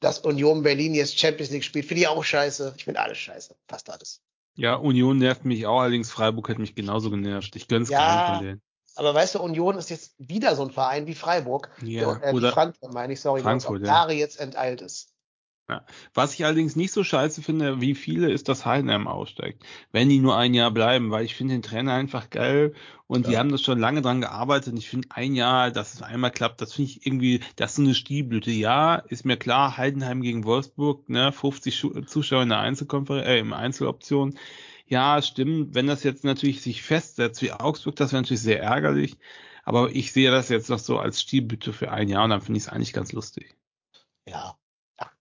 [0.00, 2.74] Dass Union Berlin jetzt Champions League spielt, finde ich auch scheiße.
[2.76, 3.56] Ich finde alles scheiße.
[3.66, 4.20] Fast alles.
[4.60, 7.56] Ja, Union nervt mich auch, allerdings Freiburg hat mich genauso genervt.
[7.56, 7.98] Ich gönn's Ja.
[7.98, 8.62] keinem von denen.
[8.94, 11.70] Aber weißt du, Union ist jetzt wieder so ein Verein wie Freiburg.
[11.80, 13.94] Ja, äh, oder Frankfurt, meine ich, sorry, der Frankfurt, auf ja.
[13.94, 15.09] Jahre jetzt enteilt ist.
[16.14, 19.62] Was ich allerdings nicht so scheiße finde, wie viele ist, dass Heidenheim aussteigt.
[19.92, 22.74] Wenn die nur ein Jahr bleiben, weil ich finde den Trainer einfach geil
[23.06, 23.38] und die Ja.
[23.40, 26.60] haben das schon lange dran gearbeitet und ich finde ein Jahr, dass es einmal klappt,
[26.60, 28.50] das finde ich irgendwie, das ist eine Stilblüte.
[28.50, 33.38] Ja, ist mir klar, Heidenheim gegen Wolfsburg, ne, 50 Schu- Zuschauer in der Einzelkonferenz, äh,
[33.38, 34.36] im Einzeloption.
[34.86, 35.74] Ja, stimmt.
[35.74, 39.16] Wenn das jetzt natürlich sich festsetzt wie Augsburg, das wäre natürlich sehr ärgerlich.
[39.64, 42.58] Aber ich sehe das jetzt noch so als Stilblüte für ein Jahr und dann finde
[42.58, 43.54] ich es eigentlich ganz lustig.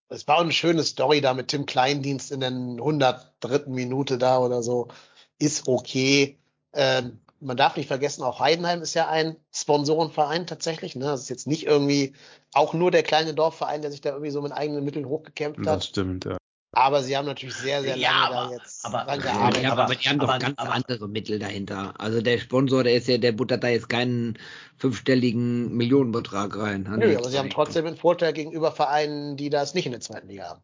[0.10, 3.68] Es war auch eine schöne Story da mit Tim Kleindienst in der 103.
[3.68, 4.88] Minute da oder so.
[5.38, 6.40] Ist okay.
[6.74, 10.96] Ähm, man darf nicht vergessen, auch Heidenheim ist ja ein Sponsorenverein tatsächlich.
[10.96, 11.06] Ne?
[11.06, 12.14] Das ist jetzt nicht irgendwie
[12.54, 15.74] auch nur der kleine Dorfverein, der sich da irgendwie so mit eigenen Mitteln hochgekämpft Das
[15.74, 15.84] hat.
[15.86, 16.39] stimmt, ja.
[16.80, 19.66] Aber sie haben natürlich sehr, sehr lange Ja, da aber- jetzt aber- dran Ja, gearbeitet.
[19.66, 21.93] aber, aber- die haben doch aber- ganz aber- andere Mittel dahinter.
[21.98, 24.38] Also der Sponsor, der ist ja, der buttert da jetzt keinen
[24.77, 26.83] fünfstelligen Millionenbetrag rein.
[26.98, 30.30] Nö, aber sie haben trotzdem einen Vorteil gegenüber Vereinen, die das nicht in der zweiten
[30.30, 30.61] Liga haben.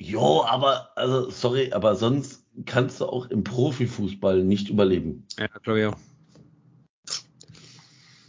[0.00, 5.26] Jo, aber, also, sorry, aber sonst kannst du auch im Profifußball nicht überleben.
[5.38, 5.96] Ja, glaube ich auch.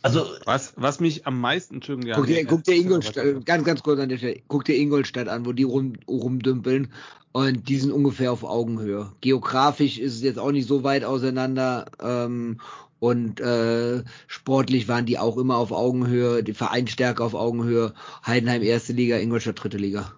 [0.01, 3.99] Also, Was, was mich am meisten, Entschuldigung, Guck dir, guck dir Ingolstadt, ganz, ganz kurz
[3.99, 6.91] an der Stelle, guck dir Ingolstadt an, wo die rum, rumdümpeln
[7.31, 9.11] und die sind ungefähr auf Augenhöhe.
[9.21, 12.59] Geografisch ist es jetzt auch nicht so weit auseinander ähm,
[12.99, 17.93] und äh, sportlich waren die auch immer auf Augenhöhe, die Vereinsstärke auf Augenhöhe.
[18.25, 20.13] Heidenheim erste Liga, Ingolstadt dritte Liga.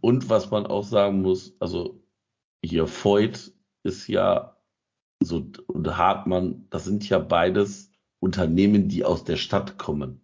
[0.00, 2.00] und was man auch sagen muss, also,
[2.64, 3.52] hier Voigt
[3.84, 4.56] ist ja
[5.20, 7.85] so, und Hartmann, das sind ja beides
[8.20, 10.20] Unternehmen, die aus der Stadt kommen.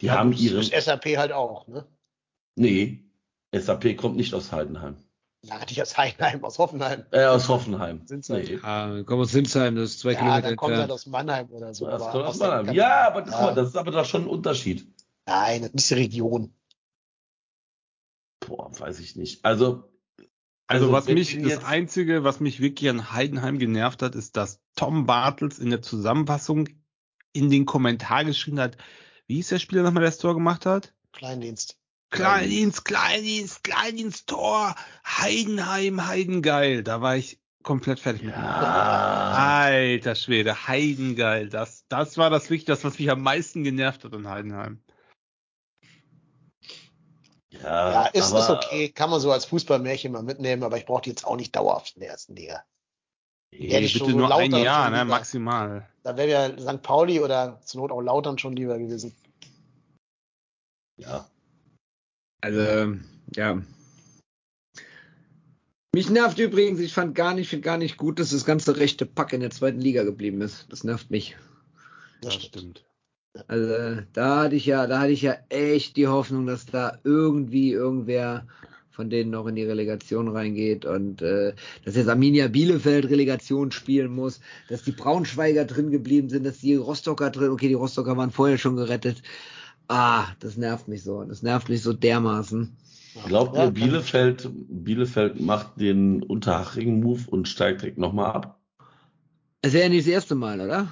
[0.00, 1.86] Die haben das ihre, ist SAP halt auch, ne?
[2.56, 3.04] nee,
[3.52, 4.96] SAP kommt nicht aus Heidenheim,
[5.42, 7.04] Ja, nicht aus Heidenheim, aus Hoffenheim.
[7.12, 8.06] äh, aus Hoffenheim.
[8.06, 8.48] Sind's halt.
[8.50, 8.58] Nee.
[8.62, 10.92] Ah, komm aus Sinsheim, das ist zwei Ja, Kilometer dann kommt halt entfernt.
[10.92, 11.86] aus Mannheim oder so.
[11.86, 12.74] Das aber kommt aus Mannheim.
[12.74, 13.40] Ja, aber guck Ja.
[13.42, 14.86] mal, das ist aber doch schon ein Unterschied.
[15.26, 16.52] Nein, das ist die Region.
[18.40, 19.44] Boah, weiß ich nicht.
[19.44, 19.88] Also,
[20.68, 24.60] Also, was wenn mich, das Einzige, was mich wirklich an Heidenheim genervt hat, ist, dass
[24.74, 26.68] Tom Bartels in der Zusammenfassung
[27.32, 28.76] in den Kommentar geschrieben hat,
[29.26, 30.92] wie hieß der Spieler nochmal, der das Tor gemacht hat?
[31.12, 31.78] Kleindienst.
[32.10, 36.82] Kleindienst, Kleindienst, Kleindienst, Tor, Heidenheim, Heidengeil.
[36.82, 38.34] Da war ich komplett fertig mit.
[38.34, 41.48] Ja, Alter Schwede, Heidengeil.
[41.48, 44.80] Das, das war das Wichtigste, das, was mich am meisten genervt hat in Heidenheim.
[47.62, 48.88] Ja, Ja, ist, aber, ist okay.
[48.90, 51.94] Kann man so als Fußballmärchen mal mitnehmen, aber ich brauche die jetzt auch nicht dauerhaft
[51.96, 52.64] in der ersten Liga.
[53.52, 55.88] Nee, Bitte so nur ein Jahr, ne, maximal.
[56.02, 56.82] Da wäre ja St.
[56.82, 59.14] Pauli oder zur Not auch Lautern schon lieber gewesen.
[60.98, 61.28] ja.
[62.42, 62.94] Also,
[63.34, 63.62] ja.
[65.94, 69.06] Mich nervt übrigens, ich fand gar nicht, finde gar nicht gut, dass das ganze rechte
[69.06, 70.66] Pack in der zweiten Liga geblieben ist.
[70.70, 71.36] Das nervt mich.
[72.20, 72.80] Das Das stimmt.
[72.80, 72.84] stimmt.
[73.48, 77.72] Also, da hatte ich ja, da hatte ich ja echt die Hoffnung, dass da irgendwie
[77.72, 78.46] irgendwer
[78.96, 81.52] von denen noch in die Relegation reingeht und äh,
[81.84, 84.40] dass jetzt Arminia Bielefeld Relegation spielen muss,
[84.70, 88.56] dass die Braunschweiger drin geblieben sind, dass die Rostocker drin, okay, die Rostocker waren vorher
[88.56, 89.22] schon gerettet.
[89.88, 91.22] Ah, das nervt mich so.
[91.24, 92.74] Das nervt mich so dermaßen.
[93.26, 98.60] Glaubt ihr, Bielefeld, Bielefeld macht den Unterhaching-Move und steigt direkt nochmal ab?
[99.62, 100.88] Es wäre ja nicht das erste Mal, oder?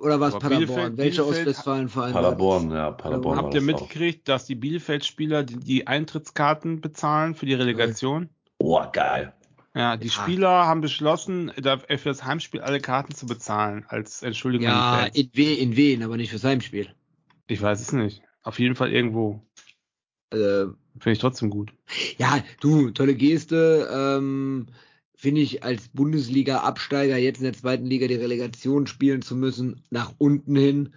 [0.00, 0.60] Oder war es Paderborn?
[0.62, 2.12] Bielefeld- Welcher Bielefeld- Ostwestfalen-Verein?
[2.12, 3.36] Paderborn, ja, Paderborn.
[3.38, 8.28] Habt ihr mitgekriegt, dass die Bielefeld-Spieler die, die Eintrittskarten bezahlen für die Relegation?
[8.58, 9.32] Oh, geil.
[9.74, 10.12] Ja, die Ja.
[10.12, 11.62] Spieler haben beschlossen, für
[12.04, 16.30] das Heimspiel alle Karten zu bezahlen, als Entschuldigung Ja, in, we in Wien, aber nicht
[16.30, 16.88] fürs Heimspiel.
[17.46, 18.22] Ich weiß es nicht.
[18.42, 19.42] Auf jeden Fall irgendwo.
[20.30, 21.72] Also, Finde ich trotzdem gut.
[22.18, 23.88] Ja, du, tolle Geste.
[23.92, 24.66] Ähm,
[25.20, 30.14] Finde ich als Bundesliga-Absteiger jetzt in der zweiten Liga die Relegation spielen zu müssen, nach
[30.16, 30.94] unten hin,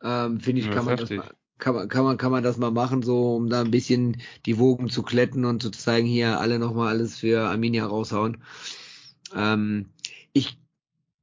[0.00, 2.56] ähm, finde ich, Ja, kann, man das mal, kann, man, kann, man, kann man das
[2.56, 6.38] mal machen, so um da ein bisschen die Wogen zu kletten und zu zeigen, hier
[6.38, 8.44] alle nochmal alles für Arminia raushauen.
[9.34, 9.86] Ähm,
[10.32, 10.56] ich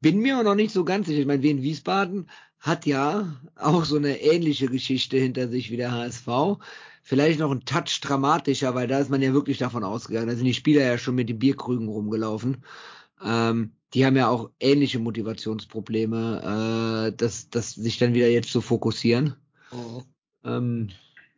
[0.01, 1.21] bin mir auch noch nicht so ganz sicher.
[1.21, 5.93] Ich meine, Wien Wiesbaden hat ja auch so eine ähnliche Geschichte hinter sich wie der
[5.93, 6.27] HSV.
[7.01, 10.27] Vielleicht noch ein Touch dramatischer, weil da ist man ja wirklich davon ausgegangen.
[10.27, 12.63] Da sind die Spieler ja schon mit den Bierkrügen rumgelaufen.
[13.23, 18.61] Ähm, die haben ja auch ähnliche Motivationsprobleme, äh, das, das sich dann wieder jetzt zu
[18.61, 19.35] fokussieren.
[19.71, 20.03] Mhm.
[20.43, 20.89] Ähm,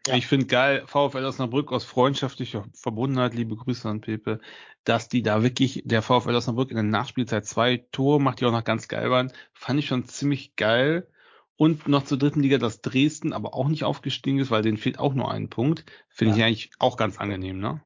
[0.05, 0.15] Ja.
[0.15, 4.41] Ich finde geil, VfL Osnabrück aus freundschaftlicher Verbundenheit, liebe Grüße an Pepe,
[4.83, 8.51] dass die da wirklich, der VfL Osnabrück in der Nachspielzeit zwei Tore macht, die auch
[8.51, 11.07] noch ganz geil waren, fand ich schon ziemlich geil.
[11.55, 14.99] Und noch zur dritten Liga, dass Dresden aber auch nicht aufgestiegen ist, weil denen fehlt
[14.99, 15.85] auch nur ein Punkt.
[16.09, 17.81] Finde ich eigentlich auch ganz angenehm, ne?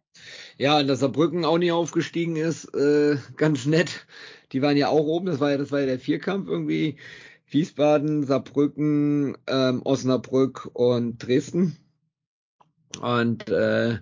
[0.58, 4.08] Ja, und dass Saarbrücken auch nicht aufgestiegen ist, äh, ganz nett.
[4.52, 6.98] Die waren ja auch oben, das war ja, das war ja der Vierkampf irgendwie.
[7.50, 11.78] Wiesbaden, Saarbrücken, ähm, Osnabrück und Dresden.
[13.02, 14.00] Und äh,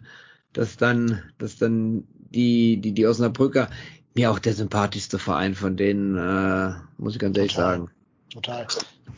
[0.54, 3.70] dass dann, dass dann die, die, die Osnabrücker,
[4.16, 7.92] mir auch der sympathischste Verein von denen, äh, muss ich ganz ehrlich sagen.
[8.36, 8.68] Total.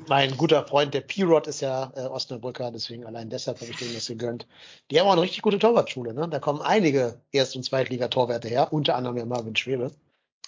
[0.07, 3.95] Mein guter Freund, der P-Rod, ist ja äh, Osnabrücker, deswegen allein deshalb habe ich denen
[3.95, 4.45] das gegönnt.
[4.91, 6.29] Die haben auch eine richtig gute Torwartschule, ne?
[6.29, 9.91] Da kommen einige Erst- und Zweitliga-Torwärter her, unter anderem ja Marvin Schwebe.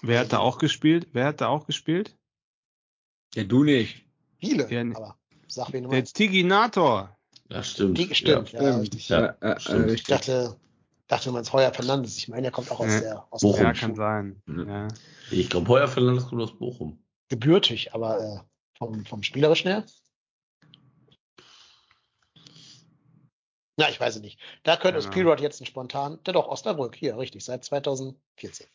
[0.03, 1.07] Wer hat da auch gespielt?
[1.13, 2.15] Wer hat da auch gespielt?
[3.33, 4.05] Ja, du nicht.
[4.39, 5.17] Viele, Ja, aber
[5.47, 6.13] sag wen du Der.
[6.13, 7.17] Tiginator.
[7.49, 7.97] Ja, stimmt.
[7.97, 9.09] Die, stimmt, ja, richtig.
[9.09, 9.85] Ja, äh, äh, stimmt.
[9.87, 10.07] Ich richtig.
[10.15, 10.55] dachte,
[11.07, 12.17] dachte du meinst Heuer Fernandes.
[12.17, 12.99] Ich meine, er kommt auch aus Ja.
[12.99, 13.57] der aus Bochum.
[13.57, 14.41] der Ja, kann sein.
[14.47, 14.63] Ja.
[14.83, 14.87] Ja.
[15.31, 16.99] Ich glaube, Heuer Fernandes kommt aus Bochum.
[17.29, 18.39] gebürtig, aber äh,
[18.79, 19.85] vom, vom Spielerischen her.
[23.77, 24.39] Na, ich weiß es nicht.
[24.63, 25.15] Da könnte es Genau.
[25.15, 28.67] P-Rod jetzt ein spontan, der doch Osnabrück, hier, richtig, seit 2014.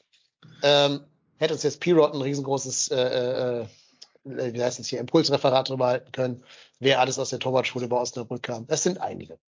[0.62, 1.05] Ähm,
[1.36, 3.60] hätte uns jetzt P-Rod ein riesengroßes, äh, äh,
[4.24, 6.44] äh, wie heißt es hier, Impulsreferat drüber halten können,
[6.78, 8.65] wer alles aus der Torwartschule bei Osnabrück kam.
[8.68, 9.39] Es sind einige.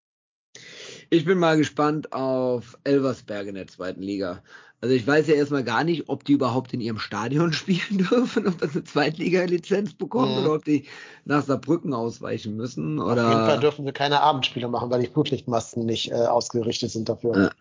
[1.11, 4.43] Ich bin mal gespannt auf Elversberg in der zweiten Liga.
[4.81, 8.47] Also ich weiß ja erstmal gar nicht, ob die überhaupt in ihrem Stadion spielen dürfen,
[8.47, 10.45] ob das eine Zweitliga-Lizenz bekommen Mhm.
[10.45, 10.85] oder ob die
[11.25, 13.01] nach Saarbrücken ausweichen müssen.
[13.01, 16.91] Auf jeden Fall Oder dürfen wir keine Abendspiele machen, weil die Flutlichtmasten nicht äh, ausgerichtet
[16.91, 17.53] sind dafür.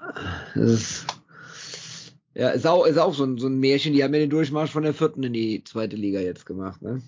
[0.55, 1.05] das ist,
[2.33, 3.93] ja, ist auch, ist auch so ein, so ein Märchen.
[3.93, 6.81] Die haben ja den Durchmarsch von der vierten in die zweite Liga jetzt gemacht.
[6.81, 7.01] Ne?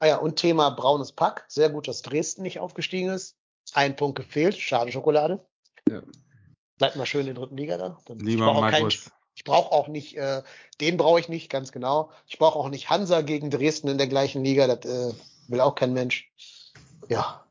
[0.00, 1.44] Ah ja, und Thema braunes Pack.
[1.48, 3.36] Sehr gut, dass Dresden nicht aufgestiegen ist.
[3.72, 4.56] Ein Punkt gefehlt.
[4.56, 5.44] Schade Schokolade.
[5.88, 6.02] Ja.
[6.78, 7.98] Bleibt mal schön in der dritten Liga da.
[8.06, 9.10] Dann- ich Lieber brauche auch, keinen- Markus.
[9.34, 10.42] ich brauch auch nicht, äh,
[10.80, 12.10] den brauche ich nicht, ganz genau.
[12.26, 14.66] Ich brauche auch nicht Hansa gegen Dresden in der gleichen Liga.
[14.66, 15.14] Das äh,
[15.48, 16.30] will auch kein Mensch.
[17.08, 17.44] Ja.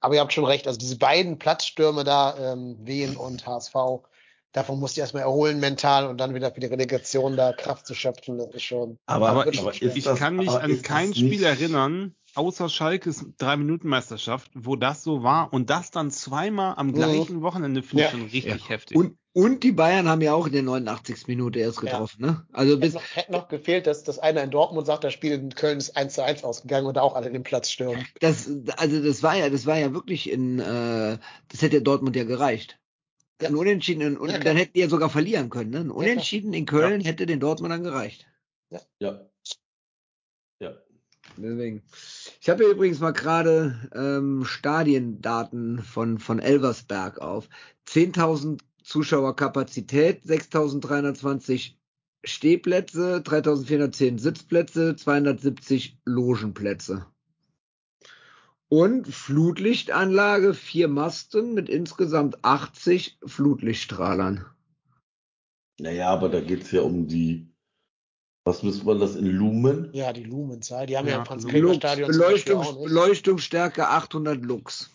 [0.00, 0.66] Aber ihr habt schon recht.
[0.66, 3.74] Also diese beiden Platzstürme da, ähm, Wien und HSV,
[4.52, 7.94] davon musst du erstmal erholen mental und dann wieder für die Relegation da Kraft zu
[7.94, 8.38] schöpfen.
[8.38, 8.98] Das ist schon.
[9.06, 14.50] Aber, Aber ich, ich das- kann mich an kein nicht- Spiel erinnern, außer Schalkes Drei-Minuten-Meisterschaft,
[14.54, 16.94] wo das so war und das dann zweimal am Mhm.
[16.94, 18.18] gleichen Wochenende finde ich Ja.
[18.18, 18.68] schon richtig Ja.
[18.68, 18.96] heftig.
[18.96, 21.28] Und, Und die Bayern haben ja auch in der 89.
[21.28, 21.90] Minute erst Ja.
[21.90, 22.46] getroffen, ne?
[22.52, 25.32] Also Hätte bis, noch, hätte noch gefehlt, dass, dass einer in Dortmund sagt, das Spiel
[25.32, 28.04] in Köln ist 1 zu 1 ausgegangen und da auch alle den Platz stürmen.
[28.20, 31.18] das, also das war ja, das war ja wirklich in, äh,
[31.48, 32.80] das hätte Dortmund ja gereicht.
[33.40, 33.48] Ja.
[33.48, 35.78] Ein Unentschieden, in, und Ja, dann hätten die ja sogar verlieren können, ne?
[35.78, 35.90] Ein.
[35.90, 38.26] Unentschieden in Köln hätte den Dortmundern gereicht.
[38.70, 38.80] Ja.
[38.98, 39.29] Ja.
[41.42, 41.82] Deswegen.
[42.40, 47.48] Ich habe hier übrigens mal gerade ähm, Stadiendaten von, von Elversberg auf.
[47.88, 51.74] 10.000 Zuschauer Kapazität, 6.320
[52.24, 57.06] Stehplätze, 3.410 Sitzplätze, 270 Logenplätze.
[58.68, 64.46] Und Flutlichtanlage, vier Masten mit insgesamt 80 Flutlichtstrahlern.
[65.80, 67.49] Naja, aber da geht's ja um die,
[68.44, 69.90] was müsste man das in Lumen?
[69.92, 72.54] Ja, die Lumenzahl, die haben ja, Ja, im franz Lux, kremer Lux, stadion zum Beispiel
[72.54, 72.84] Beleuchtung.
[72.84, 74.90] Beleuchtungsstärke 800 Lux.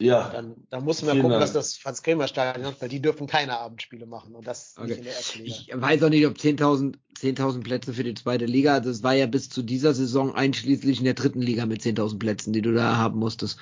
[0.00, 1.42] Ja, Dann, dann muss man gucken, Dank.
[1.42, 4.88] was das Franz-Kremer-Stadion hat, weil die dürfen keine Abendspiele machen und das Okay.
[4.88, 5.54] nicht in der ersten Liga.
[5.56, 9.12] Ich weiß auch nicht, ob 10.000 10.000 Plätze für die zweite Liga, also es war
[9.12, 12.72] ja bis zu dieser Saison einschließlich in der dritten Liga mit 10.000 Plätzen, die du
[12.72, 13.58] da haben musstest.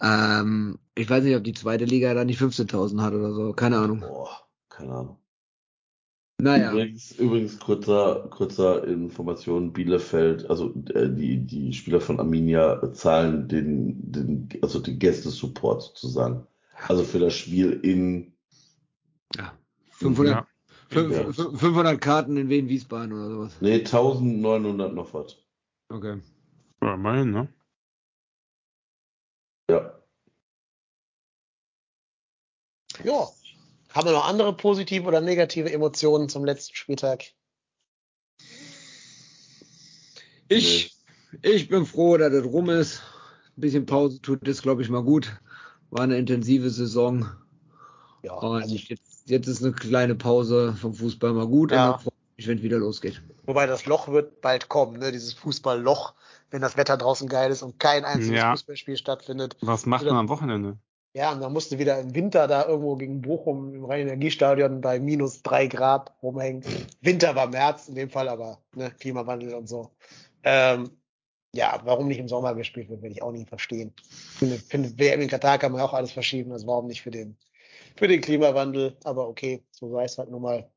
[0.00, 3.78] Ähm, ich weiß nicht, ob die zweite Liga da nicht 15.000 hat oder so, keine
[3.78, 4.00] Ahnung.
[4.00, 5.18] boah, keine Ahnung.
[6.40, 13.48] Naja, Übrigens, übrigens kurzer, kurzer Information, Bielefeld, also äh, die, die Spieler von Arminia zahlen
[13.48, 16.46] den, den, also den Gästesupport sozusagen.
[16.86, 18.32] Also für das Spiel in,
[19.34, 19.52] ja,
[19.90, 20.46] 500, Ja.
[20.88, 21.32] fünf- Ja.
[21.32, 23.56] fünf- 500 Karten in Wien-Wiesbaden oder sowas.
[23.60, 25.36] nee, 1900 noch was.
[25.88, 26.20] Okay.
[26.80, 27.48] Ja, immerhin, ne?
[29.68, 29.92] Ja.
[33.02, 33.26] Ja.
[33.92, 37.24] Haben wir noch andere positive oder negative Emotionen zum letzten Spieltag?
[40.48, 40.96] Ich,
[41.42, 43.02] ich bin froh, dass das rum ist.
[43.56, 45.36] Ein bisschen Pause tut das, glaube ich, mal gut.
[45.90, 47.26] War eine intensive Saison.
[48.22, 51.70] Ja, Und also ich, jetzt, jetzt ist eine kleine Pause vom Fußball mal gut.
[51.72, 51.86] Ja.
[51.86, 53.20] Und dann freue ich mich, wenn es wieder losgeht.
[53.46, 55.12] wobei das Loch wird bald kommen, ne?
[55.12, 56.14] dieses Fußballloch,
[56.50, 58.50] wenn das Wetter draußen geil ist und kein einziges Ja.
[58.52, 59.56] Fußballspiel stattfindet.
[59.60, 60.78] Was macht man am Wochenende?
[61.14, 65.42] Ja, und dann musste wieder im Winter da irgendwo gegen Bochum im Rhein-Energiestadion bei minus
[65.42, 66.62] drei Grad rumhängen.
[67.00, 69.90] Winter war März in dem Fall, aber ne, Klimawandel und so.
[70.44, 70.90] Ähm,
[71.54, 73.94] ja, warum nicht im Sommer gespielt wird, werde ich auch nie verstehen.
[74.38, 77.38] Finde, finde WM in Katar kann man auch alles verschieben, also warum nicht für den,
[77.96, 78.96] für den Klimawandel?
[79.04, 80.70] Aber okay, so sei es halt nun mal.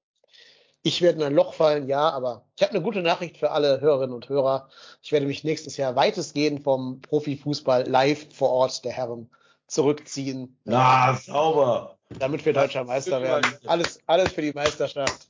[0.83, 3.81] Ich werde in ein Loch fallen, ja, aber ich habe eine gute Nachricht für alle
[3.81, 4.69] Hörerinnen und Hörer.
[5.03, 9.29] Ich werde mich nächstes Jahr weitestgehend vom Profifußball live vor Ort der Herren
[9.71, 10.57] zurückziehen.
[10.65, 11.97] Na, sauber.
[12.09, 13.49] damit wir deutscher Meister werden.
[13.65, 15.29] Alles, alles für die Meisterschaft.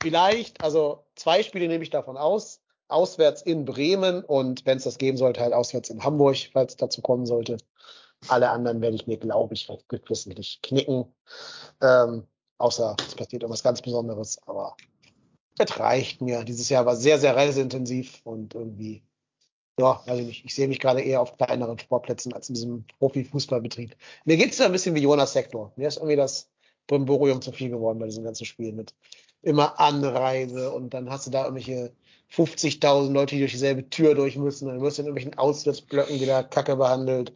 [0.00, 2.60] Vielleicht, also zwei Spiele nehme ich davon aus.
[2.88, 6.76] Auswärts in Bremen und wenn es das geben sollte, halt auswärts in Hamburg, falls es
[6.76, 7.56] dazu kommen sollte.
[8.28, 11.06] Alle anderen werde ich mir, glaube ich, geflissentlich knicken.
[11.80, 12.26] Ähm,
[12.58, 14.38] außer es passiert irgendwas ganz Besonderes.
[14.46, 14.76] Aber
[15.58, 16.44] es reicht mir.
[16.44, 19.02] Dieses Jahr war sehr, sehr reiseintensiv und irgendwie,
[19.78, 20.44] ja, weiß ich nicht.
[20.44, 23.96] Ich sehe mich gerade eher auf kleineren Sportplätzen als in diesem Profifußballbetrieb.
[24.24, 25.72] Mir geht es da ein bisschen wie Jonas Sektor.
[25.76, 26.48] Mir ist irgendwie das
[26.86, 28.94] Brimborium zu viel geworden bei diesem ganzen Spiel mit
[29.42, 31.92] immer Anreise und dann hast du da irgendwelche
[32.32, 34.68] 50.000 Leute, die durch dieselbe Tür durch müssen.
[34.68, 37.32] Dann wirst du in irgendwelchen Auswärtsblöcken wieder kacke behandelt.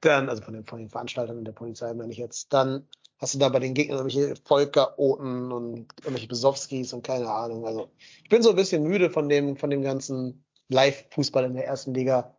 [0.00, 2.52] Dann, also von den, von den Veranstaltern und der Polizei meine ich jetzt.
[2.52, 2.86] Dann
[3.18, 7.66] hast du da bei den Gegnern irgendwelche Volker-Oten und irgendwelche Besowskis und keine Ahnung.
[7.66, 7.90] Also
[8.22, 11.94] ich bin so ein bisschen müde von dem, von dem ganzen Live-Fußball in der ersten
[11.94, 12.34] Liga.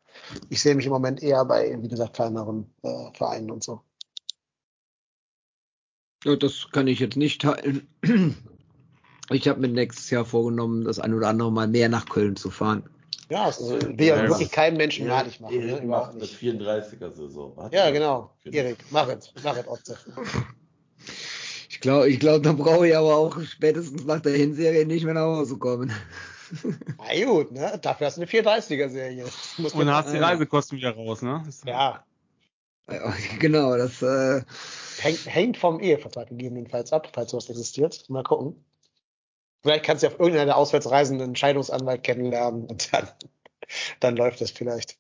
[0.50, 3.82] Ich sehe mich im Moment eher bei, wie gesagt, kleineren äh, Vereinen und so.
[6.24, 7.88] Ja, das kann ich jetzt nicht teilen.
[9.32, 12.50] Ich habe mir nächstes Jahr vorgenommen, das ein oder andere Mal mehr nach Köln zu
[12.50, 12.84] fahren.
[13.30, 15.56] Ja, es ist, will ja wirklich keinem Menschen madig machen.
[15.58, 15.64] Ne?
[15.72, 16.36] Erik Überhaupt macht eine nicht.
[16.62, 17.56] 34er-Saison.
[17.58, 18.36] Hat Ja, er- genau.
[18.44, 19.34] Erik, mach es.
[19.42, 19.98] Mach es, Otze.
[21.70, 25.14] Ich glaube, ich glaub, dann brauche ich aber auch spätestens nach der Hinserie nicht mehr
[25.14, 25.92] nach Hause kommen.
[26.98, 27.80] Na gut, ne?
[27.82, 29.26] Dafür hast du eine 430er-Serie.
[29.58, 31.44] Muss Und man- hast die Reisekosten wieder raus, ne?
[31.66, 32.04] Ja,
[32.90, 34.42] Ja, genau, das äh,
[35.00, 38.10] hängt, hängt vom Ehevertrag gegebenenfalls ab, falls sowas existiert.
[38.10, 38.64] Mal gucken.
[39.64, 43.08] Vielleicht kannst du auf irgendeiner Auswärtsreisenden einen Scheidungsanwalt kennenlernen und dann,
[44.00, 44.98] dann läuft das vielleicht.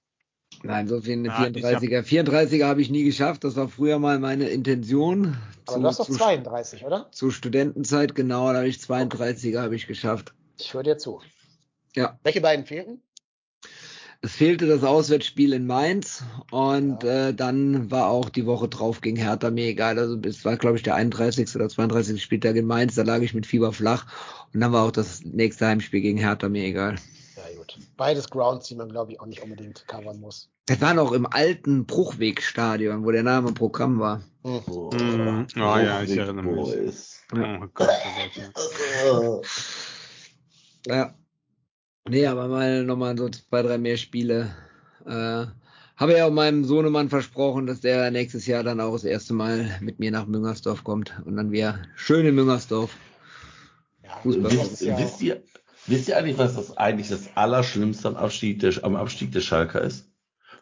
[0.63, 2.03] nein, so viel eine Ja, ich 34er.
[2.03, 3.43] 34er habe ich nie geschafft.
[3.43, 5.35] Das war früher mal meine Intention.
[5.65, 7.11] Aber du hast doch zu, 32, oder?
[7.11, 10.33] zu Studentenzeit, genau, da habe ich 32er habe ich geschafft.
[10.59, 11.21] Ich höre dir zu.
[11.95, 12.19] Ja.
[12.23, 13.01] Welche beiden fehlten?
[14.23, 19.17] Es fehlte das Auswärtsspiel in Mainz und äh, dann war auch die Woche drauf gegen
[19.17, 19.97] Hertha mir egal.
[19.97, 21.55] Also es war, glaube ich, der 31.
[21.55, 22.21] oder 32.
[22.21, 24.05] Spieltag in Mainz, da lag ich mit Fieber flach
[24.53, 26.97] und dann war auch das nächste Heimspiel gegen Hertha mir egal.
[27.35, 27.79] Ja, gut.
[27.97, 30.51] Beides Grounds, die man, glaube ich, auch nicht unbedingt covern muss.
[30.67, 34.21] Das war noch im alten Bruchwegstadion, wo der Name im Programm war.
[34.43, 36.75] Oh, Mm, ah, ja, ich erinnere mich.
[37.33, 38.11] Oh Gott, oh
[39.33, 39.43] Gott,
[40.85, 40.95] ja.
[40.95, 41.15] Ja.
[42.09, 44.53] Nee, aber mal nochmal so zwei, drei mehr Spiele.
[45.05, 45.45] Äh,
[45.97, 49.77] habe ja auch meinem Sohnemann versprochen, dass der nächstes Jahr dann auch das erste Mal
[49.81, 52.95] mit mir nach Müngersdorf kommt und dann wir schön in Müngersdorf.
[54.03, 54.51] Ja, Fußball.
[54.51, 55.43] Wisst, ja wisst, ihr,
[55.85, 59.81] wisst ihr eigentlich, was das eigentlich das Allerschlimmste am Abstieg der, am Abstieg der Schalker
[59.81, 60.09] ist?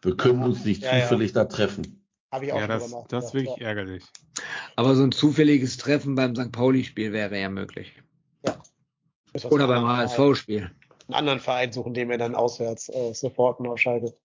[0.02, 0.46] Wir können Ja.
[0.46, 1.04] uns nicht Ja, ja.
[1.04, 2.04] zufällig da treffen.
[2.32, 3.68] habe ich auch Ja, das, nachgedacht, das ist wirklich ja.
[3.68, 4.04] ärgerlich.
[4.76, 6.52] Aber so ein zufälliges Treffen beim St.
[6.52, 7.94] Pauli-Spiel wäre ja möglich.
[9.34, 10.72] Was Oder beim HSV-Spiel.
[11.10, 14.16] Einen anderen Verein suchen, den wir dann auswärts äh, supporten auf Schalke.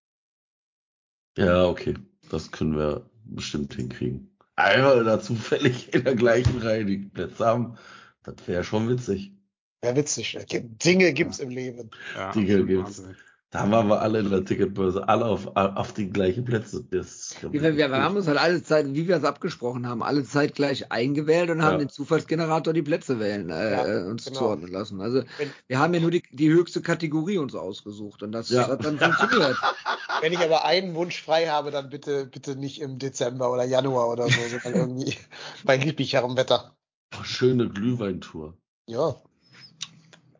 [1.39, 1.95] Ja, okay.
[2.31, 4.37] Das können wir bestimmt hinkriegen.
[4.57, 7.79] Einmal da zufällig in der gleichen Reihe die Plätze haben,
[8.23, 9.33] das wäre schon witzig.
[9.81, 10.39] Wäre witzig.
[10.51, 11.91] Dinge gibt's im Leben.
[12.15, 12.85] Ja, Die absolut gibt's.
[12.85, 13.17] wahnsinnig.
[13.55, 16.85] Da waren wir alle in der Ticketbörse, alle auf, auf die gleichen Plätze.
[16.91, 20.57] Das Wir, wir, haben uns halt alle Zeit, wie wir es abgesprochen haben, alle Zeit
[20.57, 21.79] gleich eingewählt und haben Ja.
[21.79, 24.39] den Zufallsgenerator die Plätze wählen, äh, Ja, äh, uns genau.
[24.39, 25.01] zuordnen lassen.
[25.01, 28.67] Also Wenn, wir haben ja nur die, die höchste Kategorie uns ausgesucht und das Ja.
[28.67, 29.57] hat dann funktioniert.
[30.21, 34.09] wenn ich aber einen Wunsch frei habe, dann bitte, bitte nicht im Dezember oder Januar
[34.09, 35.15] oder so, sondern irgendwie
[35.65, 36.75] bei lieblicherem Wetter.
[37.17, 38.59] Oh, schöne Glühweintour.
[38.89, 39.15] Ja.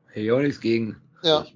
[0.09, 0.97] Hätte ich auch nichts gegen.
[1.23, 1.47] Ja.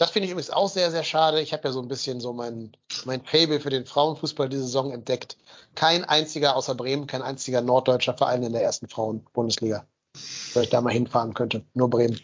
[0.00, 1.42] Das finde ich übrigens auch sehr, sehr schade.
[1.42, 2.72] Ich habe ja so ein bisschen so mein,
[3.04, 5.36] mein Fable für den Frauenfußball diese Saison entdeckt.
[5.74, 9.84] Kein einziger außer Bremen, kein einziger norddeutscher Verein in der ersten Frauen-Bundesliga.
[10.54, 11.66] Weil ich da mal hinfahren könnte.
[11.74, 12.18] Nur Bremen.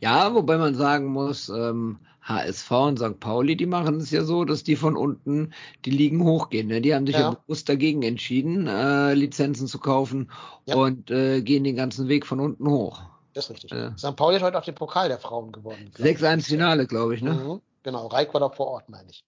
[0.00, 3.20] Ja, wobei man sagen muss, ähm, HSV und St.
[3.20, 5.52] Pauli, die machen es ja so, dass die von unten
[5.84, 6.68] die Ligen hochgehen.
[6.68, 6.80] Ne?
[6.80, 7.30] Die haben sich ja, Ja.
[7.46, 10.30] bewusst dagegen entschieden, äh, Lizenzen zu kaufen
[10.64, 10.76] Ja.
[10.76, 13.02] und äh, gehen den ganzen Weg von unten hoch.
[13.32, 13.70] Das ist richtig.
[13.70, 13.96] Ja.
[13.96, 14.16] St.
[14.16, 15.92] Pauli hat heute auch den Pokal der Frauen gewonnen.
[15.96, 17.34] 6-1 Finale, glaube ich, ne?
[17.34, 17.60] Mhm.
[17.82, 19.24] Genau, Reik war da vor Ort, meine ich.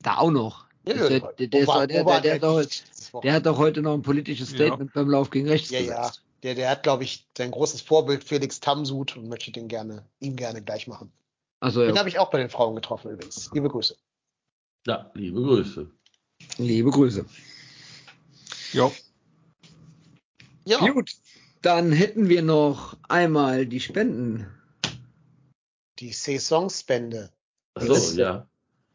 [0.00, 0.66] Da auch noch.
[0.86, 1.18] Ja, der,
[3.22, 4.56] ja, hat doch, heute noch ein politisches Ja.
[4.56, 5.96] Statement beim Lauf gegen rechts Ja, ja.
[5.96, 6.22] gesetzt.
[6.42, 10.36] Der, der hat, glaube ich, sein großes Vorbild Felix Tamsud und möchte den gerne, ihm
[10.36, 11.10] gerne gleich machen.
[11.60, 13.50] Also Den ja, habe ich auch bei den Frauen getroffen übrigens.
[13.54, 13.96] Liebe Grüße.
[14.86, 15.90] Ja, liebe Grüße.
[16.58, 17.24] liebe Grüße.
[18.72, 18.92] Jo.
[20.66, 21.10] Ja, Gut,
[21.64, 24.46] dann hätten wir noch einmal die Spenden.
[26.00, 27.30] die Saisonspende.
[27.74, 28.46] Achso, Das- ja.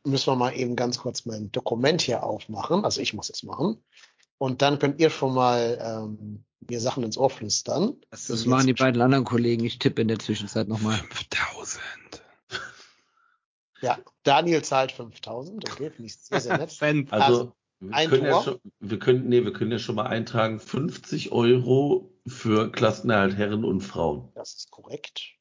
[0.06, 2.84] Müssen wir mal eben ganz kurz mein Dokument hier aufmachen.
[2.86, 3.84] Also ich muss es machen.
[4.38, 7.98] Und dann könnt ihr schon mal ähm, mir Sachen ins Ohr flüstern.
[8.10, 9.66] Das, sind machen die jetzt- beiden anderen Kollegen.
[9.66, 10.98] Ich tippe in der Zwischenzeit nochmal.
[11.10, 11.82] 5000.
[13.82, 15.70] Ja, Daniel zahlt 5000.
[15.70, 16.76] Okay, finde ich sehr, sehr nett.
[16.82, 18.44] Also, Also, wir, ein können ja Tor?
[18.44, 23.64] schon, wir können, nee, wir können ja schon mal eintragen, 50 Euro für Klassenerhalt Herren
[23.64, 24.32] und Frauen.
[24.36, 25.36] Das ist korrekt.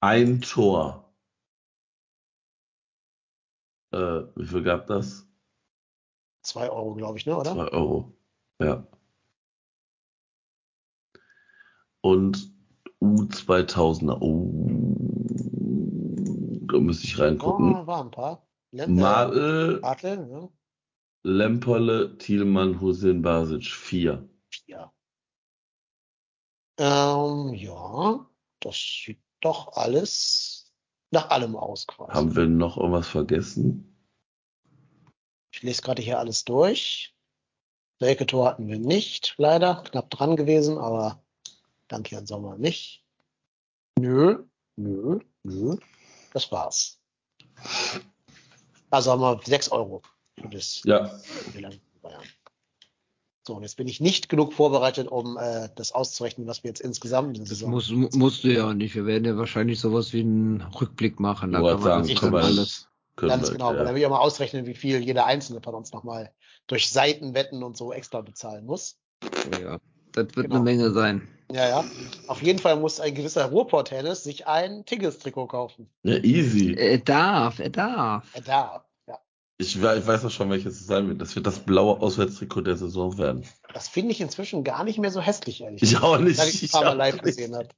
[0.00, 1.12] Ein Tor.
[3.92, 5.26] Äh, wie viel gab das?
[6.42, 7.52] Zwei Euro, glaube ich, ne, oder?
[7.52, 8.16] Zwei Euro.
[8.60, 8.86] Ja.
[12.02, 12.52] Und
[13.00, 14.18] U2000er.
[14.20, 14.96] Oh,
[16.66, 17.74] da müsste ich reingucken.
[17.74, 18.46] Oh, war ein paar.
[18.72, 20.50] Äh, Madel, Bartel, ne?
[21.24, 23.64] Lemperle, Thielmann, Hussein Basic.
[23.64, 24.28] Vier.
[24.66, 24.92] Ja.
[26.78, 28.28] Ähm, ja,
[28.60, 30.70] das sieht doch alles
[31.10, 32.12] nach allem aus quasi.
[32.12, 33.90] Haben wir noch irgendwas vergessen?
[35.50, 37.16] Ich lese gerade hier alles durch.
[38.00, 39.82] Selke-Tor hatten wir nicht, leider.
[39.84, 41.24] Knapp dran gewesen, aber
[41.88, 43.02] dank Jan Sommer nicht.
[43.98, 44.44] Nö,
[44.76, 45.76] nö, nö.
[46.34, 47.00] Das war's.
[48.90, 50.02] Also haben wir 6 Euro
[50.50, 51.10] das Ja.
[53.46, 56.80] So, und jetzt bin ich nicht genug vorbereitet, um äh, das auszurechnen, was wir jetzt
[56.80, 58.94] insgesamt in der Das Saison muss, mu- musst du ja auch nicht.
[58.94, 61.52] Wir werden ja wahrscheinlich sowas wie einen Rückblick machen.
[61.52, 62.88] Da kann man sagen, das wir- alles.
[63.16, 63.84] Ganz genau, weil ja.
[63.84, 66.32] dann will ich auch mal ausrechnen, wie viel jeder einzelne von uns nochmal
[66.66, 68.96] durch Seitenwetten und so extra bezahlen muss.
[69.60, 69.78] Ja,
[70.12, 70.54] das wird Genau.
[70.56, 71.28] eine Menge sein.
[71.52, 71.84] Ja, ja.
[72.26, 75.88] Auf jeden Fall muss ein gewisser Ruhrport-Tennis sich ein Tigges-Trikot kaufen.
[76.02, 76.74] ja, easy.
[76.74, 78.26] Er darf, er darf.
[78.34, 78.82] Er darf.
[79.58, 81.20] Ich, ich weiß auch schon, welches es sein wird.
[81.20, 83.44] Das wird das blaue Auswärtstrikot der Saison werden.
[83.72, 86.38] Das finde ich inzwischen gar nicht mehr so hässlich, ehrlich Ich auch nicht.
[86.38, 87.24] Ich ein Ich paar Mal live nicht.
[87.24, 87.68] gesehen habe.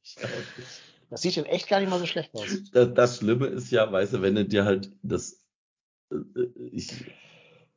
[1.10, 2.46] Das sieht in echt gar nicht mal so schlecht aus.
[2.72, 5.44] Das, das Schlimme ist ja, weißt du, wenn du dir halt das,
[6.10, 6.16] äh,
[6.72, 6.92] ich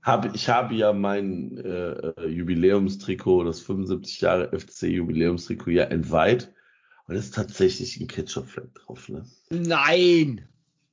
[0.01, 6.53] habe, ich habe ja mein äh, äh, Jubiläumstrikot, das 75 Jahre FC Jubiläumstrikot ja entweiht.
[7.07, 9.25] Und es ist tatsächlich ein Ketchup-Fleck drauf, ne?
[9.49, 10.47] Nein!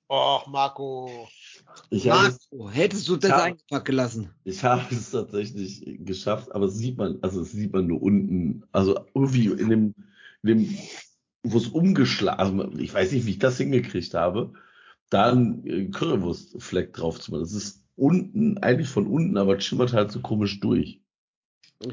[0.09, 1.28] Och, Marco.
[1.91, 3.43] Ich Marco, hättest du das Ja.
[3.44, 4.31] eingepackt gelassen?
[4.44, 8.65] ich habe es tatsächlich geschafft, aber es sieht man, also es sieht man nur unten,
[8.73, 9.94] also irgendwie in dem,
[10.43, 10.78] in dem,
[11.43, 14.52] wo es umgeschlagen, also ich weiß nicht, wie ich das hingekriegt habe.
[15.10, 17.43] da einen äh, Currywurstfleck drauf zu machen.
[17.43, 21.01] Das ist unten, eigentlich von unten, aber schimmert halt so komisch durch.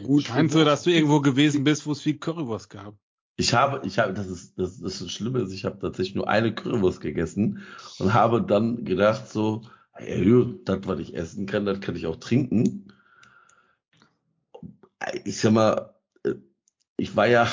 [0.04, 0.24] Gut.
[0.24, 2.98] Scheint so, dass du irgendwo gewesen bist, wo es viel Currywurst gab.
[3.36, 6.30] Ich habe, ich habe, das ist, das, das, das Schlimme ist, ich habe tatsächlich nur
[6.30, 7.64] eine Currywurst gegessen
[7.98, 9.64] und habe dann gedacht so,
[10.00, 12.94] ja, das, was ich essen kann, das kann ich auch trinken.
[15.26, 16.36] Ich sag mal, äh,
[16.98, 17.48] ich war ja,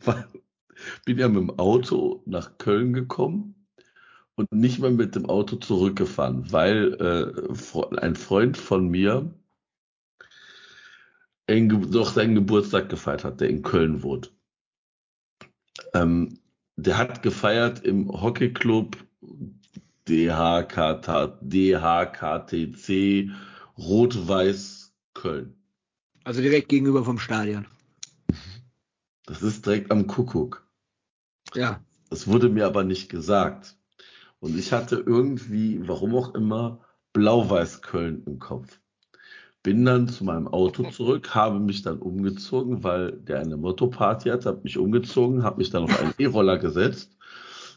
[1.04, 3.66] bin ja mit dem Auto nach Köln gekommen
[4.36, 9.34] und nicht mal mit dem Auto zurückgefahren, weil äh, ein Freund von mir
[11.48, 14.35] doch seinen Geburtstag gefeiert hat, der in Köln wohnt.
[15.94, 16.38] Ähm,
[16.76, 18.96] der hat gefeiert im Hockeyclub
[20.08, 23.30] DHKT, DHKTC
[23.78, 25.54] Rot-Weiß Köln.
[26.24, 27.66] Also direkt gegenüber vom Stadion.
[29.26, 30.66] Das ist direkt am Kuckuck.
[31.54, 31.80] Ja.
[32.10, 33.76] Das wurde mir aber nicht gesagt.
[34.38, 36.80] Und ich hatte irgendwie, warum auch immer,
[37.12, 38.78] Blau-Weiß Köln im Kopf.
[39.66, 44.46] Bin dann zu meinem Auto zurück, habe mich dann umgezogen, weil der eine Motto-Party hat,
[44.46, 47.16] habe mich umgezogen, habe mich dann auf einen E-Roller gesetzt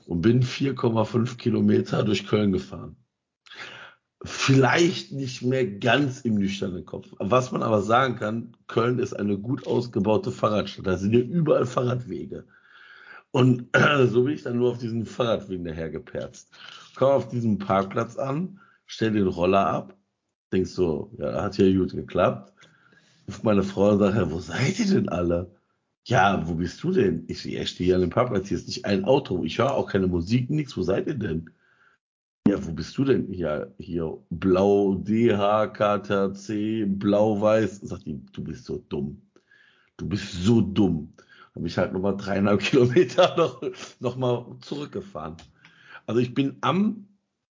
[0.05, 2.95] und bin 4,5 Kilometer durch Köln gefahren.
[4.23, 7.07] Vielleicht nicht mehr ganz im nüchternen Kopf.
[7.17, 10.85] Was man aber sagen kann, Köln ist eine gut ausgebaute Fahrradstadt.
[10.85, 12.45] Da sind ja überall Fahrradwege.
[13.31, 13.65] Und
[14.09, 16.51] so bin ich dann nur auf diesen Fahrradwegen dahergeperzt.
[16.95, 19.98] Komme auf diesem Parkplatz an, stell den Roller ab
[20.51, 22.53] denkst so, ja, hat ja gut geklappt.
[23.27, 25.55] Ruft meine Frau und sagt, ja, wo seid ihr denn alle?
[26.05, 27.25] Ja, wo bist du denn?
[27.27, 29.43] Ich, ich stehe hier an dem Parkplatz, hier ist nicht ein Auto.
[29.43, 30.75] Ich höre auch keine Musik, nichts.
[30.75, 31.51] Wo seid ihr denn?
[32.47, 33.31] Ja, wo bist du denn?
[33.31, 37.81] Ja, hier blau, DH, KTC, blau-weiß.
[37.81, 39.21] Sagt die, du bist so dumm.
[39.97, 41.13] Du bist so dumm.
[41.53, 43.61] Habe ich halt nochmal dreieinhalb Kilometer noch,
[43.99, 45.35] noch mal zurückgefahren.
[46.07, 47.05] Also ich bin am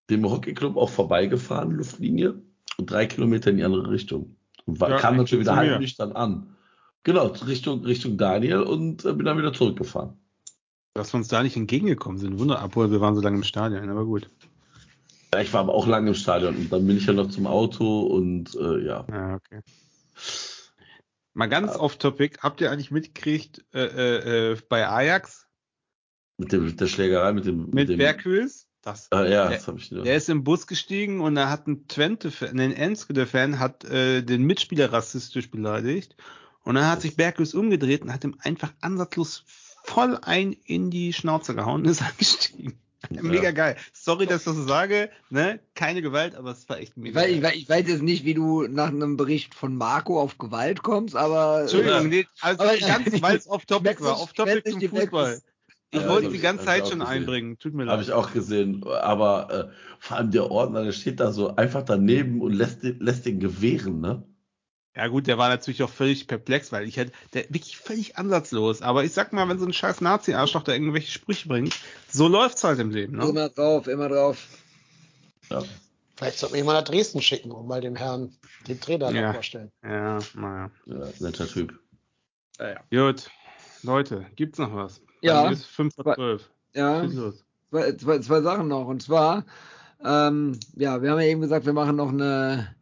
[0.10, 2.42] dem Hockeyclub auch vorbeigefahren, Luftlinie
[2.80, 4.36] und drei Kilometer in die andere Richtung.
[4.66, 6.56] Und war, ja, kam natürlich wieder halb nüchtern an.
[7.04, 10.18] Genau, Richtung, Richtung Daniel und äh, bin dann wieder zurückgefahren.
[10.94, 12.40] Dass wir uns da nicht entgegengekommen sind.
[12.40, 14.30] Wunder, obwohl wir waren so lange im Stadion, aber gut.
[15.34, 17.48] Ja, ich war aber auch lange im Stadion und dann bin ich ja noch zum
[17.48, 19.06] Auto und äh, ja.
[19.10, 19.62] Ja, okay.
[21.34, 21.80] Mal ganz ja.
[21.80, 25.48] off-topic, habt ihr eigentlich mitgekriegt äh, äh, äh bei Ajax?
[26.38, 27.66] Mit, dem, mit der Schlägerei, mit dem.
[27.66, 28.69] Mit, mit dem Berghüls?
[28.82, 30.04] Das, ah, ja, der, das habe ich nur.
[30.04, 34.44] Der ist im Bus gestiegen und da hat ein Twente-Fan, ein Enskede-Fan hat äh, den
[34.44, 36.16] Mitspieler rassistisch beleidigt.
[36.64, 39.44] Und dann hat sich Bergus umgedreht und hat ihm einfach ansatzlos
[39.84, 42.80] voll ein in die Schnauze gehauen und ist angestiegen.
[43.10, 43.24] Ja.
[43.24, 43.78] Mega geil.
[43.94, 45.60] Sorry, dass ich das so sage, ne?
[45.74, 48.34] Keine Gewalt, aber es war echt mega ich weiß, ich, ich weiß jetzt nicht, wie
[48.34, 51.62] du nach einem Bericht von Marco auf Gewalt kommst, aber.
[51.62, 55.42] Entschuldigung, nee, also aber, ganz, weil es off-topic war, off-topic zum Fußball.
[55.92, 57.14] Ich ja, wollte die ganze Zeit schon gesehen.
[57.14, 57.58] einbringen.
[57.58, 57.94] Tut mir leid.
[57.94, 58.84] Habe ich auch gesehen.
[58.86, 63.00] Aber äh, vor allem der Ordner, der steht da so einfach daneben und lässt den,
[63.00, 64.24] lässt den gewähren, ne?
[64.96, 68.82] Ja gut, der war natürlich auch völlig perplex, weil ich hätte, der wirklich völlig ansatzlos.
[68.82, 72.64] Aber ich sag mal, wenn so ein scheiß Nazi-Arschloch da irgendwelche Sprüche bringt, so läuft's
[72.64, 73.28] halt im Leben, ne?
[73.28, 74.46] Immer drauf, immer drauf.
[75.50, 75.64] Ja.
[76.16, 78.36] Vielleicht sollte man ihn mal nach Dresden schicken und mal dem Herrn
[78.68, 79.34] den Trainer ja.
[79.34, 79.72] vorstellen.
[79.84, 80.70] Ja, naja.
[80.86, 81.80] Ja, netter Typ.
[82.60, 83.08] Ja, ja.
[83.08, 83.32] Gut.
[83.84, 85.02] Leute, gibt's noch was?
[85.22, 85.50] Ja.
[85.50, 86.50] Ist 5 vor 12.
[86.76, 87.08] Ja.
[87.70, 88.88] Zwei, zwei, zwei Sachen noch.
[88.88, 89.46] Und zwar,
[90.04, 92.76] ähm, ja, wir haben ja eben gesagt, wir machen noch eine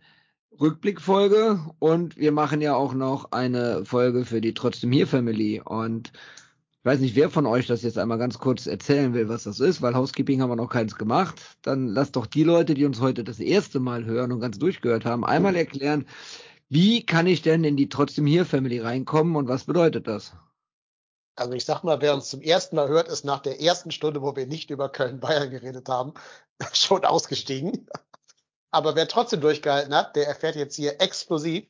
[0.59, 5.61] Rückblickfolge und wir machen ja auch noch eine Folge für die Trotzdem hier Family.
[5.64, 6.11] Und
[6.80, 9.59] ich weiß nicht, wer von euch das jetzt einmal ganz kurz erzählen will, was das
[9.59, 11.57] ist, weil Housekeeping haben wir noch keins gemacht.
[11.61, 15.06] Dann lasst doch die Leute, die uns heute das erste Mal hören und ganz durchgehört
[15.06, 16.06] haben, einmal erklären,
[16.69, 20.33] wie kann ich denn in die Trotzdem hier Family reinkommen und was bedeutet das?
[21.38, 24.24] Also ich sag mal, wer uns zum ersten Mal hört, ist nach der ersten Stunde,
[24.24, 26.16] wo wir nicht über Köln-Bayern geredet haben,
[26.74, 27.88] schon ausgestiegen.
[28.72, 31.67] Aber wer trotzdem durchgehalten hat, der erfährt jetzt hier exklusiv,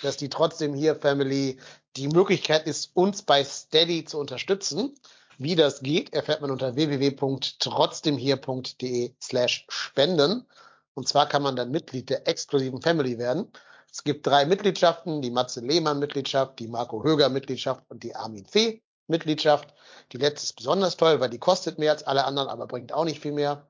[0.00, 1.58] dass die trotzdem hier Family
[1.96, 4.94] die Möglichkeit ist, uns bei Steady zu unterstützen.
[5.36, 10.46] Wie das geht, erfährt man unter www.trotzdemhier.de slash spenden.
[10.94, 13.50] Und zwar kann man dann Mitglied der exklusiven Family werden.
[13.90, 18.46] Es gibt drei Mitgliedschaften, die Matze Lehmann Mitgliedschaft, die Marco Höger Mitgliedschaft und die Armin
[18.46, 19.74] Fee Mitgliedschaft.
[20.12, 23.04] Die letzte ist besonders toll, weil die kostet mehr als alle anderen, aber bringt auch
[23.04, 23.66] nicht viel mehr.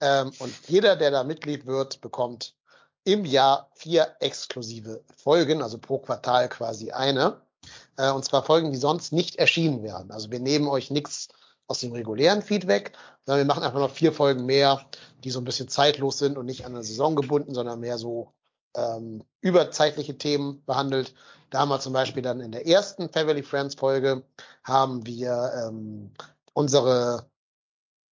[0.00, 2.54] Ähm, und jeder, der da Mitglied wird, bekommt
[3.04, 7.40] im Jahr vier exklusive Folgen, also pro Quartal quasi eine.
[7.96, 10.10] Äh, und zwar Folgen, die sonst nicht erschienen wären.
[10.10, 11.28] Also wir nehmen euch nichts
[11.66, 12.92] aus dem regulären Feedback,
[13.26, 14.86] sondern wir machen einfach noch vier Folgen mehr,
[15.24, 18.32] die so ein bisschen zeitlos sind und nicht an der Saison gebunden, sondern mehr so
[18.76, 21.14] ähm, überzeitliche Themen behandelt.
[21.50, 24.22] Da haben wir zum Beispiel dann in der ersten Family Friends Folge
[24.64, 26.12] haben wir ähm,
[26.52, 27.28] unsere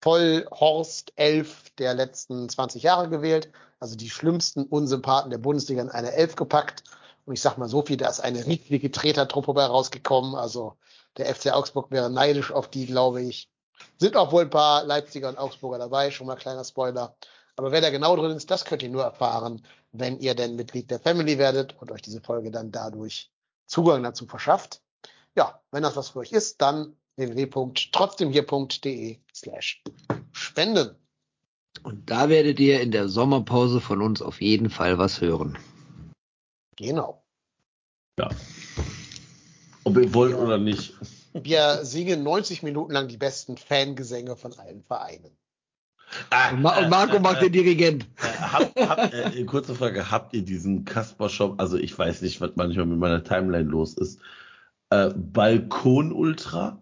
[0.01, 3.51] Vollhorst 11 der letzten 20 Jahre gewählt.
[3.79, 6.83] Also die schlimmsten Unsympathen der Bundesliga in eine Elf gepackt.
[7.25, 10.35] Und ich sag mal so viel, da ist eine richtige Tretertruppe bei rausgekommen.
[10.35, 10.77] Also
[11.17, 13.49] der FC Augsburg wäre neidisch auf die, glaube ich.
[13.97, 17.15] Sind auch wohl ein paar Leipziger und Augsburger dabei, schon mal kleiner Spoiler.
[17.57, 19.65] Aber wer da genau drin ist, das könnt ihr nur erfahren,
[19.99, 23.31] wenn ihr denn Mitglied der Family werdet und euch diese Folge dann dadurch
[23.67, 24.81] Zugang dazu verschafft.
[25.35, 29.83] Ja, wenn das was für euch ist, dann www.trotzdemhier.de slash
[30.31, 30.95] spenden.
[31.83, 35.57] Und da werdet ihr in der Sommerpause von uns auf jeden Fall was hören.
[36.77, 37.23] Genau.
[38.17, 38.29] Ja.
[39.83, 40.93] Ob ihr wollt oder nicht.
[41.33, 45.37] Wir singen 90 Minuten lang die besten Fangesänge von allen Vereinen.
[46.29, 48.07] Ah, Und, Ma und Marco äh, macht den Dirigent.
[48.17, 52.51] Äh, habt, habt, äh, kurze Frage, habt ihr diesen Kasper-Shop, also ich weiß nicht, was
[52.55, 54.19] manchmal mit meiner Timeline los ist,
[54.89, 56.81] äh, Balkon Ultra?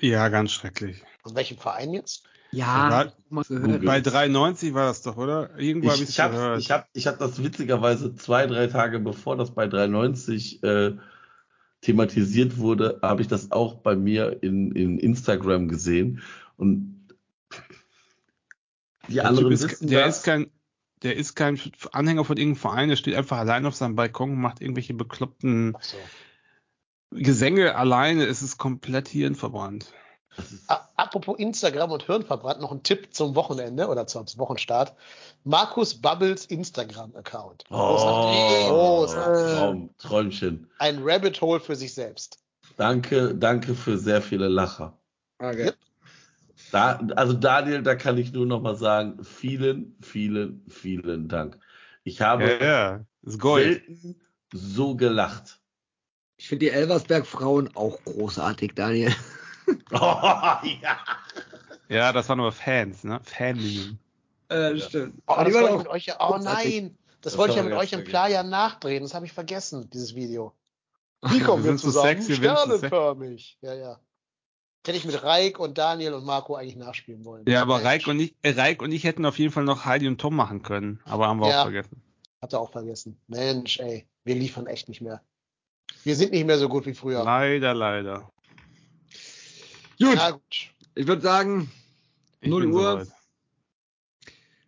[0.00, 1.02] Ja, ganz schrecklich.
[1.22, 2.24] Von welchem Verein jetzt?
[2.50, 3.14] Ja, hab.
[3.84, 5.58] Bei 93 war das doch, oder?
[5.58, 6.60] Irgendwo habe Ich, ich habe gehört.
[6.60, 10.92] ich hab, ich hab das witzigerweise zwei, drei Tage bevor das bei 390 äh,
[11.82, 16.22] thematisiert wurde, habe ich das auch bei mir in, in Instagram gesehen.
[16.56, 16.97] Und
[19.08, 20.18] die der anderen ist, wissen der das.
[20.18, 20.50] ist kein,
[21.02, 21.60] der ist kein
[21.92, 25.76] Anhänger von irgendeinem Verein, der steht einfach allein auf seinem Balkon und macht irgendwelche bekloppten
[25.80, 25.96] so.
[27.10, 28.24] Gesänge alleine.
[28.24, 29.92] Es ist komplett hirnverbrannt.
[30.96, 34.94] Apropos Instagram und Hirnverbrannt, noch ein Tipp zum Wochenende oder zum Wochenstart.
[35.44, 37.64] Markus Bubbles Instagram-Account.
[37.70, 37.74] oh,
[38.68, 39.58] Großartig.
[39.58, 40.70] Traum, Träumchen.
[40.78, 42.38] Ein Rabbit Hole für sich selbst.
[42.76, 44.96] Danke, danke für sehr viele Lacher.
[45.40, 45.72] Okay.
[46.70, 51.58] Da, also Daniel, da kann ich nur noch mal sagen, vielen, vielen, vielen Dank.
[52.04, 54.20] Ich habe Ja, ja, selten
[54.52, 55.60] so gelacht.
[56.36, 59.14] Ich finde die Elversberg-Frauen auch großartig, Daniel.
[59.92, 60.98] Oh, ja.
[61.90, 63.20] Ja, das waren aber Fans, ne?
[63.22, 63.98] Faninnen.
[64.48, 65.22] Äh, stimmt.
[65.26, 67.38] Oh, Aber die das waren wollte ich auch mit euch ja, oh nein, das, Das
[67.38, 69.02] wollte ich ja mit euch im Playa nachdrehen.
[69.02, 70.54] Das habe ich vergessen, dieses Video.
[71.22, 72.22] Wie kommen Wir wir zusammen?
[72.22, 72.34] so sexy.
[72.36, 73.58] Sternenförmig.
[73.60, 74.00] Ja, ja.
[74.86, 77.44] Hätte ich mit Reik und Daniel und Marco eigentlich nachspielen wollen.
[77.46, 77.84] Ja, aber.
[77.84, 80.34] Reik und ich, äh, Reik und ich hätten auf jeden Fall noch Heidi und Tom
[80.34, 81.60] machen können, aber haben wir Ja.
[81.60, 82.00] auch vergessen.
[82.40, 83.20] Hat er auch vergessen.
[83.26, 85.20] Mensch, ey, wir liefern echt nicht mehr.
[86.04, 87.22] Wir sind nicht mehr so gut wie früher.
[87.24, 88.30] Leider, leider.
[89.98, 90.70] Gut, Na gut.
[90.94, 91.70] ich würde sagen,
[92.40, 92.92] Ich 0 bin Uhr.
[93.04, 93.08] soweit.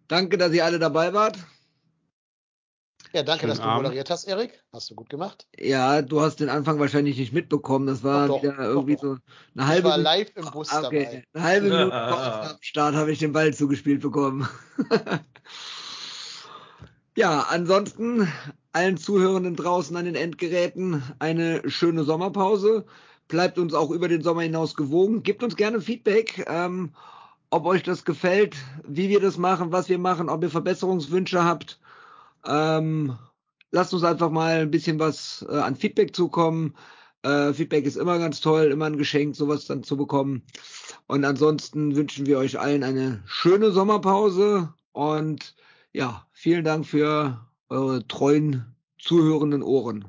[0.09, 1.39] danke, dass ihr alle dabei wart.
[3.13, 3.83] Ja, danke, Schönen dass du Abend.
[3.83, 4.63] moderiert hast, Erik.
[4.73, 5.47] Hast du gut gemacht.
[5.59, 7.87] Ja, du hast den Anfang wahrscheinlich nicht mitbekommen.
[7.89, 9.23] Das war Doch, doch, wieder irgendwie doch, so eine
[9.57, 10.03] Ich halbe war Minute.
[10.19, 10.83] live im Bus okay.
[10.83, 11.25] dabei.
[11.35, 14.49] Eine halbe Minute vor am Start habe ich den Ball zugespielt bekommen.
[17.17, 18.29] ja, ansonsten
[18.73, 22.85] allen Zuhörenden draußen an den Endgeräten eine schöne Sommerpause.
[23.27, 25.23] Bleibt uns auch über den Sommer hinaus gewogen.
[25.25, 26.95] Gebt uns gerne Feedback, ähm,
[27.51, 28.57] ob euch das gefällt,
[28.87, 31.81] wie wir das machen, was wir machen, ob ihr Verbesserungswünsche habt.
[32.47, 33.17] Ähm,
[33.71, 36.75] lasst uns einfach mal ein bisschen was äh, an Feedback zukommen.
[37.23, 40.43] Äh, Feedback ist immer ganz toll, immer ein Geschenk, sowas dann zu bekommen.
[41.07, 45.55] Und ansonsten wünschen wir euch allen eine schöne Sommerpause und
[45.93, 48.65] ja, vielen Dank für eure treuen
[48.99, 50.07] zuhörenden Ohren.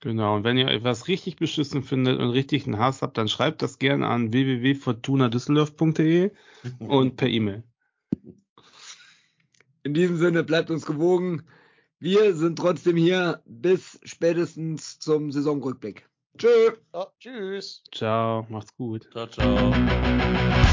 [0.00, 3.78] Genau, und wenn ihr etwas richtig beschissen findet und richtigen Hass habt, dann schreibt das
[3.78, 6.30] gerne an www.fortunadüsseldorf.de
[6.78, 7.64] und per E-Mail.
[9.82, 11.42] In diesem Sinne bleibt uns gewogen.
[12.02, 16.08] Wir sind trotzdem hier bis spätestens zum Saisonrückblick.
[16.38, 16.72] Tschö.
[16.94, 17.82] Ja, tschüss.
[17.92, 19.06] Ciao, macht's gut.
[19.12, 20.66] Ciao, ciao.